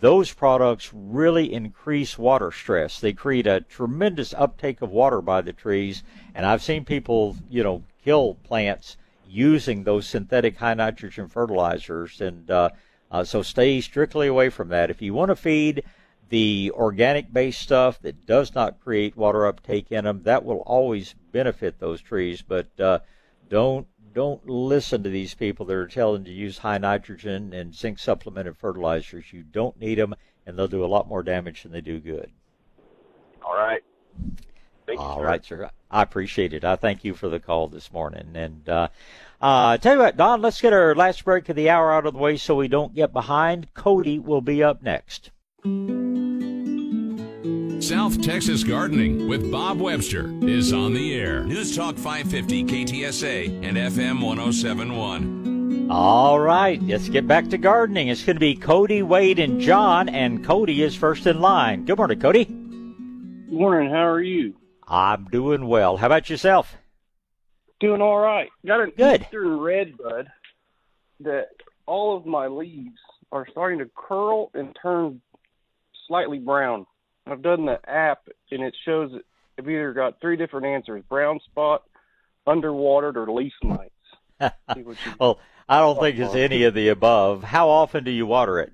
Those 0.01 0.33
products 0.33 0.91
really 0.93 1.53
increase 1.53 2.17
water 2.17 2.51
stress. 2.51 2.99
They 2.99 3.13
create 3.13 3.47
a 3.47 3.61
tremendous 3.61 4.33
uptake 4.33 4.81
of 4.81 4.91
water 4.91 5.21
by 5.21 5.39
the 5.39 5.53
trees, 5.53 6.03
and 6.35 6.45
I've 6.45 6.61
seen 6.61 6.83
people, 6.83 7.37
you 7.49 7.63
know, 7.63 7.83
kill 8.03 8.33
plants 8.43 8.97
using 9.31 9.83
those 9.83 10.05
synthetic 10.05 10.57
high 10.57 10.73
nitrogen 10.73 11.27
fertilizers. 11.27 12.19
And 12.19 12.51
uh, 12.51 12.69
uh, 13.09 13.23
so 13.23 13.41
stay 13.41 13.81
strictly 13.81 14.27
away 14.27 14.49
from 14.49 14.69
that. 14.69 14.89
If 14.89 15.01
you 15.01 15.13
want 15.13 15.29
to 15.29 15.35
feed 15.35 15.83
the 16.29 16.71
organic 16.75 17.31
based 17.31 17.61
stuff 17.61 18.01
that 18.01 18.25
does 18.25 18.53
not 18.53 18.79
create 18.79 19.17
water 19.17 19.45
uptake 19.45 19.91
in 19.91 20.05
them, 20.05 20.23
that 20.23 20.45
will 20.45 20.59
always 20.59 21.15
benefit 21.31 21.79
those 21.79 22.01
trees. 22.01 22.41
But 22.41 22.79
uh, 22.79 22.99
don't 23.49 23.87
don't 24.13 24.47
listen 24.47 25.03
to 25.03 25.09
these 25.09 25.33
people 25.33 25.65
that 25.65 25.75
are 25.75 25.87
telling 25.87 26.25
you 26.25 26.33
to 26.33 26.37
use 26.37 26.57
high 26.57 26.77
nitrogen 26.77 27.53
and 27.53 27.73
zinc 27.73 27.97
supplemented 27.99 28.57
fertilizers. 28.57 29.31
You 29.31 29.43
don't 29.43 29.79
need 29.79 29.97
them, 29.97 30.15
and 30.45 30.57
they'll 30.57 30.67
do 30.67 30.83
a 30.83 30.87
lot 30.87 31.07
more 31.07 31.23
damage 31.23 31.63
than 31.63 31.71
they 31.71 31.81
do 31.81 31.99
good. 31.99 32.29
All 33.43 33.55
right. 33.55 33.81
Thank 34.97 35.07
you, 35.07 35.15
sir. 35.15 35.25
right, 35.25 35.45
sir. 35.45 35.69
I 35.89 36.01
appreciate 36.01 36.53
it. 36.53 36.63
I 36.63 36.75
thank 36.75 37.03
you 37.03 37.13
for 37.13 37.29
the 37.29 37.39
call 37.39 37.67
this 37.67 37.91
morning. 37.91 38.31
And 38.33 38.67
uh, 38.67 38.87
uh, 39.41 39.77
tell 39.77 39.95
you 39.95 39.99
what, 39.99 40.17
Don, 40.17 40.41
let's 40.41 40.61
get 40.61 40.73
our 40.73 40.95
last 40.95 41.25
break 41.25 41.49
of 41.49 41.55
the 41.55 41.69
hour 41.69 41.91
out 41.91 42.05
of 42.05 42.13
the 42.13 42.19
way 42.19 42.37
so 42.37 42.55
we 42.55 42.67
don't 42.67 42.93
get 42.95 43.11
behind. 43.13 43.73
Cody 43.73 44.19
will 44.19 44.41
be 44.41 44.63
up 44.63 44.81
next. 44.83 45.31
South 47.81 48.21
Texas 48.21 48.63
Gardening 48.63 49.27
with 49.27 49.51
Bob 49.51 49.81
Webster 49.81 50.31
is 50.43 50.71
on 50.71 50.93
the 50.93 51.13
air. 51.15 51.43
News 51.43 51.75
Talk 51.75 51.95
550 51.97 52.63
KTSA 52.65 53.65
and 53.65 53.75
FM 53.75 54.21
1071. 54.23 55.89
All 55.89 56.39
right, 56.39 56.81
let's 56.83 57.09
get 57.09 57.27
back 57.27 57.49
to 57.49 57.57
gardening. 57.57 58.07
It's 58.07 58.23
going 58.23 58.37
to 58.37 58.39
be 58.39 58.55
Cody, 58.55 59.01
Wade, 59.01 59.39
and 59.39 59.59
John, 59.59 60.07
and 60.07 60.45
Cody 60.45 60.83
is 60.83 60.95
first 60.95 61.27
in 61.27 61.41
line. 61.41 61.83
Good 61.83 61.97
morning, 61.97 62.19
Cody. 62.19 62.45
Good 62.45 63.49
morning. 63.49 63.89
How 63.89 64.07
are 64.07 64.21
you? 64.21 64.53
I'm 64.91 65.23
doing 65.31 65.67
well. 65.67 65.95
How 65.95 66.07
about 66.07 66.29
yourself? 66.29 66.75
Doing 67.79 68.01
all 68.01 68.19
right. 68.19 68.49
Got 68.65 68.81
an 68.81 68.91
Good. 68.97 69.21
eastern 69.21 69.59
red 69.59 69.97
bud 69.97 70.27
that 71.21 71.47
all 71.85 72.17
of 72.17 72.25
my 72.25 72.47
leaves 72.47 72.99
are 73.31 73.47
starting 73.49 73.79
to 73.79 73.89
curl 73.95 74.51
and 74.53 74.77
turn 74.81 75.21
slightly 76.07 76.39
brown. 76.39 76.85
I've 77.25 77.41
done 77.41 77.65
the 77.65 77.79
app 77.89 78.27
and 78.51 78.61
it 78.61 78.75
shows 78.83 79.11
that 79.13 79.21
I've 79.57 79.69
either 79.69 79.93
got 79.93 80.19
three 80.19 80.35
different 80.35 80.65
answers: 80.65 81.03
brown 81.07 81.39
spot, 81.45 81.83
underwatered, 82.45 83.15
or 83.15 83.31
leaf 83.31 83.53
mites. 83.63 83.93
See 84.75 84.81
what 84.83 84.97
you- 85.05 85.13
Well, 85.19 85.39
I 85.69 85.79
don't 85.79 85.99
think 86.01 86.19
it's 86.19 86.35
any 86.35 86.63
of 86.63 86.73
the 86.73 86.89
above. 86.89 87.43
How 87.43 87.69
often 87.69 88.03
do 88.03 88.11
you 88.11 88.25
water 88.25 88.59
it? 88.59 88.73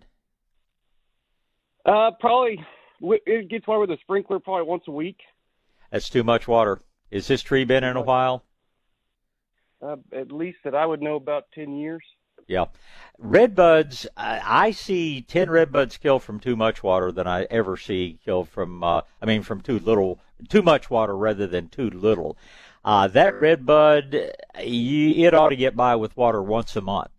Uh, 1.86 2.12
probably 2.20 2.66
it 3.02 3.50
gets 3.50 3.68
watered 3.68 3.90
with 3.90 4.00
a 4.00 4.02
sprinkler 4.02 4.40
probably 4.40 4.68
once 4.68 4.84
a 4.88 4.92
week. 4.92 5.20
That's 5.92 6.10
too 6.10 6.24
much 6.24 6.48
water. 6.48 6.82
Is 7.12 7.28
this 7.28 7.42
tree 7.42 7.64
been 7.64 7.84
in 7.84 7.96
a 7.96 8.02
while? 8.02 8.44
Uh, 9.82 9.98
at 10.12 10.32
least 10.32 10.60
that 10.64 10.76
I 10.76 10.86
would 10.86 11.02
know 11.02 11.16
about 11.16 11.46
ten 11.54 11.76
years. 11.76 12.04
Yeah. 12.48 12.66
Red 13.18 13.56
buds, 13.56 14.08
I, 14.16 14.42
I 14.46 14.72
see 14.72 15.22
10 15.22 15.50
red 15.50 15.72
buds 15.72 15.98
killed 15.98 16.24
from 16.24 16.40
too 16.40 16.56
much 16.56 16.82
water 16.82 17.12
than 17.12 17.28
I 17.28 17.44
ever 17.44 17.76
see 17.76 18.20
killed 18.24 18.48
from, 18.48 18.84
uh, 18.84 19.02
I 19.22 19.26
mean, 19.26 19.44
from 19.44 19.62
too 19.62 19.80
little, 19.80 20.20
too 20.48 20.62
much 20.62 20.90
water 20.90 21.16
rather 21.16 21.46
than 21.46 21.68
too 21.68 21.90
little. 21.90 22.38
Uh, 22.86 23.08
that 23.10 23.42
red 23.42 23.66
bud, 23.66 24.32
you, 24.64 25.26
it 25.26 25.34
ought 25.34 25.50
to 25.50 25.56
get 25.58 25.76
by 25.76 25.96
with 25.96 26.16
water 26.16 26.42
once 26.42 26.76
a 26.76 26.82
month. 26.82 27.12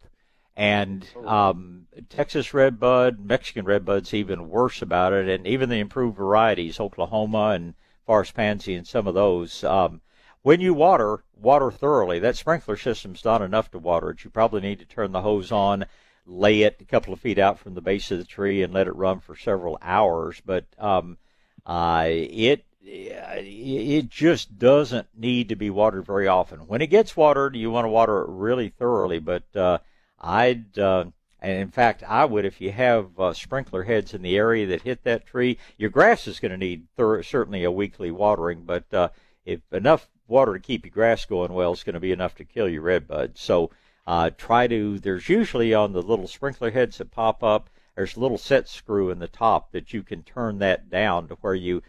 And 0.57 1.07
um, 1.27 1.86
Texas 2.09 2.55
red 2.55 2.81
bud, 2.81 3.20
Mexican 3.20 3.65
red 3.65 3.85
bud's 3.85 4.15
even 4.15 4.49
worse 4.49 4.81
about 4.81 5.12
it, 5.12 5.28
and 5.28 5.47
even 5.47 5.69
the 5.69 5.78
improved 5.78 6.16
varieties, 6.16 6.81
Oklahoma 6.81 7.51
and 7.51 7.74
forest 8.09 8.32
pansy 8.32 8.74
and 8.74 8.86
some 8.86 9.06
of 9.06 9.12
those. 9.12 9.62
Um, 9.64 10.01
when 10.40 10.62
you 10.62 10.72
water, 10.72 11.24
water 11.36 11.70
thoroughly. 11.70 12.18
That 12.18 12.39
sprinkler 12.39 12.78
system's 12.78 13.22
not 13.22 13.43
enough 13.43 13.70
to 13.72 13.78
water 13.78 14.09
it. 14.09 14.24
You 14.24 14.30
probably 14.30 14.62
need 14.62 14.78
to 14.78 14.86
turn 14.86 15.12
the 15.12 15.20
hose 15.20 15.52
on, 15.52 15.85
lay 16.24 16.62
it 16.62 16.78
a 16.80 16.86
couple 16.86 17.12
of 17.12 17.20
feet 17.20 17.39
out 17.39 17.59
from 17.59 17.74
the 17.74 17.82
base 17.82 18.10
of 18.10 18.16
the 18.16 18.24
tree, 18.24 18.62
and 18.62 18.72
let 18.72 18.86
it 18.86 18.97
run 18.97 19.20
for 19.20 19.36
several 19.36 19.78
hours. 19.82 20.40
But 20.43 20.64
um, 20.78 21.18
uh, 21.66 22.06
it 22.09 22.64
it 22.80 24.09
just 24.09 24.59
doesn't 24.59 25.09
need 25.14 25.51
to 25.51 25.56
be 25.56 25.68
watered 25.68 26.06
very 26.06 26.28
often. 26.28 26.60
When 26.60 26.80
it 26.80 26.86
gets 26.86 27.14
watered, 27.14 27.56
you 27.56 27.70
want 27.70 27.85
to 27.85 27.90
water 27.90 28.22
it 28.22 28.30
really 28.30 28.70
thoroughly. 28.70 29.18
But 29.18 29.55
uh, 29.55 29.80
I'd 30.18 30.78
uh, 30.78 31.05
and 31.40 31.52
in 31.52 31.70
fact, 31.70 32.02
I 32.06 32.24
would 32.24 32.44
if 32.44 32.60
you 32.60 32.73
have 32.73 33.19
uh, 33.19 33.32
sprinkler 33.32 33.85
heads 33.85 34.15
in 34.15 34.23
the 34.23 34.36
area 34.36 34.66
that 34.66 34.82
hit 34.82 35.05
that 35.05 35.27
tree. 35.27 35.59
Your 35.77 35.90
grass 35.90 36.27
is 36.27 36.40
going 36.40 36.52
to 36.52 36.59
need 36.59 36.86
thor- 36.97 37.23
certainly 37.23 37.65
a 37.65 37.70
weekly 37.70 38.10
watering, 38.10 38.65
but 38.65 38.93
uh, 38.93 39.10
if 39.44 39.60
enough 39.73 40.09
water 40.27 40.55
to 40.55 40.60
keep 40.60 40.85
your 40.85 40.93
grass 40.93 41.24
going 41.24 41.52
well 41.52 41.73
is 41.73 41.85
going 41.85 41.94
to 41.94 42.01
be 42.01 42.12
enough 42.12 42.35
to 42.36 42.44
kill 42.44 42.69
your 42.69 42.82
red 42.82 43.06
bud. 43.06 43.32
So 43.36 43.70
uh, 44.06 44.31
try 44.36 44.66
to. 44.66 44.98
There's 44.98 45.28
usually 45.28 45.74
on 45.74 45.93
the 45.93 46.02
little 46.02 46.28
sprinkler 46.28 46.70
heads 46.70 46.98
that 46.98 47.10
pop 47.10 47.43
up. 47.43 47.70
There's 47.94 48.16
a 48.16 48.20
little 48.20 48.39
set 48.39 48.69
screw 48.69 49.10
in 49.10 49.19
the 49.19 49.28
top 49.28 49.73
that 49.73 49.93
you 49.93 50.02
can 50.02 50.23
turn 50.23 50.59
that 50.59 50.89
down 50.89 51.28
to 51.28 51.35
where 51.36 51.55
you 51.55 51.82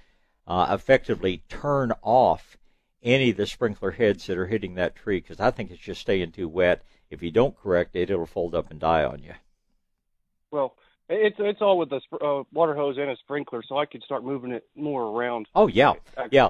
uh, 0.47 0.67
effectively 0.71 1.43
turn 1.47 1.93
off 2.01 2.57
any 3.03 3.29
of 3.29 3.37
the 3.37 3.45
sprinkler 3.45 3.91
heads 3.91 4.25
that 4.27 4.37
are 4.37 4.47
hitting 4.47 4.75
that 4.75 4.95
tree 4.95 5.19
because 5.19 5.39
I 5.39 5.51
think 5.51 5.71
it's 5.71 5.79
just 5.79 6.01
staying 6.01 6.31
too 6.31 6.49
wet. 6.49 6.83
If 7.09 7.23
you 7.23 7.31
don't 7.31 7.57
correct 7.57 7.95
it, 7.95 8.09
it'll 8.09 8.25
fold 8.25 8.55
up 8.55 8.69
and 8.71 8.79
die 8.79 9.03
on 9.03 9.23
you. 9.23 9.33
Well, 10.51 10.75
it's 11.09 11.37
it's 11.39 11.61
all 11.61 11.77
with 11.77 11.91
a 11.91 12.01
sp- 12.05 12.21
uh, 12.21 12.43
water 12.53 12.75
hose 12.75 12.97
and 12.97 13.09
a 13.09 13.17
sprinkler, 13.17 13.63
so 13.67 13.77
I 13.77 13.85
could 13.85 14.03
start 14.03 14.23
moving 14.23 14.51
it 14.51 14.65
more 14.75 15.03
around. 15.03 15.47
Oh 15.55 15.67
yeah, 15.67 15.93
yeah. 16.31 16.49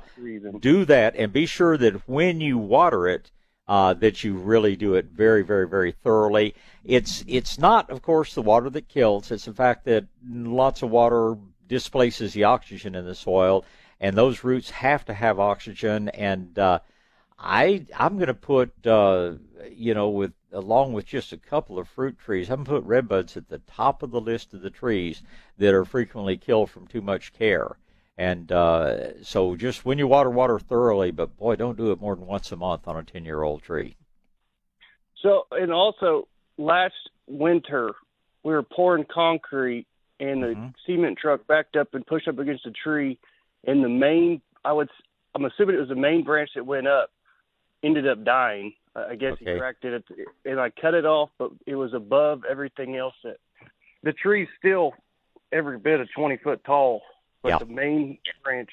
Do 0.60 0.86
that 0.86 1.16
and 1.16 1.32
be 1.32 1.46
sure 1.46 1.78
that 1.78 2.08
when 2.08 2.42
you 2.42 2.58
water 2.58 3.08
it, 3.08 3.32
uh, 3.70 3.94
that 3.94 4.24
you 4.24 4.34
really 4.34 4.76
do 4.76 4.96
it 4.96 5.06
very, 5.06 5.44
very, 5.44 5.68
very 5.68 5.92
thoroughly. 5.92 6.56
It's 6.84 7.24
it's 7.28 7.60
not, 7.60 7.90
of 7.90 8.02
course, 8.02 8.34
the 8.34 8.42
water 8.42 8.70
that 8.72 8.90
kills. 8.90 9.32
It's 9.32 9.46
the 9.46 9.54
fact 9.54 9.86
that 9.86 10.06
lots 10.28 10.82
of 10.82 10.90
water 10.90 11.38
displaces 11.68 12.34
the 12.34 12.46
oxygen 12.46 12.96
in 12.96 13.06
the 13.06 13.16
soil, 13.16 13.64
and 14.00 14.18
those 14.18 14.44
roots 14.44 14.72
have 14.72 15.06
to 15.06 15.14
have 15.14 15.40
oxygen. 15.40 16.10
And 16.10 16.58
uh, 16.58 16.80
I 17.38 17.86
I'm 17.96 18.16
going 18.16 18.28
to 18.28 18.34
put 18.34 18.72
uh, 18.86 19.34
you 19.72 19.94
know 19.94 20.10
with 20.10 20.34
along 20.52 20.94
with 20.94 21.06
just 21.06 21.32
a 21.34 21.38
couple 21.38 21.80
of 21.80 21.88
fruit 21.88 22.18
trees, 22.18 22.50
I'm 22.50 22.64
going 22.64 22.82
to 22.82 22.88
put 22.88 22.88
redbuds 22.88 23.38
at 23.38 23.50
the 23.50 23.60
top 23.60 24.04
of 24.04 24.12
the 24.12 24.22
list 24.22 24.54
of 24.54 24.62
the 24.62 24.70
trees 24.70 25.22
that 25.58 25.74
are 25.74 25.86
frequently 25.86 26.38
killed 26.38 26.70
from 26.70 26.88
too 26.88 27.02
much 27.02 27.34
care. 27.34 27.78
And 28.18 28.52
uh, 28.52 29.24
so 29.24 29.56
just 29.56 29.86
when 29.86 29.98
you 29.98 30.08
water, 30.08 30.30
water 30.30 30.60
thoroughly, 30.60 31.12
but 31.12 31.38
boy, 31.38 31.56
don't 31.56 31.78
do 31.78 31.92
it 31.92 32.02
more 32.02 32.16
than 32.16 32.26
once 32.26 32.52
a 32.52 32.58
month 32.58 32.88
on 32.88 32.98
a 32.98 33.04
10 33.04 33.26
year 33.26 33.44
old 33.44 33.64
tree. 33.64 33.96
So, 35.22 35.48
and 35.52 35.72
also 35.72 36.28
last 36.58 36.96
winter 37.28 37.94
we 38.44 38.54
were 38.54 38.64
pouring 38.64 39.06
concrete, 39.12 39.86
and 40.20 40.44
the 40.44 40.48
Mm-hmm. 40.56 40.68
cement 40.86 41.18
truck 41.18 41.48
backed 41.48 41.76
up 41.76 41.94
and 41.94 42.06
pushed 42.06 42.28
up 42.28 42.40
against 42.40 42.66
a 42.66 42.72
tree, 42.72 43.18
and 43.66 43.84
the 43.84 43.90
main 43.90 44.42
I 44.66 44.74
would 44.74 44.90
I'm 45.36 45.46
assuming 45.46 45.76
it 45.76 45.80
was 45.80 45.90
the 45.90 45.96
main 45.96 46.24
branch 46.24 46.52
that 46.56 46.66
went 46.66 46.88
up 46.88 47.12
ended 47.84 48.08
up 48.08 48.24
dying. 48.24 48.74
I 49.10 49.16
guess 49.16 49.34
Okay. 49.34 49.54
he 49.54 49.58
cracked 49.60 49.86
it, 49.86 50.04
the, 50.08 50.26
and 50.50 50.60
I 50.60 50.70
cut 50.70 50.94
it 50.94 51.06
off, 51.06 51.30
but 51.38 51.52
it 51.66 51.76
was 51.76 51.94
above 51.94 52.44
everything 52.50 52.96
else. 52.96 53.16
That 53.24 53.38
the 54.04 54.14
tree's 54.14 54.48
still 54.58 54.94
every 55.52 55.78
bit 55.80 56.00
of 56.00 56.08
20 56.16 56.38
foot 56.38 56.64
tall, 56.64 57.02
but 57.42 57.50
Yeah. 57.50 57.58
the 57.60 57.66
main 57.66 58.18
branch 58.44 58.70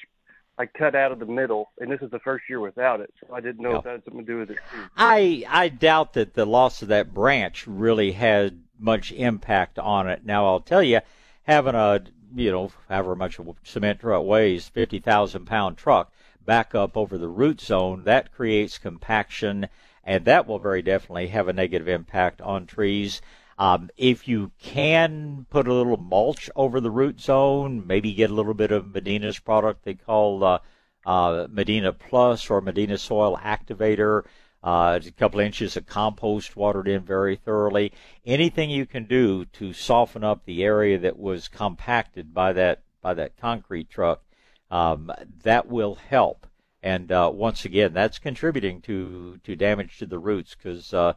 I 0.59 0.65
cut 0.65 0.95
out 0.95 1.11
of 1.11 1.19
the 1.19 1.25
middle, 1.27 1.69
and 1.79 1.91
this 1.91 2.01
is 2.01 2.09
the 2.09 2.17
first 2.19 2.45
year 2.49 2.59
without 2.59 2.99
it, 2.99 3.13
so 3.19 3.31
I 3.33 3.41
didn't 3.41 3.61
know 3.61 3.71
Yeah. 3.73 3.77
if 3.77 3.83
that 3.83 3.91
had 3.91 4.03
something 4.05 4.25
to 4.25 4.31
do 4.31 4.39
with 4.39 4.49
it. 4.51 4.57
I 4.97 5.43
I 5.47 5.69
doubt 5.69 6.13
that 6.13 6.33
the 6.33 6.45
loss 6.47 6.81
of 6.81 6.87
that 6.87 7.13
branch 7.13 7.67
really 7.67 8.13
had 8.13 8.63
much 8.79 9.11
impact 9.11 9.77
on 9.77 10.09
it. 10.09 10.25
Now 10.25 10.47
I'll 10.47 10.59
tell 10.59 10.81
you, 10.81 11.01
having 11.43 11.75
a 11.75 12.03
you 12.35 12.51
know 12.51 12.71
however 12.89 13.15
much 13.15 13.37
a 13.39 13.45
cement 13.63 13.99
truck 13.99 14.23
weighs, 14.25 14.67
fifty 14.67 14.97
thousand 14.99 15.45
pound 15.45 15.77
truck 15.77 16.11
back 16.43 16.73
up 16.73 16.97
over 16.97 17.17
the 17.19 17.27
root 17.27 17.61
zone, 17.61 18.03
that 18.05 18.31
creates 18.31 18.77
compaction, 18.79 19.67
and 20.07 20.23
that 20.23 20.47
will 20.47 20.57
very 20.57 20.81
definitely 20.81 21.27
have 21.27 21.49
a 21.49 21.53
negative 21.53 21.89
impact 21.89 22.41
on 22.41 22.65
trees. 22.65 23.21
Um, 23.59 23.89
if 23.97 24.25
you 24.25 24.51
can 24.57 25.45
put 25.49 25.67
a 25.67 25.73
little 25.73 25.97
mulch 25.97 26.49
over 26.55 26.79
the 26.79 26.89
root 26.89 27.19
zone, 27.19 27.85
maybe 27.85 28.13
get 28.13 28.31
a 28.31 28.33
little 28.33 28.53
bit 28.53 28.71
of 28.71 28.93
Medina's 28.93 29.39
product 29.39 29.83
they 29.83 29.95
call 29.95 30.43
uh, 30.45 30.59
uh, 31.05 31.47
Medina 31.49 31.91
Plus 31.91 32.49
or 32.49 32.61
Medina 32.61 32.97
Soil 32.97 33.37
Activator, 33.43 34.23
uh, 34.63 34.99
a 35.05 35.11
couple 35.11 35.41
inches 35.41 35.75
of 35.75 35.85
compost 35.85 36.55
watered 36.55 36.87
in 36.87 37.01
very 37.01 37.35
thoroughly. 37.35 37.91
Anything 38.25 38.69
you 38.69 38.85
can 38.85 39.05
do 39.05 39.43
to 39.45 39.73
soften 39.73 40.23
up 40.23 40.45
the 40.45 40.63
area 40.63 40.97
that 40.99 41.19
was 41.19 41.49
compacted 41.49 42.33
by 42.33 42.53
that 42.53 42.81
by 43.01 43.13
that 43.13 43.35
concrete 43.37 43.89
truck, 43.89 44.23
um, 44.71 45.11
that 45.43 45.67
will 45.67 45.95
help. 45.95 46.46
And 46.83 47.11
uh, 47.11 47.31
once 47.33 47.65
again, 47.65 47.93
that's 47.93 48.19
contributing 48.19 48.81
to 48.81 49.39
to 49.43 49.55
damage 49.55 49.97
to 49.99 50.05
the 50.05 50.19
roots 50.19 50.55
because. 50.55 50.93
Uh, 50.93 51.13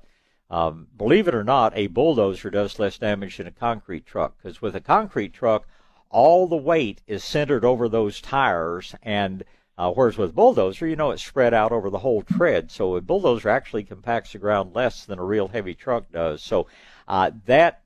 um, 0.52 0.88
believe 0.96 1.28
it 1.28 1.34
or 1.36 1.44
not, 1.44 1.72
a 1.76 1.86
bulldozer 1.86 2.50
does 2.50 2.80
less 2.80 2.98
damage 2.98 3.36
than 3.36 3.46
a 3.46 3.52
concrete 3.52 4.04
truck 4.04 4.36
because 4.36 4.60
with 4.60 4.74
a 4.74 4.80
concrete 4.80 5.32
truck, 5.32 5.68
all 6.10 6.48
the 6.48 6.56
weight 6.56 7.02
is 7.06 7.22
centered 7.22 7.64
over 7.64 7.88
those 7.88 8.20
tires, 8.20 8.94
and 9.00 9.44
uh, 9.78 9.92
whereas 9.92 10.18
with 10.18 10.34
bulldozer, 10.34 10.86
you 10.86 10.96
know, 10.96 11.12
it's 11.12 11.24
spread 11.24 11.54
out 11.54 11.72
over 11.72 11.88
the 11.88 12.00
whole 12.00 12.22
tread. 12.22 12.70
So 12.70 12.96
a 12.96 13.00
bulldozer 13.00 13.48
actually 13.48 13.84
compacts 13.84 14.32
the 14.32 14.38
ground 14.38 14.74
less 14.74 15.06
than 15.06 15.18
a 15.18 15.24
real 15.24 15.48
heavy 15.48 15.74
truck 15.74 16.10
does. 16.10 16.42
So 16.42 16.66
uh, 17.06 17.30
that 17.46 17.82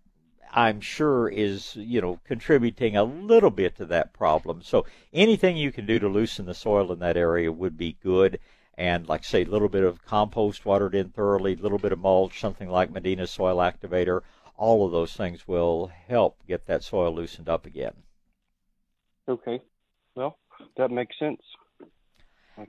I'm 0.55 0.81
sure 0.81 1.29
is 1.29 1.77
you 1.77 2.01
know 2.01 2.21
contributing 2.25 2.97
a 2.97 3.05
little 3.05 3.51
bit 3.51 3.77
to 3.77 3.85
that 3.87 4.15
problem. 4.15 4.63
So 4.63 4.87
anything 5.13 5.59
you 5.59 5.71
can 5.71 5.85
do 5.85 5.99
to 5.99 6.09
loosen 6.09 6.47
the 6.47 6.55
soil 6.55 6.91
in 6.93 6.99
that 7.01 7.17
area 7.19 7.53
would 7.53 7.77
be 7.77 7.99
good. 8.03 8.39
and 8.77 9.09
like 9.09 9.25
say, 9.25 9.43
a 9.43 9.47
little 9.49 9.69
bit 9.69 9.85
of 9.85 10.05
compost 10.05 10.65
watered 10.65 10.95
in 10.95 11.11
thoroughly, 11.11 11.53
a 11.55 11.57
little 11.57 11.79
bit 11.79 11.93
of 11.93 11.99
mulch, 11.99 12.41
something 12.41 12.69
like 12.69 12.91
Medina 12.91 13.27
soil 13.27 13.59
activator. 13.59 14.23
All 14.57 14.87
of 14.87 14.93
those 14.93 15.15
things 15.15 15.47
will 15.47 15.89
help 16.09 16.39
get 16.47 16.67
that 16.67 16.83
soil 16.83 17.15
loosened 17.15 17.49
up 17.49 17.67
again. 17.67 17.95
Okay. 19.29 19.61
Well, 20.15 20.39
that 20.77 20.91
makes 20.91 21.19
sense. 21.19 21.43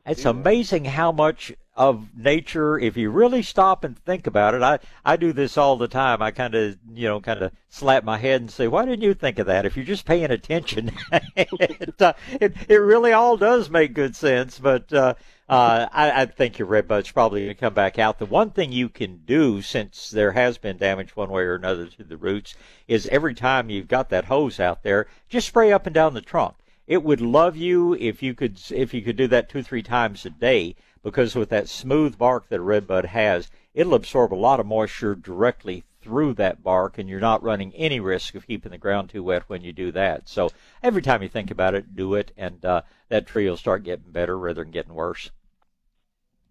It's 0.06 0.26
amazing 0.26 0.86
how 0.86 1.12
much 1.12 1.54
of 1.76 2.16
nature, 2.16 2.80
if 2.80 2.96
you 2.96 3.10
really 3.10 3.42
stop 3.42 3.84
and 3.84 3.98
think 4.00 4.26
about 4.26 4.54
it, 4.54 4.62
I, 4.62 4.80
I 5.04 5.18
do 5.18 5.34
this 5.34 5.58
all 5.58 5.76
the 5.76 5.88
time. 5.88 6.22
I 6.22 6.32
kind 6.32 6.56
of, 6.56 6.78
you 6.94 7.08
know, 7.08 7.20
kind 7.20 7.42
of 7.42 7.52
slap 7.70 8.04
my 8.04 8.18
head 8.18 8.42
and 8.42 8.50
say, 8.50 8.68
why 8.68 8.86
didn't 8.86 9.04
you 9.04 9.14
think 9.14 9.40
of 9.40 9.48
that? 9.48 9.66
If 9.66 9.76
you're 9.76 9.86
just 9.86 10.06
paying 10.06 10.32
attention, 10.32 10.92
it, 11.36 12.02
uh, 12.02 12.14
it, 12.40 12.54
it 12.70 12.78
really 12.78 13.12
all 13.12 13.36
does 13.36 13.70
make 13.70 13.94
good 13.94 14.16
sense. 14.16 14.58
But, 14.58 14.92
uh, 14.94 15.16
uh, 15.48 15.88
I, 15.92 16.24
I 16.24 16.26
think 16.26 16.58
your 16.58 16.68
redbud's 16.68 17.12
probably 17.12 17.42
going 17.42 17.56
to 17.56 17.60
come 17.60 17.74
back 17.74 18.00
out. 18.00 18.18
The 18.18 18.26
one 18.26 18.50
thing 18.50 18.72
you 18.72 18.90
can 18.90 19.18
do, 19.26 19.62
since 19.62 20.10
there 20.10 20.32
has 20.32 20.58
been 20.58 20.78
damage 20.78 21.16
one 21.16 21.30
way 21.30 21.44
or 21.44 21.56
another 21.56 21.86
to 21.86 22.04
the 22.04 22.18
roots, 22.18 22.56
is 22.88 23.06
every 23.08 23.36
time 23.36 23.70
you've 23.70 23.88
got 23.88 24.10
that 24.10 24.26
hose 24.26 24.60
out 24.60 24.82
there, 24.82 25.06
just 25.30 25.48
spray 25.48 25.72
up 25.72 25.86
and 25.86 25.94
down 25.94 26.16
the 26.16 26.22
trunk 26.22 26.56
it 26.88 27.04
would 27.04 27.22
love 27.22 27.56
you 27.56 27.94
if 27.94 28.22
you 28.22 28.34
could 28.34 28.60
if 28.72 28.94
you 28.94 29.02
could 29.02 29.16
do 29.16 29.28
that 29.28 29.50
two 29.50 29.64
three 29.64 29.84
times 29.84 30.26
a 30.26 30.30
day 30.30 30.76
because 31.04 31.36
with 31.36 31.50
that 31.50 31.70
smooth 31.70 32.18
bark 32.18 32.50
that 32.50 32.60
a 32.60 32.64
redbud 32.64 33.06
has, 33.06 33.52
it'll 33.76 33.94
absorb 33.94 34.34
a 34.34 34.36
lot 34.36 34.60
of 34.60 34.66
moisture 34.66 35.14
directly 35.14 35.84
through 36.02 36.34
that 36.34 36.64
bark, 36.64 36.98
and 36.98 37.08
you're 37.08 37.20
not 37.20 37.44
running 37.44 37.74
any 37.76 38.00
risk 38.00 38.34
of 38.34 38.48
keeping 38.48 38.72
the 38.72 38.78
ground 38.78 39.10
too 39.10 39.24
wet 39.24 39.44
when 39.48 39.62
you 39.62 39.72
do 39.72 39.92
that. 39.92 40.28
So 40.28 40.50
every 40.82 41.04
time 41.04 41.22
you 41.22 41.30
think 41.30 41.52
about 41.52 41.76
it, 41.76 41.96
do 41.96 42.16
it, 42.16 42.32
and 42.38 42.64
uh, 42.66 42.82
that 43.10 43.28
tree 43.28 43.48
will 43.48 43.58
start 43.58 43.84
getting 43.84 44.12
better 44.12 44.38
rather 44.38 44.64
than 44.64 44.72
getting 44.72 44.96
worse. 44.96 45.30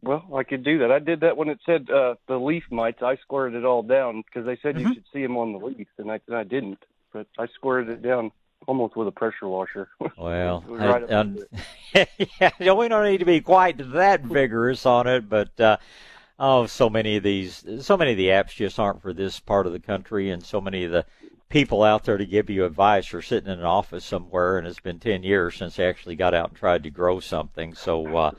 Well, 0.03 0.25
I 0.35 0.45
could 0.45 0.63
do 0.63 0.79
that. 0.79 0.93
I 0.93 0.99
did 1.01 1.21
that 1.21 1.37
when 1.37 1.49
it 1.49 1.59
said 1.67 1.89
uh, 1.91 2.15
the 2.29 2.39
leaf 2.39 2.65
mites. 2.71 3.03
I 3.03 3.17
squared 3.17 3.55
it 3.55 3.65
all 3.65 3.83
down 3.83 4.23
because 4.23 4.47
they 4.47 4.59
said 4.63 4.77
mm-hmm. 4.77 4.89
you 4.89 4.95
should 4.95 5.05
see 5.13 5.23
them 5.23 5.37
on 5.37 5.53
the 5.53 5.59
leaves, 5.59 5.91
and 5.99 6.13
I, 6.13 6.21
and 6.29 6.37
I 6.37 6.45
didn't. 6.45 6.85
But 7.13 7.27
I 7.39 7.47
squared 7.47 7.89
it 7.89 8.03
down 8.03 8.31
almost 8.67 8.97
with 8.97 9.09
a 9.09 9.13
pressure 9.13 9.49
washer. 9.49 9.89
Well, 10.17 10.65
right 10.67 11.05
I, 11.11 12.07
yeah, 12.41 12.73
we 12.73 12.89
don't 12.89 13.05
need 13.05 13.19
to 13.19 13.25
be 13.25 13.41
quite 13.41 13.93
that 13.93 14.23
vigorous 14.23 14.87
on 14.87 15.07
it, 15.07 15.29
but 15.29 15.59
uh, 15.61 15.77
oh, 16.39 16.67
so 16.67 16.89
many 16.89 17.17
of 17.17 17.23
these, 17.23 17.65
so 17.81 17.97
many 17.97 18.13
of 18.13 18.17
the 18.17 18.29
apps 18.29 18.55
just 18.55 18.79
aren't 18.79 19.03
for 19.03 19.13
this 19.13 19.41
part 19.41 19.67
of 19.67 19.73
the 19.73 19.81
country, 19.81 20.31
and 20.31 20.45
so 20.45 20.61
many 20.61 20.85
of 20.85 20.93
the 20.93 21.05
people 21.49 21.83
out 21.83 22.05
there 22.05 22.17
to 22.17 22.27
give 22.27 22.49
you 22.49 22.65
advice 22.65 23.13
are 23.13 23.23
sitting 23.23 23.51
in 23.51 23.59
an 23.59 23.65
office 23.65 24.05
somewhere, 24.05 24.57
and 24.57 24.67
it's 24.67 24.81
been 24.81 24.99
ten 24.99 25.23
years 25.23 25.57
since 25.57 25.77
they 25.77 25.87
actually 25.87 26.17
got 26.17 26.35
out 26.35 26.51
and 26.51 26.59
tried 26.59 26.83
to 26.85 26.91
grow 26.91 27.21
something. 27.21 27.75
So. 27.75 28.17
Uh, 28.17 28.31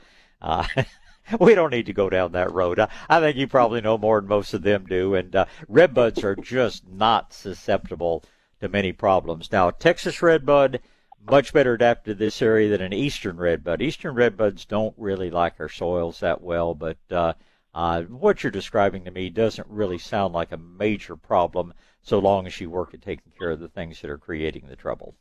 uh, 0.42 0.66
we 1.40 1.54
don't 1.54 1.72
need 1.72 1.86
to 1.86 1.92
go 1.92 2.08
down 2.08 2.32
that 2.32 2.52
road. 2.52 2.78
I, 2.78 2.88
I, 3.08 3.20
think 3.20 3.36
you 3.36 3.48
probably 3.48 3.80
know 3.80 3.98
more 3.98 4.20
than 4.20 4.28
most 4.28 4.54
of 4.54 4.62
them 4.62 4.86
do. 4.86 5.14
And 5.14 5.34
uh, 5.34 5.46
redbuds 5.70 6.22
are 6.22 6.36
just 6.36 6.86
not 6.88 7.32
susceptible 7.32 8.22
to 8.60 8.68
many 8.68 8.92
problems. 8.92 9.52
Now, 9.52 9.70
Texas 9.70 10.22
redbud, 10.22 10.80
much 11.28 11.52
better 11.52 11.74
adapted 11.74 12.18
to 12.18 12.24
this 12.24 12.40
area 12.40 12.70
than 12.70 12.80
an 12.80 12.92
eastern 12.92 13.36
redbud. 13.36 13.82
Eastern 13.82 14.14
redbuds 14.14 14.66
don't 14.66 14.94
really 14.96 15.30
like 15.30 15.54
our 15.58 15.68
soils 15.68 16.20
that 16.20 16.40
well, 16.40 16.74
but 16.74 16.98
uh, 17.10 17.32
uh, 17.74 18.02
what 18.02 18.42
you're 18.42 18.50
describing 18.50 19.04
to 19.04 19.10
me 19.10 19.28
doesn't 19.28 19.66
really 19.68 19.98
sound 19.98 20.32
like 20.32 20.52
a 20.52 20.56
major 20.56 21.16
problem 21.16 21.74
so 22.02 22.18
long 22.18 22.46
as 22.46 22.60
you 22.60 22.70
work 22.70 22.94
at 22.94 23.02
taking 23.02 23.32
care 23.38 23.50
of 23.50 23.60
the 23.60 23.68
things 23.68 24.00
that 24.00 24.10
are 24.10 24.18
creating 24.18 24.66
the 24.68 24.76
trouble. 24.76 25.14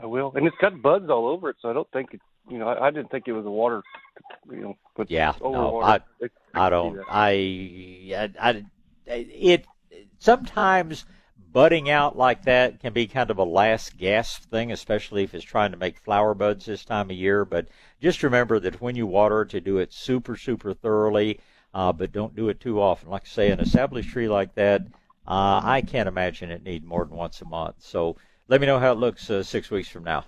I 0.00 0.06
will, 0.06 0.32
and 0.36 0.46
it's 0.46 0.56
got 0.60 0.80
buds 0.80 1.10
all 1.10 1.26
over 1.26 1.50
it, 1.50 1.56
so 1.60 1.70
I 1.70 1.72
don't 1.72 1.90
think 1.90 2.14
it. 2.14 2.20
You 2.48 2.58
know, 2.58 2.68
I, 2.68 2.86
I 2.86 2.90
didn't 2.90 3.10
think 3.10 3.26
it 3.26 3.32
was 3.32 3.44
a 3.44 3.50
water. 3.50 3.82
You 4.48 4.60
know, 4.60 4.76
but 4.96 5.10
yeah, 5.10 5.34
no, 5.42 5.82
I, 5.82 6.00
I 6.54 6.70
don't. 6.70 7.00
I, 7.10 8.30
I, 8.40 8.48
I, 8.48 8.64
it 9.06 9.66
sometimes 10.18 11.04
budding 11.52 11.90
out 11.90 12.16
like 12.16 12.42
that 12.44 12.80
can 12.80 12.92
be 12.92 13.06
kind 13.06 13.30
of 13.30 13.38
a 13.38 13.44
last 13.44 13.96
gasp 13.96 14.50
thing, 14.50 14.72
especially 14.72 15.24
if 15.24 15.34
it's 15.34 15.44
trying 15.44 15.70
to 15.72 15.76
make 15.76 15.98
flower 15.98 16.34
buds 16.34 16.66
this 16.66 16.84
time 16.84 17.10
of 17.10 17.16
year. 17.16 17.44
But 17.44 17.68
just 18.00 18.22
remember 18.22 18.60
that 18.60 18.80
when 18.80 18.96
you 18.96 19.06
water 19.06 19.44
to 19.46 19.60
do 19.60 19.78
it 19.78 19.92
super, 19.92 20.36
super 20.36 20.74
thoroughly, 20.74 21.40
uh, 21.74 21.92
but 21.92 22.12
don't 22.12 22.36
do 22.36 22.48
it 22.48 22.60
too 22.60 22.80
often. 22.80 23.10
Like 23.10 23.22
I 23.22 23.28
say, 23.28 23.50
an 23.50 23.60
established 23.60 24.10
tree 24.10 24.28
like 24.28 24.54
that, 24.54 24.82
uh, 25.26 25.60
I 25.62 25.82
can't 25.86 26.08
imagine 26.08 26.50
it 26.50 26.62
need 26.62 26.84
more 26.84 27.04
than 27.04 27.16
once 27.16 27.40
a 27.40 27.44
month. 27.44 27.76
So 27.78 28.16
let 28.48 28.60
me 28.60 28.66
know 28.66 28.78
how 28.78 28.92
it 28.92 28.98
looks 28.98 29.28
uh, 29.30 29.42
six 29.42 29.70
weeks 29.70 29.88
from 29.88 30.04
now. 30.04 30.24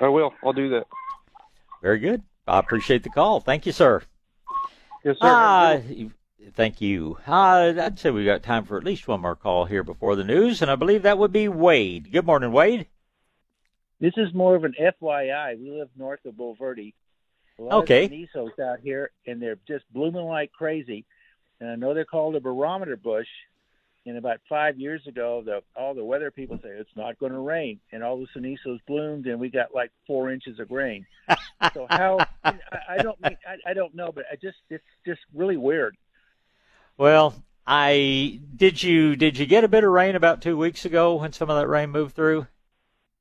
I 0.00 0.08
will. 0.08 0.32
I'll 0.44 0.52
do 0.52 0.68
that. 0.70 0.86
Very 1.82 1.98
good. 1.98 2.22
I 2.46 2.58
appreciate 2.58 3.02
the 3.02 3.10
call. 3.10 3.40
Thank 3.40 3.66
you, 3.66 3.72
sir. 3.72 4.02
Yes, 5.04 5.16
sir. 5.20 5.28
Uh, 5.28 5.80
Thank 6.54 6.80
you. 6.80 7.18
Uh, 7.26 7.74
I'd 7.80 7.98
say 7.98 8.10
we've 8.10 8.26
got 8.26 8.42
time 8.42 8.64
for 8.64 8.76
at 8.76 8.84
least 8.84 9.08
one 9.08 9.20
more 9.20 9.36
call 9.36 9.64
here 9.64 9.82
before 9.82 10.16
the 10.16 10.24
news, 10.24 10.62
and 10.62 10.70
I 10.70 10.76
believe 10.76 11.02
that 11.02 11.18
would 11.18 11.32
be 11.32 11.48
Wade. 11.48 12.12
Good 12.12 12.26
morning, 12.26 12.52
Wade. 12.52 12.86
This 14.00 14.14
is 14.16 14.32
more 14.32 14.54
of 14.54 14.64
an 14.64 14.74
FYI. 14.80 15.58
We 15.58 15.70
live 15.70 15.88
north 15.96 16.24
of 16.24 16.34
Bulverde. 16.34 16.94
A 17.58 17.62
lot 17.62 17.82
okay. 17.82 18.26
of 18.34 18.60
out 18.60 18.78
here, 18.80 19.10
and 19.26 19.42
they're 19.42 19.58
just 19.66 19.84
blooming 19.92 20.24
like 20.24 20.52
crazy. 20.52 21.04
And 21.60 21.68
I 21.68 21.74
know 21.74 21.94
they're 21.94 22.04
called 22.04 22.36
a 22.36 22.40
barometer 22.40 22.96
bush. 22.96 23.26
And 24.06 24.16
about 24.16 24.40
five 24.48 24.78
years 24.78 25.06
ago, 25.06 25.42
the, 25.44 25.62
all 25.76 25.92
the 25.92 26.04
weather 26.04 26.30
people 26.30 26.58
say 26.62 26.70
it's 26.70 26.88
not 26.96 27.18
going 27.18 27.32
to 27.32 27.40
rain, 27.40 27.78
and 27.92 28.02
all 28.02 28.18
the 28.18 28.26
Cenizos 28.32 28.80
bloomed, 28.86 29.26
and 29.26 29.38
we 29.38 29.50
got 29.50 29.74
like 29.74 29.90
four 30.06 30.30
inches 30.30 30.58
of 30.60 30.70
rain. 30.70 31.04
so 31.74 31.86
how? 31.90 32.18
I, 32.42 32.54
I 32.88 33.02
don't 33.02 33.20
mean 33.20 33.36
I, 33.46 33.70
I 33.70 33.74
don't 33.74 33.94
know, 33.94 34.10
but 34.10 34.24
I 34.32 34.36
just 34.36 34.56
it's 34.70 34.84
just 35.04 35.20
really 35.34 35.58
weird. 35.58 35.96
Well, 36.98 37.44
I 37.64 38.40
did 38.56 38.82
you 38.82 39.14
did 39.14 39.38
you 39.38 39.46
get 39.46 39.62
a 39.62 39.68
bit 39.68 39.84
of 39.84 39.90
rain 39.90 40.16
about 40.16 40.42
two 40.42 40.58
weeks 40.58 40.84
ago 40.84 41.14
when 41.14 41.32
some 41.32 41.48
of 41.48 41.56
that 41.56 41.68
rain 41.68 41.90
moved 41.90 42.16
through? 42.16 42.48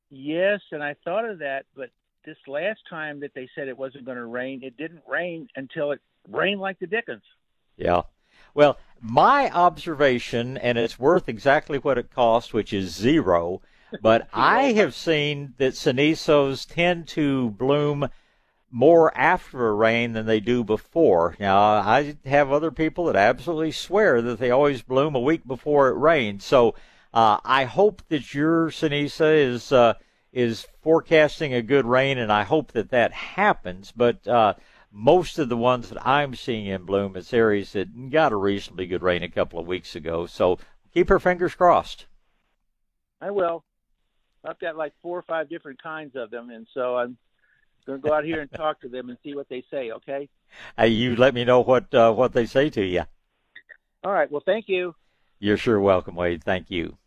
Yes, 0.09 0.61
and 0.71 0.81
I 0.81 0.95
thought 1.05 1.29
of 1.29 1.39
that, 1.39 1.67
but 1.75 1.91
this 2.25 2.37
last 2.47 2.79
time 2.89 3.19
that 3.19 3.35
they 3.35 3.47
said 3.53 3.67
it 3.67 3.77
wasn't 3.77 4.05
going 4.05 4.17
to 4.17 4.25
rain, 4.25 4.61
it 4.63 4.77
didn't 4.77 5.03
rain 5.07 5.47
until 5.55 5.91
it 5.91 5.99
rained 6.27 6.59
like 6.59 6.79
the 6.79 6.87
dickens. 6.87 7.21
Yeah. 7.77 8.01
Well, 8.55 8.79
my 8.99 9.51
observation, 9.51 10.57
and 10.57 10.79
it's 10.79 10.97
worth 10.97 11.29
exactly 11.29 11.77
what 11.77 11.99
it 11.99 12.09
cost, 12.09 12.53
which 12.53 12.73
is 12.73 12.95
zero, 12.95 13.61
but 14.01 14.27
I 14.33 14.71
have 14.73 14.95
seen 14.95 15.53
that 15.57 15.75
Cenizos 15.75 16.65
tend 16.65 17.07
to 17.09 17.51
bloom 17.51 18.09
more 18.69 19.15
after 19.17 19.67
a 19.67 19.73
rain 19.73 20.13
than 20.13 20.25
they 20.25 20.39
do 20.39 20.63
before. 20.63 21.35
Now, 21.39 21.57
I 21.57 22.15
have 22.25 22.51
other 22.51 22.71
people 22.71 23.05
that 23.05 23.15
absolutely 23.15 23.71
swear 23.71 24.21
that 24.21 24.39
they 24.39 24.51
always 24.51 24.81
bloom 24.81 25.15
a 25.15 25.19
week 25.19 25.47
before 25.47 25.89
it 25.89 25.97
rains. 25.97 26.43
So, 26.43 26.75
uh, 27.13 27.39
I 27.43 27.63
hope 27.63 28.01
that 28.09 28.33
your 28.33 28.69
Cenizo 28.69 29.35
is 29.35 29.71
uh, 29.71 29.93
is 30.33 30.67
forecasting 30.81 31.53
a 31.53 31.61
good 31.61 31.85
rain, 31.85 32.17
and 32.17 32.31
I 32.31 32.43
hope 32.43 32.73
that 32.73 32.89
that 32.89 33.13
happens. 33.13 33.93
But 33.95 34.27
uh, 34.27 34.55
most 34.91 35.39
of 35.39 35.49
the 35.49 35.57
ones 35.57 35.89
that 35.89 36.05
I'm 36.05 36.35
seeing 36.35 36.65
in 36.67 36.83
bloom, 36.83 37.15
it's 37.15 37.33
areas 37.33 37.73
that 37.73 38.11
got 38.11 38.33
a 38.33 38.35
reasonably 38.35 38.85
good 38.85 39.01
rain 39.01 39.23
a 39.23 39.29
couple 39.29 39.59
of 39.59 39.67
weeks 39.67 39.95
ago. 39.95 40.25
So 40.25 40.59
keep 40.93 41.09
her 41.09 41.19
fingers 41.19 41.55
crossed. 41.55 42.05
I 43.21 43.31
will. 43.31 43.63
I've 44.43 44.59
got 44.59 44.77
like 44.77 44.93
four 45.01 45.17
or 45.17 45.23
five 45.23 45.49
different 45.49 45.81
kinds 45.81 46.15
of 46.15 46.29
them, 46.29 46.49
and 46.49 46.67
so 46.73 46.97
I'm 46.97 47.17
going 47.87 48.01
to 48.01 48.07
go 48.07 48.13
out 48.13 48.23
here 48.23 48.41
and 48.41 48.51
talk 48.51 48.81
to 48.81 48.89
them 48.89 49.09
and 49.09 49.17
see 49.23 49.33
what 49.33 49.49
they 49.49 49.63
say. 49.71 49.91
Okay. 49.91 50.29
Hey, 50.77 50.89
you 50.89 51.15
let 51.15 51.33
me 51.33 51.43
know 51.43 51.61
what 51.61 51.91
uh, 51.93 52.13
what 52.13 52.33
they 52.33 52.45
say 52.45 52.69
to 52.69 52.83
you. 52.83 53.03
All 54.03 54.11
right. 54.11 54.29
Well, 54.29 54.43
thank 54.45 54.69
you. 54.69 54.93
You're 55.39 55.57
sure 55.57 55.79
welcome, 55.79 56.15
Wade. 56.15 56.43
Thank 56.43 56.69
you. 56.69 56.97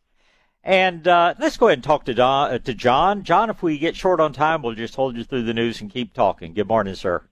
And 0.62 1.07
uh, 1.09 1.35
let's 1.39 1.57
go 1.57 1.69
ahead 1.69 1.78
and 1.78 1.85
talk 1.85 2.05
to 2.05 2.15
Don, 2.15 2.52
uh, 2.52 2.59
to 2.59 2.74
John. 2.74 3.23
John, 3.23 3.48
if 3.48 3.62
we 3.62 3.78
get 3.78 3.97
short 3.97 4.20
on 4.20 4.32
time, 4.32 4.62
we'll 4.62 4.74
just 4.74 4.94
hold 4.94 5.16
you 5.16 5.24
through 5.24 5.44
the 5.44 5.55
news 5.55 5.81
and 5.81 5.90
keep 5.90 6.12
talking. 6.12 6.52
Good 6.52 6.69
morning, 6.69 6.94
sir. 6.94 7.23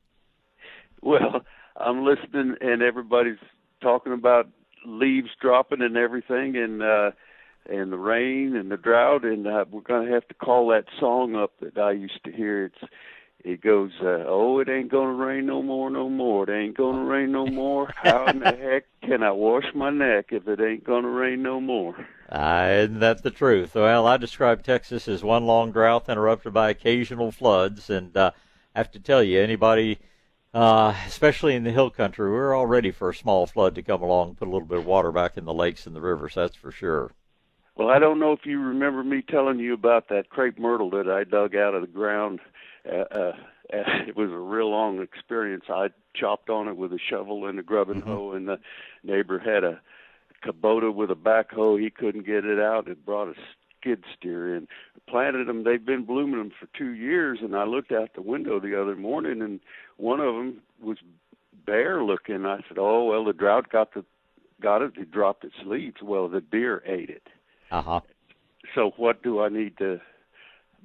Well, 1.03 1.43
I'm 1.77 2.05
listening, 2.05 2.57
and 2.61 2.83
everybody's 2.83 3.39
talking 3.83 4.13
about 4.13 4.49
leaves 4.87 5.29
dropping 5.41 5.83
and 5.83 5.97
everything, 5.97 6.57
and 6.57 6.83
uh, 6.83 7.11
and 7.69 7.93
the 7.93 7.99
rain 7.99 8.57
and 8.57 8.71
the 8.71 8.79
drought, 8.79 9.25
and 9.25 9.47
uh, 9.47 9.67
we're 9.71 9.83
going 9.83 10.07
to 10.07 10.13
have 10.13 10.27
to 10.29 10.35
call 10.35 10.69
that 10.69 10.87
song 10.99 11.37
up 11.37 11.53
that 11.61 11.77
I 11.77 11.93
used 11.93 12.25
to 12.25 12.33
hear. 12.33 12.65
It's 12.67 12.93
it 13.45 13.61
goes, 13.61 13.93
uh, 14.03 14.25
oh, 14.27 14.59
it 14.59 14.69
ain't 14.69 14.91
gonna 14.91 15.13
rain 15.13 15.47
no 15.47 15.63
more, 15.63 15.91
no 15.91 16.09
more. 16.09 16.49
It 16.49 16.53
ain't 16.53 16.77
gonna 16.77 17.05
rain 17.05 17.33
no 17.33 17.47
more. 17.47 17.93
How 17.97 18.27
in 18.27 18.41
the 18.41 18.57
heck 18.57 18.85
can 19.03 19.23
I 19.23 19.31
wash 19.31 19.67
my 19.75 19.91
neck 19.91 20.27
if 20.31 20.49
it 20.49 20.61
ain't 20.61 20.85
gonna 20.85 21.09
rain 21.09 21.43
no 21.43 21.61
more? 21.61 21.95
Uh, 22.29 22.69
isn't 22.73 22.99
that 22.99 23.23
the 23.23 23.31
truth? 23.31 23.75
Well, 23.75 24.07
I 24.07 24.17
describe 24.17 24.63
Texas 24.63 25.09
as 25.09 25.23
one 25.23 25.47
long 25.47 25.73
drought 25.73 26.09
interrupted 26.09 26.53
by 26.53 26.71
occasional 26.71 27.31
floods, 27.31 27.89
and 27.89 28.17
uh, 28.17 28.33
I 28.75 28.81
have 28.81 28.91
to 28.93 29.01
tell 29.01 29.23
you, 29.23 29.41
anybody, 29.41 29.99
uh, 30.53 30.95
especially 31.07 31.55
in 31.55 31.65
the 31.65 31.71
hill 31.71 31.91
country, 31.91 32.31
we're 32.31 32.55
all 32.55 32.67
ready 32.67 32.91
for 32.91 33.11
a 33.11 33.15
small 33.15 33.47
flood 33.47 33.75
to 33.77 33.83
come 33.83 34.03
along 34.03 34.31
and 34.31 34.39
put 34.39 34.49
a 34.49 34.51
little 34.51 34.67
bit 34.69 34.79
of 34.79 34.87
water 34.87 35.13
back 35.13 35.37
in 35.37 35.45
the 35.45 35.55
lakes 35.55 35.87
and 35.87 35.95
the 35.95 36.01
rivers. 36.01 36.35
That's 36.35 36.57
for 36.57 36.73
sure. 36.73 37.13
Well, 37.77 37.89
I 37.89 38.01
don't 38.01 38.19
know 38.19 38.33
if 38.33 38.45
you 38.45 38.61
remember 38.61 39.05
me 39.05 39.23
telling 39.23 39.61
you 39.61 39.73
about 39.73 40.09
that 40.09 40.31
crepe 40.31 40.59
myrtle 40.59 40.91
that 40.91 41.09
I 41.09 41.23
dug 41.23 41.55
out 41.55 41.77
of 41.77 41.83
the 41.83 41.87
ground 41.87 42.41
uh, 42.87 43.19
uh, 43.19 43.33
it 43.71 44.17
was 44.17 44.31
a 44.31 44.37
real 44.37 44.71
long 44.71 45.01
experience. 45.03 45.65
I 45.69 45.89
chopped 46.15 46.51
on 46.51 46.69
it 46.69 46.77
with 46.77 46.93
a 46.93 46.99
shovel 47.11 47.47
and 47.47 47.59
a 47.59 47.63
grubbing 47.63 48.01
Mm-hmm. 48.01 48.11
hoe, 48.11 48.33
and 48.33 48.49
the 48.49 48.59
neighbor 49.03 49.39
had 49.39 49.65
a 49.65 49.81
Kubota 50.45 50.95
with 50.95 51.11
a 51.11 51.15
backhoe. 51.17 51.81
He 51.81 51.91
couldn't 51.91 52.27
get 52.27 52.45
it 52.45 52.61
out. 52.61 52.89
It 52.89 53.05
brought 53.05 53.29
a 53.29 53.35
skid 53.81 54.05
steer 54.17 54.55
in. 54.57 54.69
Planted 55.09 55.49
them. 55.49 55.65
They've 55.65 55.85
been 55.85 56.05
blooming 56.05 56.39
them 56.39 56.53
for 56.59 56.69
two 56.77 56.93
years, 56.93 57.39
and 57.43 57.57
I 57.57 57.65
looked 57.65 57.93
out 57.93 58.11
the 58.15 58.23
window 58.23 58.61
the 58.61 58.81
other 58.81 58.95
morning, 58.97 59.43
and 59.43 59.61
one 59.97 60.21
of 60.21 60.35
them 60.35 60.61
was 60.81 60.99
bare 61.67 62.05
looking. 62.05 62.45
I 62.47 62.59
said, 62.69 62.79
"Oh 62.79 63.05
well, 63.07 63.25
the 63.25 63.33
drought 63.33 63.71
got 63.71 63.95
the 63.95 64.05
got 64.61 64.83
it. 64.83 64.93
It 64.97 65.11
dropped 65.11 65.45
its 65.45 65.55
leaves. 65.65 66.03
Well, 66.03 66.29
the 66.29 66.41
deer 66.41 66.83
ate 66.87 67.11
it. 67.11 67.27
Uh 67.71 67.83
huh. 67.83 68.01
So 68.75 68.93
what 68.97 69.23
do 69.23 69.41
I 69.41 69.49
need 69.49 69.79
to 69.79 70.01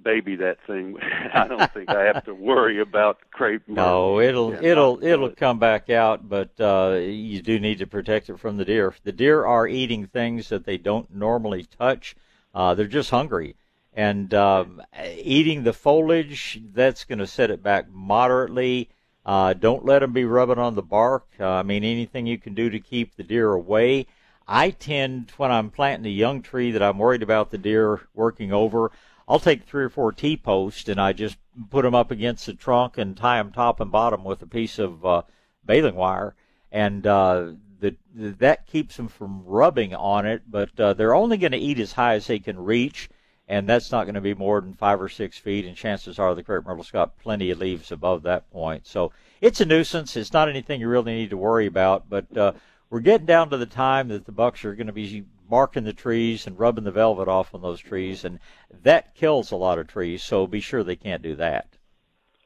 baby 0.01 0.35
that 0.37 0.57
thing? 0.65 0.97
I 1.33 1.47
don't 1.47 1.73
think 1.73 1.89
I 1.89 2.03
have 2.03 2.25
to 2.25 2.33
worry 2.33 2.79
about 2.79 3.19
crepe. 3.31 3.67
No, 3.67 4.19
it'll 4.19 4.53
it'll 4.53 5.03
it'll 5.03 5.29
come 5.29 5.59
back 5.59 5.89
out, 5.89 6.27
but 6.27 6.51
uh, 6.59 6.97
you 6.99 7.41
do 7.41 7.59
need 7.59 7.79
to 7.79 7.87
protect 7.87 8.29
it 8.29 8.39
from 8.39 8.57
the 8.57 8.65
deer. 8.65 8.93
The 9.03 9.11
deer 9.11 9.45
are 9.45 9.67
eating 9.67 10.07
things 10.07 10.49
that 10.49 10.65
they 10.65 10.77
don't 10.77 11.13
normally 11.13 11.63
touch. 11.63 12.15
Uh, 12.53 12.75
they're 12.75 12.87
just 12.87 13.09
hungry, 13.09 13.55
and 13.93 14.33
um, 14.33 14.81
eating 15.17 15.63
the 15.63 15.73
foliage 15.73 16.61
that's 16.73 17.03
going 17.03 17.19
to 17.19 17.27
set 17.27 17.51
it 17.51 17.63
back 17.63 17.89
moderately. 17.91 18.89
Uh, 19.25 19.53
don't 19.53 19.85
let 19.85 19.99
them 19.99 20.11
be 20.11 20.25
rubbing 20.25 20.59
on 20.59 20.75
the 20.75 20.81
bark. 20.81 21.25
Uh, 21.39 21.47
I 21.47 21.63
mean, 21.63 21.83
anything 21.83 22.27
you 22.27 22.37
can 22.37 22.53
do 22.53 22.69
to 22.69 22.79
keep 22.79 23.15
the 23.15 23.23
deer 23.23 23.53
away. 23.53 24.05
I 24.47 24.71
tend, 24.71 25.31
when 25.37 25.51
I'm 25.51 25.69
planting 25.69 26.11
a 26.11 26.15
young 26.15 26.41
tree 26.41 26.71
that 26.71 26.83
I'm 26.83 26.97
worried 26.97 27.23
about 27.23 27.49
the 27.49 27.57
deer 27.57 28.01
working 28.13 28.51
over, 28.51 28.91
I'll 29.27 29.39
take 29.39 29.63
three 29.63 29.83
or 29.83 29.89
four 29.89 30.11
T 30.11 30.37
posts 30.37 30.89
and 30.89 30.99
I 30.99 31.13
just 31.13 31.37
put 31.69 31.83
them 31.83 31.95
up 31.95 32.11
against 32.11 32.45
the 32.45 32.53
trunk 32.53 32.97
and 32.97 33.15
tie 33.15 33.37
them 33.37 33.51
top 33.51 33.79
and 33.79 33.91
bottom 33.91 34.23
with 34.23 34.41
a 34.41 34.47
piece 34.47 34.79
of 34.79 35.05
uh, 35.05 35.21
baling 35.65 35.95
wire, 35.95 36.35
and 36.71 37.05
uh, 37.05 37.51
the, 37.79 37.95
that 38.13 38.65
keeps 38.65 38.97
them 38.97 39.07
from 39.07 39.43
rubbing 39.45 39.93
on 39.93 40.25
it. 40.25 40.43
But 40.49 40.79
uh, 40.79 40.93
they're 40.93 41.15
only 41.15 41.37
going 41.37 41.51
to 41.51 41.57
eat 41.57 41.79
as 41.79 41.93
high 41.93 42.15
as 42.15 42.27
they 42.27 42.39
can 42.39 42.57
reach, 42.57 43.09
and 43.47 43.67
that's 43.67 43.91
not 43.91 44.05
going 44.05 44.15
to 44.15 44.21
be 44.21 44.33
more 44.33 44.59
than 44.61 44.73
five 44.73 45.01
or 45.01 45.09
six 45.09 45.37
feet. 45.37 45.65
And 45.65 45.75
chances 45.75 46.19
are 46.19 46.33
the 46.33 46.43
crepe 46.43 46.65
myrtle's 46.65 46.91
got 46.91 47.19
plenty 47.19 47.51
of 47.51 47.59
leaves 47.59 47.91
above 47.91 48.23
that 48.23 48.49
point. 48.51 48.87
So 48.87 49.11
it's 49.41 49.61
a 49.61 49.65
nuisance. 49.65 50.15
It's 50.17 50.33
not 50.33 50.49
anything 50.49 50.81
you 50.81 50.87
really 50.87 51.13
need 51.13 51.29
to 51.29 51.37
worry 51.37 51.67
about, 51.67 52.09
but 52.09 52.35
uh, 52.35 52.53
we're 52.89 52.99
getting 52.99 53.25
down 53.25 53.49
to 53.49 53.57
the 53.57 53.65
time 53.65 54.07
that 54.09 54.25
the 54.25 54.31
bucks 54.31 54.65
are 54.65 54.75
going 54.75 54.87
to 54.87 54.93
be 54.93 55.25
marking 55.49 55.83
the 55.83 55.93
trees 55.93 56.47
and 56.47 56.59
rubbing 56.59 56.83
the 56.83 56.91
velvet 56.91 57.27
off 57.27 57.53
on 57.53 57.61
those 57.61 57.79
trees, 57.79 58.23
and 58.23 58.39
that 58.81 59.15
kills 59.15 59.51
a 59.51 59.55
lot 59.55 59.79
of 59.79 59.87
trees. 59.87 60.23
So 60.23 60.47
be 60.47 60.59
sure 60.59 60.83
they 60.83 60.95
can't 60.95 61.21
do 61.21 61.35
that. 61.35 61.77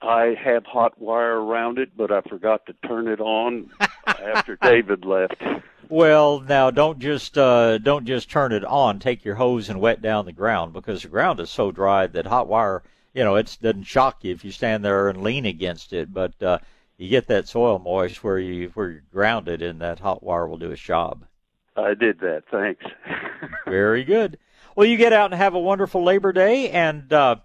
I 0.02 0.36
have 0.44 0.66
hot 0.66 1.00
wire 1.00 1.42
around 1.42 1.80
it, 1.80 1.98
but 1.98 2.12
I 2.12 2.22
forgot 2.22 2.66
to 2.68 2.74
turn 2.88 3.08
it 3.08 3.20
on 3.20 3.72
after 4.08 4.56
David 4.56 5.06
left. 5.06 5.42
Well, 5.90 6.42
now 6.42 6.70
don't 6.70 7.00
just 7.00 7.38
uh, 7.38 7.78
don't 7.78 8.06
just 8.06 8.30
turn 8.30 8.52
it 8.52 8.66
on. 8.66 9.00
Take 9.00 9.24
your 9.24 9.36
hose 9.36 9.70
and 9.70 9.80
wet 9.80 10.02
down 10.02 10.26
the 10.26 10.34
ground 10.34 10.74
because 10.74 11.02
the 11.02 11.08
ground 11.08 11.40
is 11.40 11.50
so 11.50 11.72
dry 11.72 12.08
that 12.08 12.28
hot 12.28 12.48
wire, 12.48 12.84
you 13.14 13.24
know, 13.24 13.36
it 13.36 13.58
doesn't 13.62 13.84
shock 13.84 14.24
you 14.24 14.34
if 14.34 14.44
you 14.44 14.52
stand 14.52 14.84
there 14.84 15.08
and 15.08 15.24
lean 15.24 15.46
against 15.46 15.94
it. 15.94 16.14
But 16.14 16.42
uh, 16.44 16.60
you 16.98 17.10
get 17.10 17.28
that 17.28 17.48
soil 17.48 17.80
moist 17.80 18.24
where 18.24 18.38
you 18.38 18.70
where 18.74 18.90
you're 18.90 19.04
grounded, 19.12 19.62
and 19.62 19.80
that 19.82 20.00
hot 20.00 20.22
wire 20.22 20.48
will 20.48 20.58
do 20.58 20.72
its 20.72 20.82
job. 20.82 21.26
I 21.78 21.94
did 21.94 22.20
that. 22.20 22.44
Thanks. 22.52 22.84
Very 23.66 24.04
good. 24.04 24.38
Well, 24.76 24.88
you 24.88 24.98
get 24.98 25.14
out 25.14 25.32
and 25.32 25.40
have 25.40 25.54
a 25.54 25.60
wonderful 25.60 26.04
Labor 26.04 26.32
Day, 26.32 26.70
and 26.70 27.12
uh, 27.12 27.38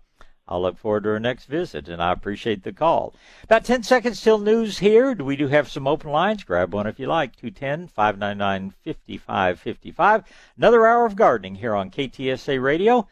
I'll 0.48 0.60
look 0.60 0.76
forward 0.76 1.04
to 1.04 1.10
our 1.10 1.20
next 1.20 1.46
visit, 1.46 1.88
and 1.88 2.02
I 2.02 2.12
appreciate 2.12 2.62
the 2.62 2.72
call. 2.72 3.14
About 3.44 3.64
10 3.64 3.82
seconds 3.84 4.20
till 4.20 4.38
news 4.38 4.78
here. 4.78 5.14
We 5.14 5.36
do 5.36 5.48
have 5.48 5.70
some 5.70 5.86
open 5.86 6.10
lines. 6.10 6.44
Grab 6.44 6.74
one 6.74 6.86
if 6.86 6.98
you 6.98 7.06
like. 7.06 7.36
210 7.36 7.88
599 7.88 8.74
5555. 8.84 10.24
Another 10.58 10.86
hour 10.86 11.06
of 11.06 11.16
gardening 11.16 11.54
here 11.54 11.74
on 11.74 11.90
KTSA 11.90 12.62
Radio. 12.62 13.08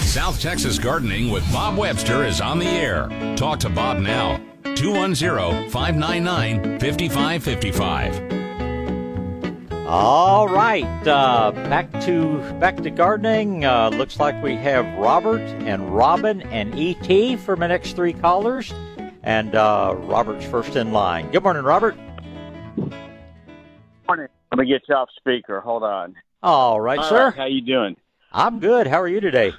South 0.00 0.38
Texas 0.40 0.78
Gardening 0.78 1.30
with 1.30 1.50
Bob 1.50 1.78
Webster 1.78 2.24
is 2.24 2.42
on 2.42 2.58
the 2.58 2.66
air. 2.66 3.08
Talk 3.36 3.60
to 3.60 3.70
Bob 3.70 3.98
now. 3.98 4.36
210 4.74 5.70
599 5.70 6.78
5555. 6.78 8.41
All 9.94 10.48
right, 10.48 11.06
uh, 11.06 11.50
back 11.52 11.90
to 12.04 12.38
back 12.58 12.78
to 12.78 12.88
gardening. 12.88 13.66
Uh, 13.66 13.90
looks 13.90 14.18
like 14.18 14.42
we 14.42 14.54
have 14.56 14.86
Robert 14.98 15.42
and 15.66 15.94
Robin 15.94 16.40
and 16.44 16.74
ET 16.78 17.36
for 17.40 17.56
my 17.56 17.66
next 17.66 17.92
three 17.94 18.14
callers, 18.14 18.72
and 19.22 19.54
uh, 19.54 19.94
Robert's 19.98 20.46
first 20.46 20.76
in 20.76 20.92
line. 20.92 21.30
Good 21.30 21.42
morning, 21.42 21.62
Robert. 21.62 21.94
Morning. 24.08 24.28
Let 24.50 24.58
me 24.58 24.64
get 24.64 24.80
you 24.88 24.94
off 24.94 25.10
speaker. 25.18 25.60
Hold 25.60 25.82
on. 25.82 26.14
All 26.42 26.80
right, 26.80 26.98
All 26.98 27.08
sir. 27.10 27.24
right, 27.26 27.34
How 27.34 27.44
you 27.44 27.60
doing? 27.60 27.94
I'm 28.32 28.60
good. 28.60 28.86
How 28.86 28.98
are 29.02 29.08
you 29.08 29.20
today? 29.20 29.52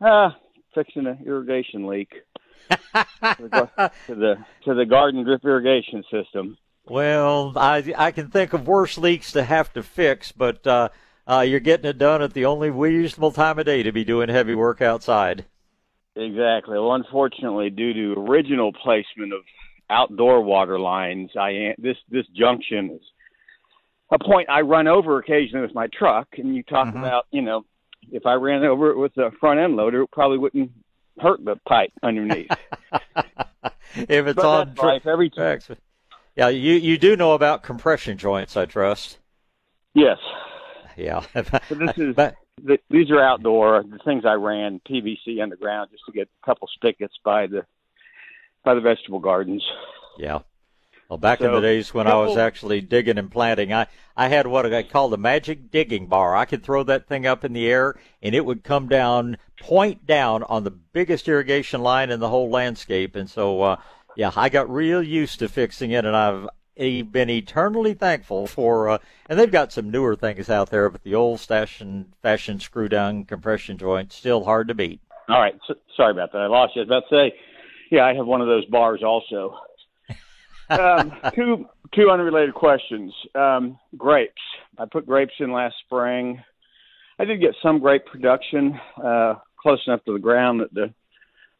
Uh, 0.00 0.30
fixing 0.74 1.06
an 1.06 1.18
irrigation 1.24 1.86
leak 1.86 2.10
to, 2.68 2.76
the, 3.22 3.92
to 4.08 4.14
the 4.16 4.34
to 4.64 4.74
the 4.74 4.86
garden 4.86 5.22
drip 5.22 5.44
irrigation 5.44 6.02
system. 6.10 6.58
Well, 6.88 7.52
I 7.56 7.92
I 7.96 8.10
can 8.12 8.28
think 8.30 8.52
of 8.52 8.66
worse 8.66 8.96
leaks 8.98 9.32
to 9.32 9.44
have 9.44 9.72
to 9.74 9.82
fix, 9.82 10.32
but 10.32 10.66
uh, 10.66 10.88
uh, 11.26 11.40
you're 11.40 11.60
getting 11.60 11.86
it 11.88 11.98
done 11.98 12.22
at 12.22 12.32
the 12.32 12.46
only 12.46 12.70
reasonable 12.70 13.32
time 13.32 13.58
of 13.58 13.66
day 13.66 13.82
to 13.82 13.92
be 13.92 14.04
doing 14.04 14.28
heavy 14.28 14.54
work 14.54 14.80
outside. 14.80 15.44
Exactly. 16.16 16.74
Well, 16.78 16.94
unfortunately, 16.94 17.70
due 17.70 17.92
to 17.92 18.20
original 18.20 18.72
placement 18.72 19.32
of 19.32 19.42
outdoor 19.90 20.42
water 20.42 20.78
lines, 20.78 21.30
I 21.38 21.74
this 21.78 21.96
this 22.10 22.26
junction 22.34 22.90
is 23.00 23.02
a 24.10 24.18
point 24.18 24.48
I 24.48 24.62
run 24.62 24.88
over 24.88 25.18
occasionally 25.18 25.66
with 25.66 25.74
my 25.74 25.86
truck. 25.96 26.28
And 26.38 26.56
you 26.56 26.62
talk 26.64 26.88
Mm-hmm. 26.88 26.98
about, 26.98 27.26
you 27.30 27.42
know, 27.42 27.64
if 28.10 28.26
I 28.26 28.34
ran 28.34 28.64
over 28.64 28.90
it 28.90 28.98
with 28.98 29.16
a 29.18 29.30
front 29.38 29.60
end 29.60 29.76
loader, 29.76 30.02
it 30.02 30.10
probably 30.10 30.38
wouldn't 30.38 30.72
hurt 31.20 31.44
the 31.44 31.56
pipe 31.68 31.92
underneath. 32.02 32.50
If 33.94 34.26
it's 34.26 34.36
But 34.36 34.44
on 34.44 34.74
that's 34.74 34.82
life. 34.82 35.06
Every 35.06 35.30
tracks. 35.30 35.68
Yeah, 36.38 36.50
you 36.50 36.74
you 36.74 36.98
do 36.98 37.16
know 37.16 37.32
about 37.32 37.64
compression 37.64 38.16
joints, 38.16 38.56
I 38.56 38.64
trust. 38.64 39.18
Yes. 39.92 40.18
Yeah. 40.96 41.24
But 41.34 41.64
this 41.68 41.98
is 41.98 42.14
th- 42.14 42.80
these 42.88 43.10
are 43.10 43.20
outdoor. 43.20 43.82
The 43.82 43.98
things 44.04 44.24
I 44.24 44.34
ran 44.34 44.80
PVC 44.88 45.42
underground 45.42 45.90
just 45.90 46.04
to 46.06 46.12
get 46.12 46.28
a 46.40 46.46
couple 46.46 46.68
spigots 46.72 47.14
by 47.24 47.48
the 47.48 47.66
by 48.64 48.74
the 48.74 48.80
vegetable 48.80 49.18
gardens. 49.18 49.64
Yeah. 50.16 50.40
Well, 51.08 51.18
back 51.18 51.40
in 51.40 51.50
the 51.50 51.60
days 51.60 51.92
when 51.92 52.06
I 52.06 52.14
was 52.14 52.36
actually 52.36 52.82
digging 52.82 53.16
and 53.16 53.30
planting, 53.30 53.72
I, 53.72 53.86
I 54.14 54.28
had 54.28 54.46
what 54.46 54.72
I 54.72 54.82
call 54.82 55.08
the 55.08 55.16
magic 55.16 55.70
digging 55.70 56.06
bar. 56.06 56.36
I 56.36 56.44
could 56.44 56.62
throw 56.62 56.82
that 56.84 57.08
thing 57.08 57.26
up 57.26 57.44
in 57.46 57.54
the 57.54 57.66
air 57.66 57.98
and 58.22 58.34
it 58.34 58.44
would 58.44 58.62
come 58.62 58.88
down, 58.88 59.38
point 59.58 60.06
down 60.06 60.42
on 60.42 60.64
the 60.64 60.70
biggest 60.70 61.26
irrigation 61.26 61.80
line 61.80 62.10
in 62.10 62.20
the 62.20 62.28
whole 62.28 62.50
landscape. 62.50 63.16
And 63.16 63.28
so, 63.28 63.62
uh, 63.62 63.76
yeah, 64.18 64.32
I 64.34 64.48
got 64.48 64.68
real 64.68 65.00
used 65.00 65.38
to 65.38 65.48
fixing 65.48 65.92
it 65.92 66.04
and 66.04 66.16
I've 66.16 66.48
been 66.76 67.30
eternally 67.30 67.94
thankful 67.94 68.48
for, 68.48 68.88
uh, 68.88 68.98
and 69.28 69.38
they've 69.38 69.50
got 69.50 69.72
some 69.72 69.90
newer 69.92 70.16
things 70.16 70.50
out 70.50 70.70
there, 70.70 70.90
but 70.90 71.04
the 71.04 71.14
old 71.14 71.40
fashion, 71.40 72.12
fashion 72.20 72.58
screw 72.58 72.88
down 72.88 73.26
compression 73.26 73.78
joint, 73.78 74.12
still 74.12 74.42
hard 74.42 74.66
to 74.68 74.74
beat. 74.74 75.00
All 75.28 75.40
right. 75.40 75.54
So, 75.68 75.74
sorry 75.96 76.10
about 76.10 76.32
that. 76.32 76.38
I 76.38 76.46
lost 76.48 76.74
you. 76.74 76.82
I 76.82 76.84
was 76.84 76.88
about 76.88 77.08
to 77.10 77.16
say, 77.30 77.38
yeah, 77.92 78.06
I 78.06 78.14
have 78.14 78.26
one 78.26 78.40
of 78.40 78.48
those 78.48 78.64
bars 78.64 79.04
also. 79.04 79.56
um, 80.70 81.12
two 81.36 81.68
two 81.94 82.10
unrelated 82.10 82.54
questions. 82.54 83.14
Um, 83.36 83.78
grapes. 83.96 84.42
I 84.78 84.86
put 84.86 85.06
grapes 85.06 85.34
in 85.38 85.52
last 85.52 85.76
spring. 85.86 86.42
I 87.20 87.24
did 87.24 87.40
get 87.40 87.54
some 87.62 87.78
grape 87.78 88.06
production 88.06 88.80
uh, 89.02 89.34
close 89.60 89.80
enough 89.86 90.04
to 90.06 90.12
the 90.12 90.18
ground 90.18 90.60
that 90.60 90.74
the 90.74 90.92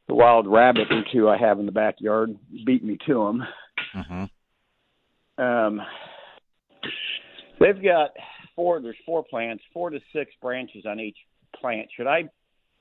the 0.08 0.14
wild 0.14 0.46
rabbit 0.46 0.90
or 0.90 1.04
two 1.12 1.28
I 1.28 1.36
have 1.36 1.60
in 1.60 1.66
the 1.66 1.72
backyard 1.72 2.36
beat 2.64 2.82
me 2.82 2.98
to 3.06 3.14
them. 3.14 3.44
Mm-hmm. 3.94 5.42
Um, 5.42 5.82
they've 7.60 7.82
got 7.82 8.10
four. 8.56 8.80
There's 8.80 8.96
four 9.06 9.22
plants, 9.22 9.62
four 9.72 9.90
to 9.90 10.00
six 10.12 10.32
branches 10.42 10.84
on 10.86 10.98
each 10.98 11.18
plant. 11.60 11.88
Should 11.96 12.06
I 12.06 12.30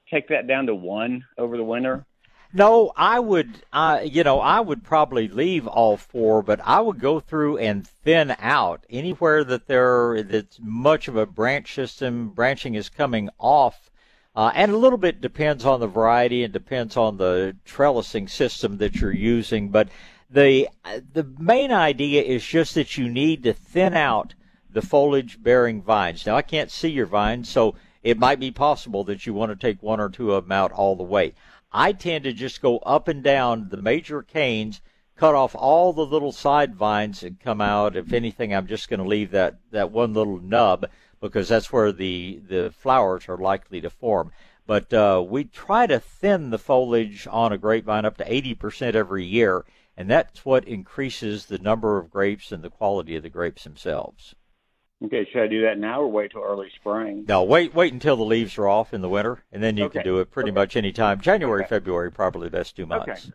take 0.10 0.30
that 0.30 0.48
down 0.48 0.66
to 0.68 0.76
one 0.76 1.26
over 1.38 1.58
the 1.58 1.64
winter? 1.64 2.06
No, 2.54 2.94
I 2.96 3.20
would, 3.20 3.62
uh, 3.74 4.00
you 4.06 4.24
know, 4.24 4.40
I 4.40 4.62
would 4.62 4.82
probably 4.84 5.28
leave 5.28 5.68
all 5.68 5.98
four, 5.98 6.42
but 6.42 6.62
I 6.64 6.80
would 6.80 6.98
go 6.98 7.20
through 7.20 7.58
and 7.58 7.86
thin 7.86 8.36
out 8.40 8.86
anywhere 8.90 9.44
that 9.44 9.68
there 9.68 10.24
that's 10.24 10.58
much 10.62 11.10
of 11.10 11.18
a 11.18 11.26
branch 11.26 11.76
system. 11.76 12.30
Branching 12.30 12.76
is 12.76 12.88
coming 12.88 13.30
off, 13.38 13.92
uh, 14.38 14.52
and 14.54 14.72
a 14.72 14.78
little 14.78 15.00
bit 15.00 15.20
depends 15.20 15.66
on 15.66 15.80
the 15.80 15.88
variety 15.88 16.44
and 16.44 16.54
depends 16.54 16.96
on 16.96 17.18
the 17.18 17.56
trellising 17.66 18.30
system 18.30 18.78
that 18.78 19.02
you're 19.02 19.12
using. 19.12 19.70
But 19.70 19.90
the 20.30 20.70
the 21.12 21.24
main 21.40 21.72
idea 21.72 22.22
is 22.22 22.46
just 22.46 22.76
that 22.76 23.00
you 23.00 23.10
need 23.10 23.42
to 23.44 23.54
thin 23.54 23.96
out 23.96 24.36
the 24.70 24.84
foliage 24.84 25.42
bearing 25.42 25.82
vines. 25.82 26.24
Now 26.24 26.36
I 26.36 26.44
can't 26.44 26.70
see 26.70 26.90
your 26.90 27.08
vines, 27.08 27.50
so 27.50 27.74
it 28.04 28.20
might 28.20 28.40
be 28.40 28.52
possible 28.52 29.04
that 29.06 29.26
you 29.26 29.34
want 29.34 29.50
to 29.50 29.56
take 29.56 29.82
one 29.82 30.00
or 30.00 30.10
two 30.10 30.32
of 30.32 30.44
them 30.44 30.52
out 30.52 30.72
all 30.72 30.96
the 30.96 31.02
way. 31.02 31.34
I 31.72 31.92
tend 31.92 32.24
to 32.26 32.32
just 32.32 32.62
go 32.62 32.78
up 32.80 33.08
and 33.08 33.24
down 33.24 33.70
the 33.70 33.82
major 33.82 34.22
canes, 34.22 34.82
cut 35.16 35.34
off 35.34 35.56
all 35.56 35.94
the 35.94 36.06
little 36.06 36.32
side 36.32 36.76
vines 36.76 37.22
that 37.22 37.40
come 37.40 37.60
out. 37.60 37.96
If 37.96 38.14
anything, 38.14 38.54
I'm 38.54 38.68
just 38.68 38.88
going 38.88 39.00
to 39.00 39.10
leave 39.10 39.32
that, 39.32 39.58
that 39.72 39.92
one 39.92 40.14
little 40.14 40.40
nub 40.40 40.86
because 41.22 41.48
that's 41.50 41.72
where 41.72 41.92
the, 41.92 42.42
the 42.48 42.72
flowers 42.78 43.28
are 43.28 43.38
likely 43.38 43.82
to 43.82 43.90
form. 43.90 44.32
But 44.66 44.94
uh, 44.94 45.24
we 45.28 45.46
try 45.46 45.88
to 45.88 46.00
thin 46.00 46.50
the 46.50 46.58
foliage 46.58 47.28
on 47.30 47.54
a 47.54 47.58
grapevine 47.58 48.06
up 48.06 48.18
to 48.18 48.26
80% 48.26 48.96
every 48.96 49.24
year, 49.26 49.66
and 49.96 50.10
that's 50.10 50.44
what 50.46 50.68
increases 50.68 51.46
the 51.46 51.58
number 51.58 51.98
of 51.98 52.10
grapes 52.10 52.52
and 52.52 52.62
the 52.64 52.70
quality 52.70 53.16
of 53.16 53.24
the 53.24 53.30
grapes 53.30 53.64
themselves. 53.64 54.36
Okay, 55.06 55.28
should 55.32 55.44
I 55.44 55.48
do 55.48 55.62
that 55.62 55.78
now 55.78 56.02
or 56.02 56.08
wait 56.08 56.32
till 56.32 56.42
early 56.44 56.70
spring? 56.76 57.24
No, 57.28 57.44
wait, 57.44 57.74
wait 57.74 57.94
until 57.94 58.16
the 58.16 58.24
leaves 58.26 58.58
are 58.58 58.68
off 58.68 58.94
in 58.94 59.02
the 59.02 59.10
winter, 59.10 59.44
and 59.52 59.62
then 59.62 59.78
you 59.78 59.86
Okay. 59.86 60.00
can 60.00 60.04
do 60.04 60.20
it 60.20 60.32
pretty 60.32 60.52
much 60.52 60.76
any 60.76 60.92
time. 60.92 61.22
January, 61.22 61.64
February, 61.66 62.12
probably 62.12 62.48
the 62.48 62.58
best 62.58 62.76
two 62.76 62.88
months. 62.88 63.08
Okay. 63.08 63.34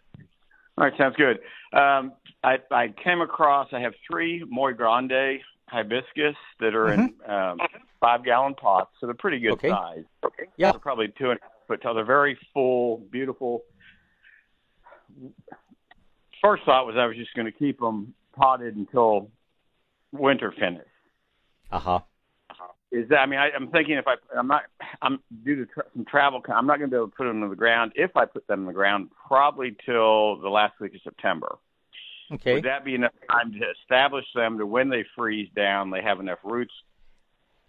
All 0.77 0.85
right, 0.85 0.93
sounds 0.99 1.17
good. 1.17 1.39
Um, 1.73 2.13
I, 2.43 2.57
I 2.71 2.93
came 3.03 3.21
across, 3.21 3.69
I 3.73 3.81
have 3.81 3.95
three 4.11 4.45
Moy 4.49 4.73
Grande 4.73 5.41
hibiscus 5.73 6.37
that 6.61 6.75
are 6.75 6.93
in 6.93 7.15
um, 7.27 7.59
five 7.99 8.25
gallon 8.25 8.55
pots, 8.55 8.91
so 9.01 9.07
they're 9.07 9.15
pretty 9.15 9.41
good 9.41 9.53
Okay. 9.53 9.71
size. 9.71 10.05
Okay. 10.25 10.45
Yeah. 10.59 10.71
They're 10.73 10.79
probably 10.79 11.09
two 11.19 11.31
and 11.31 11.39
a 11.41 11.43
half 11.43 11.53
foot 11.67 11.83
tall. 11.83 11.95
They're 11.95 12.05
very 12.05 12.39
full, 12.53 12.99
beautiful. 13.11 13.63
First 16.43 16.65
thought 16.65 16.87
was 16.87 16.97
I 16.99 17.07
was 17.07 17.17
just 17.17 17.35
going 17.35 17.47
to 17.47 17.53
keep 17.53 17.81
them 17.81 18.15
potted 18.37 18.77
until 18.77 19.31
winter 20.13 20.53
finished. 20.59 20.87
Uh 21.71 21.79
huh. 21.79 22.01
Is 22.91 23.09
that? 23.09 23.21
I 23.21 23.27
mean, 23.27 23.39
I, 23.39 23.49
I'm 23.57 23.69
thinking 23.69 23.97
if 23.97 24.07
I, 24.07 24.17
I'm 24.37 24.49
not, 24.49 24.65
I'm 25.01 25.21
due 25.45 25.57
to 25.57 25.67
tra- 25.67 25.85
some 25.95 26.05
travel. 26.05 26.43
I'm 26.55 26.67
not 26.67 26.79
going 26.79 26.91
to 26.91 26.95
be 26.95 26.99
able 26.99 27.09
to 27.09 27.17
put 27.17 27.25
them 27.25 27.43
in 27.43 27.49
the 27.49 27.57
ground. 27.57 27.93
If 27.95 28.15
I 28.17 28.27
put 28.27 28.47
them 28.47 28.61
in 28.61 28.67
the 28.67 28.75
ground, 28.75 29.09
probably 29.27 29.75
till 29.87 30.39
the 30.43 30.51
last 30.51 30.79
week 30.79 30.95
of 30.95 31.01
September. 31.03 31.57
Okay. 32.33 32.55
Would 32.55 32.65
that 32.65 32.85
be 32.85 32.95
enough 32.95 33.13
time 33.31 33.53
to 33.53 33.59
establish 33.83 34.25
them 34.35 34.59
to 34.59 34.67
when 34.67 34.89
they 34.89 35.05
freeze 35.15 35.51
down, 35.55 35.91
they 35.91 36.03
have 36.03 36.21
enough 36.21 36.39
roots? 36.43 36.73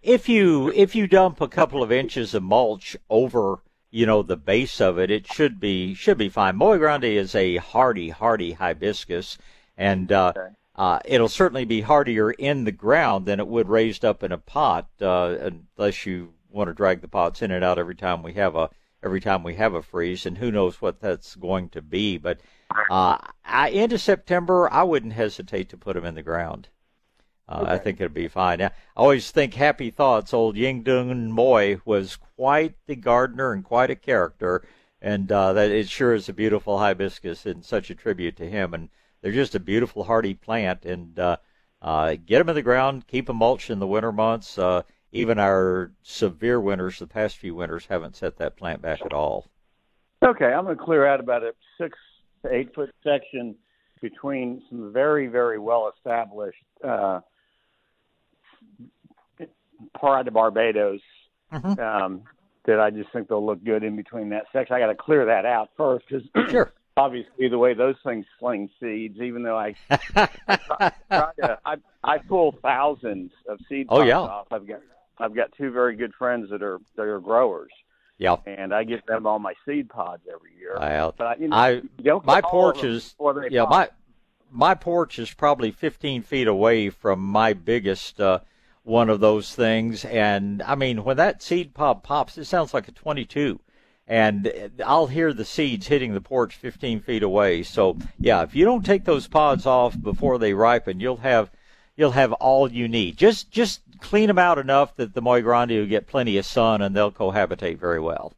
If 0.02 0.27
you 0.27 0.72
if 0.76 0.95
you 0.95 1.07
dump 1.07 1.41
a 1.41 1.48
couple 1.48 1.81
of 1.81 1.91
inches 1.91 2.34
of 2.34 2.44
mulch 2.44 2.98
over, 3.10 3.61
you 3.90 4.06
know, 4.06 4.22
the 4.22 4.38
base 4.38 4.81
of 4.81 4.99
it, 4.99 5.10
it 5.10 5.31
should 5.31 5.60
be 5.60 5.94
should 5.94 6.18
be 6.18 6.30
fine. 6.30 6.56
Moy 6.56 6.77
Grande 6.77 7.06
is 7.06 7.35
a 7.35 7.57
hardy, 7.57 8.10
hardy 8.10 8.53
hibiscus, 8.53 9.38
and 9.77 10.11
uh, 10.11 10.34
uh, 10.76 10.99
it'll 11.06 11.30
certainly 11.30 11.65
be 11.65 11.81
hardier 11.81 12.31
in 12.31 12.64
the 12.64 12.72
ground 12.72 13.26
than 13.26 13.40
it 13.40 13.48
would 13.48 13.69
raised 13.69 14.03
up 14.03 14.23
in 14.23 14.31
a 14.31 14.38
pot, 14.38 14.90
uh, 15.02 15.52
unless 15.77 16.06
you 16.06 16.34
want 16.49 16.68
to 16.68 16.73
drag 16.73 17.02
the 17.02 17.07
pots 17.07 17.41
in 17.41 17.52
and 17.52 17.64
out 17.64 17.80
every 17.80 17.95
time 17.95 18.23
we 18.23 18.34
have 18.34 18.56
a 18.56 18.69
every 19.03 19.19
time 19.19 19.44
we 19.44 19.56
have 19.56 19.73
a 19.73 19.81
freeze, 19.81 20.26
and 20.26 20.38
who 20.38 20.52
knows 20.52 20.81
what 20.81 20.99
that's 20.99 21.35
going 21.35 21.69
to 21.69 21.81
be. 21.81 22.18
But 22.18 22.40
uh, 22.90 23.18
I, 23.45 23.70
into 23.70 23.98
September, 23.98 24.72
I 24.72 24.84
wouldn't 24.84 25.14
hesitate 25.14 25.70
to 25.70 25.78
put 25.78 25.95
them 25.95 26.06
in 26.06 26.16
the 26.16 26.24
ground. 26.24 26.70
Uh, 27.48 27.66
I 27.68 27.78
think 27.78 28.00
it'd 28.00 28.14
be 28.14 28.30
fine. 28.30 28.62
I 28.62 28.72
always 28.95 29.30
think 29.30 29.54
happy 29.54 29.91
thoughts. 29.91 30.34
Old 30.34 30.56
Ying 30.56 30.84
Yingdun 30.84 31.30
Moy 31.30 31.80
was 31.84 32.16
quite 32.16 32.76
the 32.88 32.95
gardener 32.95 33.52
and 33.52 33.64
quite 33.64 33.90
a 33.90 33.95
character, 33.95 34.66
and 35.02 35.30
uh, 35.32 35.54
that 35.54 35.70
it 35.70 35.90
sure 35.90 36.14
is 36.14 36.30
a 36.30 36.34
beautiful 36.34 36.80
hibiscus 36.80 37.45
and 37.45 37.64
such 37.64 37.90
a 37.90 37.95
tribute 37.95 38.38
to 38.38 38.50
him. 38.50 38.74
And 38.74 38.90
they're 39.22 39.34
just 39.34 39.56
a 39.56 39.60
beautiful 39.60 40.06
hardy 40.06 40.34
plant. 40.34 40.86
And 40.86 41.20
uh, 41.20 41.38
uh, 41.82 42.16
get 42.26 42.40
them 42.40 42.50
in 42.50 42.56
the 42.56 42.62
ground, 42.62 43.08
keep 43.08 43.28
them 43.28 43.38
mulched 43.38 43.70
in 43.70 43.80
the 43.80 43.88
winter 43.88 44.14
months. 44.14 44.58
Uh, 44.58 44.84
even 45.12 45.38
our 45.38 45.91
severe 46.02 46.60
winters, 46.60 46.98
the 46.98 47.08
past 47.08 47.38
few 47.38 47.54
winters, 47.54 47.88
haven't 47.88 48.16
set 48.16 48.38
that 48.38 48.56
plant 48.56 48.82
back 48.82 49.02
at 49.06 49.14
all. 49.14 49.50
Okay, 50.24 50.45
I'm 50.45 50.64
going 50.64 50.78
to 50.78 50.84
clear 50.84 51.06
out 51.06 51.20
about 51.20 51.44
a 51.44 51.54
six 51.78 52.00
eight 52.52 52.74
foot 52.76 52.94
section 53.03 53.56
between 54.02 54.61
some 54.70 54.91
very, 54.91 55.28
very 55.28 55.60
well 55.60 55.91
established 55.95 56.57
uh, 56.84 57.22
Pride 59.99 60.28
of 60.28 60.34
Barbados 60.34 61.02
um, 61.52 62.24
that 62.65 62.80
I 62.80 62.90
just 62.90 63.11
think 63.11 63.28
they'll 63.28 63.45
look 63.45 63.64
good 63.64 63.84
in 63.84 63.95
between 63.95 64.30
that 64.30 64.45
section. 64.53 64.76
I 64.76 64.80
got 64.80 64.88
to 64.88 64.95
clear 64.95 65.26
that 65.26 65.45
out 65.45 65.70
first 65.78 66.06
because 66.07 66.24
sure. 66.52 66.74
obviously 66.98 67.48
the 67.49 67.57
way 67.57 67.74
those 67.74 67.95
things 68.06 68.26
sling 68.40 68.70
seeds, 68.80 69.20
even 69.20 69.44
though 69.44 69.57
I 69.57 69.76
I, 69.90 70.28
try, 70.48 70.91
try 71.10 71.32
to, 71.41 71.60
I 71.65 71.76
I 72.03 72.18
pull 72.18 72.56
thousands 72.61 73.32
of 73.48 73.60
seed 73.70 73.88
Oh, 73.90 74.03
yeah. 74.03 74.20
off. 74.20 74.48
I've 74.52 74.68
got 74.68 74.80
I've 75.18 75.36
got 75.36 75.52
two 75.57 75.72
very 75.72 75.95
good 75.95 76.14
friends 76.18 76.49
that 76.49 76.64
are 76.64 76.80
that 76.95 77.03
are 77.03 77.20
growers. 77.20 77.72
Yeah. 78.24 78.38
And 78.45 78.74
I 78.74 78.86
give 78.86 79.06
them 79.06 79.28
all 79.28 79.38
my 79.38 79.54
seed 79.66 79.90
pods 79.90 80.24
every 80.34 80.52
year. 80.58 80.78
Well, 80.80 81.14
but 81.18 81.28
I, 81.28 81.36
you 81.36 81.50
know, 81.50 81.56
I 81.58 81.70
you 81.72 81.90
don't 82.06 82.26
my 82.26 82.36
get 82.36 82.45
all 82.45 82.70
of 82.70 82.76
porch 82.76 82.86
is 82.86 83.16
yeah 83.50 83.66
pop. 83.66 83.70
my 83.70 83.90
my 84.50 84.76
porch 84.76 85.20
is 85.20 85.34
probably 85.34 85.72
15 85.72 86.22
feet 86.22 86.48
away 86.48 86.90
from 86.90 87.20
my 87.20 87.52
biggest 87.52 88.22
uh, 88.22 88.40
one 88.84 89.10
of 89.10 89.20
those 89.20 89.54
things, 89.54 90.06
and 90.06 90.62
I 90.62 90.76
mean 90.76 91.04
when 91.04 91.18
that 91.18 91.44
seed 91.44 91.74
pod 91.74 92.02
pops, 92.04 92.38
it 92.38 92.45
sounds 92.45 92.74
like 92.74 92.88
a 92.88 92.94
22, 92.94 93.60
and 94.08 94.72
I'll 94.86 95.08
hear 95.08 95.34
the 95.34 95.44
seeds 95.44 95.88
hitting 95.88 96.14
the 96.14 96.22
porch 96.22 96.56
15 96.56 97.02
feet 97.02 97.24
away. 97.24 97.62
So 97.64 97.98
yeah, 98.18 98.44
if 98.44 98.56
you 98.56 98.64
don't 98.64 98.86
take 98.86 99.04
those 99.04 99.28
pods 99.28 99.66
off 99.66 100.02
before 100.02 100.38
they 100.38 100.54
ripen, 100.54 101.02
you'll 101.02 101.18
have 101.18 101.52
you'll 101.95 102.11
have 102.11 102.34
all 102.34 102.72
you 102.72 102.88
need. 102.88 103.18
Just 103.18 103.52
just 103.52 103.82
clean 104.02 104.28
them 104.28 104.40
out 104.40 104.57
enough 104.57 104.95
that 104.98 105.14
the 105.14 105.22
Moy 105.22 105.41
Grande 105.41 105.72
will 105.72 105.86
get 105.86 106.07
plenty 106.07 106.38
of 106.38 106.45
sun 106.45 106.82
and 106.82 106.95
they'll 106.95 107.11
cohabitate 107.11 107.78
very 107.78 107.99
well. 107.99 108.34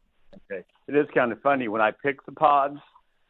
Okay. 0.50 0.64
It 0.86 0.96
is 0.96 1.06
kind 1.14 1.32
of 1.32 1.40
funny 1.42 1.68
when 1.68 1.80
I 1.80 1.90
pick 1.90 2.24
the 2.26 2.32
pods. 2.32 2.78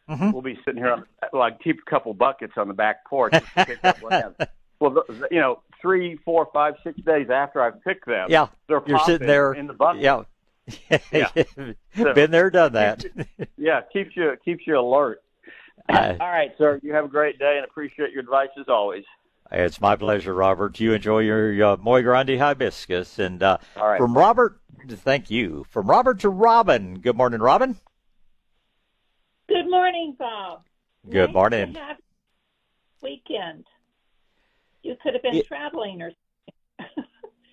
Mm-hmm. 0.09 0.31
We'll 0.32 0.43
be 0.43 0.59
sitting 0.65 0.77
here. 0.82 0.93
On, 0.93 1.05
well, 1.32 1.43
I 1.43 1.51
keep 1.51 1.81
a 1.85 1.90
couple 1.90 2.15
buckets 2.15 2.53
on 2.57 2.69
the 2.69 2.74
back 2.74 3.05
porch. 3.07 3.32
pick 3.57 3.78
up 3.85 4.01
what 4.03 4.51
Well, 4.78 5.05
you 5.31 5.40
know, 5.40 5.62
three, 5.81 6.16
four, 6.24 6.48
five, 6.53 6.74
six 6.85 7.01
days 7.01 7.28
after 7.31 7.62
I've 7.62 7.82
picked 7.82 8.05
them, 8.07 8.27
Yeah, 8.28 8.48
they're 8.69 8.82
you're 8.86 8.98
sitting 9.01 9.27
there 9.27 9.55
in 9.55 9.66
the 9.66 9.73
bucket. 9.73 10.03
Yeah, 10.03 10.23
Yeah. 11.12 11.31
So- 11.97 12.12
been 12.15 12.31
there, 12.31 12.51
done 12.51 12.74
that. 12.74 13.05
yeah, 13.57 13.81
keeps 13.93 14.15
you 14.15 14.36
keeps 14.44 14.66
you 14.66 14.78
alert. 14.78 15.23
Uh, 15.89 16.15
All 16.20 16.28
right, 16.28 16.53
sir. 16.59 16.78
You 16.82 16.93
have 16.93 17.05
a 17.07 17.09
great 17.09 17.39
day 17.39 17.57
and 17.57 17.65
appreciate 17.65 18.11
your 18.12 18.20
advice 18.20 18.48
as 18.61 18.66
always. 18.69 19.05
It's 19.52 19.81
my 19.81 19.97
pleasure, 19.97 20.35
Robert. 20.35 20.78
You 20.81 20.93
enjoy 20.93 21.20
your 21.20 21.64
uh, 21.64 21.77
Moy 21.77 22.02
Grande 22.02 22.39
hibiscus, 22.39 23.18
and 23.18 23.43
uh, 23.43 23.59
All 23.77 23.89
right. 23.89 23.98
from 23.98 24.16
Robert, 24.16 24.60
thank 24.89 25.31
you. 25.31 25.64
From 25.70 25.89
Robert 25.89 26.20
to 26.20 26.28
Robin. 26.28 26.98
Good 27.01 27.16
morning, 27.16 27.40
Robin. 27.40 27.78
Good 29.48 29.70
morning, 29.70 30.16
Bob. 30.18 30.62
Good 31.09 31.28
Nice 31.28 31.35
morning. 31.35 31.73
To 31.74 31.78
have 31.78 31.97
weekend. 33.02 33.64
You 34.82 34.97
could 35.02 35.14
have 35.14 35.23
been 35.23 35.43
traveling 35.44 36.02
or 36.02 36.12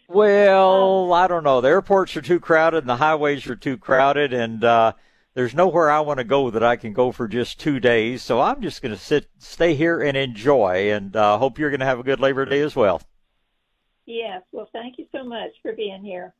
Well, 0.08 1.14
I 1.14 1.28
don't 1.28 1.44
know. 1.44 1.62
The 1.62 1.70
airports 1.70 2.16
are 2.18 2.22
too 2.22 2.40
crowded, 2.40 2.80
and 2.80 2.90
the 2.90 2.98
highways 2.98 3.48
are 3.48 3.56
too 3.56 3.78
crowded, 3.78 4.34
and 4.34 4.64
uh, 4.64 4.94
there's 5.34 5.54
nowhere 5.56 5.90
I 5.90 6.00
want 6.02 6.20
to 6.20 6.24
go 6.24 6.50
that 6.52 6.64
I 6.64 6.76
can 6.76 6.94
go 6.94 7.12
for 7.12 7.28
just 7.28 7.60
two 7.60 7.80
days. 7.80 8.22
So 8.22 8.40
I'm 8.40 8.62
just 8.62 8.82
going 8.82 8.94
to 8.94 9.00
sit, 9.00 9.28
stay 9.40 9.74
here, 9.76 10.02
and 10.02 10.16
enjoy. 10.16 10.92
And 10.92 11.16
uh, 11.16 11.38
hope 11.38 11.58
you're 11.60 11.70
going 11.72 11.80
to 11.80 11.86
have 11.86 12.00
a 12.00 12.04
good 12.04 12.20
Labor 12.20 12.46
Day 12.46 12.62
as 12.62 12.76
well. 12.76 13.02
Yes. 14.06 14.42
Well, 14.52 14.70
thank 14.74 14.98
you 14.98 15.06
so 15.12 15.24
much 15.24 15.52
for 15.62 15.74
being 15.74 16.04
here. 16.04 16.34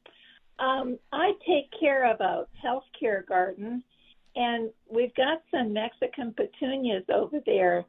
Um, 0.60 1.00
I 1.12 1.32
take 1.48 1.70
care 1.80 2.12
of 2.12 2.20
a 2.22 2.46
healthcare 2.64 3.26
garden, 3.26 3.84
and 4.36 4.70
we've 4.90 5.14
got 5.16 5.42
some 5.50 5.74
Mexican 5.74 6.34
petunias 6.34 7.04
over 7.14 7.40
there. 7.46 7.86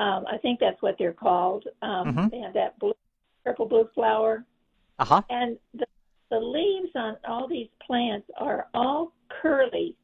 Um, 0.00 0.24
I 0.30 0.38
think 0.38 0.60
that's 0.60 0.80
what 0.80 0.96
they're 0.98 1.12
called. 1.12 1.66
Um, 1.82 2.14
Mhm. 2.14 2.30
They 2.30 2.38
have 2.38 2.54
that 2.54 2.78
blue, 2.78 2.94
purple 3.44 3.66
blue 3.66 3.88
flower, 3.94 4.44
Uh 4.98 5.04
huh. 5.04 5.22
and 5.28 5.58
the, 5.74 5.86
the 6.30 6.38
leaves 6.38 6.92
on 6.94 7.16
all 7.26 7.46
these 7.48 7.68
plants 7.86 8.26
are 8.38 8.68
all 8.72 9.12
curly. 9.42 9.96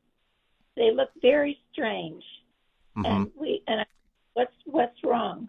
They 0.76 0.90
look 0.92 1.10
very 1.22 1.59
strange, 1.72 2.22
Mm-hmm. 2.96 3.06
and 3.06 3.30
we 3.36 3.60
and 3.66 3.80
I, 3.80 3.84
what's 4.34 4.52
what's 4.66 5.02
wrong? 5.02 5.48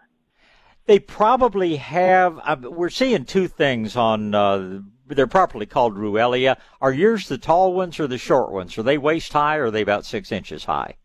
They 0.86 0.98
probably 0.98 1.76
have. 1.76 2.40
Uh, 2.42 2.56
we're 2.62 2.90
seeing 2.90 3.24
two 3.24 3.46
things 3.46 3.96
on. 3.96 4.34
Uh, 4.34 4.80
they're 5.06 5.28
properly 5.28 5.66
called 5.66 5.96
Ruellia. 5.96 6.56
Are 6.80 6.92
yours 6.92 7.28
the 7.28 7.38
tall 7.38 7.72
ones 7.72 8.00
or 8.00 8.08
the 8.08 8.18
short 8.18 8.50
ones? 8.50 8.76
Are 8.76 8.82
they 8.82 8.98
waist 8.98 9.32
high 9.32 9.56
or 9.58 9.66
are 9.66 9.70
they 9.70 9.82
about 9.82 10.04
six 10.04 10.32
inches 10.32 10.64
high? 10.64 10.96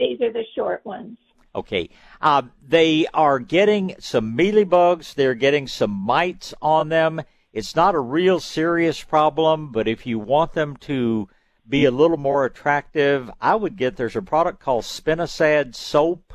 These 0.00 0.20
are 0.20 0.32
the 0.32 0.44
short 0.56 0.84
ones. 0.84 1.18
Okay. 1.54 1.90
Uh, 2.20 2.42
they 2.66 3.06
are 3.14 3.38
getting 3.38 3.94
some 4.00 4.36
mealybugs. 4.36 5.14
They're 5.14 5.34
getting 5.36 5.68
some 5.68 5.90
mites 5.92 6.54
on 6.60 6.88
them. 6.88 7.22
It's 7.52 7.76
not 7.76 7.94
a 7.94 8.00
real 8.00 8.40
serious 8.40 9.02
problem, 9.04 9.70
but 9.70 9.86
if 9.86 10.06
you 10.06 10.18
want 10.18 10.54
them 10.54 10.76
to 10.78 11.28
be 11.68 11.84
a 11.84 11.90
little 11.90 12.16
more 12.16 12.44
attractive, 12.44 13.30
I 13.40 13.54
would 13.54 13.76
get 13.76 13.96
there's 13.96 14.16
a 14.16 14.22
product 14.22 14.60
called 14.60 14.84
Spinosad 14.84 15.74
soap, 15.74 16.34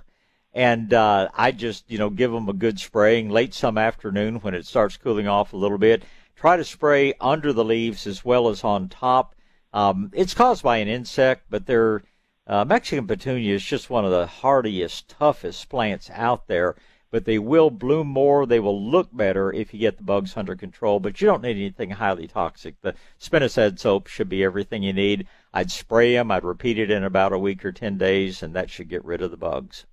and 0.53 0.93
uh, 0.93 1.29
I 1.35 1.51
just 1.51 1.89
you 1.89 1.97
know 1.97 2.09
give 2.09 2.31
them 2.31 2.49
a 2.49 2.53
good 2.53 2.79
spraying 2.79 3.29
late 3.29 3.53
some 3.53 3.77
afternoon 3.77 4.37
when 4.37 4.53
it 4.53 4.65
starts 4.65 4.97
cooling 4.97 5.27
off 5.27 5.53
a 5.53 5.57
little 5.57 5.77
bit. 5.77 6.03
Try 6.35 6.57
to 6.57 6.63
spray 6.63 7.13
under 7.19 7.53
the 7.53 7.65
leaves 7.65 8.07
as 8.07 8.23
well 8.23 8.47
as 8.49 8.63
on 8.63 8.89
top. 8.89 9.35
Um, 9.73 10.11
it's 10.13 10.33
caused 10.33 10.63
by 10.63 10.77
an 10.77 10.87
insect, 10.87 11.45
but 11.49 11.65
they're 11.65 12.01
Uh, 12.49 12.63
Mexican 12.63 13.05
petunia 13.05 13.55
is 13.55 13.63
just 13.65 13.89
one 13.89 14.05
of 14.05 14.11
the 14.11 14.25
hardiest, 14.25 15.09
toughest 15.09 15.67
plants 15.67 16.09
out 16.13 16.47
there, 16.47 16.75
but 17.11 17.25
they 17.25 17.39
will 17.39 17.69
bloom 17.69 18.07
more. 18.07 18.45
They 18.45 18.59
will 18.59 18.81
look 18.81 19.09
better 19.15 19.51
if 19.53 19.73
you 19.73 19.79
get 19.79 19.97
the 19.97 20.03
bugs 20.03 20.35
under 20.35 20.55
control, 20.55 20.99
but 20.99 21.21
you 21.21 21.27
don't 21.27 21.41
need 21.41 21.57
anything 21.57 21.91
highly 21.91 22.27
toxic. 22.27 22.75
The 22.81 22.95
spinosad 23.19 23.79
soap 23.79 24.07
should 24.07 24.29
be 24.29 24.43
everything 24.43 24.83
you 24.83 24.93
need. 24.93 25.27
I'd 25.53 25.71
spray 25.71 26.13
them. 26.13 26.31
I'd 26.31 26.43
repeat 26.43 26.77
it 26.77 26.91
in 26.91 27.03
about 27.03 27.33
a 27.33 27.39
week 27.39 27.63
or 27.63 27.71
10 27.71 27.97
days, 27.97 28.43
and 28.43 28.53
that 28.53 28.69
should 28.69 28.89
get 28.89 29.05
rid 29.05 29.21
of 29.21 29.31
the 29.31 29.37
bugs. 29.37 29.85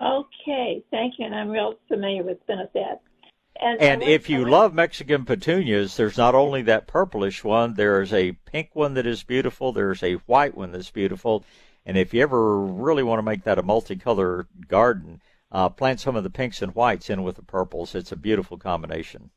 Okay, 0.00 0.84
thank 0.90 1.14
you. 1.18 1.26
And 1.26 1.34
I'm 1.34 1.48
real 1.48 1.74
familiar 1.88 2.22
with 2.22 2.46
spinosad. 2.46 2.98
And, 3.60 3.80
and 3.80 4.02
if 4.02 4.28
you 4.28 4.44
love 4.44 4.74
Mexican 4.74 5.24
petunias, 5.24 5.96
there's 5.96 6.18
not 6.18 6.34
only 6.34 6.62
that 6.62 6.86
purplish 6.86 7.42
one, 7.42 7.74
there's 7.74 8.12
a 8.12 8.32
pink 8.32 8.70
one 8.74 8.94
that 8.94 9.06
is 9.06 9.22
beautiful, 9.22 9.72
there's 9.72 10.02
a 10.02 10.14
white 10.26 10.54
one 10.54 10.72
that's 10.72 10.90
beautiful. 10.90 11.42
And 11.86 11.96
if 11.96 12.12
you 12.12 12.20
ever 12.22 12.58
really 12.60 13.02
want 13.02 13.18
to 13.18 13.22
make 13.22 13.44
that 13.44 13.58
a 13.58 13.62
multicolor 13.62 14.46
garden, 14.68 15.22
uh, 15.52 15.68
plant 15.68 16.00
some 16.00 16.16
of 16.16 16.24
the 16.24 16.30
pinks 16.30 16.62
and 16.62 16.74
whites 16.74 17.10
in 17.10 17.22
with 17.22 17.36
the 17.36 17.42
purples. 17.42 17.94
It's 17.94 18.12
a 18.12 18.16
beautiful 18.16 18.58
combination. 18.58 19.30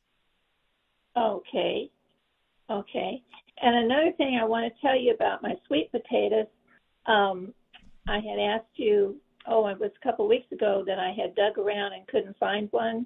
Okay. 1.17 1.89
Okay. 2.69 3.23
And 3.61 3.75
another 3.75 4.11
thing 4.17 4.39
I 4.41 4.45
want 4.45 4.73
to 4.73 4.81
tell 4.81 4.97
you 4.97 5.13
about 5.13 5.43
my 5.43 5.55
sweet 5.67 5.91
potatoes, 5.91 6.47
um, 7.05 7.53
I 8.07 8.19
had 8.19 8.39
asked 8.39 8.75
you, 8.75 9.17
oh, 9.47 9.67
it 9.67 9.79
was 9.79 9.91
a 9.99 10.03
couple 10.03 10.25
of 10.25 10.29
weeks 10.29 10.51
ago 10.51 10.83
that 10.87 10.99
I 10.99 11.11
had 11.11 11.35
dug 11.35 11.57
around 11.57 11.93
and 11.93 12.07
couldn't 12.07 12.37
find 12.37 12.69
one. 12.71 13.05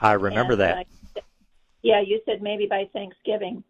I 0.00 0.12
remember 0.12 0.52
and, 0.52 0.60
that. 0.60 0.86
Uh, 1.16 1.20
yeah, 1.82 2.02
you 2.04 2.20
said 2.26 2.42
maybe 2.42 2.66
by 2.66 2.88
Thanksgiving. 2.92 3.62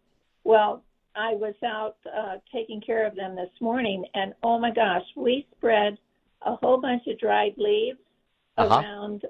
Well, 0.44 0.82
I 1.14 1.34
was 1.34 1.54
out 1.64 1.96
uh, 2.14 2.36
taking 2.52 2.80
care 2.80 3.06
of 3.06 3.14
them 3.14 3.36
this 3.36 3.50
morning, 3.60 4.04
and 4.14 4.34
oh 4.42 4.58
my 4.58 4.70
gosh, 4.70 5.04
we 5.16 5.46
spread 5.56 5.96
a 6.42 6.56
whole 6.56 6.80
bunch 6.80 7.06
of 7.06 7.18
dried 7.18 7.54
leaves 7.56 7.98
uh-huh. 8.56 8.80
around, 8.80 9.24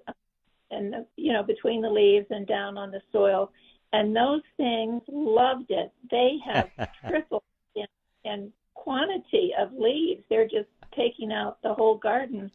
and 0.70 0.94
you 1.16 1.32
know 1.32 1.42
between 1.42 1.82
the 1.82 1.90
leaves 1.90 2.26
and 2.30 2.46
down 2.46 2.78
on 2.78 2.90
the 2.90 3.00
soil, 3.12 3.50
and 3.92 4.14
those 4.14 4.42
things 4.56 5.02
loved 5.08 5.70
it. 5.70 5.92
They 6.10 6.38
have 6.44 6.70
tripled 7.08 7.42
in, 7.74 7.86
in 8.24 8.52
quantity 8.74 9.52
of 9.58 9.72
leaves. 9.72 10.22
They're 10.28 10.48
just 10.48 10.68
taking 10.94 11.32
out 11.32 11.58
the 11.62 11.74
whole 11.74 11.98
garden, 11.98 12.50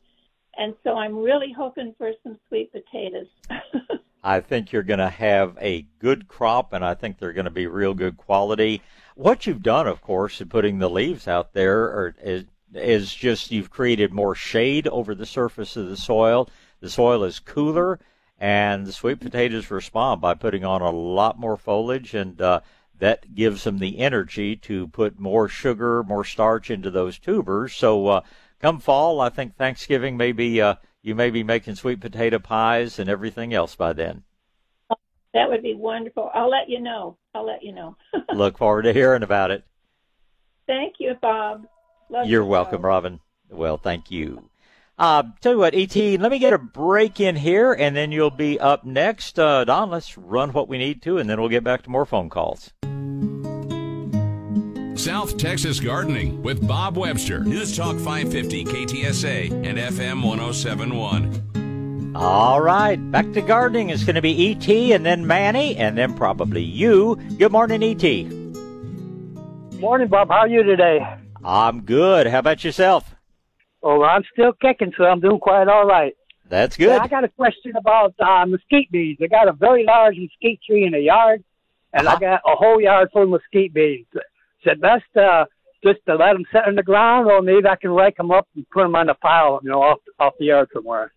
and 0.57 0.73
so 0.83 0.97
I'm 0.97 1.17
really 1.17 1.53
hoping 1.55 1.93
for 1.97 2.11
some 2.23 2.37
sweet 2.47 2.71
potatoes. 2.71 3.27
I 4.23 4.39
think 4.39 4.71
you're 4.71 4.83
going 4.83 4.99
to 4.99 5.09
have 5.09 5.57
a 5.59 5.87
good 5.99 6.27
crop, 6.27 6.73
and 6.73 6.85
I 6.85 6.93
think 6.93 7.17
they're 7.17 7.33
going 7.33 7.45
to 7.45 7.51
be 7.51 7.67
real 7.67 7.93
good 7.93 8.17
quality. 8.17 8.81
What 9.15 9.47
you've 9.47 9.63
done, 9.63 9.87
of 9.87 10.01
course, 10.01 10.39
in 10.41 10.49
putting 10.49 10.79
the 10.79 10.89
leaves 10.89 11.27
out 11.27 11.53
there 11.53 11.83
are, 11.83 12.15
is, 12.21 12.45
is 12.73 13.13
just 13.13 13.51
you've 13.51 13.69
created 13.69 14.13
more 14.13 14.35
shade 14.35 14.87
over 14.87 15.13
the 15.13 15.25
surface 15.25 15.75
of 15.75 15.89
the 15.89 15.97
soil. 15.97 16.49
The 16.79 16.89
soil 16.89 17.23
is 17.23 17.39
cooler, 17.39 17.99
and 18.39 18.85
the 18.85 18.93
sweet 18.93 19.19
potatoes 19.19 19.69
respond 19.69 20.21
by 20.21 20.33
putting 20.33 20.65
on 20.65 20.81
a 20.81 20.91
lot 20.91 21.39
more 21.39 21.57
foliage, 21.57 22.13
and 22.13 22.41
uh, 22.41 22.61
that 22.99 23.35
gives 23.35 23.63
them 23.63 23.79
the 23.79 23.99
energy 23.99 24.55
to 24.55 24.87
put 24.87 25.19
more 25.19 25.47
sugar, 25.47 26.03
more 26.03 26.23
starch 26.23 26.69
into 26.69 26.89
those 26.89 27.19
tubers. 27.19 27.73
So, 27.73 28.07
uh, 28.07 28.21
come 28.59 28.79
fall, 28.79 29.21
I 29.21 29.29
think 29.29 29.55
Thanksgiving 29.55 30.17
may 30.17 30.31
be. 30.31 30.61
Uh, 30.61 30.75
you 31.03 31.15
may 31.15 31.31
be 31.31 31.43
making 31.43 31.75
sweet 31.75 31.99
potato 31.99 32.37
pies 32.37 32.99
and 32.99 33.09
everything 33.09 33.53
else 33.53 33.75
by 33.75 33.93
then. 33.93 34.23
That 35.33 35.49
would 35.49 35.63
be 35.63 35.73
wonderful. 35.73 36.29
I'll 36.33 36.49
let 36.49 36.69
you 36.69 36.79
know. 36.79 37.17
I'll 37.33 37.45
let 37.45 37.63
you 37.63 37.71
know. 37.71 37.95
Look 38.33 38.57
forward 38.57 38.83
to 38.83 38.93
hearing 38.93 39.23
about 39.23 39.51
it. 39.51 39.63
Thank 40.67 40.95
you, 40.99 41.15
Bob. 41.21 41.65
Love 42.11 42.27
You're 42.27 42.43
welcome, 42.43 42.81
Robin. 42.81 43.21
Well, 43.49 43.77
thank 43.77 44.11
you. 44.11 44.49
Uh, 44.99 45.23
tell 45.39 45.53
you 45.53 45.57
what, 45.57 45.73
ET, 45.73 45.95
let 45.95 46.29
me 46.29 46.39
get 46.39 46.51
a 46.51 46.57
break 46.57 47.21
in 47.21 47.37
here, 47.37 47.71
and 47.71 47.95
then 47.95 48.11
you'll 48.11 48.29
be 48.29 48.59
up 48.59 48.83
next. 48.83 49.39
Uh, 49.39 49.63
Don, 49.63 49.89
let's 49.89 50.17
run 50.17 50.51
what 50.51 50.67
we 50.67 50.77
need 50.77 51.01
to, 51.03 51.17
and 51.17 51.29
then 51.29 51.39
we'll 51.39 51.47
get 51.49 51.63
back 51.63 51.83
to 51.83 51.89
more 51.89 52.05
phone 52.05 52.29
calls. 52.29 52.73
South 54.99 55.37
Texas 55.37 55.79
Gardening 55.79 56.43
with 56.43 56.67
Bob 56.67 56.97
Webster. 56.97 57.39
News 57.45 57.75
Talk 57.75 57.95
550 57.95 58.65
KTSA 58.65 59.51
and 59.65 59.77
FM 59.77 60.21
1071. 60.21 62.11
All 62.13 62.61
right, 62.61 62.97
back 63.09 63.31
to 63.31 63.41
gardening. 63.41 63.89
It's 63.89 64.03
going 64.03 64.15
to 64.15 64.21
be 64.21 64.51
ET 64.51 64.67
and 64.67 65.05
then 65.05 65.25
Manny 65.25 65.77
and 65.77 65.97
then 65.97 66.13
probably 66.13 66.61
you. 66.61 67.15
Good 67.37 67.53
morning, 67.53 67.81
ET. 67.81 68.03
Morning, 69.79 70.09
Bob. 70.09 70.27
How 70.27 70.39
are 70.39 70.47
you 70.49 70.61
today? 70.61 71.20
I'm 71.43 71.81
good. 71.81 72.27
How 72.27 72.39
about 72.39 72.63
yourself? 72.63 73.15
Oh, 73.83 74.03
I'm 74.03 74.23
still 74.31 74.53
kicking, 74.53 74.93
so 74.97 75.05
I'm 75.05 75.19
doing 75.19 75.39
quite 75.39 75.67
all 75.67 75.85
right. 75.85 76.15
That's 76.47 76.77
good. 76.77 76.99
I 76.99 77.07
got 77.07 77.23
a 77.23 77.29
question 77.29 77.73
about 77.75 78.13
uh, 78.19 78.45
mesquite 78.45 78.91
bees. 78.91 79.17
I 79.21 79.27
got 79.27 79.47
a 79.47 79.53
very 79.53 79.85
large 79.85 80.17
mesquite 80.17 80.59
tree 80.67 80.85
in 80.85 80.91
the 80.91 80.99
yard, 80.99 81.43
and 81.93 82.07
uh-huh. 82.07 82.17
I 82.17 82.19
got 82.19 82.41
a 82.45 82.55
whole 82.55 82.81
yard 82.81 83.09
full 83.13 83.23
of 83.23 83.29
mesquite 83.29 83.73
bees 83.73 84.05
is 84.63 84.71
it 84.71 84.81
best 84.81 85.03
uh, 85.15 85.45
just 85.83 85.99
to 86.07 86.15
let 86.15 86.33
them 86.33 86.45
sit 86.51 86.67
in 86.67 86.75
the 86.75 86.83
ground, 86.83 87.29
or 87.29 87.41
maybe 87.41 87.67
I 87.67 87.75
can 87.75 87.91
rake 87.91 88.17
them 88.17 88.31
up 88.31 88.47
and 88.55 88.69
put 88.69 88.83
them 88.83 88.95
on 88.95 89.09
a 89.09 89.15
pile, 89.15 89.59
you 89.63 89.69
know, 89.69 89.81
off 89.81 89.99
off 90.19 90.33
the 90.39 90.45
yard 90.45 90.69
somewhere? 90.73 91.11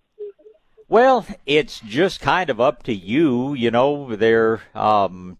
Well, 0.88 1.26
it's 1.46 1.80
just 1.80 2.20
kind 2.20 2.50
of 2.50 2.60
up 2.60 2.82
to 2.84 2.94
you. 2.94 3.54
You 3.54 3.70
know, 3.70 4.16
they're 4.16 4.62
um, 4.74 5.38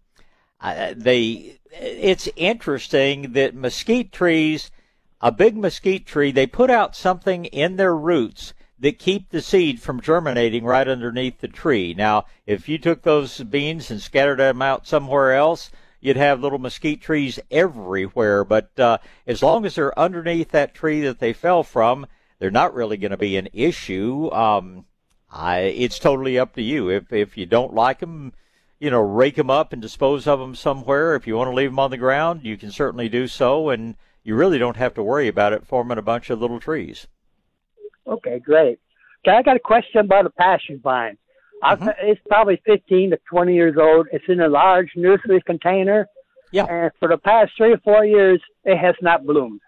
they. 0.62 1.58
It's 1.80 2.28
interesting 2.36 3.32
that 3.32 3.54
mesquite 3.54 4.12
trees, 4.12 4.70
a 5.20 5.32
big 5.32 5.56
mesquite 5.56 6.06
tree, 6.06 6.30
they 6.30 6.46
put 6.46 6.70
out 6.70 6.94
something 6.94 7.46
in 7.46 7.76
their 7.76 7.96
roots 7.96 8.54
that 8.78 8.98
keep 8.98 9.30
the 9.30 9.40
seed 9.40 9.80
from 9.80 10.00
germinating 10.00 10.64
right 10.64 10.86
underneath 10.86 11.40
the 11.40 11.48
tree. 11.48 11.94
Now, 11.94 12.26
if 12.46 12.68
you 12.68 12.78
took 12.78 13.02
those 13.02 13.38
beans 13.40 13.90
and 13.90 14.00
scattered 14.00 14.38
them 14.38 14.62
out 14.62 14.86
somewhere 14.86 15.34
else, 15.34 15.70
you'd 16.00 16.16
have 16.16 16.40
little 16.40 16.58
mesquite 16.58 17.00
trees 17.00 17.40
everywhere. 17.50 18.44
But 18.44 18.78
uh, 18.78 18.98
as 19.26 19.42
long 19.42 19.64
as 19.64 19.74
they're 19.74 19.98
underneath 19.98 20.50
that 20.50 20.74
tree 20.74 21.00
that 21.00 21.18
they 21.18 21.32
fell 21.32 21.62
from, 21.62 22.06
they're 22.38 22.50
not 22.50 22.74
really 22.74 22.96
going 22.96 23.10
to 23.10 23.16
be 23.16 23.36
an 23.36 23.48
issue. 23.52 24.30
Um, 24.32 24.84
I, 25.30 25.60
it's 25.60 25.98
totally 25.98 26.38
up 26.38 26.54
to 26.54 26.62
you. 26.62 26.90
If 26.90 27.12
if 27.12 27.36
you 27.36 27.46
don't 27.46 27.74
like 27.74 28.00
them, 28.00 28.32
you 28.84 28.90
know, 28.90 29.00
rake 29.00 29.36
them 29.36 29.48
up 29.48 29.72
and 29.72 29.80
dispose 29.80 30.26
of 30.26 30.38
them 30.38 30.54
somewhere. 30.54 31.14
If 31.14 31.26
you 31.26 31.36
want 31.36 31.50
to 31.50 31.54
leave 31.54 31.70
them 31.70 31.78
on 31.78 31.90
the 31.90 31.96
ground, 31.96 32.42
you 32.44 32.58
can 32.58 32.70
certainly 32.70 33.08
do 33.08 33.26
so, 33.26 33.70
and 33.70 33.94
you 34.22 34.34
really 34.34 34.58
don't 34.58 34.76
have 34.76 34.92
to 34.94 35.02
worry 35.02 35.26
about 35.26 35.54
it 35.54 35.66
forming 35.66 35.96
a 35.96 36.02
bunch 36.02 36.28
of 36.28 36.38
little 36.38 36.60
trees. 36.60 37.06
Okay, 38.06 38.38
great. 38.40 38.78
Okay, 39.26 39.34
I 39.34 39.40
got 39.40 39.56
a 39.56 39.60
question 39.60 40.00
about 40.00 40.26
a 40.26 40.30
passion 40.30 40.80
vine. 40.84 41.16
Mm-hmm. 41.62 41.88
It's 42.02 42.20
probably 42.28 42.60
15 42.66 43.12
to 43.12 43.18
20 43.30 43.54
years 43.54 43.76
old. 43.80 44.06
It's 44.12 44.26
in 44.28 44.40
a 44.40 44.48
large 44.48 44.90
nursery 44.96 45.40
container. 45.46 46.06
Yeah. 46.52 46.66
And 46.66 46.90
for 46.98 47.08
the 47.08 47.16
past 47.16 47.52
three 47.56 47.72
or 47.72 47.78
four 47.78 48.04
years, 48.04 48.42
it 48.64 48.76
has 48.76 48.96
not 49.00 49.24
bloomed. 49.24 49.62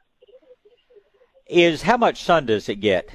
Is 1.48 1.80
how 1.80 1.96
much 1.96 2.22
sun 2.22 2.44
does 2.44 2.68
it 2.68 2.76
get? 2.76 3.08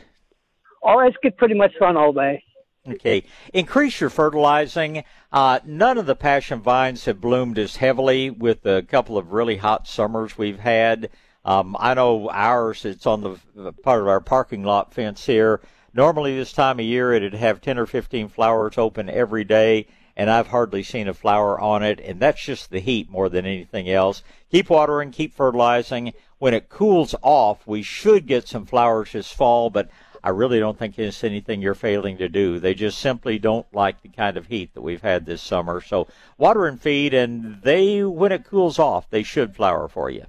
Oh, 0.82 1.00
it's 1.02 1.16
get 1.22 1.38
pretty 1.38 1.54
much 1.54 1.74
sun 1.78 1.96
all 1.96 2.12
day. 2.12 2.44
Okay. 2.88 3.24
Increase 3.54 4.02
your 4.02 4.10
fertilizing. 4.10 5.04
Uh, 5.32 5.60
none 5.66 6.00
of 6.00 6.08
the 6.08 6.16
passion 6.16 6.62
vines 6.62 7.06
have 7.06 7.22
bloomed 7.22 7.60
as 7.60 7.76
heavily 7.76 8.32
with 8.32 8.66
a 8.66 8.82
couple 8.82 9.20
of 9.20 9.34
really 9.34 9.58
hot 9.58 9.88
summers 9.88 10.36
we've 10.36 10.60
had. 10.60 11.10
Um, 11.46 11.76
I 11.80 11.94
know 11.94 12.30
ours, 12.32 12.84
it's 12.86 13.06
on 13.06 13.22
the 13.56 13.74
part 13.84 14.02
of 14.02 14.08
our 14.08 14.20
parking 14.20 14.64
lot 14.64 14.94
fence 14.94 15.26
here. 15.26 15.62
Normally, 15.94 16.36
this 16.36 16.54
time 16.54 16.80
of 16.80 16.86
year, 16.86 17.14
it'd 17.14 17.34
have 17.34 17.62
10 17.62 17.78
or 17.78 17.86
15 17.86 18.30
flowers 18.30 18.78
open 18.78 19.10
every 19.10 19.44
day, 19.44 19.88
and 20.16 20.30
I've 20.30 20.48
hardly 20.48 20.84
seen 20.84 21.08
a 21.08 21.14
flower 21.14 21.60
on 21.60 21.84
it, 21.84 22.00
and 22.00 22.20
that's 22.20 22.44
just 22.44 22.72
the 22.72 22.80
heat 22.80 23.10
more 23.10 23.30
than 23.30 23.46
anything 23.46 23.90
else. 23.90 24.24
Keep 24.52 24.70
watering, 24.70 25.12
keep 25.12 25.36
fertilizing. 25.36 26.14
When 26.40 26.54
it 26.54 26.70
cools 26.70 27.14
off, 27.22 27.68
we 27.68 27.84
should 27.84 28.26
get 28.26 28.48
some 28.48 28.66
flowers 28.66 29.12
this 29.12 29.32
fall, 29.32 29.70
but 29.70 29.90
I 30.24 30.30
really 30.30 30.60
don't 30.60 30.78
think 30.78 31.00
it's 31.00 31.24
anything 31.24 31.62
you're 31.62 31.74
failing 31.74 32.18
to 32.18 32.30
do. 32.30 32.60
They 32.60 32.74
just 32.74 33.00
simply 33.00 33.40
don't 33.40 33.66
like 33.74 34.02
the 34.02 34.10
kind 34.10 34.38
of 34.38 34.48
heat 34.48 34.74
that 34.74 34.82
we've 34.82 35.02
had 35.02 35.26
this 35.26 35.42
summer. 35.42 35.82
So 35.82 36.08
water 36.38 36.68
and 36.68 36.80
feed, 36.80 37.14
and 37.14 37.62
they, 37.64 38.04
when 38.04 38.32
it 38.32 38.46
cools 38.46 38.78
off, 38.78 39.10
they 39.10 39.24
should 39.24 39.56
flower 39.56 39.88
for 39.88 40.10
you. 40.10 40.26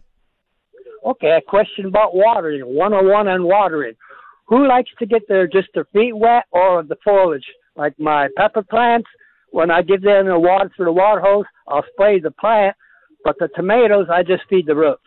Okay, 1.04 1.30
a 1.30 1.40
question 1.40 1.86
about 1.86 2.14
watering. 2.14 2.62
101 2.62 3.28
on 3.28 3.44
watering 3.44 3.94
who 4.52 4.68
likes 4.68 4.90
to 4.98 5.06
get 5.06 5.26
their 5.28 5.46
just 5.46 5.68
their 5.74 5.86
feet 5.94 6.14
wet 6.14 6.44
or 6.50 6.82
the 6.82 6.96
foliage? 7.02 7.46
Like 7.74 7.98
my 7.98 8.28
pepper 8.36 8.62
plants, 8.62 9.08
when 9.50 9.70
I 9.70 9.80
give 9.80 10.02
them 10.02 10.26
the 10.26 10.38
water 10.38 10.70
through 10.76 10.86
the 10.86 10.92
water 10.92 11.22
hose, 11.22 11.46
I'll 11.66 11.84
spray 11.92 12.20
the 12.20 12.30
plant, 12.32 12.76
but 13.24 13.36
the 13.38 13.48
tomatoes 13.56 14.08
I 14.10 14.22
just 14.22 14.42
feed 14.50 14.66
the 14.66 14.76
roots. 14.76 15.02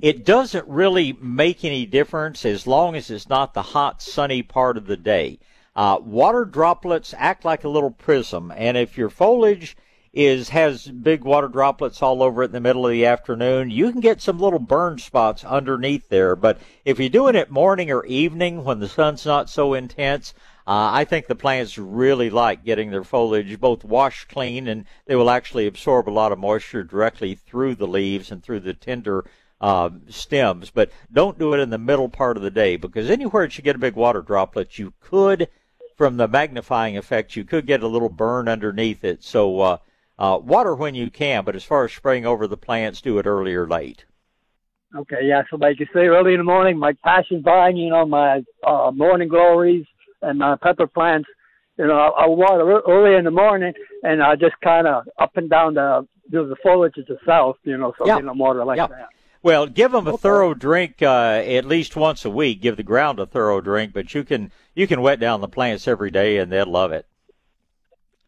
It 0.00 0.24
doesn't 0.24 0.66
really 0.68 1.12
make 1.20 1.64
any 1.64 1.86
difference 1.86 2.44
as 2.44 2.66
long 2.66 2.96
as 2.96 3.10
it's 3.10 3.28
not 3.28 3.54
the 3.54 3.62
hot, 3.62 4.02
sunny 4.02 4.42
part 4.42 4.76
of 4.76 4.86
the 4.86 4.96
day. 4.96 5.38
Uh, 5.76 5.98
water 6.00 6.44
droplets 6.44 7.14
act 7.16 7.44
like 7.44 7.64
a 7.64 7.68
little 7.68 7.90
prism, 7.90 8.52
and 8.56 8.76
if 8.76 8.96
your 8.96 9.10
foliage 9.10 9.76
is 10.12 10.50
has 10.50 10.86
big 10.86 11.24
water 11.24 11.48
droplets 11.48 12.00
all 12.00 12.22
over 12.22 12.42
it 12.42 12.46
in 12.46 12.52
the 12.52 12.60
middle 12.60 12.86
of 12.86 12.92
the 12.92 13.04
afternoon, 13.04 13.70
you 13.70 13.90
can 13.90 14.00
get 14.00 14.20
some 14.20 14.38
little 14.38 14.60
burn 14.60 14.98
spots 14.98 15.44
underneath 15.44 16.08
there. 16.08 16.36
But 16.36 16.60
if 16.84 17.00
you're 17.00 17.08
doing 17.08 17.34
it 17.34 17.50
morning 17.50 17.90
or 17.90 18.06
evening 18.06 18.62
when 18.62 18.78
the 18.78 18.88
sun's 18.88 19.26
not 19.26 19.50
so 19.50 19.74
intense, 19.74 20.32
uh, 20.66 20.90
I 20.92 21.04
think 21.04 21.26
the 21.26 21.34
plants 21.34 21.76
really 21.76 22.30
like 22.30 22.64
getting 22.64 22.90
their 22.90 23.04
foliage 23.04 23.58
both 23.58 23.84
washed 23.84 24.28
clean 24.28 24.68
and 24.68 24.84
they 25.06 25.16
will 25.16 25.30
actually 25.30 25.66
absorb 25.66 26.08
a 26.08 26.10
lot 26.10 26.30
of 26.30 26.38
moisture 26.38 26.84
directly 26.84 27.34
through 27.34 27.74
the 27.74 27.88
leaves 27.88 28.30
and 28.30 28.42
through 28.42 28.60
the 28.60 28.74
tender 28.74 29.24
uh, 29.64 29.88
stems. 30.10 30.70
But 30.70 30.90
don't 31.10 31.38
do 31.38 31.54
it 31.54 31.58
in 31.58 31.70
the 31.70 31.78
middle 31.78 32.10
part 32.10 32.36
of 32.36 32.42
the 32.42 32.50
day 32.50 32.76
because 32.76 33.08
anywhere 33.08 33.46
that 33.46 33.56
you 33.56 33.64
get 33.64 33.76
a 33.76 33.78
big 33.78 33.96
water 33.96 34.20
droplet, 34.20 34.78
you 34.78 34.92
could, 35.00 35.48
from 35.96 36.18
the 36.18 36.28
magnifying 36.28 36.98
effect, 36.98 37.34
you 37.34 37.44
could 37.44 37.66
get 37.66 37.82
a 37.82 37.88
little 37.88 38.10
burn 38.10 38.46
underneath 38.46 39.02
it. 39.04 39.24
So 39.24 39.60
uh, 39.60 39.76
uh, 40.18 40.38
water 40.42 40.74
when 40.74 40.94
you 40.94 41.08
can, 41.10 41.44
but 41.44 41.56
as 41.56 41.64
far 41.64 41.86
as 41.86 41.92
spraying 41.92 42.26
over 42.26 42.46
the 42.46 42.58
plants, 42.58 43.00
do 43.00 43.18
it 43.18 43.24
early 43.26 43.54
or 43.54 43.66
late. 43.66 44.04
Okay, 44.94 45.20
yeah. 45.22 45.42
So 45.50 45.56
like 45.56 45.80
you 45.80 45.86
say, 45.94 46.08
early 46.08 46.34
in 46.34 46.38
the 46.40 46.44
morning, 46.44 46.78
my 46.78 46.92
passion 47.02 47.42
vine, 47.42 47.78
you 47.78 47.88
know, 47.88 48.04
my 48.04 48.44
uh, 48.66 48.90
morning 48.94 49.28
glories 49.28 49.86
and 50.20 50.38
my 50.40 50.56
pepper 50.62 50.86
plants. 50.86 51.28
You 51.78 51.86
know, 51.86 51.96
I, 51.96 52.24
I 52.24 52.26
water 52.26 52.82
early 52.86 53.16
in 53.16 53.24
the 53.24 53.30
morning, 53.30 53.72
and 54.02 54.22
I 54.22 54.36
just 54.36 54.54
kind 54.62 54.86
of 54.86 55.04
up 55.18 55.36
and 55.36 55.48
down 55.48 55.72
the 55.74 56.06
do 56.30 56.46
the 56.46 56.54
foliage 56.62 56.98
itself. 56.98 57.56
You 57.64 57.78
know, 57.78 57.94
so 57.98 58.06
Yeah. 58.06 58.18
you 58.18 58.22
know, 58.24 58.34
water 58.34 58.62
like 58.62 58.76
Yeah. 58.76 58.88
that. 58.88 59.08
Well, 59.44 59.66
give 59.66 59.92
them 59.92 60.06
a 60.06 60.16
thorough 60.16 60.54
drink 60.54 61.02
uh, 61.02 61.42
at 61.44 61.66
least 61.66 61.96
once 61.96 62.24
a 62.24 62.30
week. 62.30 62.62
Give 62.62 62.78
the 62.78 62.82
ground 62.82 63.20
a 63.20 63.26
thorough 63.26 63.60
drink, 63.60 63.92
but 63.92 64.14
you 64.14 64.24
can 64.24 64.50
you 64.74 64.86
can 64.86 65.02
wet 65.02 65.20
down 65.20 65.42
the 65.42 65.48
plants 65.48 65.86
every 65.86 66.10
day, 66.10 66.38
and 66.38 66.50
they'll 66.50 66.64
love 66.64 66.92
it. 66.92 67.04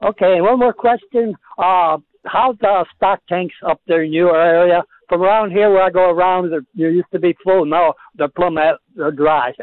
Okay, 0.02 0.42
one 0.42 0.58
more 0.58 0.74
question. 0.74 1.34
Uh, 1.56 1.96
how's 2.26 2.58
the 2.58 2.84
stock 2.94 3.22
tanks 3.30 3.54
up 3.66 3.80
there 3.86 4.02
in 4.02 4.12
your 4.12 4.38
area? 4.38 4.84
From 5.08 5.22
around 5.22 5.52
here 5.52 5.70
where 5.70 5.84
I 5.84 5.88
go 5.88 6.10
around, 6.10 6.50
they're- 6.50 6.66
used 6.74 7.10
to 7.12 7.18
be 7.18 7.34
full. 7.42 7.64
Now 7.64 7.94
they're 8.16 8.28
plumb 8.28 8.58
at, 8.58 8.76
they're 8.94 9.10
dry. 9.10 9.54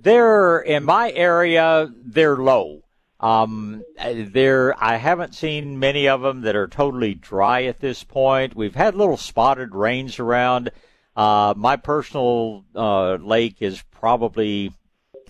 They're 0.00 0.60
in 0.60 0.84
my 0.84 1.12
area. 1.12 1.92
They're 1.94 2.38
low. 2.38 2.80
Um, 3.20 3.84
there, 4.02 4.82
I 4.82 4.96
haven't 4.96 5.34
seen 5.34 5.78
many 5.78 6.08
of 6.08 6.22
them 6.22 6.40
that 6.42 6.56
are 6.56 6.66
totally 6.66 7.14
dry 7.14 7.64
at 7.64 7.80
this 7.80 8.02
point. 8.02 8.56
We've 8.56 8.74
had 8.74 8.94
little 8.94 9.18
spotted 9.18 9.74
rains 9.74 10.18
around. 10.18 10.70
Uh, 11.14 11.52
my 11.56 11.76
personal 11.76 12.64
uh, 12.74 13.16
lake 13.16 13.56
is 13.60 13.82
probably, 13.90 14.72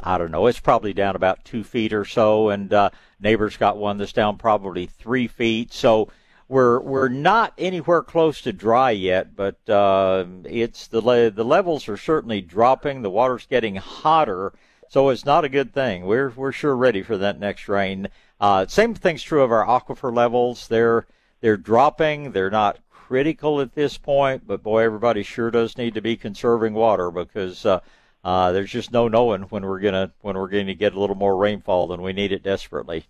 I 0.01 0.19
don't 0.19 0.31
know, 0.31 0.47
it's 0.47 0.61
probably 0.61 0.93
down 0.93 1.17
about 1.17 1.45
two 1.45 1.65
feet 1.65 1.93
or 1.93 2.05
so, 2.05 2.51
and 2.51 2.73
uh, 2.73 2.91
neighbors 3.19 3.57
got 3.57 3.77
one 3.77 3.99
that's 3.99 4.13
down 4.13 4.39
probably 4.39 4.87
three 4.87 5.27
feet. 5.27 5.73
So 5.73 6.09
we're 6.49 6.81
we're 6.81 7.09
not 7.09 7.55
anywhere 7.59 8.03
close 8.03 8.41
to 8.43 8.53
dry 8.53 8.91
yet, 8.91 9.35
but 9.35 9.57
uh, 9.69 10.25
it's 10.45 10.89
the 10.89 11.01
le- 11.01 11.31
the 11.31 11.45
levels 11.45 11.89
are 11.89 11.97
certainly 11.97 12.41
dropping. 12.41 13.03
The 13.03 13.11
water's 13.11 13.47
getting 13.47 13.77
hotter, 13.77 14.53
so 14.91 15.09
it's 15.09 15.25
not 15.25 15.45
a 15.45 15.49
good 15.49 15.73
thing. 15.73 16.05
We're 16.05 16.31
we're 16.31 16.51
sure 16.51 16.77
ready 16.77 17.03
for 17.03 17.17
that 17.17 17.39
next 17.39 17.69
rain. 17.69 18.09
Uh, 18.41 18.67
same 18.67 18.93
thing's 18.93 19.23
true 19.23 19.43
of 19.43 19.53
our 19.53 19.65
aquifer 19.65 20.15
levels. 20.15 20.67
They're 20.67 21.07
they're 21.41 21.57
dropping. 21.57 22.33
They're 22.33 22.51
not 22.51 22.81
critical 22.91 23.61
at 23.61 23.77
this 23.77 23.97
point, 23.97 24.49
but 24.49 24.65
boy, 24.65 24.83
everybody 24.83 25.23
sure 25.23 25.53
does 25.53 25.79
need 25.79 25.95
to 25.95 26.01
be 26.01 26.17
conserving 26.17 26.75
water 26.75 27.13
because 27.13 27.65
uh, 27.65 27.79
uh, 28.25 28.51
there's 28.51 28.73
just 28.73 28.93
no 28.93 29.07
knowing 29.07 29.43
when 29.43 29.65
we're 29.65 29.79
gonna 29.79 30.13
when 30.23 30.37
we're 30.37 30.49
going 30.49 30.67
to 30.67 30.75
get 30.75 30.95
a 30.95 31.01
little 31.01 31.17
more 31.17 31.37
rainfall, 31.37 31.93
and 31.93 32.03
we 32.03 32.13
need 32.13 32.33
it 32.33 32.43
desperately. 32.43 33.07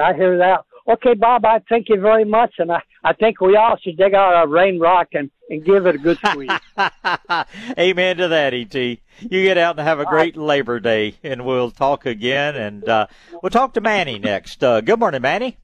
I 0.00 0.14
hear 0.14 0.38
that. 0.38 0.64
Okay, 0.88 1.12
Bob, 1.12 1.44
I 1.44 1.60
thank 1.68 1.90
you 1.90 2.00
very 2.00 2.24
much, 2.24 2.54
and 2.58 2.72
I, 2.72 2.80
I 3.04 3.12
think 3.12 3.42
we 3.42 3.56
all 3.56 3.76
should 3.76 3.98
dig 3.98 4.14
out 4.14 4.42
a 4.42 4.48
rain 4.48 4.78
rock 4.78 5.08
and, 5.12 5.30
and 5.50 5.62
give 5.62 5.84
it 5.84 5.96
a 5.96 5.98
good 5.98 6.16
squeeze. 6.24 6.48
Amen 7.78 8.16
to 8.16 8.28
that, 8.28 8.54
ET. 8.54 8.74
You 8.74 8.98
get 9.42 9.58
out 9.58 9.78
and 9.78 9.86
have 9.86 10.00
a 10.00 10.06
great 10.06 10.34
Labor 10.34 10.80
Day, 10.80 11.16
and 11.22 11.44
we'll 11.44 11.70
talk 11.70 12.06
again. 12.06 12.56
And 12.56 12.88
uh, 12.88 13.06
we'll 13.42 13.50
talk 13.50 13.74
to 13.74 13.82
Manny 13.82 14.18
next. 14.18 14.64
Uh, 14.64 14.80
good 14.80 14.98
morning, 14.98 15.20
Manny. 15.20 15.58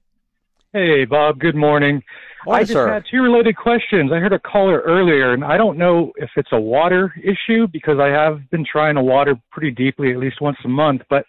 Hey, 0.74 1.06
Bob. 1.06 1.38
Good 1.38 1.56
morning. 1.56 2.02
Morning, 2.44 2.60
I 2.60 2.64
just 2.64 2.72
sir. 2.72 2.92
had 2.92 3.04
two 3.10 3.22
related 3.22 3.56
questions. 3.56 4.12
I 4.12 4.18
heard 4.18 4.34
a 4.34 4.38
caller 4.38 4.82
earlier, 4.84 5.32
and 5.32 5.42
I 5.42 5.56
don't 5.56 5.78
know 5.78 6.12
if 6.16 6.28
it's 6.36 6.52
a 6.52 6.60
water 6.60 7.14
issue 7.22 7.66
because 7.66 7.98
I 7.98 8.08
have 8.08 8.50
been 8.50 8.66
trying 8.70 8.96
to 8.96 9.02
water 9.02 9.40
pretty 9.50 9.70
deeply, 9.70 10.12
at 10.12 10.18
least 10.18 10.42
once 10.42 10.58
a 10.66 10.68
month. 10.68 11.00
But 11.08 11.24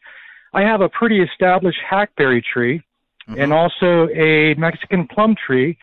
I 0.54 0.64
have 0.64 0.82
a 0.82 0.90
pretty 0.90 1.22
established 1.22 1.80
hackberry 1.90 2.44
tree 2.54 2.84
and 3.28 3.54
also 3.54 4.08
a 4.10 4.54
Mexican 4.56 5.08
plum 5.08 5.36
tree. 5.46 5.78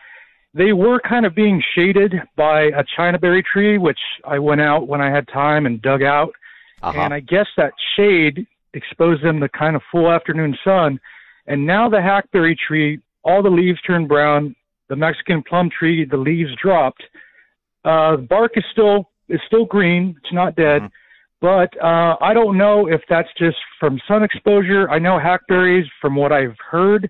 They 0.53 0.71
were 0.71 0.99
kind 0.99 1.25
of 1.25 1.33
being 1.33 1.61
shaded 1.75 2.13
by 2.35 2.63
a 2.63 2.83
Chinaberry 2.97 3.43
tree, 3.43 3.77
which 3.77 3.99
I 4.23 4.39
went 4.39 4.61
out 4.61 4.87
when 4.87 5.01
I 5.01 5.09
had 5.09 5.27
time 5.27 5.65
and 5.65 5.81
dug 5.81 6.03
out. 6.03 6.33
Uh-huh. 6.81 6.99
And 6.99 7.13
I 7.13 7.21
guess 7.21 7.47
that 7.57 7.73
shade 7.95 8.45
exposed 8.73 9.23
them 9.23 9.39
to 9.39 9.49
kind 9.49 9.75
of 9.75 9.81
full 9.91 10.11
afternoon 10.11 10.55
sun. 10.63 10.99
And 11.47 11.65
now 11.65 11.89
the 11.89 12.01
hackberry 12.01 12.55
tree, 12.67 12.99
all 13.23 13.41
the 13.41 13.49
leaves 13.49 13.81
turned 13.81 14.07
brown. 14.07 14.55
The 14.89 14.95
Mexican 14.95 15.43
plum 15.43 15.69
tree, 15.69 16.05
the 16.05 16.17
leaves 16.17 16.51
dropped. 16.61 17.03
Uh, 17.83 18.17
the 18.17 18.27
bark 18.29 18.51
is 18.55 18.63
still 18.71 19.09
is 19.29 19.39
still 19.47 19.65
green. 19.65 20.15
It's 20.23 20.33
not 20.33 20.55
dead. 20.55 20.89
But 21.41 21.75
uh, 21.81 22.15
I 22.21 22.33
don't 22.33 22.57
know 22.57 22.87
if 22.87 23.01
that's 23.09 23.29
just 23.37 23.57
from 23.79 23.99
sun 24.07 24.23
exposure. 24.23 24.89
I 24.89 24.99
know 24.99 25.19
hackberries, 25.19 25.85
from 25.99 26.15
what 26.15 26.31
I've 26.31 26.55
heard, 26.71 27.09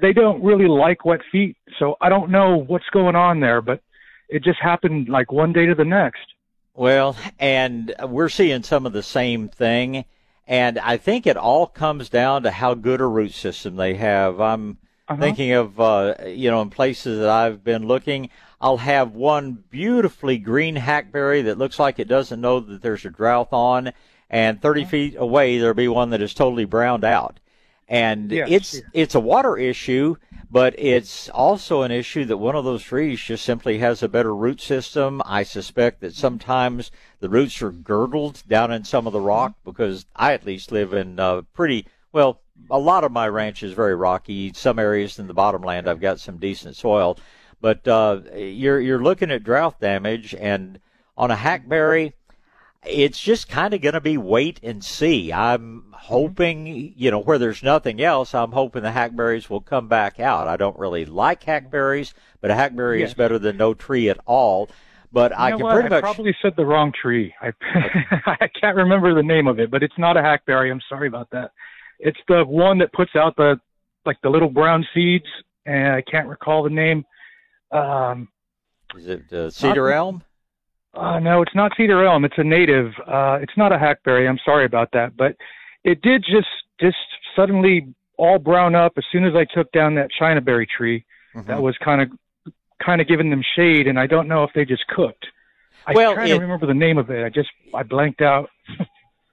they 0.00 0.12
don't 0.12 0.42
really 0.42 0.68
like 0.68 1.04
wet 1.04 1.20
feet. 1.30 1.56
So 1.78 1.96
I 2.00 2.08
don't 2.08 2.30
know 2.30 2.56
what's 2.56 2.88
going 2.92 3.16
on 3.16 3.40
there, 3.40 3.60
but 3.60 3.82
it 4.28 4.42
just 4.42 4.60
happened 4.60 5.08
like 5.08 5.32
one 5.32 5.52
day 5.52 5.66
to 5.66 5.74
the 5.74 5.84
next. 5.84 6.26
Well, 6.74 7.16
and 7.38 7.94
we're 8.02 8.28
seeing 8.28 8.62
some 8.62 8.86
of 8.86 8.92
the 8.92 9.02
same 9.02 9.48
thing. 9.48 10.04
And 10.46 10.78
I 10.78 10.96
think 10.96 11.26
it 11.26 11.36
all 11.36 11.66
comes 11.66 12.08
down 12.08 12.42
to 12.42 12.50
how 12.50 12.74
good 12.74 13.00
a 13.00 13.06
root 13.06 13.32
system 13.32 13.76
they 13.76 13.94
have. 13.94 14.40
I'm 14.40 14.78
thinking 15.18 15.52
of, 15.52 15.80
uh, 15.80 16.14
you 16.26 16.50
know, 16.50 16.62
in 16.62 16.70
places 16.70 17.20
that 17.20 17.28
I've 17.28 17.62
been 17.62 17.86
looking, 17.86 18.30
I'll 18.60 18.78
have 18.78 19.12
one 19.12 19.62
beautifully 19.70 20.38
green 20.38 20.76
hackberry 20.76 21.42
that 21.42 21.58
looks 21.58 21.78
like 21.78 21.98
it 21.98 22.08
doesn't 22.08 22.40
know 22.40 22.60
that 22.60 22.82
there's 22.82 23.04
a 23.04 23.10
drought 23.10 23.48
on. 23.52 23.92
And 24.28 24.62
30 24.62 24.84
feet 24.84 25.16
away, 25.18 25.58
there'll 25.58 25.74
be 25.74 25.88
one 25.88 26.10
that 26.10 26.22
is 26.22 26.34
totally 26.34 26.64
browned 26.64 27.04
out. 27.04 27.40
And 27.90 28.30
Yes, 28.30 28.48
it's 28.50 28.82
it's 28.92 29.14
a 29.16 29.20
water 29.20 29.56
issue, 29.56 30.14
but 30.48 30.78
it's 30.78 31.28
also 31.30 31.82
an 31.82 31.90
issue 31.90 32.24
that 32.26 32.36
one 32.36 32.54
of 32.54 32.64
those 32.64 32.84
trees 32.84 33.20
just 33.20 33.44
simply 33.44 33.78
has 33.78 34.00
a 34.00 34.08
better 34.08 34.32
root 34.32 34.60
system. 34.60 35.20
I 35.26 35.42
suspect 35.42 36.00
that 36.00 36.14
sometimes 36.14 36.92
the 37.18 37.28
roots 37.28 37.60
are 37.60 37.72
girdled 37.72 38.46
down 38.46 38.70
in 38.70 38.84
some 38.84 39.08
of 39.08 39.12
the 39.12 39.20
rock 39.20 39.54
because 39.64 40.06
I 40.14 40.34
at 40.34 40.46
least 40.46 40.70
live 40.70 40.94
in 40.94 41.18
uh, 41.18 41.42
pretty 41.52 41.84
well. 42.12 42.40
A 42.70 42.78
lot 42.78 43.02
of 43.02 43.10
my 43.10 43.26
ranch 43.26 43.64
is 43.64 43.72
very 43.72 43.96
rocky. 43.96 44.52
Some 44.54 44.78
areas 44.78 45.18
in 45.18 45.26
the 45.26 45.34
bottomland 45.34 45.88
I've 45.88 46.00
got 46.00 46.20
some 46.20 46.36
decent 46.36 46.76
soil, 46.76 47.18
but 47.60 47.88
uh, 47.88 48.20
you're 48.36 48.80
you're 48.80 49.02
looking 49.02 49.32
at 49.32 49.42
drought 49.42 49.80
damage, 49.80 50.32
and 50.32 50.78
on 51.16 51.32
a 51.32 51.36
hackberry, 51.36 52.14
it's 52.86 53.20
just 53.20 53.48
kind 53.48 53.74
of 53.74 53.80
going 53.80 53.94
to 53.94 54.00
be 54.00 54.16
wait 54.16 54.58
and 54.62 54.82
see. 54.84 55.32
I'm 55.32 55.84
hoping, 55.92 56.66
you 56.96 57.10
know, 57.10 57.18
where 57.18 57.38
there's 57.38 57.62
nothing 57.62 58.00
else, 58.00 58.34
I'm 58.34 58.52
hoping 58.52 58.82
the 58.82 58.92
hackberries 58.92 59.50
will 59.50 59.60
come 59.60 59.86
back 59.88 60.18
out. 60.18 60.48
I 60.48 60.56
don't 60.56 60.78
really 60.78 61.04
like 61.04 61.42
hackberries, 61.42 62.14
but 62.40 62.50
a 62.50 62.54
hackberry 62.54 63.02
is 63.02 63.14
better 63.14 63.38
than 63.38 63.56
no 63.56 63.74
tree 63.74 64.08
at 64.08 64.18
all. 64.26 64.70
But 65.12 65.36
I 65.36 65.48
you 65.48 65.50
know 65.52 65.56
can 65.58 65.64
what? 65.64 65.72
pretty 65.74 65.86
I 65.86 65.90
much 65.90 66.02
probably 66.02 66.36
said 66.40 66.52
the 66.56 66.64
wrong 66.64 66.92
tree. 66.92 67.34
I 67.40 67.52
I 68.26 68.48
can't 68.60 68.76
remember 68.76 69.12
the 69.14 69.24
name 69.24 69.46
of 69.48 69.58
it, 69.58 69.70
but 69.70 69.82
it's 69.82 69.98
not 69.98 70.16
a 70.16 70.22
hackberry. 70.22 70.70
I'm 70.70 70.80
sorry 70.88 71.08
about 71.08 71.28
that. 71.30 71.50
It's 71.98 72.18
the 72.28 72.44
one 72.44 72.78
that 72.78 72.92
puts 72.92 73.16
out 73.16 73.34
the 73.36 73.60
like 74.06 74.18
the 74.22 74.30
little 74.30 74.48
brown 74.48 74.86
seeds, 74.94 75.26
and 75.66 75.94
I 75.94 76.02
can't 76.02 76.28
recall 76.28 76.62
the 76.62 76.70
name. 76.70 77.04
Um, 77.72 78.28
is 78.96 79.06
it 79.08 79.32
uh, 79.32 79.50
cedar 79.50 79.88
Not- 79.90 79.96
elm? 79.96 80.22
Uh, 80.94 81.18
no, 81.18 81.42
it's 81.42 81.54
not 81.54 81.72
cedar 81.76 82.04
elm. 82.04 82.24
It's 82.24 82.38
a 82.38 82.44
native. 82.44 82.92
Uh, 83.06 83.38
it's 83.40 83.56
not 83.56 83.72
a 83.72 83.78
hackberry. 83.78 84.26
I'm 84.28 84.38
sorry 84.44 84.64
about 84.64 84.90
that, 84.92 85.16
but 85.16 85.36
it 85.84 86.02
did 86.02 86.24
just 86.24 86.48
just 86.80 86.96
suddenly 87.36 87.86
all 88.16 88.38
brown 88.38 88.74
up 88.74 88.92
as 88.96 89.04
soon 89.12 89.24
as 89.24 89.34
I 89.34 89.44
took 89.44 89.70
down 89.72 89.94
that 89.94 90.10
chinaberry 90.20 90.66
tree. 90.68 91.04
Mm-hmm. 91.34 91.48
That 91.48 91.62
was 91.62 91.76
kind 91.78 92.02
of 92.02 92.52
kind 92.84 93.00
of 93.00 93.06
giving 93.08 93.30
them 93.30 93.42
shade, 93.56 93.86
and 93.86 93.98
I 94.00 94.06
don't 94.06 94.26
know 94.28 94.42
if 94.44 94.50
they 94.54 94.64
just 94.64 94.86
cooked. 94.88 95.26
I 95.86 95.92
Well, 95.94 96.14
trying 96.14 96.30
it- 96.30 96.34
to 96.34 96.40
remember 96.40 96.66
the 96.66 96.74
name 96.74 96.98
of 96.98 97.08
it. 97.10 97.24
I 97.24 97.28
just 97.28 97.50
I 97.74 97.82
blanked 97.82 98.20
out. 98.22 98.50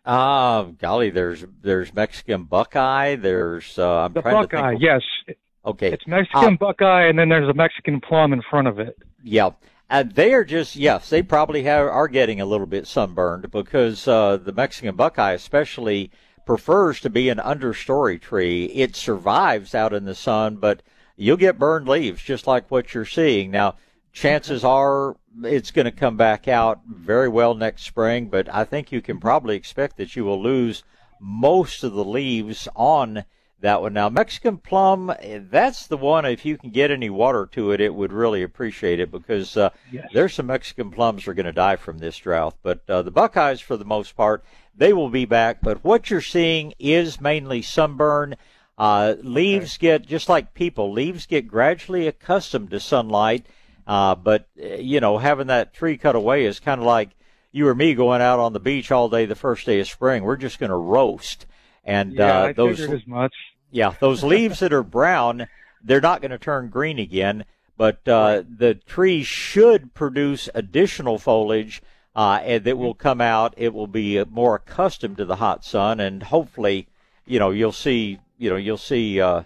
Ah, 0.09 0.63
golly, 0.79 1.09
there's 1.09 1.43
there's 1.61 1.93
Mexican 1.93 2.43
buckeye. 2.45 3.15
There's 3.15 3.77
uh, 3.77 4.05
I'm 4.05 4.13
The 4.13 4.21
trying 4.21 4.35
buckeye, 4.35 4.61
to 4.61 4.69
think. 4.79 4.81
yes. 4.81 5.01
Okay, 5.65 5.91
It's 5.91 6.07
Mexican 6.07 6.53
Uh, 6.53 6.57
buckeye, 6.57 7.07
and 7.07 7.19
then 7.19 7.27
there's 7.27 7.49
a 7.49 7.53
Mexican 7.53 7.99
plum 7.99 8.31
in 8.31 8.41
front 8.49 8.69
of 8.69 8.79
it. 8.79 8.97
Yeah. 9.21 9.49
Uh, 9.89 10.03
they 10.03 10.33
are 10.33 10.43
just 10.43 10.75
yes, 10.75 11.09
they 11.09 11.21
probably 11.21 11.63
have 11.63 11.87
are 11.87 12.09
getting 12.09 12.41
a 12.41 12.45
little 12.45 12.65
bit 12.65 12.85
sunburned 12.85 13.49
because 13.51 14.05
uh, 14.07 14.35
the 14.35 14.51
Mexican 14.51 14.95
buckeye 14.95 15.31
especially 15.31 16.11
prefers 16.45 16.99
to 16.99 17.09
be 17.09 17.29
an 17.29 17.37
understory 17.37 18.19
tree. 18.19 18.65
It 18.65 18.95
survives 18.95 19.73
out 19.73 19.93
in 19.93 20.03
the 20.03 20.15
sun, 20.15 20.57
but 20.57 20.81
you'll 21.15 21.37
get 21.37 21.59
burned 21.59 21.87
leaves 21.87 22.21
just 22.21 22.47
like 22.47 22.69
what 22.69 22.93
you're 22.93 23.05
seeing. 23.05 23.49
Now, 23.49 23.75
chances 24.11 24.63
are 24.65 25.15
it's 25.43 25.71
going 25.71 25.85
to 25.85 25.91
come 25.91 26.17
back 26.17 26.47
out 26.49 26.81
very 26.85 27.29
well 27.29 27.53
next 27.53 27.83
spring, 27.83 28.27
but 28.27 28.53
I 28.53 28.65
think 28.65 28.91
you 28.91 29.01
can 29.01 29.19
probably 29.19 29.55
expect 29.55 29.97
that 29.97 30.15
you 30.15 30.25
will 30.25 30.41
lose 30.41 30.83
most 31.21 31.83
of 31.83 31.93
the 31.93 32.05
leaves 32.05 32.67
on 32.75 33.23
that 33.61 33.81
one. 33.81 33.93
Now, 33.93 34.09
Mexican 34.09 34.57
plum, 34.57 35.11
that's 35.49 35.87
the 35.87 35.97
one, 35.97 36.25
if 36.25 36.45
you 36.45 36.57
can 36.57 36.69
get 36.69 36.91
any 36.91 37.09
water 37.09 37.47
to 37.53 37.71
it, 37.71 37.81
it 37.81 37.93
would 37.95 38.11
really 38.13 38.43
appreciate 38.43 38.99
it 38.99 39.11
because 39.11 39.57
uh, 39.57 39.71
Yes. 39.91 40.09
there's 40.13 40.33
some 40.35 40.47
Mexican 40.47 40.91
plums 40.91 41.27
are 41.27 41.33
going 41.33 41.45
to 41.47 41.51
die 41.51 41.75
from 41.75 41.97
this 41.97 42.17
drought. 42.17 42.55
But 42.61 42.81
uh, 42.89 43.01
the 43.01 43.11
Buckeyes, 43.11 43.59
for 43.59 43.75
the 43.77 43.85
most 43.85 44.15
part, 44.15 44.43
they 44.75 44.93
will 44.93 45.09
be 45.09 45.25
back. 45.25 45.57
But 45.61 45.83
what 45.83 46.09
you're 46.09 46.21
seeing 46.21 46.73
is 46.77 47.19
mainly 47.19 47.61
sunburn. 47.61 48.35
Uh, 48.77 49.15
leaves 49.23 49.77
get, 49.77 50.05
just 50.05 50.29
like 50.29 50.53
people, 50.53 50.91
leaves 50.91 51.25
get 51.25 51.47
gradually 51.47 52.07
accustomed 52.07 52.69
to 52.69 52.79
sunlight. 52.79 53.47
Uh, 53.87 54.13
but, 54.13 54.47
uh, 54.61 54.75
you 54.75 54.99
know, 54.99 55.17
having 55.17 55.47
that 55.47 55.73
tree 55.73 55.97
cut 55.97 56.15
away 56.15 56.45
is 56.45 56.59
kind 56.59 56.79
of 56.79 56.85
like 56.85 57.09
you 57.51 57.67
or 57.67 57.73
me 57.73 57.95
going 57.95 58.21
out 58.21 58.37
on 58.37 58.53
the 58.53 58.59
beach 58.59 58.91
all 58.91 59.09
day 59.09 59.25
the 59.25 59.33
first 59.33 59.65
day 59.65 59.79
of 59.79 59.87
spring. 59.87 60.23
We're 60.23 60.35
just 60.35 60.59
going 60.59 60.69
to 60.69 60.75
roast. 60.75 61.47
And 61.87 62.13
Yeah, 62.13 62.41
uh, 62.41 62.45
I 62.47 62.53
those 62.53 62.79
as 62.81 63.07
much. 63.07 63.33
yeah, 63.71 63.93
those 63.99 64.23
leaves 64.23 64.59
that 64.59 64.73
are 64.73 64.83
brown, 64.83 65.47
they're 65.83 66.01
not 66.01 66.21
going 66.21 66.31
to 66.31 66.37
turn 66.37 66.69
green 66.69 66.99
again, 66.99 67.45
but 67.77 68.05
uh, 68.07 68.43
the 68.47 68.75
tree 68.75 69.23
should 69.23 69.93
produce 69.93 70.49
additional 70.53 71.17
foliage 71.17 71.81
uh, 72.17 72.41
and 72.43 72.63
that 72.63 72.77
will 72.77 72.95
come 72.95 73.21
out. 73.21 73.53
It 73.57 73.73
will 73.75 73.87
be 73.87 74.19
uh, 74.19 74.25
more 74.25 74.55
accustomed 74.55 75.17
to 75.17 75.25
the 75.25 75.35
hot 75.35 75.63
sun, 75.63 75.99
and 75.99 76.23
hopefully, 76.23 76.87
you 77.27 77.37
know, 77.37 77.51
you'll 77.51 77.71
see, 77.71 78.19
you 78.39 78.49
know, 78.49 78.55
you'll 78.55 78.77
see 78.77 79.21
uh, 79.21 79.43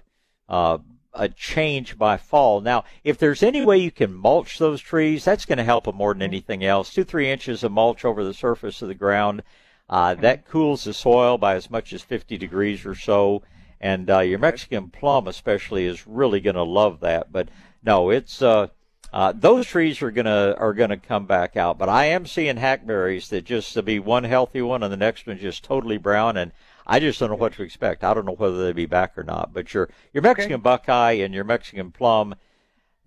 uh, 0.47 0.77
a 1.13 1.27
change 1.27 1.97
by 1.97 2.15
fall. 2.15 2.61
Now, 2.61 2.85
if 3.03 3.17
there's 3.17 3.43
any 3.43 3.65
way 3.65 3.77
you 3.77 3.91
can 3.91 4.13
mulch 4.13 4.57
those 4.57 4.79
trees, 4.79 5.25
that's 5.25 5.45
going 5.45 5.57
to 5.57 5.65
help 5.65 5.83
them 5.83 5.97
more 5.97 6.13
than 6.13 6.21
anything 6.21 6.63
else. 6.63 6.93
Two, 6.93 7.03
three 7.03 7.29
inches 7.29 7.61
of 7.65 7.73
mulch 7.73 8.05
over 8.05 8.23
the 8.23 8.33
surface 8.33 8.81
of 8.81 8.87
the 8.87 8.95
ground. 8.95 9.43
Uh, 9.91 10.15
that 10.15 10.47
cools 10.47 10.85
the 10.85 10.93
soil 10.93 11.37
by 11.37 11.53
as 11.55 11.69
much 11.69 11.91
as 11.91 12.01
50 12.01 12.37
degrees 12.37 12.85
or 12.85 12.95
so, 12.95 13.43
and 13.81 14.09
uh, 14.09 14.19
your 14.19 14.39
Mexican 14.39 14.89
plum 14.89 15.27
especially 15.27 15.85
is 15.85 16.07
really 16.07 16.39
going 16.39 16.55
to 16.55 16.63
love 16.63 17.01
that. 17.01 17.29
But 17.29 17.49
no, 17.83 18.09
it's 18.09 18.41
uh, 18.41 18.67
uh, 19.11 19.33
those 19.35 19.67
trees 19.67 20.01
are 20.01 20.11
gonna 20.11 20.55
are 20.57 20.73
gonna 20.73 20.97
come 20.97 21.25
back 21.25 21.57
out. 21.57 21.77
But 21.77 21.89
I 21.89 22.05
am 22.05 22.25
seeing 22.25 22.55
hackberries 22.55 23.27
that 23.29 23.43
just 23.43 23.73
to 23.73 23.81
be 23.81 23.99
one 23.99 24.23
healthy 24.23 24.61
one 24.61 24.83
and 24.83 24.93
the 24.93 24.97
next 24.97 25.27
one 25.27 25.37
just 25.37 25.63
totally 25.65 25.97
brown, 25.97 26.37
and 26.37 26.53
I 26.87 26.99
just 26.99 27.19
don't 27.19 27.29
know 27.29 27.35
what 27.35 27.53
to 27.53 27.63
expect. 27.63 28.05
I 28.05 28.13
don't 28.13 28.25
know 28.25 28.35
whether 28.35 28.63
they'll 28.63 28.73
be 28.73 28.85
back 28.85 29.17
or 29.17 29.23
not. 29.23 29.53
But 29.53 29.73
your 29.73 29.89
your 30.13 30.23
Mexican 30.23 30.61
buckeye 30.61 31.13
and 31.13 31.33
your 31.33 31.43
Mexican 31.43 31.91
plum. 31.91 32.35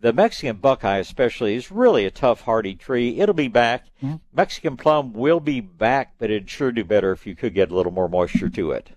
The 0.05 0.12
Mexican 0.12 0.56
buckeye, 0.56 0.98
especially, 0.98 1.55
is 1.55 1.70
really 1.70 2.05
a 2.05 2.10
tough, 2.10 2.43
hardy 2.43 2.74
tree. 2.74 3.20
It'll 3.20 3.35
be 3.35 3.48
back. 3.48 3.86
Mexican 4.35 4.76
plum 4.76 5.14
will 5.14 5.40
be 5.40 5.62
back, 5.62 6.12
but 6.18 6.28
it'd 6.31 6.51
sure 6.51 6.70
do 6.72 6.85
better 6.85 7.10
if 7.10 7.26
you 7.26 7.35
could 7.35 7.55
get 7.55 7.70
a 7.70 7.74
little 7.74 7.90
more 7.90 8.06
moisture 8.06 8.51
to 8.51 8.72
it. 8.72 8.90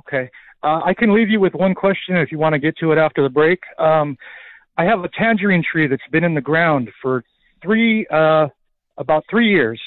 Okay. 0.00 0.28
Uh, 0.64 0.80
I 0.84 0.94
can 0.94 1.14
leave 1.14 1.30
you 1.30 1.38
with 1.38 1.54
one 1.54 1.76
question 1.76 2.16
if 2.16 2.32
you 2.32 2.38
want 2.38 2.54
to 2.54 2.58
get 2.58 2.76
to 2.78 2.90
it 2.90 2.98
after 2.98 3.22
the 3.22 3.28
break. 3.28 3.60
Um, 3.78 4.16
I 4.76 4.82
have 4.82 5.04
a 5.04 5.08
tangerine 5.16 5.62
tree 5.62 5.86
that's 5.86 6.02
been 6.10 6.24
in 6.24 6.34
the 6.34 6.40
ground 6.40 6.90
for 7.00 7.22
three, 7.62 8.04
uh, 8.08 8.48
about 8.98 9.22
three 9.30 9.48
years, 9.48 9.80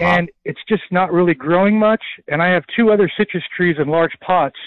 and 0.00 0.28
it's 0.44 0.64
just 0.68 0.82
not 0.90 1.12
really 1.12 1.34
growing 1.34 1.78
much. 1.78 2.02
And 2.26 2.42
I 2.42 2.48
have 2.48 2.64
two 2.74 2.90
other 2.90 3.08
citrus 3.16 3.44
trees 3.56 3.76
in 3.78 3.86
large 3.86 4.18
pots 4.20 4.58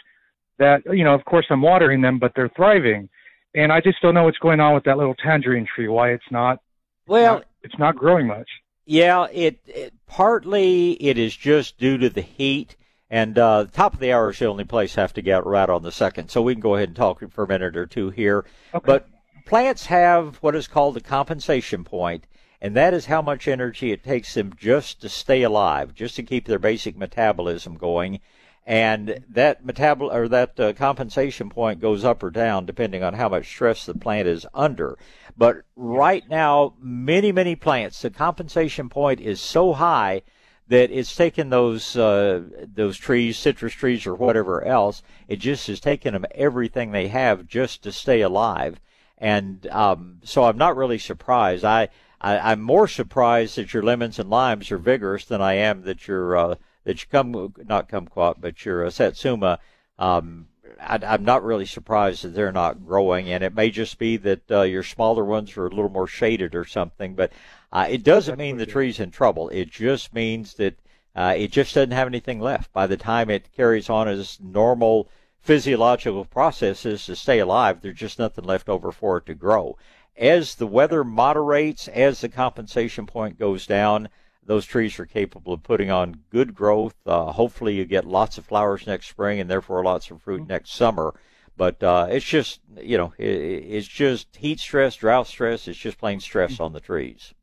that, 0.60 0.82
you 0.86 1.04
know, 1.04 1.14
of 1.14 1.26
course 1.26 1.48
I'm 1.50 1.62
watering 1.62 2.00
them, 2.00 2.20
but 2.20 2.32
they're 2.38 2.52
thriving. 2.56 3.10
And 3.56 3.72
I 3.72 3.80
just 3.80 4.02
don't 4.02 4.14
know 4.14 4.26
what's 4.26 4.38
going 4.38 4.60
on 4.60 4.74
with 4.74 4.84
that 4.84 4.98
little 4.98 5.16
tangerine 5.16 5.66
tree. 5.66 5.88
Why 5.88 6.12
it's 6.12 6.30
not? 6.30 6.60
Well, 7.08 7.44
it's 7.64 7.78
not 7.80 7.96
growing 7.96 8.28
much. 8.28 8.50
Yeah, 8.86 9.28
it, 9.32 9.60
it 9.66 9.94
partly 10.06 10.92
it 11.02 11.18
is 11.18 11.36
just 11.36 11.78
due 11.78 11.98
to 11.98 12.10
the 12.10 12.22
heat, 12.22 12.76
and 13.10 13.38
uh, 13.38 13.64
the 13.64 13.72
top 13.72 13.94
of 13.94 14.00
the 14.00 14.12
hour 14.12 14.30
is 14.30 14.40
the 14.40 14.46
only 14.46 14.66
place 14.66 14.98
I 14.98 15.02
have 15.02 15.14
to 15.14 15.22
get 15.22 15.46
right 15.46 15.70
on 15.70 15.84
the 15.84 15.92
second. 15.92 16.30
So 16.30 16.42
we 16.42 16.54
can 16.54 16.62
go 16.62 16.76
ahead 16.76 16.90
and 16.90 16.96
talk 16.96 17.24
for 17.32 17.44
a 17.44 17.48
minute 17.48 17.78
or 17.78 17.86
two 17.86 18.10
here. 18.10 18.46
Okay. 18.74 18.86
But 18.86 19.08
plants 19.46 19.86
have 19.88 20.36
what 20.38 20.56
is 20.56 20.68
called 20.68 20.98
a 20.98 21.02
compensation 21.02 21.84
point, 21.84 22.28
and 22.62 22.76
that 22.76 22.94
is 22.94 23.06
how 23.06 23.22
much 23.22 23.48
energy 23.48 23.92
it 23.92 24.04
takes 24.04 24.34
them 24.34 24.54
just 24.58 25.02
to 25.02 25.10
stay 25.10 25.44
alive, 25.44 25.94
just 25.96 26.16
to 26.18 26.24
keep 26.24 26.46
their 26.46 26.60
basic 26.60 26.98
metabolism 26.98 27.76
going. 27.78 28.20
And 28.66 29.24
that 29.30 29.64
metabol 29.64 30.12
or 30.12 30.28
that 30.28 30.60
uh, 30.60 30.74
compensation 30.74 31.50
point 31.50 31.80
goes 31.80 32.04
up 32.04 32.24
or 32.24 32.32
down 32.32 32.66
depending 32.66 33.04
on 33.04 33.14
how 33.14 33.30
much 33.30 33.48
stress 33.48 33.86
the 33.86 33.94
plant 33.94 34.28
is 34.28 34.48
under. 34.56 34.98
But 35.38 35.58
right 35.76 36.28
now, 36.28 36.74
many 36.80 37.32
many 37.32 37.56
plants, 37.56 38.02
the 38.02 38.10
compensation 38.10 38.90
point 38.90 39.22
is 39.22 39.40
so 39.40 39.74
high 39.74 40.24
that 40.68 40.90
it's 40.90 41.16
taken 41.16 41.50
those 41.50 41.96
uh, 41.96 42.42
those 42.74 42.98
trees, 42.98 43.38
citrus 43.38 43.74
trees 43.74 44.08
or 44.08 44.16
whatever 44.16 44.66
else. 44.66 45.04
It 45.28 45.38
just 45.38 45.68
has 45.68 45.80
taken 45.80 46.14
them 46.14 46.26
everything 46.34 46.92
they 46.92 47.10
have 47.10 47.46
just 47.46 47.84
to 47.84 47.92
stay 47.92 48.22
alive. 48.22 48.80
And 49.18 49.68
um, 49.68 50.20
so 50.24 50.44
I'm 50.44 50.58
not 50.58 50.76
really 50.76 50.98
surprised. 50.98 51.64
I, 51.64 51.90
I 52.20 52.52
I'm 52.52 52.62
more 52.62 52.88
surprised 52.88 53.58
that 53.58 53.74
your 53.74 53.84
lemons 53.84 54.18
and 54.18 54.30
limes 54.30 54.72
are 54.72 54.78
vigorous 54.80 55.26
than 55.26 55.42
I 55.42 55.54
am 55.54 55.84
that 55.84 56.08
your 56.08 56.36
uh, 56.36 56.56
that 56.86 57.02
you 57.02 57.08
come 57.12 57.54
not 57.68 57.90
kumquat 57.90 58.36
but 58.40 58.64
your 58.66 58.86
uh, 58.86 58.90
satsuma. 58.90 59.60
Um, 60.00 60.48
I, 60.80 61.00
I'm 61.04 61.24
not 61.26 61.44
really 61.44 61.66
surprised 61.66 62.24
that 62.24 62.30
they're 62.30 62.52
not 62.52 62.86
growing, 62.86 63.30
and 63.30 63.44
it 63.44 63.54
may 63.54 63.70
just 63.70 63.98
be 64.00 64.18
that 64.18 64.52
uh, 64.52 64.62
your 64.62 64.84
smaller 64.84 65.26
ones 65.26 65.56
are 65.58 65.68
a 65.68 65.70
little 65.70 65.90
more 65.90 66.08
shaded 66.08 66.56
or 66.56 66.66
something. 66.66 67.16
But 67.16 67.32
uh, 67.72 67.88
it 67.90 68.04
doesn't 68.04 68.40
mean 68.40 68.58
the 68.58 68.66
tree's 68.66 69.00
in 69.00 69.12
trouble. 69.12 69.50
It 69.50 69.70
just 69.70 70.14
means 70.14 70.54
that 70.56 70.80
uh, 71.16 71.34
it 71.38 71.52
just 71.52 71.74
doesn't 71.74 71.92
have 71.92 72.08
anything 72.08 72.40
left 72.40 72.74
by 72.74 72.88
the 72.88 72.98
time 72.98 73.30
it 73.30 73.54
carries 73.56 73.90
on 73.90 74.08
its 74.08 74.40
normal 74.40 75.10
physiological 75.40 76.26
processes 76.26 77.06
to 77.06 77.16
stay 77.16 77.40
alive. 77.40 77.82
There's 77.82 77.98
just 77.98 78.20
nothing 78.20 78.46
left 78.46 78.68
over 78.68 78.92
for 78.92 79.18
it 79.18 79.26
to 79.28 79.36
grow. 79.36 79.78
As 80.18 80.56
the 80.56 80.68
weather 80.68 81.04
moderates, 81.04 81.88
as 81.88 82.22
the 82.22 82.30
compensation 82.30 83.06
point 83.06 83.38
goes 83.38 83.68
down, 83.68 84.10
those 84.46 84.66
trees 84.66 85.00
are 85.00 85.06
capable 85.06 85.54
of 85.54 85.64
putting 85.64 85.90
on 85.92 86.24
good 86.30 86.54
growth. 86.54 86.96
Uh, 87.06 87.32
hopefully, 87.32 87.76
you 87.76 87.86
get 87.86 88.06
lots 88.06 88.38
of 88.38 88.46
flowers 88.46 88.86
next 88.86 89.10
spring 89.10 89.40
and 89.40 89.50
therefore 89.50 89.84
lots 89.84 90.12
of 90.12 90.22
fruit 90.22 90.48
next 90.48 90.74
summer. 90.74 91.14
But 91.58 91.82
uh, 91.82 92.08
it's 92.10 92.26
just, 92.26 92.60
you 92.82 92.98
know, 92.98 93.14
it, 93.18 93.26
it's 93.28 93.88
just 93.88 94.36
heat 94.36 94.60
stress, 94.60 94.96
drought 94.96 95.28
stress. 95.28 95.68
It's 95.68 95.80
just 95.80 95.98
plain 95.98 96.20
stress 96.20 96.60
on 96.60 96.74
the 96.74 96.82
trees. 96.82 97.34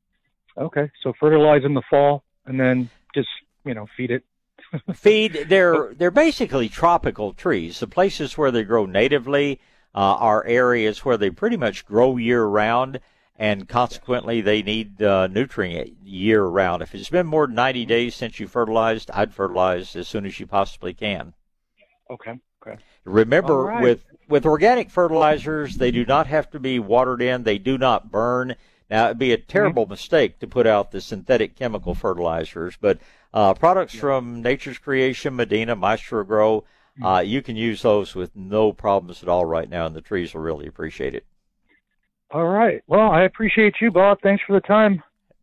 Okay, 0.56 0.90
so 1.02 1.12
fertilize 1.18 1.64
in 1.64 1.74
the 1.74 1.82
fall 1.88 2.24
and 2.46 2.58
then 2.60 2.90
just 3.14 3.28
you 3.64 3.74
know 3.74 3.86
feed 3.96 4.10
it. 4.10 4.24
feed 4.94 5.46
they're 5.48 5.94
they're 5.94 6.10
basically 6.10 6.68
tropical 6.68 7.32
trees. 7.32 7.80
The 7.80 7.86
places 7.86 8.36
where 8.36 8.50
they 8.50 8.64
grow 8.64 8.86
natively 8.86 9.60
uh, 9.94 9.98
are 9.98 10.44
areas 10.46 11.04
where 11.04 11.16
they 11.16 11.30
pretty 11.30 11.56
much 11.56 11.84
grow 11.84 12.16
year 12.16 12.44
round, 12.44 13.00
and 13.42 13.68
consequently 13.68 14.40
they 14.40 14.62
need 14.62 15.02
uh, 15.02 15.26
nutrient 15.26 15.96
year 16.04 16.44
round. 16.44 16.80
If 16.80 16.94
it's 16.94 17.10
been 17.10 17.26
more 17.26 17.48
than 17.48 17.56
90 17.56 17.86
days 17.86 18.14
since 18.14 18.38
you 18.38 18.46
fertilized, 18.46 19.10
I'd 19.10 19.34
fertilize 19.34 19.96
as 19.96 20.06
soon 20.06 20.26
as 20.26 20.38
you 20.38 20.46
possibly 20.46 20.94
can. 20.94 21.34
Okay. 22.08 22.38
Okay. 22.64 22.80
Remember, 23.04 23.54
All 23.54 23.66
right. 23.66 23.82
with 23.82 24.04
with 24.28 24.46
organic 24.46 24.90
fertilizers, 24.90 25.76
they 25.76 25.90
do 25.90 26.04
not 26.04 26.28
have 26.28 26.48
to 26.52 26.60
be 26.60 26.78
watered 26.78 27.20
in. 27.20 27.42
They 27.42 27.58
do 27.58 27.76
not 27.76 28.12
burn. 28.12 28.54
Now, 28.88 29.06
it'd 29.06 29.18
be 29.18 29.32
a 29.32 29.38
terrible 29.38 29.86
mistake 29.86 30.38
to 30.38 30.46
put 30.46 30.68
out 30.68 30.92
the 30.92 31.00
synthetic 31.00 31.56
chemical 31.56 31.96
fertilizers, 31.96 32.76
but 32.80 32.98
uh, 33.34 33.54
products 33.54 33.94
from 33.94 34.40
Nature's 34.42 34.78
Creation, 34.78 35.34
Medina, 35.34 35.74
Maestro-Gro, 35.74 36.64
uh, 37.02 37.22
you 37.24 37.42
can 37.42 37.56
use 37.56 37.82
those 37.82 38.14
with 38.14 38.36
no 38.36 38.72
problems 38.72 39.22
at 39.22 39.28
all 39.28 39.46
right 39.46 39.68
now, 39.68 39.86
and 39.86 39.96
the 39.96 40.02
trees 40.02 40.34
will 40.34 40.42
really 40.42 40.66
appreciate 40.66 41.14
it. 41.14 41.24
All 42.32 42.48
right. 42.48 42.82
Well, 42.86 43.10
I 43.10 43.22
appreciate 43.22 43.74
you, 43.80 43.90
Bob. 43.90 44.18
Thanks 44.22 44.42
for 44.46 44.54
the 44.54 44.66
time. 44.66 45.02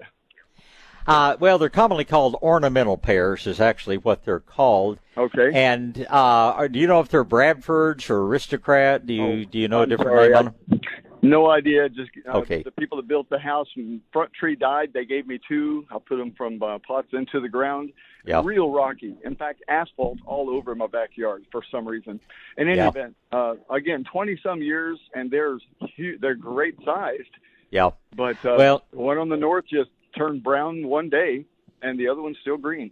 Uh, 1.06 1.36
well, 1.38 1.56
they're 1.56 1.68
commonly 1.68 2.04
called 2.04 2.34
ornamental 2.42 2.98
pears, 2.98 3.46
is 3.46 3.60
actually 3.60 3.96
what 3.96 4.24
they're 4.24 4.40
called. 4.40 4.98
Okay. 5.16 5.52
And 5.54 6.04
uh, 6.10 6.66
do 6.66 6.80
you 6.80 6.88
know 6.88 6.98
if 7.00 7.08
they're 7.08 7.24
Bradfords 7.24 8.10
or 8.10 8.24
Aristocrat? 8.24 9.06
Do 9.06 9.14
you 9.14 9.46
do 9.46 9.58
you 9.58 9.68
know 9.68 9.80
a 9.80 9.82
I'm 9.84 9.88
different 9.88 10.10
sorry, 10.16 10.28
name 10.28 10.34
I- 10.34 10.38
on 10.38 10.44
them? 10.46 10.80
No 11.28 11.50
idea. 11.50 11.88
Just 11.88 12.10
uh, 12.28 12.38
Okay. 12.38 12.62
The 12.62 12.70
people 12.70 12.96
that 12.98 13.08
built 13.08 13.28
the 13.30 13.38
house 13.38 13.68
and 13.76 14.00
front 14.12 14.32
tree 14.32 14.56
died. 14.56 14.92
They 14.92 15.04
gave 15.04 15.26
me 15.26 15.38
two. 15.48 15.84
I 15.90 15.98
put 15.98 16.16
them 16.16 16.32
from 16.36 16.62
uh, 16.62 16.78
pots 16.86 17.08
into 17.12 17.40
the 17.40 17.48
ground. 17.48 17.92
Yeah. 18.24 18.42
Real 18.44 18.70
rocky. 18.70 19.14
In 19.24 19.36
fact, 19.36 19.62
asphalt 19.68 20.18
all 20.26 20.50
over 20.50 20.74
my 20.74 20.86
backyard 20.88 21.44
for 21.52 21.62
some 21.70 21.86
reason. 21.86 22.18
In 22.56 22.68
any 22.68 22.78
Yeah. 22.78 22.88
event, 22.88 23.16
uh, 23.32 23.54
again, 23.70 24.04
twenty 24.10 24.38
some 24.42 24.60
years, 24.62 24.98
and 25.14 25.30
they're 25.30 25.58
hu- 25.96 26.18
they're 26.18 26.34
great 26.34 26.76
sized. 26.84 27.30
Yeah. 27.70 27.90
But 28.16 28.36
uh, 28.44 28.56
Well- 28.58 28.82
one 28.92 29.18
on 29.18 29.28
the 29.28 29.36
north 29.36 29.66
just 29.66 29.90
turned 30.16 30.42
brown 30.42 30.86
one 30.88 31.08
day, 31.08 31.44
and 31.82 31.98
the 32.00 32.08
other 32.08 32.22
one's 32.22 32.38
still 32.40 32.56
green. 32.56 32.90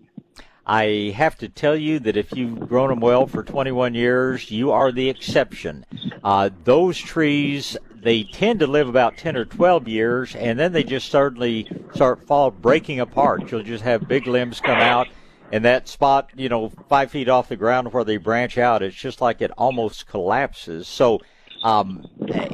I 0.66 1.12
have 1.16 1.36
to 1.38 1.48
tell 1.48 1.76
you 1.76 1.98
that 2.00 2.16
if 2.16 2.32
you've 2.34 2.68
grown 2.68 2.88
them 2.88 3.00
well 3.00 3.26
for 3.26 3.42
21 3.42 3.94
years, 3.94 4.50
you 4.50 4.70
are 4.70 4.90
the 4.92 5.10
exception. 5.10 5.84
Uh, 6.22 6.48
those 6.64 6.96
trees, 6.98 7.76
they 8.04 8.22
tend 8.22 8.60
to 8.60 8.66
live 8.66 8.88
about 8.88 9.16
10 9.16 9.34
or 9.34 9.46
12 9.46 9.88
years, 9.88 10.36
and 10.36 10.58
then 10.58 10.72
they 10.72 10.84
just 10.84 11.10
suddenly 11.10 11.66
start 11.94 12.26
fall 12.26 12.50
breaking 12.50 13.00
apart. 13.00 13.50
You'll 13.50 13.62
just 13.62 13.82
have 13.82 14.06
big 14.06 14.26
limbs 14.26 14.60
come 14.60 14.78
out, 14.78 15.08
and 15.50 15.64
that 15.64 15.88
spot, 15.88 16.30
you 16.36 16.50
know, 16.50 16.70
five 16.88 17.10
feet 17.10 17.28
off 17.28 17.48
the 17.48 17.56
ground 17.56 17.92
where 17.92 18.04
they 18.04 18.18
branch 18.18 18.58
out, 18.58 18.82
it's 18.82 18.94
just 18.94 19.20
like 19.20 19.40
it 19.40 19.50
almost 19.58 20.06
collapses. 20.06 20.86
So. 20.86 21.20
Um, 21.62 22.04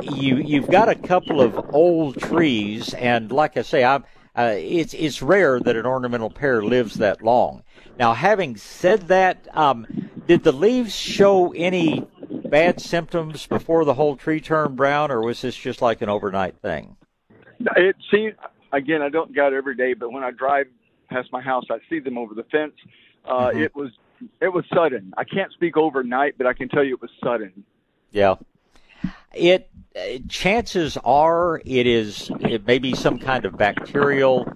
you 0.02 0.36
you've 0.36 0.70
got 0.70 0.88
a 0.88 0.94
couple 0.94 1.40
of 1.40 1.74
old 1.74 2.20
trees, 2.20 2.94
and 2.94 3.32
like 3.32 3.56
I 3.56 3.62
say, 3.62 3.82
I'm 3.82 4.04
uh, 4.36 4.54
it's 4.56 4.94
it's 4.94 5.20
rare 5.20 5.58
that 5.58 5.74
an 5.74 5.84
ornamental 5.84 6.30
pear 6.30 6.62
lives 6.62 6.94
that 6.94 7.20
long. 7.22 7.64
Now, 7.98 8.14
having 8.14 8.56
said 8.56 9.08
that, 9.08 9.48
um, 9.52 9.84
did 10.28 10.44
the 10.44 10.52
leaves 10.52 10.94
show 10.94 11.52
any 11.52 12.06
bad 12.50 12.80
symptoms 12.80 13.46
before 13.46 13.84
the 13.84 13.94
whole 13.94 14.16
tree 14.16 14.40
turned 14.40 14.76
brown, 14.76 15.10
or 15.10 15.22
was 15.22 15.40
this 15.42 15.56
just 15.56 15.80
like 15.80 16.02
an 16.02 16.08
overnight 16.08 16.56
thing? 16.58 16.96
It 17.76 17.96
seems 18.10 18.34
again, 18.72 19.02
I 19.02 19.08
don't 19.08 19.34
go 19.34 19.46
out 19.46 19.52
every 19.52 19.76
day, 19.76 19.94
but 19.94 20.12
when 20.12 20.22
I 20.22 20.30
drive 20.30 20.66
past 21.08 21.30
my 21.32 21.40
house, 21.40 21.64
I 21.70 21.78
see 21.88 22.00
them 22.00 22.18
over 22.18 22.34
the 22.34 22.44
fence. 22.44 22.74
Uh, 23.24 23.50
Mhm. 23.50 23.62
It 23.64 23.76
was 23.76 23.90
it 24.40 24.48
was 24.48 24.64
sudden. 24.74 25.14
I 25.16 25.24
can't 25.24 25.50
speak 25.52 25.76
overnight, 25.76 26.36
but 26.36 26.46
I 26.46 26.52
can 26.52 26.68
tell 26.68 26.84
you 26.84 26.94
it 26.94 27.00
was 27.00 27.10
sudden. 27.24 27.64
Yeah. 28.10 28.34
It 29.34 29.70
uh, 29.96 30.18
chances 30.28 30.98
are 31.04 31.62
it 31.64 31.86
is 31.86 32.30
it 32.40 32.66
may 32.66 32.78
be 32.78 32.94
some 32.94 33.18
kind 33.18 33.44
of 33.44 33.56
bacterial 33.56 34.46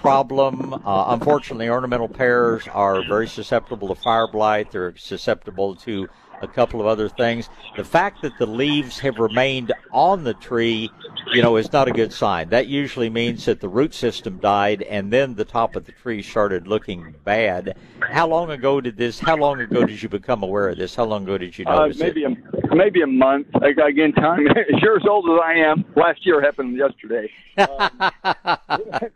problem. 0.00 0.74
Uh, 0.74 1.04
unfortunately, 1.08 1.68
ornamental 1.68 2.08
pears 2.08 2.66
are 2.68 3.04
very 3.06 3.28
susceptible 3.28 3.88
to 3.88 3.94
fire 3.94 4.26
blight. 4.26 4.72
They're 4.72 4.96
susceptible 4.96 5.76
to 5.76 6.08
a 6.42 6.48
couple 6.48 6.80
of 6.80 6.86
other 6.86 7.08
things. 7.08 7.48
The 7.76 7.84
fact 7.84 8.20
that 8.22 8.36
the 8.38 8.46
leaves 8.46 8.98
have 8.98 9.18
remained 9.18 9.72
on 9.92 10.24
the 10.24 10.34
tree, 10.34 10.90
you 11.32 11.40
know, 11.40 11.56
is 11.56 11.72
not 11.72 11.88
a 11.88 11.92
good 11.92 12.12
sign. 12.12 12.48
That 12.50 12.66
usually 12.66 13.08
means 13.08 13.44
that 13.46 13.60
the 13.60 13.68
root 13.68 13.94
system 13.94 14.38
died 14.38 14.82
and 14.82 15.12
then 15.12 15.34
the 15.34 15.44
top 15.44 15.76
of 15.76 15.86
the 15.86 15.92
tree 15.92 16.20
started 16.22 16.66
looking 16.66 17.14
bad. 17.24 17.76
How 18.00 18.26
long 18.26 18.50
ago 18.50 18.80
did 18.80 18.96
this? 18.96 19.20
How 19.20 19.36
long 19.36 19.60
ago 19.60 19.84
did 19.86 20.02
you 20.02 20.08
become 20.08 20.42
aware 20.42 20.68
of 20.68 20.76
this? 20.76 20.94
How 20.94 21.04
long 21.04 21.22
ago 21.22 21.38
did 21.38 21.56
you 21.56 21.64
Uh, 21.66 21.86
notice 21.86 22.00
it? 22.00 22.04
maybe 22.04 22.24
a 22.24 22.74
maybe 22.74 23.02
a 23.02 23.06
month. 23.06 23.46
Again, 23.62 24.12
time 24.12 24.46
as 24.50 24.82
you're 24.82 24.96
as 24.96 25.06
old 25.08 25.30
as 25.30 25.38
I 25.42 25.54
am. 25.54 25.84
Last 25.96 26.26
year 26.26 26.42
happened 26.42 26.76
yesterday. 26.76 27.30
Um, 27.58 28.10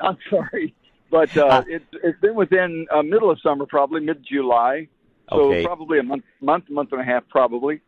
I'm 0.01 0.19
sorry, 0.29 0.75
but 1.11 1.35
uh, 1.39 1.63
it, 1.67 1.83
it's 2.05 2.21
been 2.21 2.35
within 2.35 2.87
uh, 2.95 3.01
middle 3.03 3.31
of 3.31 3.41
summer, 3.41 3.65
probably 3.65 4.03
mid 4.03 4.23
July. 4.31 4.89
So 5.31 5.51
Okay. 5.51 5.65
probably 5.65 5.99
a 5.99 6.03
month, 6.03 6.25
month, 6.41 6.71
month 6.71 6.93
and 6.93 7.01
a 7.01 7.05
half, 7.05 7.29
probably. 7.29 7.81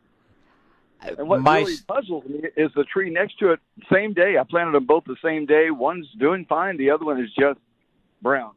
And 1.01 1.29
what 1.29 1.41
my 1.41 1.59
really 1.59 1.77
puzzles 1.87 2.25
me 2.25 2.41
is 2.57 2.71
the 2.75 2.83
tree 2.83 3.09
next 3.09 3.39
to 3.39 3.51
it. 3.53 3.59
Same 3.91 4.13
day, 4.13 4.37
I 4.37 4.43
planted 4.43 4.73
them 4.73 4.85
both 4.85 5.05
the 5.05 5.15
same 5.23 5.45
day. 5.45 5.71
One's 5.71 6.07
doing 6.19 6.45
fine, 6.47 6.77
the 6.77 6.89
other 6.91 7.05
one 7.05 7.19
is 7.21 7.29
just 7.39 7.59
brown. 8.21 8.51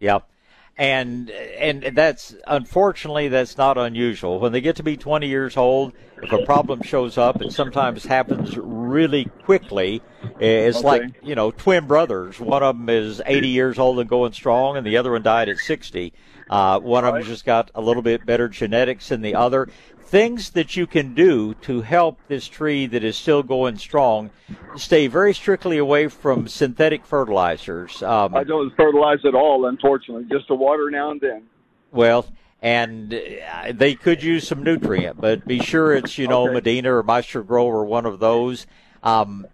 Yep. 0.00 0.28
And 0.76 1.30
and 1.30 1.82
that's 1.96 2.34
unfortunately 2.48 3.28
that's 3.28 3.56
not 3.56 3.78
unusual. 3.78 4.40
When 4.40 4.50
they 4.50 4.60
get 4.60 4.74
to 4.76 4.82
be 4.82 4.96
20 4.96 5.28
years 5.28 5.56
old, 5.56 5.92
if 6.20 6.32
a 6.32 6.38
problem 6.40 6.82
shows 6.82 7.16
up, 7.16 7.40
it 7.40 7.52
sometimes 7.52 8.06
happens 8.06 8.56
really 8.56 9.26
quickly. 9.44 10.02
It's 10.40 10.82
Okay. 10.84 11.04
like 11.04 11.14
you 11.22 11.36
know 11.36 11.52
twin 11.52 11.86
brothers. 11.86 12.40
One 12.40 12.64
of 12.64 12.76
them 12.76 12.88
is 12.88 13.22
80 13.24 13.48
years 13.48 13.78
old 13.78 14.00
and 14.00 14.08
going 14.08 14.32
strong, 14.32 14.76
and 14.76 14.84
the 14.84 14.96
other 14.96 15.12
one 15.12 15.22
died 15.22 15.48
at 15.48 15.58
60. 15.58 16.12
Uh, 16.50 16.78
one 16.80 17.04
of 17.04 17.14
them 17.14 17.22
just 17.22 17.44
got 17.44 17.70
a 17.74 17.80
little 17.80 18.02
bit 18.02 18.24
better 18.26 18.48
genetics 18.48 19.08
than 19.08 19.22
the 19.22 19.34
other. 19.34 19.68
Things 20.06 20.50
that 20.50 20.76
you 20.76 20.86
can 20.86 21.14
do 21.14 21.54
to 21.62 21.80
help 21.80 22.18
this 22.28 22.46
tree 22.46 22.86
that 22.86 23.02
is 23.02 23.16
still 23.16 23.42
going 23.42 23.78
strong. 23.78 24.30
Stay 24.76 25.06
very 25.06 25.34
strictly 25.34 25.78
away 25.78 26.08
from 26.08 26.46
synthetic 26.46 27.04
fertilizers. 27.04 28.02
Um, 28.02 28.34
I 28.34 28.44
don't 28.44 28.74
fertilize 28.76 29.24
at 29.24 29.34
all, 29.34 29.66
unfortunately. 29.66 30.26
Just 30.30 30.50
a 30.50 30.54
water 30.54 30.90
now 30.90 31.10
and 31.10 31.20
then. 31.20 31.42
well, 31.90 32.26
and 32.62 33.12
uh, 33.14 33.72
they 33.74 33.94
could 33.94 34.22
use 34.22 34.46
some 34.46 34.62
nutrient, 34.62 35.20
but 35.20 35.46
be 35.46 35.58
sure 35.58 35.92
it's 35.94 36.16
you 36.16 36.28
know 36.28 36.44
Okay. 36.44 36.54
Medina 36.54 36.94
or 36.94 37.02
Maestro-Gro 37.02 37.66
or 37.66 37.84
one 37.84 38.06
of 38.06 38.20
those. 38.20 38.66
Um, 39.02 39.46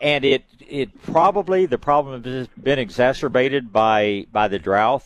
and 0.00 0.24
it 0.24 0.44
it 0.68 1.00
probably 1.02 1.64
the 1.66 1.78
problem 1.78 2.22
has 2.24 2.48
been 2.48 2.78
exacerbated 2.78 3.72
by 3.72 4.26
by 4.32 4.48
the 4.48 4.58
drought. 4.58 5.04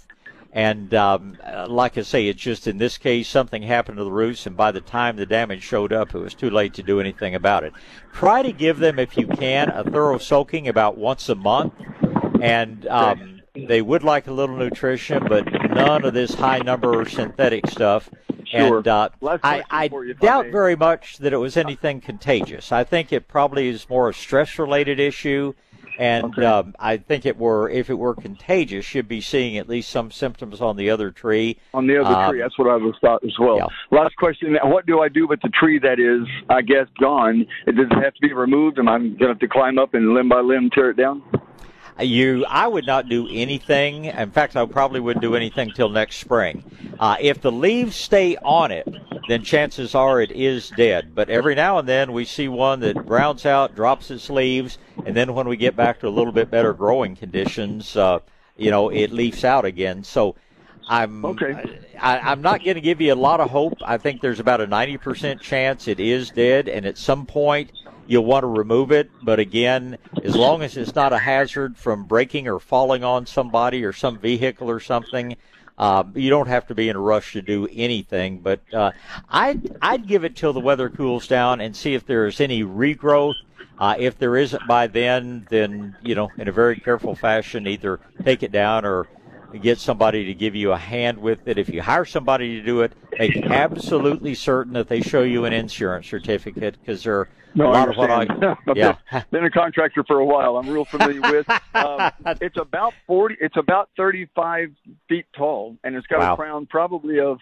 And 0.55 0.93
um, 0.93 1.39
uh, 1.43 1.67
like 1.67 1.97
I 1.97 2.03
say, 2.03 2.29
it's 2.29 2.41
just 2.41 2.67
in 2.67 2.77
this 2.77 2.99
case 2.99 3.27
something 3.27 3.63
happened 3.63 3.97
to 3.97 4.05
the 4.05 4.13
roots, 4.13 4.47
and 4.47 4.55
by 4.55 4.71
the 4.71 4.83
time 4.83 5.17
the 5.17 5.25
damage 5.25 5.63
showed 5.63 5.95
up, 5.95 6.15
it 6.15 6.19
was 6.19 6.35
too 6.35 6.51
late 6.51 6.75
to 6.75 6.83
do 6.83 7.01
anything 7.01 7.35
about 7.35 7.65
it. 7.65 7.73
Try 8.13 8.43
to 8.43 8.53
give 8.53 8.79
them, 8.79 8.99
if 8.99 9.17
you 9.17 9.27
can, 9.27 9.71
a 9.71 9.83
thorough 9.83 10.19
soaking 10.19 10.69
about 10.69 10.99
once 10.99 11.31
a 11.31 11.35
month, 11.35 11.73
and 12.43 12.87
um, 12.89 13.41
they 13.55 13.81
would 13.81 14.03
like 14.03 14.27
a 14.27 14.33
little 14.33 14.57
nutrition, 14.57 15.25
but 15.27 15.51
none 15.71 16.05
of 16.05 16.13
this 16.13 16.35
high 16.35 16.59
number 16.59 17.09
synthetic 17.09 17.67
stuff. 17.69 18.11
Sure. 18.45 18.79
And 18.79 18.89
uh, 18.89 19.09
I, 19.43 19.63
I 19.71 19.85
you, 19.85 20.11
if 20.11 20.23
I 20.23 20.27
doubt 20.27 20.47
very 20.49 20.77
much 20.77 21.17
that 21.19 21.33
it 21.33 21.39
was 21.39 21.57
anything 21.57 22.03
contagious. 22.03 22.73
I 22.73 22.85
think 22.85 23.11
it 23.11 23.27
probably 23.27 23.69
is 23.69 23.89
more 23.89 24.11
a 24.11 24.15
stress-related 24.15 25.01
issue, 25.01 25.55
and 25.99 26.39
um, 26.45 26.75
I 26.79 26.97
think 26.97 27.27
it 27.27 27.37
were 27.39 27.69
if 27.69 27.91
it 27.91 27.95
were 27.95 28.15
contagious, 28.15 28.95
you'd 28.95 29.09
be 29.09 29.21
seeing 29.21 29.57
at 29.59 29.69
least 29.69 29.91
some 29.91 30.11
symptoms 30.11 30.61
on 30.61 30.77
the 30.77 30.91
other 30.91 31.11
tree. 31.11 31.59
On 31.75 31.87
the 31.87 31.99
other 32.01 32.15
Um, 32.15 32.31
tree, 32.31 32.41
that's 32.41 32.59
what 32.59 32.69
I 32.69 32.77
was 32.77 32.95
thought 33.01 33.23
as 33.25 33.39
well. 33.39 33.57
yeah. 33.59 33.67
Last 33.99 34.17
question: 34.17 34.57
What 34.65 34.87
do 34.87 35.01
I 35.01 35.09
do 35.09 35.27
with 35.27 35.41
the 35.43 35.49
tree 35.51 35.79
that 35.81 35.99
is, 36.01 36.27
I 36.49 36.63
guess, 36.63 36.87
gone? 37.01 37.47
Does 37.67 37.75
it 37.91 38.03
have 38.05 38.15
to 38.15 38.21
be 38.21 38.33
removed? 38.33 38.79
and 38.79 38.89
I'm 38.89 39.09
going 39.11 39.19
to 39.19 39.29
have 39.29 39.39
to 39.41 39.49
climb 39.49 39.79
up 39.79 39.95
and 39.95 40.15
limb 40.15 40.29
by 40.29 40.41
limb 40.41 40.71
tear 40.71 40.91
it 40.91 40.97
down? 40.97 41.23
You, 42.01 42.45
I 42.47 42.67
would 42.67 42.87
not 42.87 43.09
do 43.09 43.29
anything. 43.31 44.07
In 44.07 44.31
fact, 44.31 44.57
I 44.57 44.65
probably 44.67 45.01
wouldn't 45.01 45.23
do 45.23 45.37
anything 45.37 45.73
till 45.73 45.89
next 45.89 46.17
spring. 46.17 46.65
Uh, 46.99 47.17
if 47.21 47.41
the 47.41 47.53
leaves 47.53 47.97
stay 47.97 48.37
on 48.37 48.71
it, 48.71 48.89
then 49.29 49.43
chances 49.43 49.95
are 49.95 50.21
it 50.21 50.33
is 50.33 50.71
dead. 50.71 51.15
But 51.15 51.29
every 51.29 51.55
now 51.55 51.79
and 51.79 51.89
then 51.89 52.13
we 52.13 52.25
see 52.25 52.49
one 52.49 52.81
that 52.81 53.07
browns 53.07 53.47
out, 53.47 53.75
drops 53.75 54.11
its 54.11 54.31
leaves, 54.31 54.79
and 55.05 55.15
then 55.15 55.35
when 55.35 55.49
we 55.49 55.57
get 55.57 55.77
back 55.77 56.01
to 56.01 56.09
a 56.09 56.11
little 56.11 56.33
bit 56.33 56.51
better 56.51 56.73
growing 56.73 57.15
conditions, 57.15 57.97
uh, 57.97 58.21
you 58.57 58.71
know, 58.71 58.89
it 58.89 59.13
leafs 59.13 59.45
out 59.45 59.65
again. 59.65 60.03
So 60.03 60.35
I'm 60.89 61.25
Okay. 61.25 61.55
I, 62.01 62.19
I'm 62.19 62.43
not 62.43 62.65
going 62.65 62.75
to 62.75 62.81
give 62.81 63.01
you 63.01 63.13
a 63.13 63.15
lot 63.15 63.41
of 63.41 63.51
hope. 63.51 63.75
I 63.85 63.99
think 63.99 64.21
there's 64.21 64.41
about 64.41 64.61
a 64.61 64.67
90% 64.67 65.41
chance 65.41 65.87
it 65.89 66.01
is 66.01 66.31
dead, 66.31 66.69
and 66.69 66.85
at 66.85 66.99
some 66.99 67.27
point 67.27 67.73
you'll 68.07 68.25
want 68.25 68.43
to 68.43 68.49
remove 68.49 68.93
it. 68.93 69.11
But 69.23 69.39
again, 69.39 69.99
as 70.23 70.37
long 70.37 70.63
as 70.63 70.77
it's 70.77 70.95
not 70.95 71.13
a 71.13 71.19
hazard 71.19 71.77
from 71.77 72.05
breaking 72.05 72.49
or 72.49 72.59
falling 72.59 73.05
on 73.05 73.27
somebody 73.27 73.85
or 73.85 73.93
some 73.93 74.19
vehicle 74.19 74.71
or 74.71 74.81
something, 74.81 75.37
uh, 75.79 76.05
you 76.15 76.31
don't 76.31 76.49
have 76.49 76.67
to 76.69 76.75
be 76.75 76.89
in 76.89 76.97
a 76.97 77.01
rush 77.01 77.33
to 77.33 77.43
do 77.43 77.69
anything. 77.73 78.41
But 78.41 78.61
uh, 78.73 78.93
I'd 79.29 79.77
I'd 79.81 80.07
give 80.07 80.25
it 80.25 80.37
till 80.37 80.53
the 80.53 80.61
weather 80.61 80.89
cools 80.89 81.27
down 81.27 81.61
and 81.61 81.75
see 81.75 81.95
if 81.95 82.07
there's 82.07 82.41
any 82.41 82.63
regrowth. 82.63 83.37
Uh, 83.79 83.97
if 83.99 84.19
there 84.19 84.37
isn't 84.37 84.67
by 84.69 84.87
then, 84.87 85.47
then 85.49 85.97
you 86.03 86.15
know, 86.15 86.31
in 86.39 86.47
a 86.47 86.53
very 86.53 86.77
careful 86.77 87.15
fashion, 87.15 87.67
either 87.67 87.99
take 88.23 88.43
it 88.43 88.53
down 88.53 88.85
or 88.85 89.09
get 89.59 89.79
somebody 89.79 90.25
to 90.27 90.35
give 90.35 90.55
you 90.55 90.73
a 90.73 90.77
hand 90.77 91.19
with 91.19 91.47
it. 91.49 91.59
If 91.59 91.69
you 91.69 91.83
hire 91.83 92.05
somebody 92.05 92.59
to 92.61 92.63
do 92.65 92.81
it, 92.83 92.93
make 93.19 93.37
absolutely 93.47 94.35
certain 94.35 94.73
that 94.75 94.89
they 94.89 95.01
show 95.01 95.23
you 95.23 95.45
an 95.45 95.53
insurance 95.53 96.07
certificate 96.07 96.77
because 96.81 97.03
they're 97.05 97.29
No, 97.55 97.71
a 97.71 97.73
lot 97.73 97.89
of 97.89 97.97
what 97.97 98.11
I 98.11 98.27
yeah. 98.75 98.97
been, 99.11 99.25
been 99.31 99.45
a 99.45 99.51
contractor 99.51 100.05
for 100.05 100.19
a 100.19 100.25
while. 100.25 100.57
I'm 100.57 100.69
real 100.69 100.85
familiar 100.85 101.21
with. 101.21 101.47
Um, 101.75 102.11
it's 102.41 102.57
about 102.57 102.95
forty. 103.07 103.37
It's 103.41 103.57
about 103.57 103.91
thirty-five 103.97 104.71
feet 105.09 105.27
tall, 105.37 105.77
and 105.85 105.95
it's 105.97 106.07
got 106.07 106.21
Wow. 106.21 106.33
a 106.35 106.37
crown 106.37 106.67
probably 106.67 107.21
of 107.21 107.39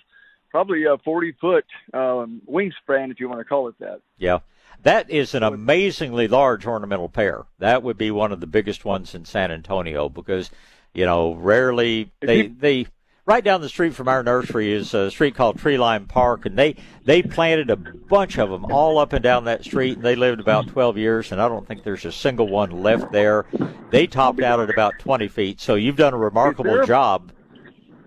probably 0.50 0.84
a 0.84 0.98
forty 0.98 1.32
foot 1.40 1.64
um, 1.94 2.42
wingspan, 2.50 3.10
if 3.10 3.20
you 3.20 3.28
want 3.28 3.40
to 3.40 3.44
call 3.44 3.68
it 3.68 3.74
that. 3.80 4.00
Yeah. 4.18 4.38
That 4.82 5.10
is 5.10 5.34
an 5.34 5.42
amazingly 5.42 6.26
large 6.26 6.66
ornamental 6.66 7.10
pear. 7.10 7.44
That 7.58 7.82
would 7.82 7.98
be 7.98 8.10
one 8.10 8.32
of 8.32 8.40
the 8.40 8.46
biggest 8.46 8.82
ones 8.82 9.14
in 9.14 9.26
San 9.26 9.52
Antonio 9.52 10.08
because, 10.08 10.50
you 10.94 11.06
know, 11.06 11.34
rarely 11.34 12.10
they 12.20 12.48
they 12.48 12.86
right 13.26 13.44
down 13.44 13.60
the 13.60 13.68
street 13.68 13.94
from 13.94 14.08
our 14.08 14.22
nursery 14.22 14.72
is 14.72 14.92
a 14.92 15.10
street 15.10 15.34
called 15.34 15.58
Tree 15.58 15.78
Line 15.78 16.06
Park 16.06 16.46
and 16.46 16.58
they 16.58 16.76
they 17.04 17.22
planted 17.22 17.70
a 17.70 17.76
bunch 17.76 18.38
of 18.38 18.50
them 18.50 18.64
all 18.66 18.98
up 18.98 19.12
and 19.12 19.22
down 19.22 19.44
that 19.44 19.64
street 19.64 19.96
and 19.96 20.04
they 20.04 20.16
lived 20.16 20.40
about 20.40 20.66
12 20.68 20.98
years 20.98 21.30
and 21.30 21.40
I 21.40 21.48
don't 21.48 21.66
think 21.66 21.84
there's 21.84 22.04
a 22.04 22.12
single 22.12 22.48
one 22.48 22.70
left 22.82 23.12
there. 23.12 23.46
They 23.90 24.06
topped 24.06 24.40
out 24.40 24.60
at 24.60 24.70
about 24.70 24.98
20 24.98 25.28
feet. 25.28 25.60
So 25.60 25.74
you've 25.74 25.96
done 25.96 26.14
a 26.14 26.18
remarkable 26.18 26.74
there 26.74 26.84
job. 26.84 27.32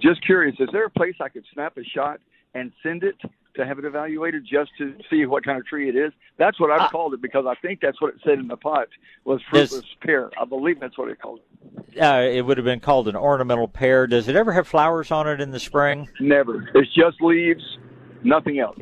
Just 0.01 0.25
curious, 0.25 0.55
is 0.59 0.67
there 0.73 0.85
a 0.85 0.89
place 0.89 1.15
I 1.21 1.29
could 1.29 1.45
snap 1.53 1.77
a 1.77 1.83
shot 1.83 2.19
and 2.53 2.73
send 2.83 3.03
it 3.03 3.15
to 3.55 3.65
have 3.65 3.79
it 3.79 3.85
evaluated 3.85 4.45
just 4.45 4.71
to 4.77 4.95
see 5.09 5.25
what 5.25 5.43
kind 5.45 5.59
of 5.59 5.65
tree 5.65 5.89
it 5.89 5.95
is? 5.95 6.11
That's 6.37 6.59
what 6.59 6.71
I've 6.71 6.91
called 6.91 7.13
it 7.13 7.21
because 7.21 7.45
I 7.45 7.55
think 7.55 7.81
that's 7.81 8.01
what 8.01 8.15
it 8.15 8.21
said 8.23 8.39
in 8.39 8.47
the 8.47 8.57
pot 8.57 8.87
was 9.25 9.41
fruitless 9.49 9.85
pear. 10.01 10.31
I 10.39 10.45
believe 10.45 10.79
that's 10.79 10.97
what 10.97 11.09
it 11.09 11.21
called 11.21 11.39
it. 11.39 12.01
Uh, 12.01 12.21
it 12.21 12.41
would 12.41 12.57
have 12.57 12.65
been 12.65 12.79
called 12.79 13.07
an 13.07 13.15
ornamental 13.15 13.67
pear. 13.67 14.07
Does 14.07 14.27
it 14.27 14.35
ever 14.35 14.51
have 14.53 14.67
flowers 14.67 15.11
on 15.11 15.27
it 15.27 15.39
in 15.39 15.51
the 15.51 15.59
spring? 15.59 16.09
Never. 16.19 16.69
It's 16.73 16.93
just 16.93 17.21
leaves, 17.21 17.77
nothing 18.23 18.59
else. 18.59 18.77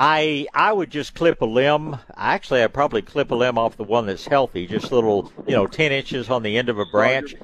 I 0.00 0.46
I 0.54 0.72
would 0.72 0.90
just 0.90 1.14
clip 1.14 1.40
a 1.42 1.44
limb. 1.44 1.96
Actually, 2.16 2.62
I'd 2.62 2.72
probably 2.72 3.02
clip 3.02 3.32
a 3.32 3.34
limb 3.34 3.58
off 3.58 3.76
the 3.76 3.82
one 3.82 4.06
that's 4.06 4.26
healthy, 4.26 4.68
just 4.68 4.92
little, 4.92 5.32
you 5.46 5.54
know, 5.54 5.66
ten 5.66 5.90
inches 5.90 6.30
on 6.30 6.44
the 6.44 6.56
end 6.56 6.68
of 6.68 6.78
a 6.78 6.84
branch, 6.84 7.34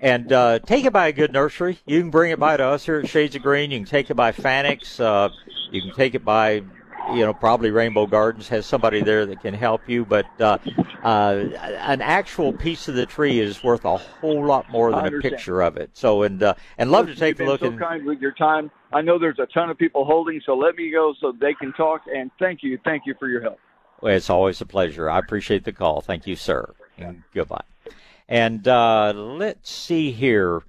and 0.00 0.32
uh, 0.32 0.58
take 0.60 0.84
it 0.84 0.92
by 0.92 1.08
a 1.08 1.12
good 1.12 1.32
nursery. 1.32 1.78
You 1.86 2.00
can 2.00 2.10
bring 2.10 2.30
it 2.30 2.38
by 2.38 2.56
to 2.56 2.64
us 2.64 2.84
here 2.84 3.00
at 3.00 3.08
Shades 3.08 3.36
of 3.36 3.42
Green. 3.42 3.70
You 3.70 3.78
can 3.78 3.86
take 3.86 4.10
it 4.10 4.14
by 4.14 4.32
Fanick's. 4.32 5.00
Uh, 5.00 5.30
you 5.70 5.82
can 5.82 5.92
take 5.92 6.14
it 6.14 6.24
by, 6.24 6.62
you 7.12 7.24
know, 7.24 7.32
probably 7.32 7.70
Rainbow 7.70 8.06
Gardens 8.06 8.48
has 8.48 8.66
somebody 8.66 9.02
there 9.02 9.26
that 9.26 9.40
can 9.40 9.54
help 9.54 9.88
you. 9.88 10.04
But 10.04 10.26
uh, 10.40 10.58
uh, 11.02 11.48
an 11.78 12.00
actual 12.00 12.52
piece 12.52 12.88
of 12.88 12.94
the 12.94 13.06
tree 13.06 13.40
is 13.40 13.62
worth 13.62 13.84
a 13.84 13.96
whole 13.96 14.44
lot 14.44 14.70
more 14.70 14.90
than 14.90 15.06
a 15.06 15.20
picture 15.20 15.62
of 15.62 15.76
it. 15.76 15.90
So, 15.94 16.22
and 16.22 16.42
uh, 16.42 16.54
and 16.78 16.90
love 16.90 17.06
to 17.06 17.14
take 17.14 17.38
you've 17.38 17.40
a 17.40 17.44
been 17.44 17.48
look 17.48 17.60
so 17.60 17.66
and 17.68 17.78
kind 17.78 18.04
with 18.04 18.20
your 18.20 18.32
time. 18.32 18.70
I 18.92 19.00
know 19.00 19.18
there's 19.18 19.38
a 19.38 19.46
ton 19.46 19.70
of 19.70 19.78
people 19.78 20.04
holding, 20.04 20.40
so 20.46 20.54
let 20.54 20.76
me 20.76 20.90
go 20.90 21.14
so 21.20 21.32
they 21.32 21.54
can 21.54 21.72
talk. 21.72 22.02
And 22.14 22.30
thank 22.38 22.62
you, 22.62 22.78
thank 22.84 23.04
you 23.06 23.14
for 23.18 23.28
your 23.28 23.42
help. 23.42 23.58
Well, 24.00 24.14
it's 24.14 24.30
always 24.30 24.60
a 24.60 24.66
pleasure. 24.66 25.10
I 25.10 25.18
appreciate 25.18 25.64
the 25.64 25.72
call. 25.72 26.00
Thank 26.00 26.26
you, 26.26 26.36
sir. 26.36 26.74
And 26.98 27.22
goodbye. 27.32 27.64
And 28.28 28.66
uh, 28.66 29.12
let's 29.14 29.70
see 29.70 30.12
here. 30.12 30.62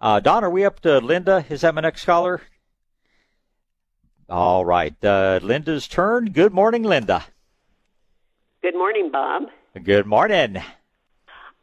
Uh, 0.00 0.20
Don, 0.20 0.44
are 0.44 0.50
we 0.50 0.64
up 0.64 0.80
to 0.80 0.98
Linda? 0.98 1.44
Is 1.48 1.60
that 1.62 1.74
my 1.74 1.80
next 1.80 2.04
caller? 2.04 2.42
All 4.28 4.64
right. 4.64 4.94
Uh, 5.04 5.38
Linda's 5.42 5.86
turn. 5.86 6.30
Good 6.32 6.52
morning, 6.52 6.82
Linda. 6.82 7.24
Good 8.60 8.74
morning, 8.74 9.10
Bob. 9.12 9.44
Good 9.82 10.06
morning. 10.06 10.56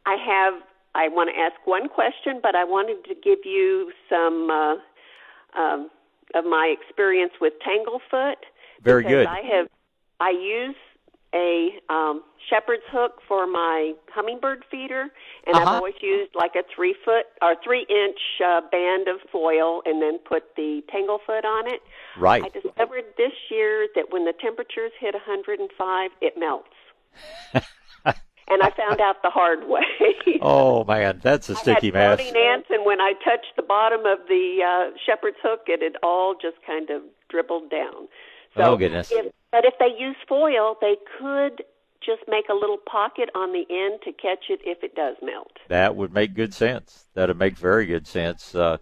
I 0.06 0.16
have. 0.16 0.62
I 0.96 1.10
want 1.10 1.32
to 1.34 1.40
ask 1.40 1.56
one 1.66 1.90
question, 1.90 2.40
but 2.42 2.56
I 2.56 2.64
wanted 2.64 3.04
to 3.06 3.16
give 3.16 3.40
you 3.46 3.92
some 4.08 4.50
uh, 4.50 5.60
um, 5.60 5.90
of 6.36 6.46
my 6.46 6.74
experience 6.80 7.34
with 7.42 7.54
Tanglefoot. 7.68 8.36
Very 8.82 9.04
good. 9.04 9.28
I 9.28 9.42
have. 9.42 9.68
I 10.20 10.30
use 10.30 10.76
a 11.34 11.80
um, 11.90 12.24
shepherd's 12.50 12.84
hook 12.92 13.22
for 13.28 13.48
my 13.48 13.94
hummingbird 14.14 14.64
feeder, 14.70 15.08
and 15.48 15.56
I've 15.56 15.64
Uh-huh. 15.68 15.76
always 15.78 15.96
used 16.02 16.36
like 16.36 16.56
a 16.56 16.64
three 16.74 16.94
foot 17.06 17.26
or 17.42 17.56
three 17.64 17.86
inch 17.90 18.20
uh, 18.46 18.62
band 18.72 19.08
of 19.08 19.22
foil, 19.32 19.82
and 19.86 20.02
then 20.02 20.20
put 20.20 20.56
the 20.56 20.82
Tanglefoot 20.94 21.44
on 21.46 21.68
it. 21.74 21.82
Right. 22.18 22.44
I 22.44 22.50
discovered 22.50 23.06
this 23.18 23.34
year 23.50 23.88
that 23.96 24.12
when 24.12 24.26
the 24.26 24.34
temperatures 24.34 24.92
hit 25.00 25.14
105, 25.14 26.12
it 26.22 26.34
melts. 26.38 26.68
and 28.50 28.62
I 28.62 28.70
found 28.72 29.00
out 29.02 29.22
the 29.24 29.30
hard 29.30 29.68
way. 29.68 29.82
Oh 30.46 30.84
man, 30.84 31.22
that's 31.24 31.48
a 31.50 31.56
sticky 31.56 31.94
I 31.96 32.00
had 32.00 32.18
mess. 32.20 32.34
ants, 32.36 32.68
and 32.70 32.86
when 32.86 33.00
I 33.00 33.14
touched 33.24 33.56
the 33.56 33.62
bottom 33.64 34.02
of 34.06 34.20
the 34.28 34.60
uh, 34.62 34.92
shepherd's 35.06 35.38
hook, 35.42 35.62
it 35.68 35.82
had 35.82 35.96
all 36.04 36.34
just 36.36 36.58
kind 36.68 36.90
of 36.90 37.02
dribbled 37.30 37.70
down. 37.72 38.10
So 38.56 38.64
Oh, 38.64 38.78
goodness. 38.78 39.12
If, 39.12 39.32
but 39.52 39.66
if 39.66 39.74
they 39.80 39.96
use 39.98 40.16
foil, 40.28 40.78
they 40.82 40.96
could 41.20 41.64
just 42.06 42.24
make 42.28 42.50
a 42.50 42.54
little 42.54 42.78
pocket 42.78 43.30
on 43.34 43.54
the 43.54 43.66
end 43.70 44.02
to 44.04 44.12
catch 44.12 44.46
it 44.50 44.60
if 44.66 44.84
it 44.84 44.96
does 44.96 45.16
melt. 45.22 45.54
That 45.70 45.96
would 45.96 46.14
make 46.14 46.34
good 46.34 46.54
sense. 46.54 47.06
That'd 47.14 47.38
make 47.38 47.58
very 47.58 47.86
good 47.86 48.08
sense. 48.08 48.54
Uh, 48.54 48.78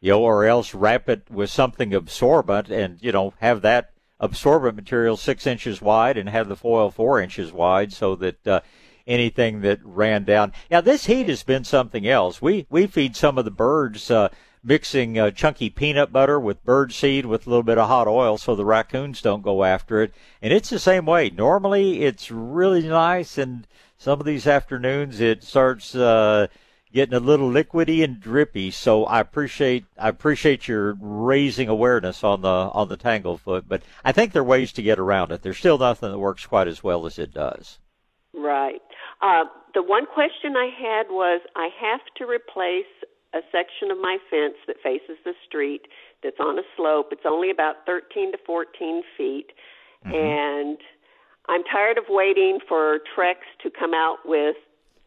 you 0.00 0.10
know, 0.10 0.22
or 0.22 0.44
else 0.44 0.74
wrap 0.74 1.08
it 1.08 1.30
with 1.30 1.50
something 1.50 1.94
absorbent 1.94 2.68
and, 2.68 2.98
you 3.00 3.12
know, 3.12 3.32
have 3.40 3.62
that 3.62 3.92
absorbent 4.20 4.76
material 4.76 5.16
six 5.16 5.46
inches 5.46 5.80
wide 5.80 6.18
and 6.18 6.28
have 6.28 6.48
the 6.48 6.56
foil 6.56 6.90
four 6.90 7.20
inches 7.20 7.52
wide 7.52 7.92
so 7.92 8.14
that 8.16 8.46
uh, 8.46 8.60
anything 9.06 9.60
that 9.62 9.78
ran 9.82 10.24
down. 10.24 10.52
Now, 10.70 10.80
this 10.80 11.06
heat 11.06 11.28
has 11.28 11.42
been 11.42 11.64
something 11.64 12.06
else. 12.06 12.42
We, 12.42 12.66
we 12.68 12.86
feed 12.86 13.16
some 13.16 13.38
of 13.38 13.44
the 13.44 13.50
birds 13.50 14.10
uh, 14.10 14.28
mixing 14.64 15.18
uh, 15.18 15.30
chunky 15.30 15.68
peanut 15.70 16.12
butter 16.12 16.40
with 16.40 16.64
bird 16.64 16.92
seed 16.92 17.26
with 17.26 17.46
a 17.46 17.50
little 17.50 17.62
bit 17.62 17.78
of 17.78 17.88
hot 17.88 18.08
oil 18.08 18.38
so 18.38 18.56
the 18.56 18.64
raccoons 18.64 19.20
don't 19.20 19.42
go 19.42 19.62
after 19.64 20.02
it. 20.02 20.14
And 20.40 20.52
it's 20.52 20.70
the 20.70 20.78
same 20.78 21.04
way. 21.04 21.30
Normally, 21.30 22.02
it's 22.02 22.30
really 22.30 22.88
nice, 22.88 23.36
and 23.36 23.66
some 23.96 24.20
of 24.20 24.26
these 24.26 24.46
afternoons 24.46 25.20
it 25.20 25.44
starts 25.44 25.94
uh, 25.94 26.46
getting 26.92 27.14
a 27.14 27.20
little 27.20 27.50
liquidy 27.50 28.02
and 28.02 28.20
drippy. 28.20 28.70
So 28.70 29.04
I 29.04 29.20
appreciate 29.20 29.84
I 29.98 30.08
appreciate 30.08 30.66
your 30.68 30.96
raising 31.00 31.68
awareness 31.68 32.24
on 32.24 32.40
the 32.40 32.48
on 32.48 32.88
the 32.88 32.96
tanglefoot. 32.96 33.64
But 33.68 33.82
I 34.04 34.12
think 34.12 34.32
there 34.32 34.42
are 34.42 34.46
ways 34.46 34.72
to 34.72 34.82
get 34.82 34.98
around 34.98 35.32
it. 35.32 35.42
There's 35.42 35.58
still 35.58 35.78
nothing 35.78 36.10
that 36.10 36.18
works 36.18 36.46
quite 36.46 36.68
as 36.68 36.82
well 36.82 37.04
as 37.04 37.18
it 37.18 37.34
does. 37.34 37.78
Right. 38.32 38.80
Uh, 39.20 39.44
the 39.74 39.82
one 39.82 40.06
question 40.06 40.56
I 40.56 40.70
had 40.76 41.06
was 41.10 41.40
I 41.56 41.68
have 41.80 42.00
to 42.18 42.26
replace 42.26 42.86
a 43.34 43.40
section 43.50 43.90
of 43.90 43.98
my 43.98 44.18
fence 44.30 44.54
that 44.66 44.76
faces 44.82 45.18
the 45.24 45.34
street 45.46 45.88
that's 46.22 46.38
on 46.38 46.58
a 46.58 46.62
slope. 46.76 47.08
It's 47.10 47.26
only 47.26 47.50
about 47.50 47.84
13 47.86 48.32
to 48.32 48.38
14 48.46 49.02
feet. 49.16 49.52
Mm-hmm. 50.06 50.14
And 50.14 50.78
I'm 51.48 51.64
tired 51.64 51.98
of 51.98 52.04
waiting 52.08 52.58
for 52.66 53.00
Trex 53.16 53.36
to 53.62 53.70
come 53.70 53.92
out 53.92 54.18
with 54.24 54.56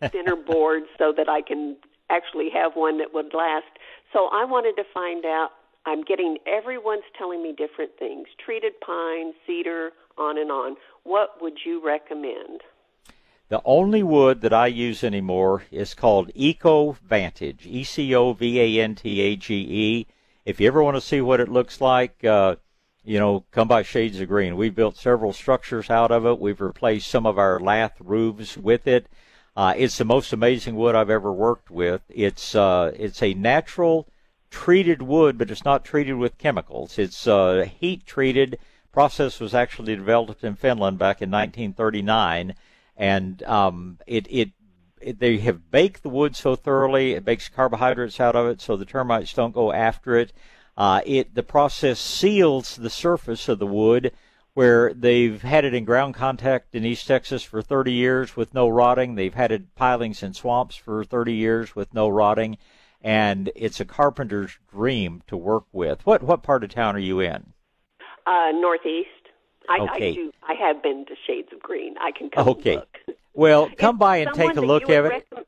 thinner 0.11 0.35
boards 0.35 0.87
so 0.97 1.13
that 1.15 1.29
I 1.29 1.41
can 1.41 1.77
actually 2.09 2.49
have 2.53 2.73
one 2.75 2.97
that 2.99 3.13
would 3.13 3.33
last. 3.33 3.65
So 4.13 4.29
I 4.31 4.45
wanted 4.45 4.75
to 4.75 4.83
find 4.93 5.25
out. 5.25 5.51
I'm 5.85 6.03
getting 6.03 6.37
everyone's 6.45 7.07
telling 7.17 7.41
me 7.41 7.55
different 7.57 7.91
things 7.97 8.27
treated 8.43 8.73
pine, 8.85 9.31
cedar, 9.45 9.91
on 10.17 10.37
and 10.37 10.51
on. 10.51 10.75
What 11.03 11.41
would 11.41 11.59
you 11.65 11.81
recommend? 11.85 12.61
The 13.49 13.61
only 13.63 14.03
wood 14.03 14.41
that 14.41 14.53
I 14.53 14.67
use 14.67 15.03
anymore 15.03 15.63
is 15.71 15.93
called 15.93 16.31
Eco 16.35 16.97
Vantage, 17.03 17.65
E 17.65 17.83
C 17.83 18.13
O 18.13 18.33
V 18.33 18.59
A 18.59 18.83
N 18.83 18.95
T 18.95 19.21
A 19.21 19.35
G 19.37 19.55
E. 19.55 20.07
If 20.45 20.59
you 20.59 20.67
ever 20.67 20.83
want 20.83 20.97
to 20.97 21.01
see 21.01 21.21
what 21.21 21.39
it 21.39 21.47
looks 21.47 21.79
like, 21.79 22.23
uh, 22.25 22.57
you 23.05 23.19
know, 23.19 23.45
come 23.51 23.69
by 23.69 23.83
Shades 23.83 24.19
of 24.19 24.27
Green. 24.27 24.57
We've 24.57 24.75
built 24.75 24.97
several 24.97 25.31
structures 25.31 25.89
out 25.89 26.11
of 26.11 26.25
it. 26.25 26.39
We've 26.39 26.59
replaced 26.59 27.07
some 27.07 27.25
of 27.25 27.37
our 27.37 27.57
lath 27.57 27.95
roofs 28.01 28.57
with 28.57 28.85
it. 28.85 29.07
Uh, 29.55 29.73
it's 29.77 29.97
the 29.97 30.03
most 30.03 30.33
amazing 30.33 30.75
wood 30.75 30.93
I've 30.93 31.09
ever 31.09 31.31
worked 31.31 31.71
with. 31.71 32.01
It's 32.09 32.53
uh, 32.53 32.91
it's 32.99 33.23
a 33.23 33.33
natural 33.33 34.09
treated 34.51 35.01
wood, 35.01 35.37
but 35.37 35.49
it's 35.49 35.63
not 35.63 35.85
treated 35.85 36.15
with 36.15 36.37
chemicals. 36.37 36.99
It's 36.99 37.25
uh, 37.25 37.69
heat 37.79 38.05
treated. 38.05 38.59
Process 38.91 39.39
was 39.39 39.53
actually 39.53 39.95
developed 39.95 40.43
in 40.43 40.55
Finland 40.55 40.99
back 40.99 41.21
in 41.21 41.31
1939, 41.31 42.55
and 42.97 43.41
um, 43.43 43.99
it 44.07 44.27
it 44.29 44.51
they 45.19 45.37
have 45.37 45.69
baked 45.71 46.03
the 46.03 46.09
wood 46.09 46.35
so 46.35 46.55
thoroughly 46.55 47.13
it 47.13 47.25
makes 47.25 47.47
carbohydrates 47.47 48.19
out 48.19 48.35
of 48.35 48.47
it, 48.47 48.59
so 48.59 48.75
the 48.75 48.85
termites 48.85 49.33
don't 49.33 49.53
go 49.53 49.71
after 49.71 50.17
it. 50.17 50.33
Uh, 50.75 51.01
it 51.05 51.33
the 51.35 51.43
process 51.43 51.99
seals 51.99 52.75
the 52.75 52.89
surface 52.89 53.47
of 53.47 53.59
the 53.59 53.67
wood 53.67 54.11
where 54.53 54.91
they've 54.91 55.43
had 55.43 55.65
it 55.65 55.73
in 55.75 55.85
ground 55.85 56.15
contact 56.15 56.73
in 56.73 56.83
East 56.83 57.05
Texas 57.05 57.43
for 57.43 57.61
30 57.61 57.91
years 57.91 58.35
with 58.35 58.55
no 58.55 58.67
rotting. 58.67 59.13
They've 59.13 59.33
had 59.33 59.51
it 59.51 59.75
pilings 59.75 60.23
in 60.23 60.33
swamps 60.33 60.75
for 60.75 61.03
30 61.03 61.33
years 61.33 61.75
with 61.75 61.93
no 61.93 62.09
rotting, 62.09 62.57
and 62.99 63.51
it's 63.55 63.79
a 63.79 63.85
carpenter's 63.85 64.57
dream 64.71 65.21
to 65.27 65.37
work 65.37 65.65
with. 65.71 66.03
What 66.07 66.23
what 66.23 66.41
part 66.41 66.63
of 66.63 66.71
town 66.71 66.95
are 66.95 66.99
you 66.99 67.19
in? 67.19 67.53
Uh, 68.25 68.51
northeast. 68.51 69.09
I, 69.69 69.79
Okay. 69.79 70.11
I 70.11 70.13
do. 70.13 70.31
I 70.47 70.53
have 70.53 70.81
been 70.81 71.05
to 71.05 71.15
Shades 71.25 71.49
of 71.53 71.59
Green. 71.61 71.95
I 71.99 72.11
can 72.11 72.29
come 72.29 72.47
Okay. 72.47 72.75
look. 72.75 72.97
Well, 73.33 73.69
come 73.77 73.97
by 73.97 74.17
and 74.17 74.33
take 74.33 74.55
a 74.55 74.61
look 74.61 74.89
at 74.89 75.05
it. 75.05 75.25
recomm- 75.31 75.43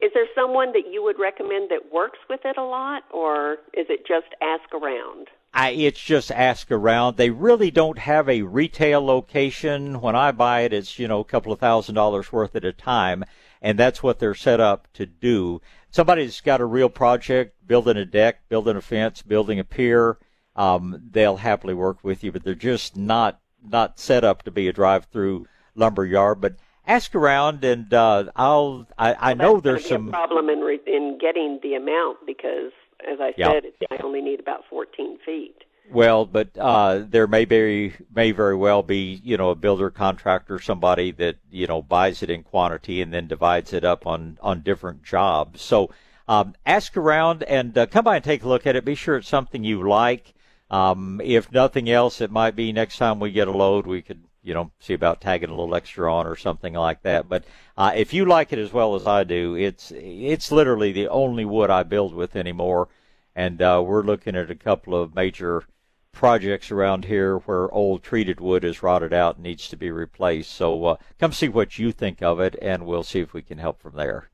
Is 0.00 0.10
there 0.14 0.26
someone 0.34 0.72
that 0.72 0.90
you 0.90 1.02
would 1.02 1.18
recommend 1.18 1.70
that 1.70 1.92
works 1.92 2.18
with 2.28 2.40
it 2.44 2.56
a 2.56 2.62
lot, 2.64 3.04
or 3.12 3.52
is 3.74 3.86
it 3.88 4.06
just 4.06 4.28
ask 4.42 4.72
around? 4.74 5.28
I, 5.52 5.70
it's 5.70 6.00
just 6.00 6.30
ask 6.30 6.70
around. 6.70 7.16
They 7.16 7.30
really 7.30 7.70
don't 7.70 7.98
have 7.98 8.28
a 8.28 8.42
retail 8.42 9.04
location. 9.04 10.00
When 10.00 10.14
I 10.14 10.30
buy 10.32 10.60
it, 10.60 10.72
it's 10.72 10.98
you 10.98 11.08
know 11.08 11.20
a 11.20 11.24
couple 11.24 11.52
of 11.52 11.58
thousand 11.58 11.94
dollars 11.96 12.32
worth 12.32 12.54
at 12.56 12.64
a 12.64 12.72
time, 12.72 13.24
and 13.60 13.78
that's 13.78 14.02
what 14.02 14.18
they're 14.20 14.34
set 14.34 14.60
up 14.60 14.86
to 14.94 15.06
do. 15.06 15.60
Somebody's 15.90 16.40
got 16.40 16.60
a 16.60 16.64
real 16.66 16.88
project, 16.88 17.56
building 17.66 17.96
a 17.96 18.04
deck, 18.06 18.48
building 18.48 18.76
a 18.76 18.80
fence, 18.80 19.22
building 19.22 19.58
a 19.58 19.64
pier. 19.64 20.18
Um, 20.56 21.02
they'll 21.10 21.38
happily 21.38 21.74
work 21.74 21.98
with 22.04 22.22
you, 22.22 22.30
but 22.32 22.44
they're 22.44 22.54
just 22.54 22.96
not 22.96 23.40
not 23.66 23.98
set 23.98 24.24
up 24.24 24.42
to 24.44 24.50
be 24.50 24.68
a 24.68 24.72
drive-through 24.72 25.46
lumber 25.74 26.04
yard. 26.04 26.40
But 26.40 26.54
ask 26.86 27.14
around, 27.14 27.64
and 27.64 27.92
uh, 27.92 28.24
I'll. 28.36 28.86
I, 28.98 29.30
I 29.30 29.34
know 29.34 29.60
there's 29.60 29.86
some. 29.86 30.08
a 30.08 30.10
problem 30.10 30.48
in 30.48 30.60
re- 30.60 30.80
in 30.86 31.18
getting 31.20 31.60
the 31.62 31.74
amount 31.74 32.18
because, 32.26 32.72
as 33.10 33.18
I 33.20 33.32
Yeah. 33.36 33.52
said, 33.52 33.64
it's, 33.66 33.76
I 33.90 33.98
only 34.04 34.20
need 34.20 34.40
about 34.40 34.64
14 34.68 35.18
feet. 35.24 35.56
Well, 35.92 36.24
but 36.24 36.56
uh, 36.56 37.02
there 37.08 37.26
may 37.26 37.44
be 37.44 37.94
may 38.14 38.30
very 38.30 38.54
well 38.54 38.82
be 38.84 39.20
you 39.24 39.36
know 39.36 39.50
a 39.50 39.56
builder 39.56 39.90
contractor 39.90 40.60
somebody 40.60 41.10
that 41.12 41.36
you 41.50 41.66
know 41.66 41.82
buys 41.82 42.22
it 42.22 42.30
in 42.30 42.44
quantity 42.44 43.02
and 43.02 43.12
then 43.12 43.26
divides 43.26 43.72
it 43.72 43.84
up 43.84 44.06
on 44.06 44.38
on 44.40 44.60
different 44.62 45.02
jobs. 45.02 45.62
So 45.62 45.90
um, 46.28 46.54
ask 46.64 46.96
around 46.96 47.42
and 47.42 47.76
uh, 47.76 47.86
come 47.86 48.04
by 48.04 48.16
and 48.16 48.24
take 48.24 48.44
a 48.44 48.48
look 48.48 48.68
at 48.68 48.76
it. 48.76 48.84
Be 48.84 48.94
sure 48.94 49.16
it's 49.16 49.28
something 49.28 49.64
you 49.64 49.86
like. 49.88 50.32
Um, 50.70 51.20
if 51.24 51.50
nothing 51.52 51.90
else, 51.90 52.20
it 52.20 52.30
might 52.30 52.54
be 52.54 52.72
next 52.72 52.98
time 52.98 53.18
we 53.20 53.32
get 53.32 53.48
a 53.48 53.52
load 53.52 53.86
we 53.86 54.02
could 54.02 54.24
you 54.42 54.54
know 54.54 54.70
see 54.78 54.94
about 54.94 55.20
tagging 55.20 55.50
a 55.50 55.54
little 55.54 55.74
extra 55.74 56.12
on 56.12 56.26
or 56.26 56.36
something 56.36 56.74
like 56.74 57.02
that. 57.02 57.28
But 57.28 57.44
uh, 57.76 57.92
if 57.94 58.14
you 58.14 58.24
like 58.24 58.52
it 58.52 58.58
as 58.58 58.72
well 58.72 58.94
as 58.94 59.06
I 59.06 59.24
do, 59.24 59.54
it's 59.54 59.92
it's 59.94 60.52
literally 60.52 60.92
the 60.92 61.08
only 61.08 61.44
wood 61.44 61.70
I 61.70 61.82
build 61.82 62.14
with 62.14 62.36
anymore 62.36 62.88
and 63.34 63.62
uh, 63.62 63.82
we're 63.84 64.02
looking 64.02 64.36
at 64.36 64.50
a 64.50 64.54
couple 64.54 64.94
of 64.94 65.14
major 65.14 65.64
projects 66.12 66.70
around 66.70 67.04
here 67.04 67.38
where 67.38 67.70
old 67.72 68.02
treated 68.02 68.40
wood 68.40 68.64
is 68.64 68.82
rotted 68.82 69.12
out 69.12 69.36
and 69.36 69.44
needs 69.44 69.68
to 69.68 69.76
be 69.76 69.90
replaced. 69.90 70.52
So 70.52 70.84
uh, 70.84 70.96
come 71.18 71.32
see 71.32 71.48
what 71.48 71.78
you 71.78 71.92
think 71.92 72.22
of 72.22 72.40
it, 72.40 72.56
and 72.60 72.84
we'll 72.84 73.04
see 73.04 73.20
if 73.20 73.32
we 73.32 73.42
can 73.42 73.58
help 73.58 73.80
from 73.80 73.96
there. 73.96 74.30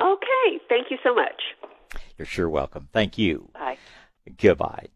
Okay, 0.00 0.60
thank 0.68 0.90
you 0.90 0.98
so 1.02 1.14
much. 1.14 1.42
You're 2.16 2.26
sure 2.26 2.48
welcome. 2.48 2.88
Thank 2.92 3.18
you. 3.18 3.50
Bye. 3.54 3.78
Goodbye. 4.36 4.88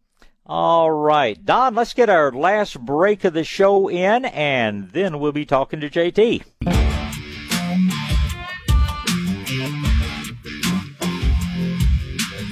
All 0.45 0.91
right, 0.91 1.43
Don, 1.45 1.73
let's 1.73 1.93
get 1.93 2.09
our 2.09 2.29
last 2.29 2.77
break 2.77 3.23
of 3.23 3.33
the 3.33 3.45
show 3.45 3.89
in, 3.89 4.25
and 4.25 4.89
then 4.89 5.19
we'll 5.19 5.31
be 5.31 5.45
talking 5.45 5.79
to 5.79 5.89
JT. 5.89 6.43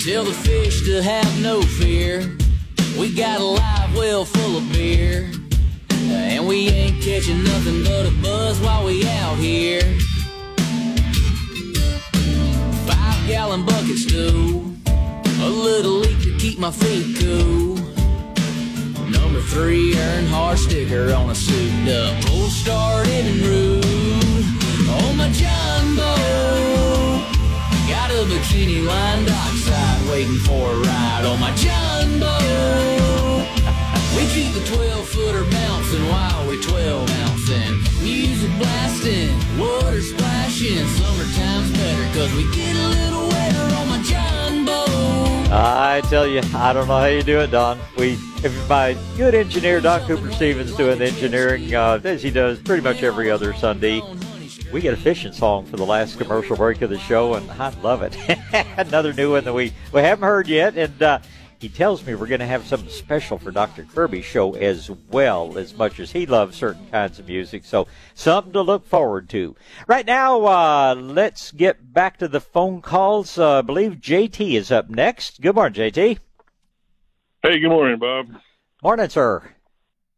Tell 0.06 0.24
the 0.24 0.32
fish 0.32 0.86
to 0.86 1.04
have 1.04 1.42
no 1.42 1.62
fear. 1.62 2.38
We 2.98 3.14
got 3.14 3.42
a 3.42 3.44
live 3.44 3.94
well 3.94 4.24
full 4.24 4.58
of 4.58 4.72
beer. 4.72 5.30
And 5.92 6.48
we 6.48 6.70
ain't 6.70 7.04
catching 7.04 7.44
nothing 7.44 7.84
but 7.84 8.06
a 8.08 8.12
buzz 8.22 8.60
while 8.62 8.86
we 8.86 9.06
out 9.06 9.36
here. 9.36 9.82
Five 12.88 13.28
gallon 13.28 13.66
bucket 13.66 13.98
stew. 13.98 14.70
A 15.44 15.50
little 15.50 15.94
leak 15.94 16.22
to 16.22 16.38
keep 16.38 16.60
my 16.60 16.70
feet 16.70 17.18
cool. 17.20 17.76
Number 19.10 19.42
three, 19.42 19.96
Earnhardt 19.96 20.58
sticker 20.58 21.12
on 21.16 21.32
a 21.32 21.36
souped 21.36 21.90
up. 21.90 22.32
Old 22.32 22.52
started 22.52 23.26
and 23.26 23.42
rude. 23.42 23.82
Oh, 24.86 25.14
my 25.18 25.30
jumbo. 25.34 26.14
Got 27.90 28.12
a 28.12 28.22
bikini 28.30 28.86
line 28.86 29.26
dockside 29.26 30.10
waiting 30.12 30.38
for 30.46 30.74
a 30.74 30.78
ride 30.78 31.26
on 31.26 31.40
my 31.40 31.52
jumbo. 31.56 32.38
We 34.16 34.28
keep 34.28 34.54
the 34.54 34.64
12 34.76 35.08
footer 35.08 35.44
bouncing 35.50 36.08
while 36.08 36.48
we 36.48 36.62
12 36.62 37.08
bouncing. 37.08 37.82
Music 38.04 38.52
blasting, 38.60 39.34
water 39.58 40.02
splashing. 40.02 40.86
Summertime's 40.86 41.72
better 41.72 42.06
cause 42.14 42.32
we 42.36 42.44
get 42.56 42.76
a 42.76 42.88
little 42.90 43.31
I 45.53 46.02
tell 46.06 46.26
you, 46.26 46.41
I 46.56 46.72
don't 46.72 46.88
know 46.88 46.99
how 46.99 47.07
you 47.07 47.23
do 47.23 47.41
it, 47.41 47.52
Don. 47.52 47.78
We, 47.98 48.14
if 48.41 48.69
my 48.69 48.95
good 49.18 49.36
engineer 49.36 49.82
Don 49.82 49.99
Cooper 50.07 50.32
Stevens 50.32 50.73
doing 50.78 50.98
the 50.98 51.07
engineering, 51.07 51.76
uh, 51.76 51.99
as 52.06 52.23
he 52.23 52.32
does 52.32 52.57
pretty 52.60 52.82
much 52.82 53.03
every 53.03 53.30
other 53.30 53.53
Sunday, 53.53 54.02
we 54.72 54.80
get 54.80 54.94
a 54.94 54.98
fishing 54.98 55.34
song 55.34 55.65
for 55.65 55.76
the 55.76 55.86
last 55.86 56.18
commercial 56.18 56.56
break 56.56 56.82
of 56.82 56.90
the 56.90 56.99
show, 56.99 57.34
and 57.34 57.52
I 57.52 57.69
love 57.82 58.02
it. 58.02 58.18
Another 58.78 59.11
new 59.11 59.34
one 59.34 59.44
that 59.44 59.53
we, 59.53 59.73
we 59.91 59.99
haven't 59.99 60.23
heard 60.23 60.48
yet, 60.48 60.78
and 60.78 61.02
uh, 61.02 61.19
he 61.62 61.70
tells 61.70 62.04
me 62.04 62.16
we're 62.16 62.26
going 62.26 62.40
to 62.40 62.48
have 62.48 62.66
something 62.66 62.90
special 62.90 63.38
for 63.38 63.52
Dr. 63.52 63.84
Kirby's 63.84 64.26
show 64.26 64.56
as 64.56 64.90
well, 65.12 65.60
as 65.60 65.78
much 65.78 66.00
as 66.00 66.12
he 66.12 66.26
loves 66.26 66.58
certain 66.58 66.88
kinds 66.90 67.20
of 67.20 67.28
music. 67.28 67.66
So 67.66 67.88
something 68.16 68.52
to 68.54 68.62
look 68.62 68.88
forward 68.88 69.30
to. 69.30 69.56
Right 69.86 70.06
now, 70.06 70.44
uh, 70.44 70.96
let's 70.96 71.52
get 71.52 71.94
back 71.94 72.18
to 72.18 72.28
the 72.28 72.42
phone 72.42 72.82
calls. 72.82 73.38
Uh, 73.38 73.60
I 73.60 73.62
believe 73.62 74.02
JT 74.02 74.56
is 74.56 74.72
up 74.72 74.90
next. 74.90 75.40
Good 75.40 75.54
morning, 75.54 75.80
JT. 75.80 76.18
Hey, 77.44 77.60
good 77.60 77.70
morning, 77.70 78.00
Bob. 78.00 78.30
Morning, 78.82 79.10
sir. 79.10 79.44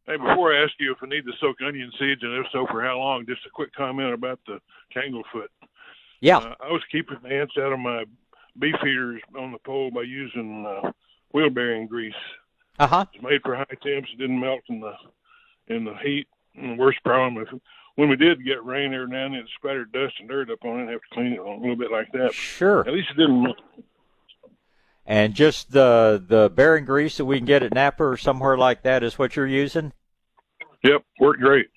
Hey, 0.06 0.16
before 0.16 0.56
I 0.56 0.64
ask 0.64 0.72
you 0.80 0.94
if 0.94 0.98
I 1.02 1.08
need 1.08 1.26
to 1.26 1.34
soak 1.42 1.58
onion 1.62 1.92
seeds, 2.00 2.24
and 2.24 2.34
if 2.38 2.46
so, 2.54 2.66
for 2.72 2.82
how 2.82 2.98
long, 2.98 3.26
just 3.28 3.46
a 3.46 3.50
quick 3.50 3.74
comment 3.76 4.14
about 4.14 4.40
the 4.48 4.60
tanglefoot. 4.96 5.48
Yeah. 6.22 6.38
Uh, 6.38 6.56
I 6.64 6.72
was 6.72 6.82
keeping 6.90 7.18
the 7.22 7.30
ants 7.30 7.54
out 7.58 7.74
of 7.74 7.80
my 7.80 8.06
beef 8.58 8.76
feeders 8.82 9.22
on 9.38 9.52
the 9.52 9.58
pole 9.60 9.92
by 9.92 10.04
using 10.04 10.66
uh, 10.66 10.92
wheel 11.34 11.50
bearing 11.50 11.88
grease. 11.88 12.14
Uh 12.80 12.88
huh. 12.88 13.06
It's 13.14 13.24
made 13.24 13.42
for 13.44 13.56
high 13.56 13.66
temps. 13.66 14.10
It 14.14 14.18
didn't 14.18 14.40
melt 14.40 14.62
in 14.70 14.80
the 14.80 14.94
in 15.68 15.84
the 15.84 15.96
heat. 16.04 16.28
And 16.56 16.72
the 16.78 16.82
worst 16.82 17.04
problem 17.04 17.44
if 17.44 17.50
when 17.96 18.10
we 18.10 18.16
did 18.16 18.44
get 18.44 18.64
rain 18.64 18.94
every 18.94 19.08
now 19.08 19.26
and 19.26 19.34
then, 19.34 19.42
it 19.42 19.46
spattered 19.58 19.92
dust 19.92 20.16
and 20.20 20.30
dirt 20.30 20.50
up 20.50 20.64
on 20.64 20.80
it. 20.80 20.82
and 20.82 20.90
have 20.90 21.02
to 21.02 21.08
clean 21.14 21.34
it 21.34 21.40
a 21.40 21.50
little 21.50 21.76
bit 21.76 21.92
like 21.92 22.12
that. 22.14 22.34
Sure. 22.34 22.82
At 22.88 22.94
least 22.94 23.10
it 23.12 23.18
didn't. 23.18 23.44
melt. 23.44 23.58
And 25.06 25.34
just 25.34 25.72
the 25.72 26.24
the 26.26 26.50
bearing 26.50 26.86
grease 26.86 27.18
that 27.18 27.26
we 27.26 27.38
can 27.38 27.46
get 27.46 27.62
at 27.64 27.74
Napa 27.74 28.04
or 28.04 28.18
somewhere 28.18 28.58
like 28.58 28.84
that 28.84 29.04
is 29.04 29.20
what 29.20 29.36
you're 29.36 29.46
using. 29.48 29.92
Yep, 30.84 31.04
worked 31.20 31.42
great. 31.42 31.68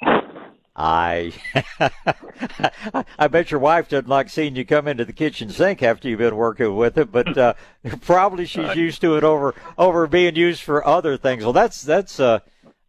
I 0.76 1.32
I 3.18 3.28
bet 3.28 3.50
your 3.50 3.60
wife 3.60 3.88
doesn't 3.88 4.08
like 4.08 4.28
seeing 4.28 4.56
you 4.56 4.66
come 4.66 4.86
into 4.86 5.06
the 5.06 5.14
kitchen 5.14 5.48
sink 5.48 5.82
after 5.82 6.06
you've 6.06 6.18
been 6.18 6.36
working 6.36 6.76
with 6.76 6.98
it, 6.98 7.10
but 7.10 7.36
uh, 7.38 7.54
probably 8.02 8.44
she's 8.44 8.76
used 8.76 9.00
to 9.00 9.16
it 9.16 9.24
over 9.24 9.54
over 9.78 10.06
being 10.06 10.36
used 10.36 10.62
for 10.62 10.86
other 10.86 11.16
things. 11.16 11.44
Well, 11.44 11.54
that's 11.54 11.82
that's 11.82 12.20
uh 12.20 12.40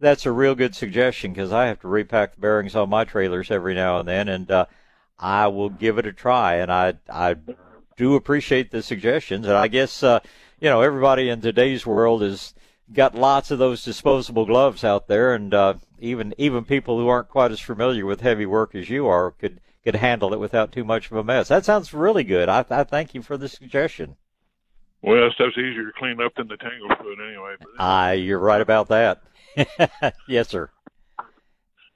that's 0.01 0.25
a 0.25 0.31
real 0.31 0.53
good 0.53 0.75
suggestion 0.75 1.31
because 1.31 1.53
I 1.53 1.67
have 1.67 1.79
to 1.81 1.87
repack 1.87 2.35
the 2.35 2.41
bearings 2.41 2.75
on 2.75 2.89
my 2.89 3.05
trailers 3.05 3.49
every 3.49 3.73
now 3.73 3.99
and 3.99 4.07
then, 4.07 4.27
and 4.27 4.51
uh, 4.51 4.65
I 5.17 5.47
will 5.47 5.69
give 5.69 5.97
it 5.97 6.05
a 6.05 6.13
try. 6.13 6.55
And 6.55 6.71
I 6.71 6.95
I 7.09 7.37
do 7.95 8.15
appreciate 8.15 8.69
the 8.69 8.83
suggestions, 8.83 9.47
and 9.47 9.55
I 9.55 9.69
guess 9.69 10.03
uh, 10.03 10.19
you 10.59 10.69
know 10.69 10.81
everybody 10.81 11.29
in 11.29 11.39
today's 11.39 11.85
world 11.85 12.21
has 12.21 12.53
got 12.93 13.15
lots 13.15 13.49
of 13.49 13.59
those 13.59 13.83
disposable 13.83 14.45
gloves 14.45 14.83
out 14.83 15.07
there, 15.07 15.33
and 15.33 15.53
uh, 15.53 15.75
even 15.99 16.33
even 16.37 16.63
people 16.65 16.97
who 16.97 17.07
aren't 17.07 17.29
quite 17.29 17.51
as 17.51 17.59
familiar 17.59 18.05
with 18.05 18.21
heavy 18.21 18.45
work 18.45 18.75
as 18.75 18.89
you 18.89 19.07
are 19.07 19.31
could 19.31 19.59
could 19.83 19.95
handle 19.95 20.33
it 20.33 20.39
without 20.39 20.71
too 20.71 20.83
much 20.83 21.09
of 21.09 21.17
a 21.17 21.23
mess. 21.23 21.47
That 21.47 21.65
sounds 21.65 21.93
really 21.93 22.23
good. 22.23 22.49
I, 22.49 22.65
I 22.69 22.83
thank 22.83 23.13
you 23.13 23.21
for 23.21 23.37
the 23.37 23.47
suggestion. 23.47 24.17
Well, 25.01 25.29
stuff's 25.33 25.57
easier 25.57 25.85
to 25.85 25.91
clean 25.97 26.19
up 26.21 26.33
than 26.35 26.47
the 26.47 26.57
tanglefoot 26.57 27.25
anyway. 27.25 27.55
Ah, 27.79 28.11
you're 28.11 28.39
right 28.39 28.61
about 28.61 28.89
that. 28.89 29.21
yes, 30.27 30.49
sir. 30.49 30.69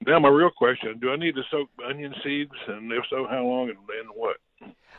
now 0.05 0.19
my 0.19 0.29
real 0.29 0.51
question: 0.51 0.99
Do 0.99 1.11
I 1.11 1.15
need 1.15 1.35
to 1.35 1.43
soak 1.49 1.69
onion 1.85 2.13
seeds, 2.23 2.53
and 2.67 2.91
if 2.91 3.03
so, 3.09 3.27
how 3.29 3.43
long 3.43 3.69
and, 3.69 3.77
and 3.77 4.09
what? 4.13 4.37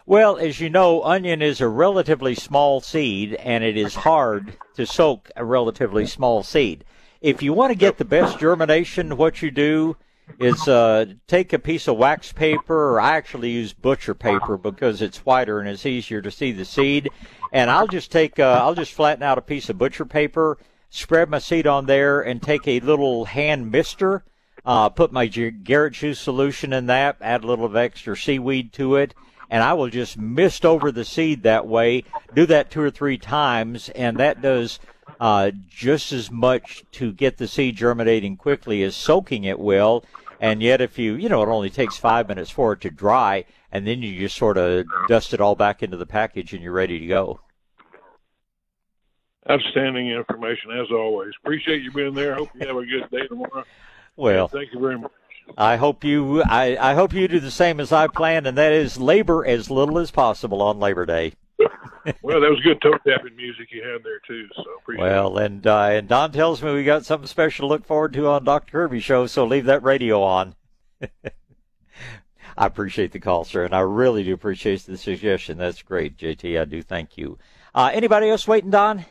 Well, 0.05 0.37
as 0.37 0.61
you 0.61 0.69
know, 0.69 1.03
onion 1.03 1.41
is 1.43 1.61
a 1.61 1.69
relatively 1.69 2.35
small 2.35 2.81
seed, 2.81 3.35
and 3.35 3.63
it 3.63 3.77
is 3.77 3.95
hard 3.95 4.57
to 4.75 4.85
soak 4.85 5.31
a 5.37 5.45
relatively 5.45 6.07
small 6.07 6.43
seed. 6.43 6.85
If 7.23 7.41
you 7.41 7.53
want 7.53 7.71
to 7.71 7.79
get 7.79 7.99
the 7.99 8.05
best 8.05 8.41
germination, 8.41 9.17
what 9.17 9.43
you 9.43 9.53
do 9.53 9.97
is 10.41 10.67
uh, 10.67 11.07
take 11.29 11.53
a 11.53 11.59
piece 11.61 11.87
of 11.87 11.97
wax 11.97 12.33
paper, 12.33 12.95
or 12.95 13.01
I 13.01 13.17
actually 13.17 13.51
use 13.51 13.73
butcher 13.73 14.13
paper 14.13 14.57
because 14.57 15.01
it's 15.01 15.25
whiter 15.25 15.61
and 15.61 15.69
it's 15.69 15.87
easier 15.87 16.21
to 16.21 16.33
see 16.33 16.51
the 16.51 16.65
seed. 16.65 17.11
And 17.53 17.71
I'll 17.71 17.87
just 17.87 18.11
take, 18.11 18.41
uh, 18.41 18.61
I'll 18.61 18.75
just 18.75 18.93
flatten 18.93 19.23
out 19.23 19.39
a 19.39 19.43
piece 19.43 19.71
of 19.71 19.79
butcher 19.79 20.05
paper, 20.05 20.59
spread 20.91 21.31
my 21.31 21.39
seed 21.39 21.65
on 21.65 21.87
there, 21.87 22.21
and 22.21 22.43
take 22.43 22.67
a 22.67 22.81
little 22.81 23.27
hand 23.27 23.71
mister, 23.71 24.25
uh, 24.65 24.89
put 24.89 25.13
my 25.13 25.27
Garrett 25.29 25.93
juice 25.93 26.19
solution 26.19 26.73
in 26.73 26.87
that, 26.87 27.19
add 27.21 27.45
a 27.45 27.47
little 27.47 27.67
of 27.67 27.77
extra 27.77 28.17
seaweed 28.17 28.73
to 28.73 28.97
it, 28.97 29.15
and 29.49 29.63
I 29.63 29.75
will 29.75 29.91
just 29.91 30.19
mist 30.19 30.67
over 30.67 30.91
the 30.91 31.05
seed 31.05 31.45
that 31.45 31.69
way. 31.69 32.03
Do 32.35 32.47
that 32.47 32.73
two 32.73 32.81
or 32.81 32.91
three 32.91 33.19
times, 33.19 33.91
and 33.91 34.17
that 34.17 34.43
does 34.43 34.81
uh, 35.23 35.53
just 35.69 36.11
as 36.11 36.33
much 36.33 36.83
to 36.91 37.13
get 37.13 37.37
the 37.39 37.47
seed 37.47 37.77
germinating 37.77 38.37
quickly 38.37 38.83
as 38.83 38.97
soaking 38.97 39.45
it 39.45 39.61
will. 39.61 40.05
And 40.41 40.61
yet, 40.61 40.81
if 40.81 40.99
you, 40.99 41.15
you 41.15 41.29
know, 41.29 41.45
it 41.45 41.49
only 41.49 41.71
takes 41.71 41.97
five 41.97 42.27
minutes 42.27 42.51
for 42.51 42.73
it 42.73 42.81
to 42.81 42.91
dry, 42.91 43.45
and 43.71 43.87
then 43.87 44.03
you 44.03 44.19
just 44.19 44.37
sort 44.37 44.59
of 44.59 44.85
dust 45.07 45.33
it 45.33 45.41
all 45.41 45.55
back 45.55 45.81
into 45.81 45.97
the 45.97 46.07
package 46.07 46.53
and 46.53 46.61
you're 46.61 46.73
ready 46.73 46.99
to 46.99 47.07
go. 47.07 47.39
Outstanding 49.49 50.11
information 50.11 50.73
as 50.73 50.91
always. 50.91 51.31
Appreciate 51.45 51.83
you 51.83 51.93
being 51.93 52.15
there. 52.15 52.35
Hope 52.35 52.51
you 52.57 52.67
have 52.67 52.77
a 52.77 52.85
good 52.85 53.09
day 53.11 53.27
tomorrow. 53.29 53.65
Well, 54.15 54.47
thank 54.47 54.75
you 54.75 54.79
very 54.79 54.99
much. 54.99 55.11
I 55.57 55.77
hope 55.77 56.05
you 56.05 56.43
I, 56.43 56.77
I 56.79 56.93
hope 56.93 57.15
you 57.15 57.27
do 57.29 57.41
the 57.41 57.51
same 57.51 57.81
as 57.81 57.93
I 57.93 58.09
planned, 58.09 58.47
and 58.47 58.59
that 58.59 58.75
is 58.75 58.99
labor 58.99 59.47
as 59.47 59.71
little 59.71 59.99
as 59.99 60.11
possible 60.11 60.61
on 60.61 60.79
Labor 60.79 61.07
Day. 61.07 61.33
Well, 62.23 62.41
that 62.41 62.51
was 62.51 62.61
good 62.61 62.81
toe 62.81 62.99
tapping 63.07 63.37
music 63.37 63.69
you 63.71 63.83
had 63.83 64.03
there 64.03 64.21
too. 64.27 64.49
So 64.57 64.65
appreciate 64.81 65.05
well, 65.05 65.39
it. 65.39 65.47
and 65.47 65.67
uh, 65.67 65.89
and 65.93 66.09
Don 66.09 66.33
tells 66.33 66.63
me 66.63 66.73
we 66.73 66.85
got 66.85 67.05
something 67.05 67.27
special 67.27 67.69
to 67.69 67.73
look 67.73 67.85
forward 67.85 68.13
to 68.15 68.29
on 68.29 68.45
Dr. 68.45 68.71
Kirby's 68.71 69.05
show. 69.05 69.27
So 69.27 69.45
leave 69.45 69.67
that 69.67 69.83
radio 69.83 70.23
on. 70.23 70.55
I 72.57 72.67
appreciate 72.67 73.13
the 73.13 73.21
call, 73.21 73.45
sir, 73.45 73.65
and 73.65 73.75
I 73.75 73.81
really 73.81 74.25
do 74.25 74.35
appreciate 74.35 74.85
the 74.85 74.99
suggestion. 74.99 75.59
That's 75.59 75.83
great, 75.83 76.19
JT. 76.19 76.61
I 76.61 76.65
do 76.65 76.83
thank 76.83 77.17
you. 77.17 77.39
Uh, 77.75 77.91
anybody 77.93 78.29
else 78.29 78.47
waiting, 78.47 78.71
Don? 78.71 79.07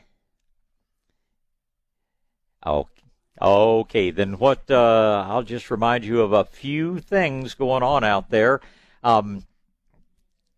Oh, 3.42 3.80
okay. 3.82 4.12
Then 4.12 4.38
what? 4.38 4.70
Uh, 4.70 5.26
I'll 5.28 5.44
just 5.44 5.72
remind 5.72 6.06
you 6.06 6.22
of 6.22 6.32
a 6.32 6.46
few 6.46 7.00
things 7.00 7.56
going 7.56 7.84
on 7.84 8.04
out 8.04 8.30
there. 8.30 8.62
Um, 9.04 9.44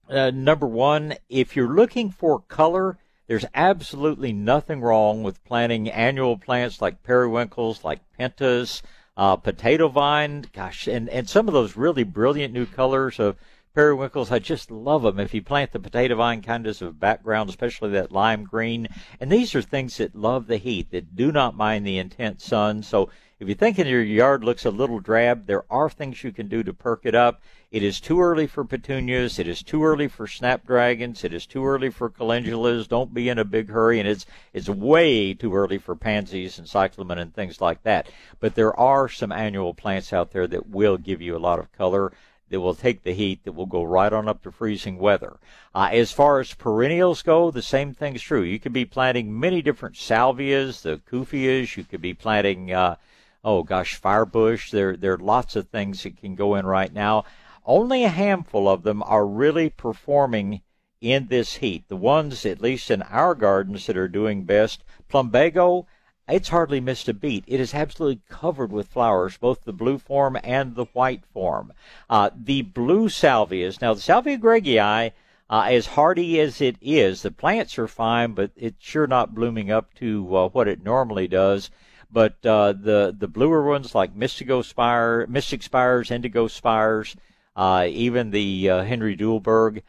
uh, 0.09 0.31
number 0.31 0.67
one, 0.67 1.15
if 1.29 1.55
you're 1.55 1.73
looking 1.73 2.11
for 2.11 2.39
color, 2.39 2.97
there's 3.27 3.45
absolutely 3.55 4.33
nothing 4.33 4.81
wrong 4.81 5.23
with 5.23 5.43
planting 5.45 5.89
annual 5.89 6.37
plants 6.37 6.81
like 6.81 7.03
periwinkles, 7.03 7.83
like 7.83 8.01
pentas, 8.19 8.81
uh, 9.15 9.35
potato 9.37 9.87
vine. 9.87 10.45
Gosh, 10.53 10.87
and, 10.87 11.09
and 11.09 11.29
some 11.29 11.47
of 11.47 11.53
those 11.53 11.77
really 11.77 12.03
brilliant 12.03 12.53
new 12.53 12.65
colors 12.65 13.19
of 13.19 13.37
periwinkles, 13.73 14.31
I 14.31 14.39
just 14.39 14.69
love 14.69 15.03
them. 15.03 15.19
If 15.19 15.33
you 15.33 15.41
plant 15.41 15.71
the 15.71 15.79
potato 15.79 16.15
vine 16.15 16.41
kind 16.41 16.67
of 16.67 16.81
a 16.81 16.91
background, 16.91 17.49
especially 17.49 17.91
that 17.91 18.11
lime 18.11 18.43
green. 18.43 18.87
And 19.19 19.31
these 19.31 19.55
are 19.55 19.61
things 19.61 19.97
that 19.97 20.15
love 20.15 20.47
the 20.47 20.57
heat, 20.57 20.91
that 20.91 21.15
do 21.15 21.31
not 21.31 21.55
mind 21.55 21.85
the 21.85 21.97
intense 21.97 22.45
sun. 22.45 22.83
So 22.83 23.09
if 23.39 23.49
you 23.49 23.55
think 23.55 23.77
your 23.77 24.03
yard 24.03 24.43
looks 24.43 24.65
a 24.65 24.71
little 24.71 24.99
drab, 24.99 25.47
there 25.47 25.65
are 25.71 25.89
things 25.89 26.23
you 26.23 26.31
can 26.31 26.47
do 26.47 26.61
to 26.63 26.73
perk 26.73 27.01
it 27.03 27.15
up. 27.15 27.41
It 27.73 27.81
is 27.81 27.99
too 27.99 28.21
early 28.21 28.45
for 28.45 28.63
petunias. 28.63 29.39
It 29.39 29.47
is 29.47 29.63
too 29.63 29.83
early 29.83 30.07
for 30.07 30.27
snapdragons. 30.27 31.23
It 31.23 31.33
is 31.33 31.47
too 31.47 31.65
early 31.65 31.89
for 31.89 32.07
calendulas. 32.07 32.87
Don't 32.87 33.15
be 33.15 33.29
in 33.29 33.39
a 33.39 33.43
big 33.43 33.71
hurry. 33.71 33.99
And 33.99 34.07
it's, 34.07 34.27
it's 34.53 34.69
way 34.69 35.33
too 35.33 35.55
early 35.55 35.79
for 35.79 35.95
pansies 35.95 36.59
and 36.59 36.69
cyclamen 36.69 37.17
and 37.17 37.33
things 37.33 37.61
like 37.61 37.81
that. 37.81 38.11
But 38.39 38.53
there 38.53 38.79
are 38.79 39.09
some 39.09 39.31
annual 39.31 39.73
plants 39.73 40.13
out 40.13 40.29
there 40.29 40.45
that 40.45 40.69
will 40.69 40.97
give 40.97 41.19
you 41.19 41.35
a 41.35 41.39
lot 41.39 41.57
of 41.57 41.71
color 41.71 42.13
that 42.49 42.61
will 42.61 42.75
take 42.75 43.01
the 43.01 43.15
heat 43.15 43.43
that 43.43 43.53
will 43.53 43.65
go 43.65 43.83
right 43.83 44.13
on 44.13 44.29
up 44.29 44.43
to 44.43 44.51
freezing 44.51 44.99
weather. 44.99 45.37
Uh, 45.73 45.89
as 45.91 46.11
far 46.11 46.39
as 46.39 46.53
perennials 46.53 47.23
go, 47.23 47.49
the 47.49 47.63
same 47.63 47.91
thing's 47.91 48.21
true. 48.21 48.43
You 48.43 48.59
could 48.59 48.73
be 48.73 48.85
planting 48.85 49.39
many 49.39 49.63
different 49.63 49.95
salvias, 49.95 50.83
the 50.83 51.01
cupheas. 51.09 51.75
You 51.75 51.85
could 51.85 52.01
be 52.01 52.13
planting, 52.13 52.71
uh, 52.71 52.97
oh 53.43 53.63
gosh, 53.63 53.99
firebush. 53.99 54.69
There, 54.69 54.95
there 54.95 55.13
are 55.13 55.17
lots 55.17 55.55
of 55.55 55.69
things 55.69 56.03
that 56.03 56.17
can 56.17 56.35
go 56.35 56.53
in 56.53 56.67
right 56.67 56.93
now. 56.93 57.25
Only 57.65 58.03
a 58.03 58.09
handful 58.09 58.67
of 58.67 58.83
them 58.83 59.01
are 59.03 59.25
really 59.25 59.69
performing 59.69 60.61
in 60.99 61.27
this 61.27 61.55
heat. 61.55 61.87
The 61.87 61.95
ones, 61.95 62.45
at 62.45 62.61
least 62.61 62.91
in 62.91 63.01
our 63.03 63.35
gardens, 63.35 63.85
that 63.85 63.97
are 63.97 64.07
doing 64.07 64.43
best, 64.43 64.83
plumbago, 65.09 65.85
it's 66.27 66.49
hardly 66.49 66.79
missed 66.79 67.09
a 67.09 67.13
beat. 67.13 67.43
It 67.47 67.59
is 67.59 67.73
absolutely 67.73 68.21
covered 68.29 68.71
with 68.71 68.87
flowers, 68.87 69.37
both 69.37 69.63
the 69.63 69.73
blue 69.73 69.97
form 69.97 70.37
and 70.43 70.75
the 70.75 70.85
white 70.93 71.25
form. 71.25 71.73
Uh, 72.09 72.29
the 72.35 72.61
blue 72.61 73.09
salvias, 73.09 73.81
now 73.81 73.93
the 73.93 73.99
Salvia 73.99 74.37
greggii, 74.37 75.11
uh, 75.49 75.65
as 75.69 75.87
hardy 75.87 76.39
as 76.39 76.61
it 76.61 76.77
is, 76.81 77.21
the 77.21 77.31
plants 77.31 77.77
are 77.77 77.87
fine, 77.87 78.31
but 78.31 78.51
it's 78.55 78.83
sure 78.83 79.07
not 79.07 79.35
blooming 79.35 79.69
up 79.69 79.93
to 79.95 80.35
uh, 80.35 80.47
what 80.49 80.69
it 80.69 80.83
normally 80.83 81.27
does. 81.27 81.69
But 82.09 82.45
uh, 82.45 82.73
the 82.73 83.13
the 83.17 83.27
bluer 83.27 83.63
ones 83.63 83.93
like 83.93 84.15
Mystico 84.15 84.63
spire, 84.63 85.27
Mystic 85.27 85.63
spires, 85.63 86.11
Indigo 86.11 86.47
spires, 86.47 87.15
uh, 87.55 87.87
even 87.89 88.31
the 88.31 88.69
uh, 88.69 88.83
Henry 88.83 89.15
Duelberg. 89.15 89.81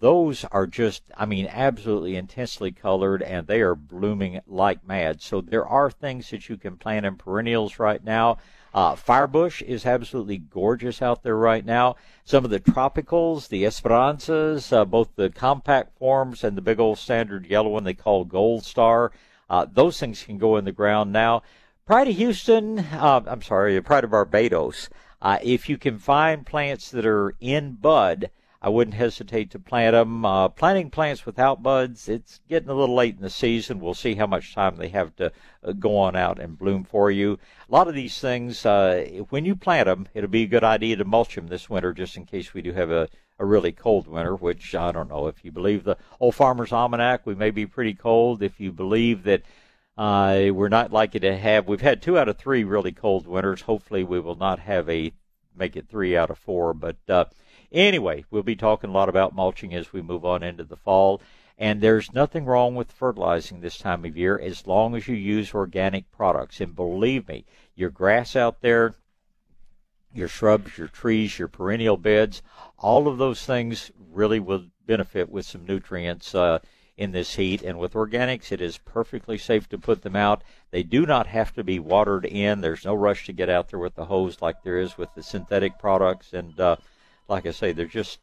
Those 0.00 0.44
are 0.46 0.66
just, 0.66 1.02
I 1.16 1.26
mean, 1.26 1.46
absolutely 1.46 2.16
intensely 2.16 2.72
colored, 2.72 3.22
and 3.22 3.46
they 3.46 3.60
are 3.60 3.74
blooming 3.74 4.40
like 4.46 4.86
mad. 4.86 5.20
So 5.20 5.40
there 5.40 5.66
are 5.66 5.90
things 5.90 6.30
that 6.30 6.48
you 6.48 6.56
can 6.56 6.76
plant 6.76 7.04
in 7.04 7.16
perennials 7.16 7.78
right 7.78 8.02
now. 8.02 8.38
Uh, 8.72 8.94
firebush 8.94 9.62
is 9.62 9.86
absolutely 9.86 10.38
gorgeous 10.38 11.00
out 11.02 11.22
there 11.22 11.36
right 11.36 11.64
now. 11.64 11.96
Some 12.24 12.44
of 12.44 12.50
the 12.50 12.60
tropicals, 12.60 13.48
the 13.48 13.64
Esperanzas, 13.64 14.72
uh, 14.72 14.84
both 14.84 15.08
the 15.16 15.30
compact 15.30 15.98
forms 15.98 16.44
and 16.44 16.56
the 16.56 16.62
big 16.62 16.78
old 16.78 16.98
standard 16.98 17.46
yellow 17.46 17.70
one 17.70 17.84
they 17.84 17.94
call 17.94 18.24
Gold 18.24 18.64
Star, 18.64 19.12
uh, 19.50 19.66
those 19.70 19.98
things 19.98 20.22
can 20.22 20.38
go 20.38 20.56
in 20.56 20.64
the 20.64 20.72
ground 20.72 21.12
now. 21.12 21.42
Pride 21.86 22.08
of 22.08 22.16
Houston, 22.16 22.80
uh, 22.80 23.22
I'm 23.26 23.42
sorry, 23.42 23.80
Pride 23.80 24.04
of 24.04 24.10
Barbados. 24.10 24.90
Uh, 25.20 25.38
if 25.42 25.68
you 25.68 25.76
can 25.76 25.98
find 25.98 26.46
plants 26.46 26.90
that 26.90 27.06
are 27.06 27.34
in 27.40 27.72
bud, 27.72 28.30
I 28.60 28.70
wouldn't 28.70 28.96
hesitate 28.96 29.52
to 29.52 29.58
plant 29.58 29.94
them. 29.94 30.24
Uh, 30.24 30.48
planting 30.48 30.90
plants 30.90 31.24
without 31.24 31.62
buds, 31.62 32.08
it's 32.08 32.40
getting 32.48 32.68
a 32.68 32.74
little 32.74 32.94
late 32.94 33.16
in 33.16 33.22
the 33.22 33.30
season. 33.30 33.78
We'll 33.78 33.94
see 33.94 34.16
how 34.16 34.26
much 34.26 34.54
time 34.54 34.76
they 34.76 34.88
have 34.88 35.14
to 35.16 35.32
uh, 35.62 35.72
go 35.72 35.96
on 35.96 36.16
out 36.16 36.40
and 36.40 36.58
bloom 36.58 36.82
for 36.82 37.10
you. 37.10 37.38
A 37.68 37.72
lot 37.72 37.86
of 37.86 37.94
these 37.94 38.18
things, 38.18 38.66
uh, 38.66 39.22
when 39.30 39.44
you 39.44 39.54
plant 39.54 39.86
them, 39.86 40.08
it'll 40.12 40.28
be 40.28 40.42
a 40.42 40.48
good 40.48 40.64
idea 40.64 40.96
to 40.96 41.04
mulch 41.04 41.36
them 41.36 41.46
this 41.46 41.70
winter 41.70 41.92
just 41.92 42.16
in 42.16 42.26
case 42.26 42.52
we 42.52 42.62
do 42.62 42.72
have 42.72 42.90
a, 42.90 43.08
a 43.38 43.44
really 43.44 43.70
cold 43.70 44.08
winter, 44.08 44.34
which 44.34 44.74
I 44.74 44.90
don't 44.90 45.08
know. 45.08 45.28
If 45.28 45.44
you 45.44 45.52
believe 45.52 45.84
the 45.84 45.96
Old 46.18 46.34
Farmer's 46.34 46.72
Almanac, 46.72 47.26
we 47.26 47.36
may 47.36 47.50
be 47.50 47.66
pretty 47.66 47.94
cold. 47.94 48.42
If 48.42 48.58
you 48.58 48.72
believe 48.72 49.22
that 49.22 49.42
uh, 49.98 50.50
we're 50.52 50.68
not 50.68 50.92
likely 50.92 51.18
to 51.20 51.36
have. 51.36 51.66
We've 51.66 51.80
had 51.80 52.00
two 52.00 52.16
out 52.16 52.28
of 52.28 52.38
three 52.38 52.62
really 52.62 52.92
cold 52.92 53.26
winters. 53.26 53.62
Hopefully, 53.62 54.04
we 54.04 54.20
will 54.20 54.36
not 54.36 54.60
have 54.60 54.88
a 54.88 55.12
make 55.56 55.76
it 55.76 55.88
three 55.88 56.16
out 56.16 56.30
of 56.30 56.38
four. 56.38 56.72
But 56.72 56.96
uh, 57.08 57.24
anyway, 57.72 58.24
we'll 58.30 58.44
be 58.44 58.54
talking 58.54 58.90
a 58.90 58.92
lot 58.92 59.08
about 59.08 59.34
mulching 59.34 59.74
as 59.74 59.92
we 59.92 60.00
move 60.00 60.24
on 60.24 60.44
into 60.44 60.62
the 60.62 60.76
fall. 60.76 61.20
And 61.58 61.80
there's 61.80 62.12
nothing 62.12 62.44
wrong 62.44 62.76
with 62.76 62.92
fertilizing 62.92 63.60
this 63.60 63.76
time 63.76 64.04
of 64.04 64.16
year 64.16 64.38
as 64.38 64.68
long 64.68 64.94
as 64.94 65.08
you 65.08 65.16
use 65.16 65.52
organic 65.52 66.08
products. 66.12 66.60
And 66.60 66.76
believe 66.76 67.26
me, 67.26 67.44
your 67.74 67.90
grass 67.90 68.36
out 68.36 68.60
there, 68.60 68.94
your 70.14 70.28
shrubs, 70.28 70.78
your 70.78 70.86
trees, 70.86 71.40
your 71.40 71.48
perennial 71.48 71.96
beds, 71.96 72.40
all 72.78 73.08
of 73.08 73.18
those 73.18 73.44
things 73.44 73.90
really 74.12 74.38
will 74.38 74.66
benefit 74.86 75.28
with 75.28 75.44
some 75.44 75.66
nutrients. 75.66 76.32
Uh, 76.36 76.60
in 76.98 77.12
this 77.12 77.36
heat. 77.36 77.62
And 77.62 77.78
with 77.78 77.94
organics, 77.94 78.50
it 78.52 78.60
is 78.60 78.76
perfectly 78.76 79.38
safe 79.38 79.68
to 79.68 79.78
put 79.78 80.02
them 80.02 80.16
out. 80.16 80.42
They 80.72 80.82
do 80.82 81.06
not 81.06 81.28
have 81.28 81.54
to 81.54 81.64
be 81.64 81.78
watered 81.78 82.26
in. 82.26 82.60
There's 82.60 82.84
no 82.84 82.94
rush 82.94 83.24
to 83.26 83.32
get 83.32 83.48
out 83.48 83.68
there 83.68 83.78
with 83.78 83.94
the 83.94 84.06
hose 84.06 84.42
like 84.42 84.62
there 84.62 84.78
is 84.78 84.98
with 84.98 85.14
the 85.14 85.22
synthetic 85.22 85.78
products. 85.78 86.32
And 86.32 86.58
uh, 86.58 86.76
like 87.28 87.46
I 87.46 87.52
say, 87.52 87.72
they're 87.72 87.86
just 87.86 88.18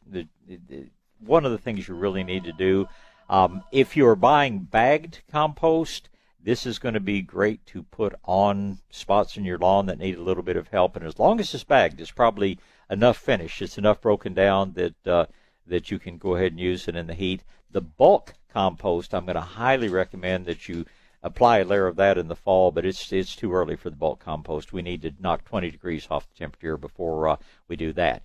one 1.18 1.46
of 1.46 1.52
the 1.52 1.58
things 1.58 1.88
you 1.88 1.94
really 1.94 2.22
need 2.22 2.44
to 2.44 2.52
do. 2.52 2.86
Um, 3.30 3.64
if 3.72 3.96
you're 3.96 4.14
buying 4.14 4.60
bagged 4.60 5.22
compost, 5.32 6.10
this 6.42 6.66
is 6.66 6.78
going 6.78 6.94
to 6.94 7.00
be 7.00 7.22
great 7.22 7.64
to 7.66 7.82
put 7.82 8.14
on 8.24 8.78
spots 8.90 9.36
in 9.36 9.44
your 9.44 9.58
lawn 9.58 9.86
that 9.86 9.98
need 9.98 10.16
a 10.16 10.22
little 10.22 10.44
bit 10.44 10.56
of 10.56 10.68
help. 10.68 10.94
And 10.94 11.04
as 11.04 11.18
long 11.18 11.40
as 11.40 11.52
it's 11.54 11.64
bagged, 11.64 12.00
it's 12.00 12.12
probably 12.12 12.58
enough 12.90 13.16
finished. 13.16 13.62
It's 13.62 13.78
enough 13.78 14.00
broken 14.00 14.34
down 14.34 14.74
that 14.74 15.06
uh, 15.06 15.26
that 15.66 15.90
you 15.90 15.98
can 15.98 16.18
go 16.18 16.36
ahead 16.36 16.52
and 16.52 16.60
use 16.60 16.86
it 16.86 16.94
in 16.94 17.06
the 17.06 17.14
heat. 17.14 17.42
The 17.70 17.80
bulk 17.80 18.34
compost, 18.56 19.14
I'm 19.14 19.26
going 19.26 19.34
to 19.34 19.42
highly 19.42 19.90
recommend 19.90 20.46
that 20.46 20.66
you 20.66 20.86
apply 21.22 21.58
a 21.58 21.64
layer 21.66 21.86
of 21.86 21.96
that 21.96 22.16
in 22.16 22.28
the 22.28 22.34
fall, 22.34 22.70
but 22.70 22.86
it's 22.86 23.12
it's 23.12 23.36
too 23.36 23.52
early 23.52 23.76
for 23.76 23.90
the 23.90 23.96
bulk 23.96 24.18
compost. 24.18 24.72
We 24.72 24.80
need 24.80 25.02
to 25.02 25.12
knock 25.20 25.44
20 25.44 25.70
degrees 25.70 26.06
off 26.10 26.26
the 26.26 26.38
temperature 26.38 26.78
before 26.78 27.28
uh, 27.28 27.36
we 27.68 27.76
do 27.76 27.92
that. 27.92 28.22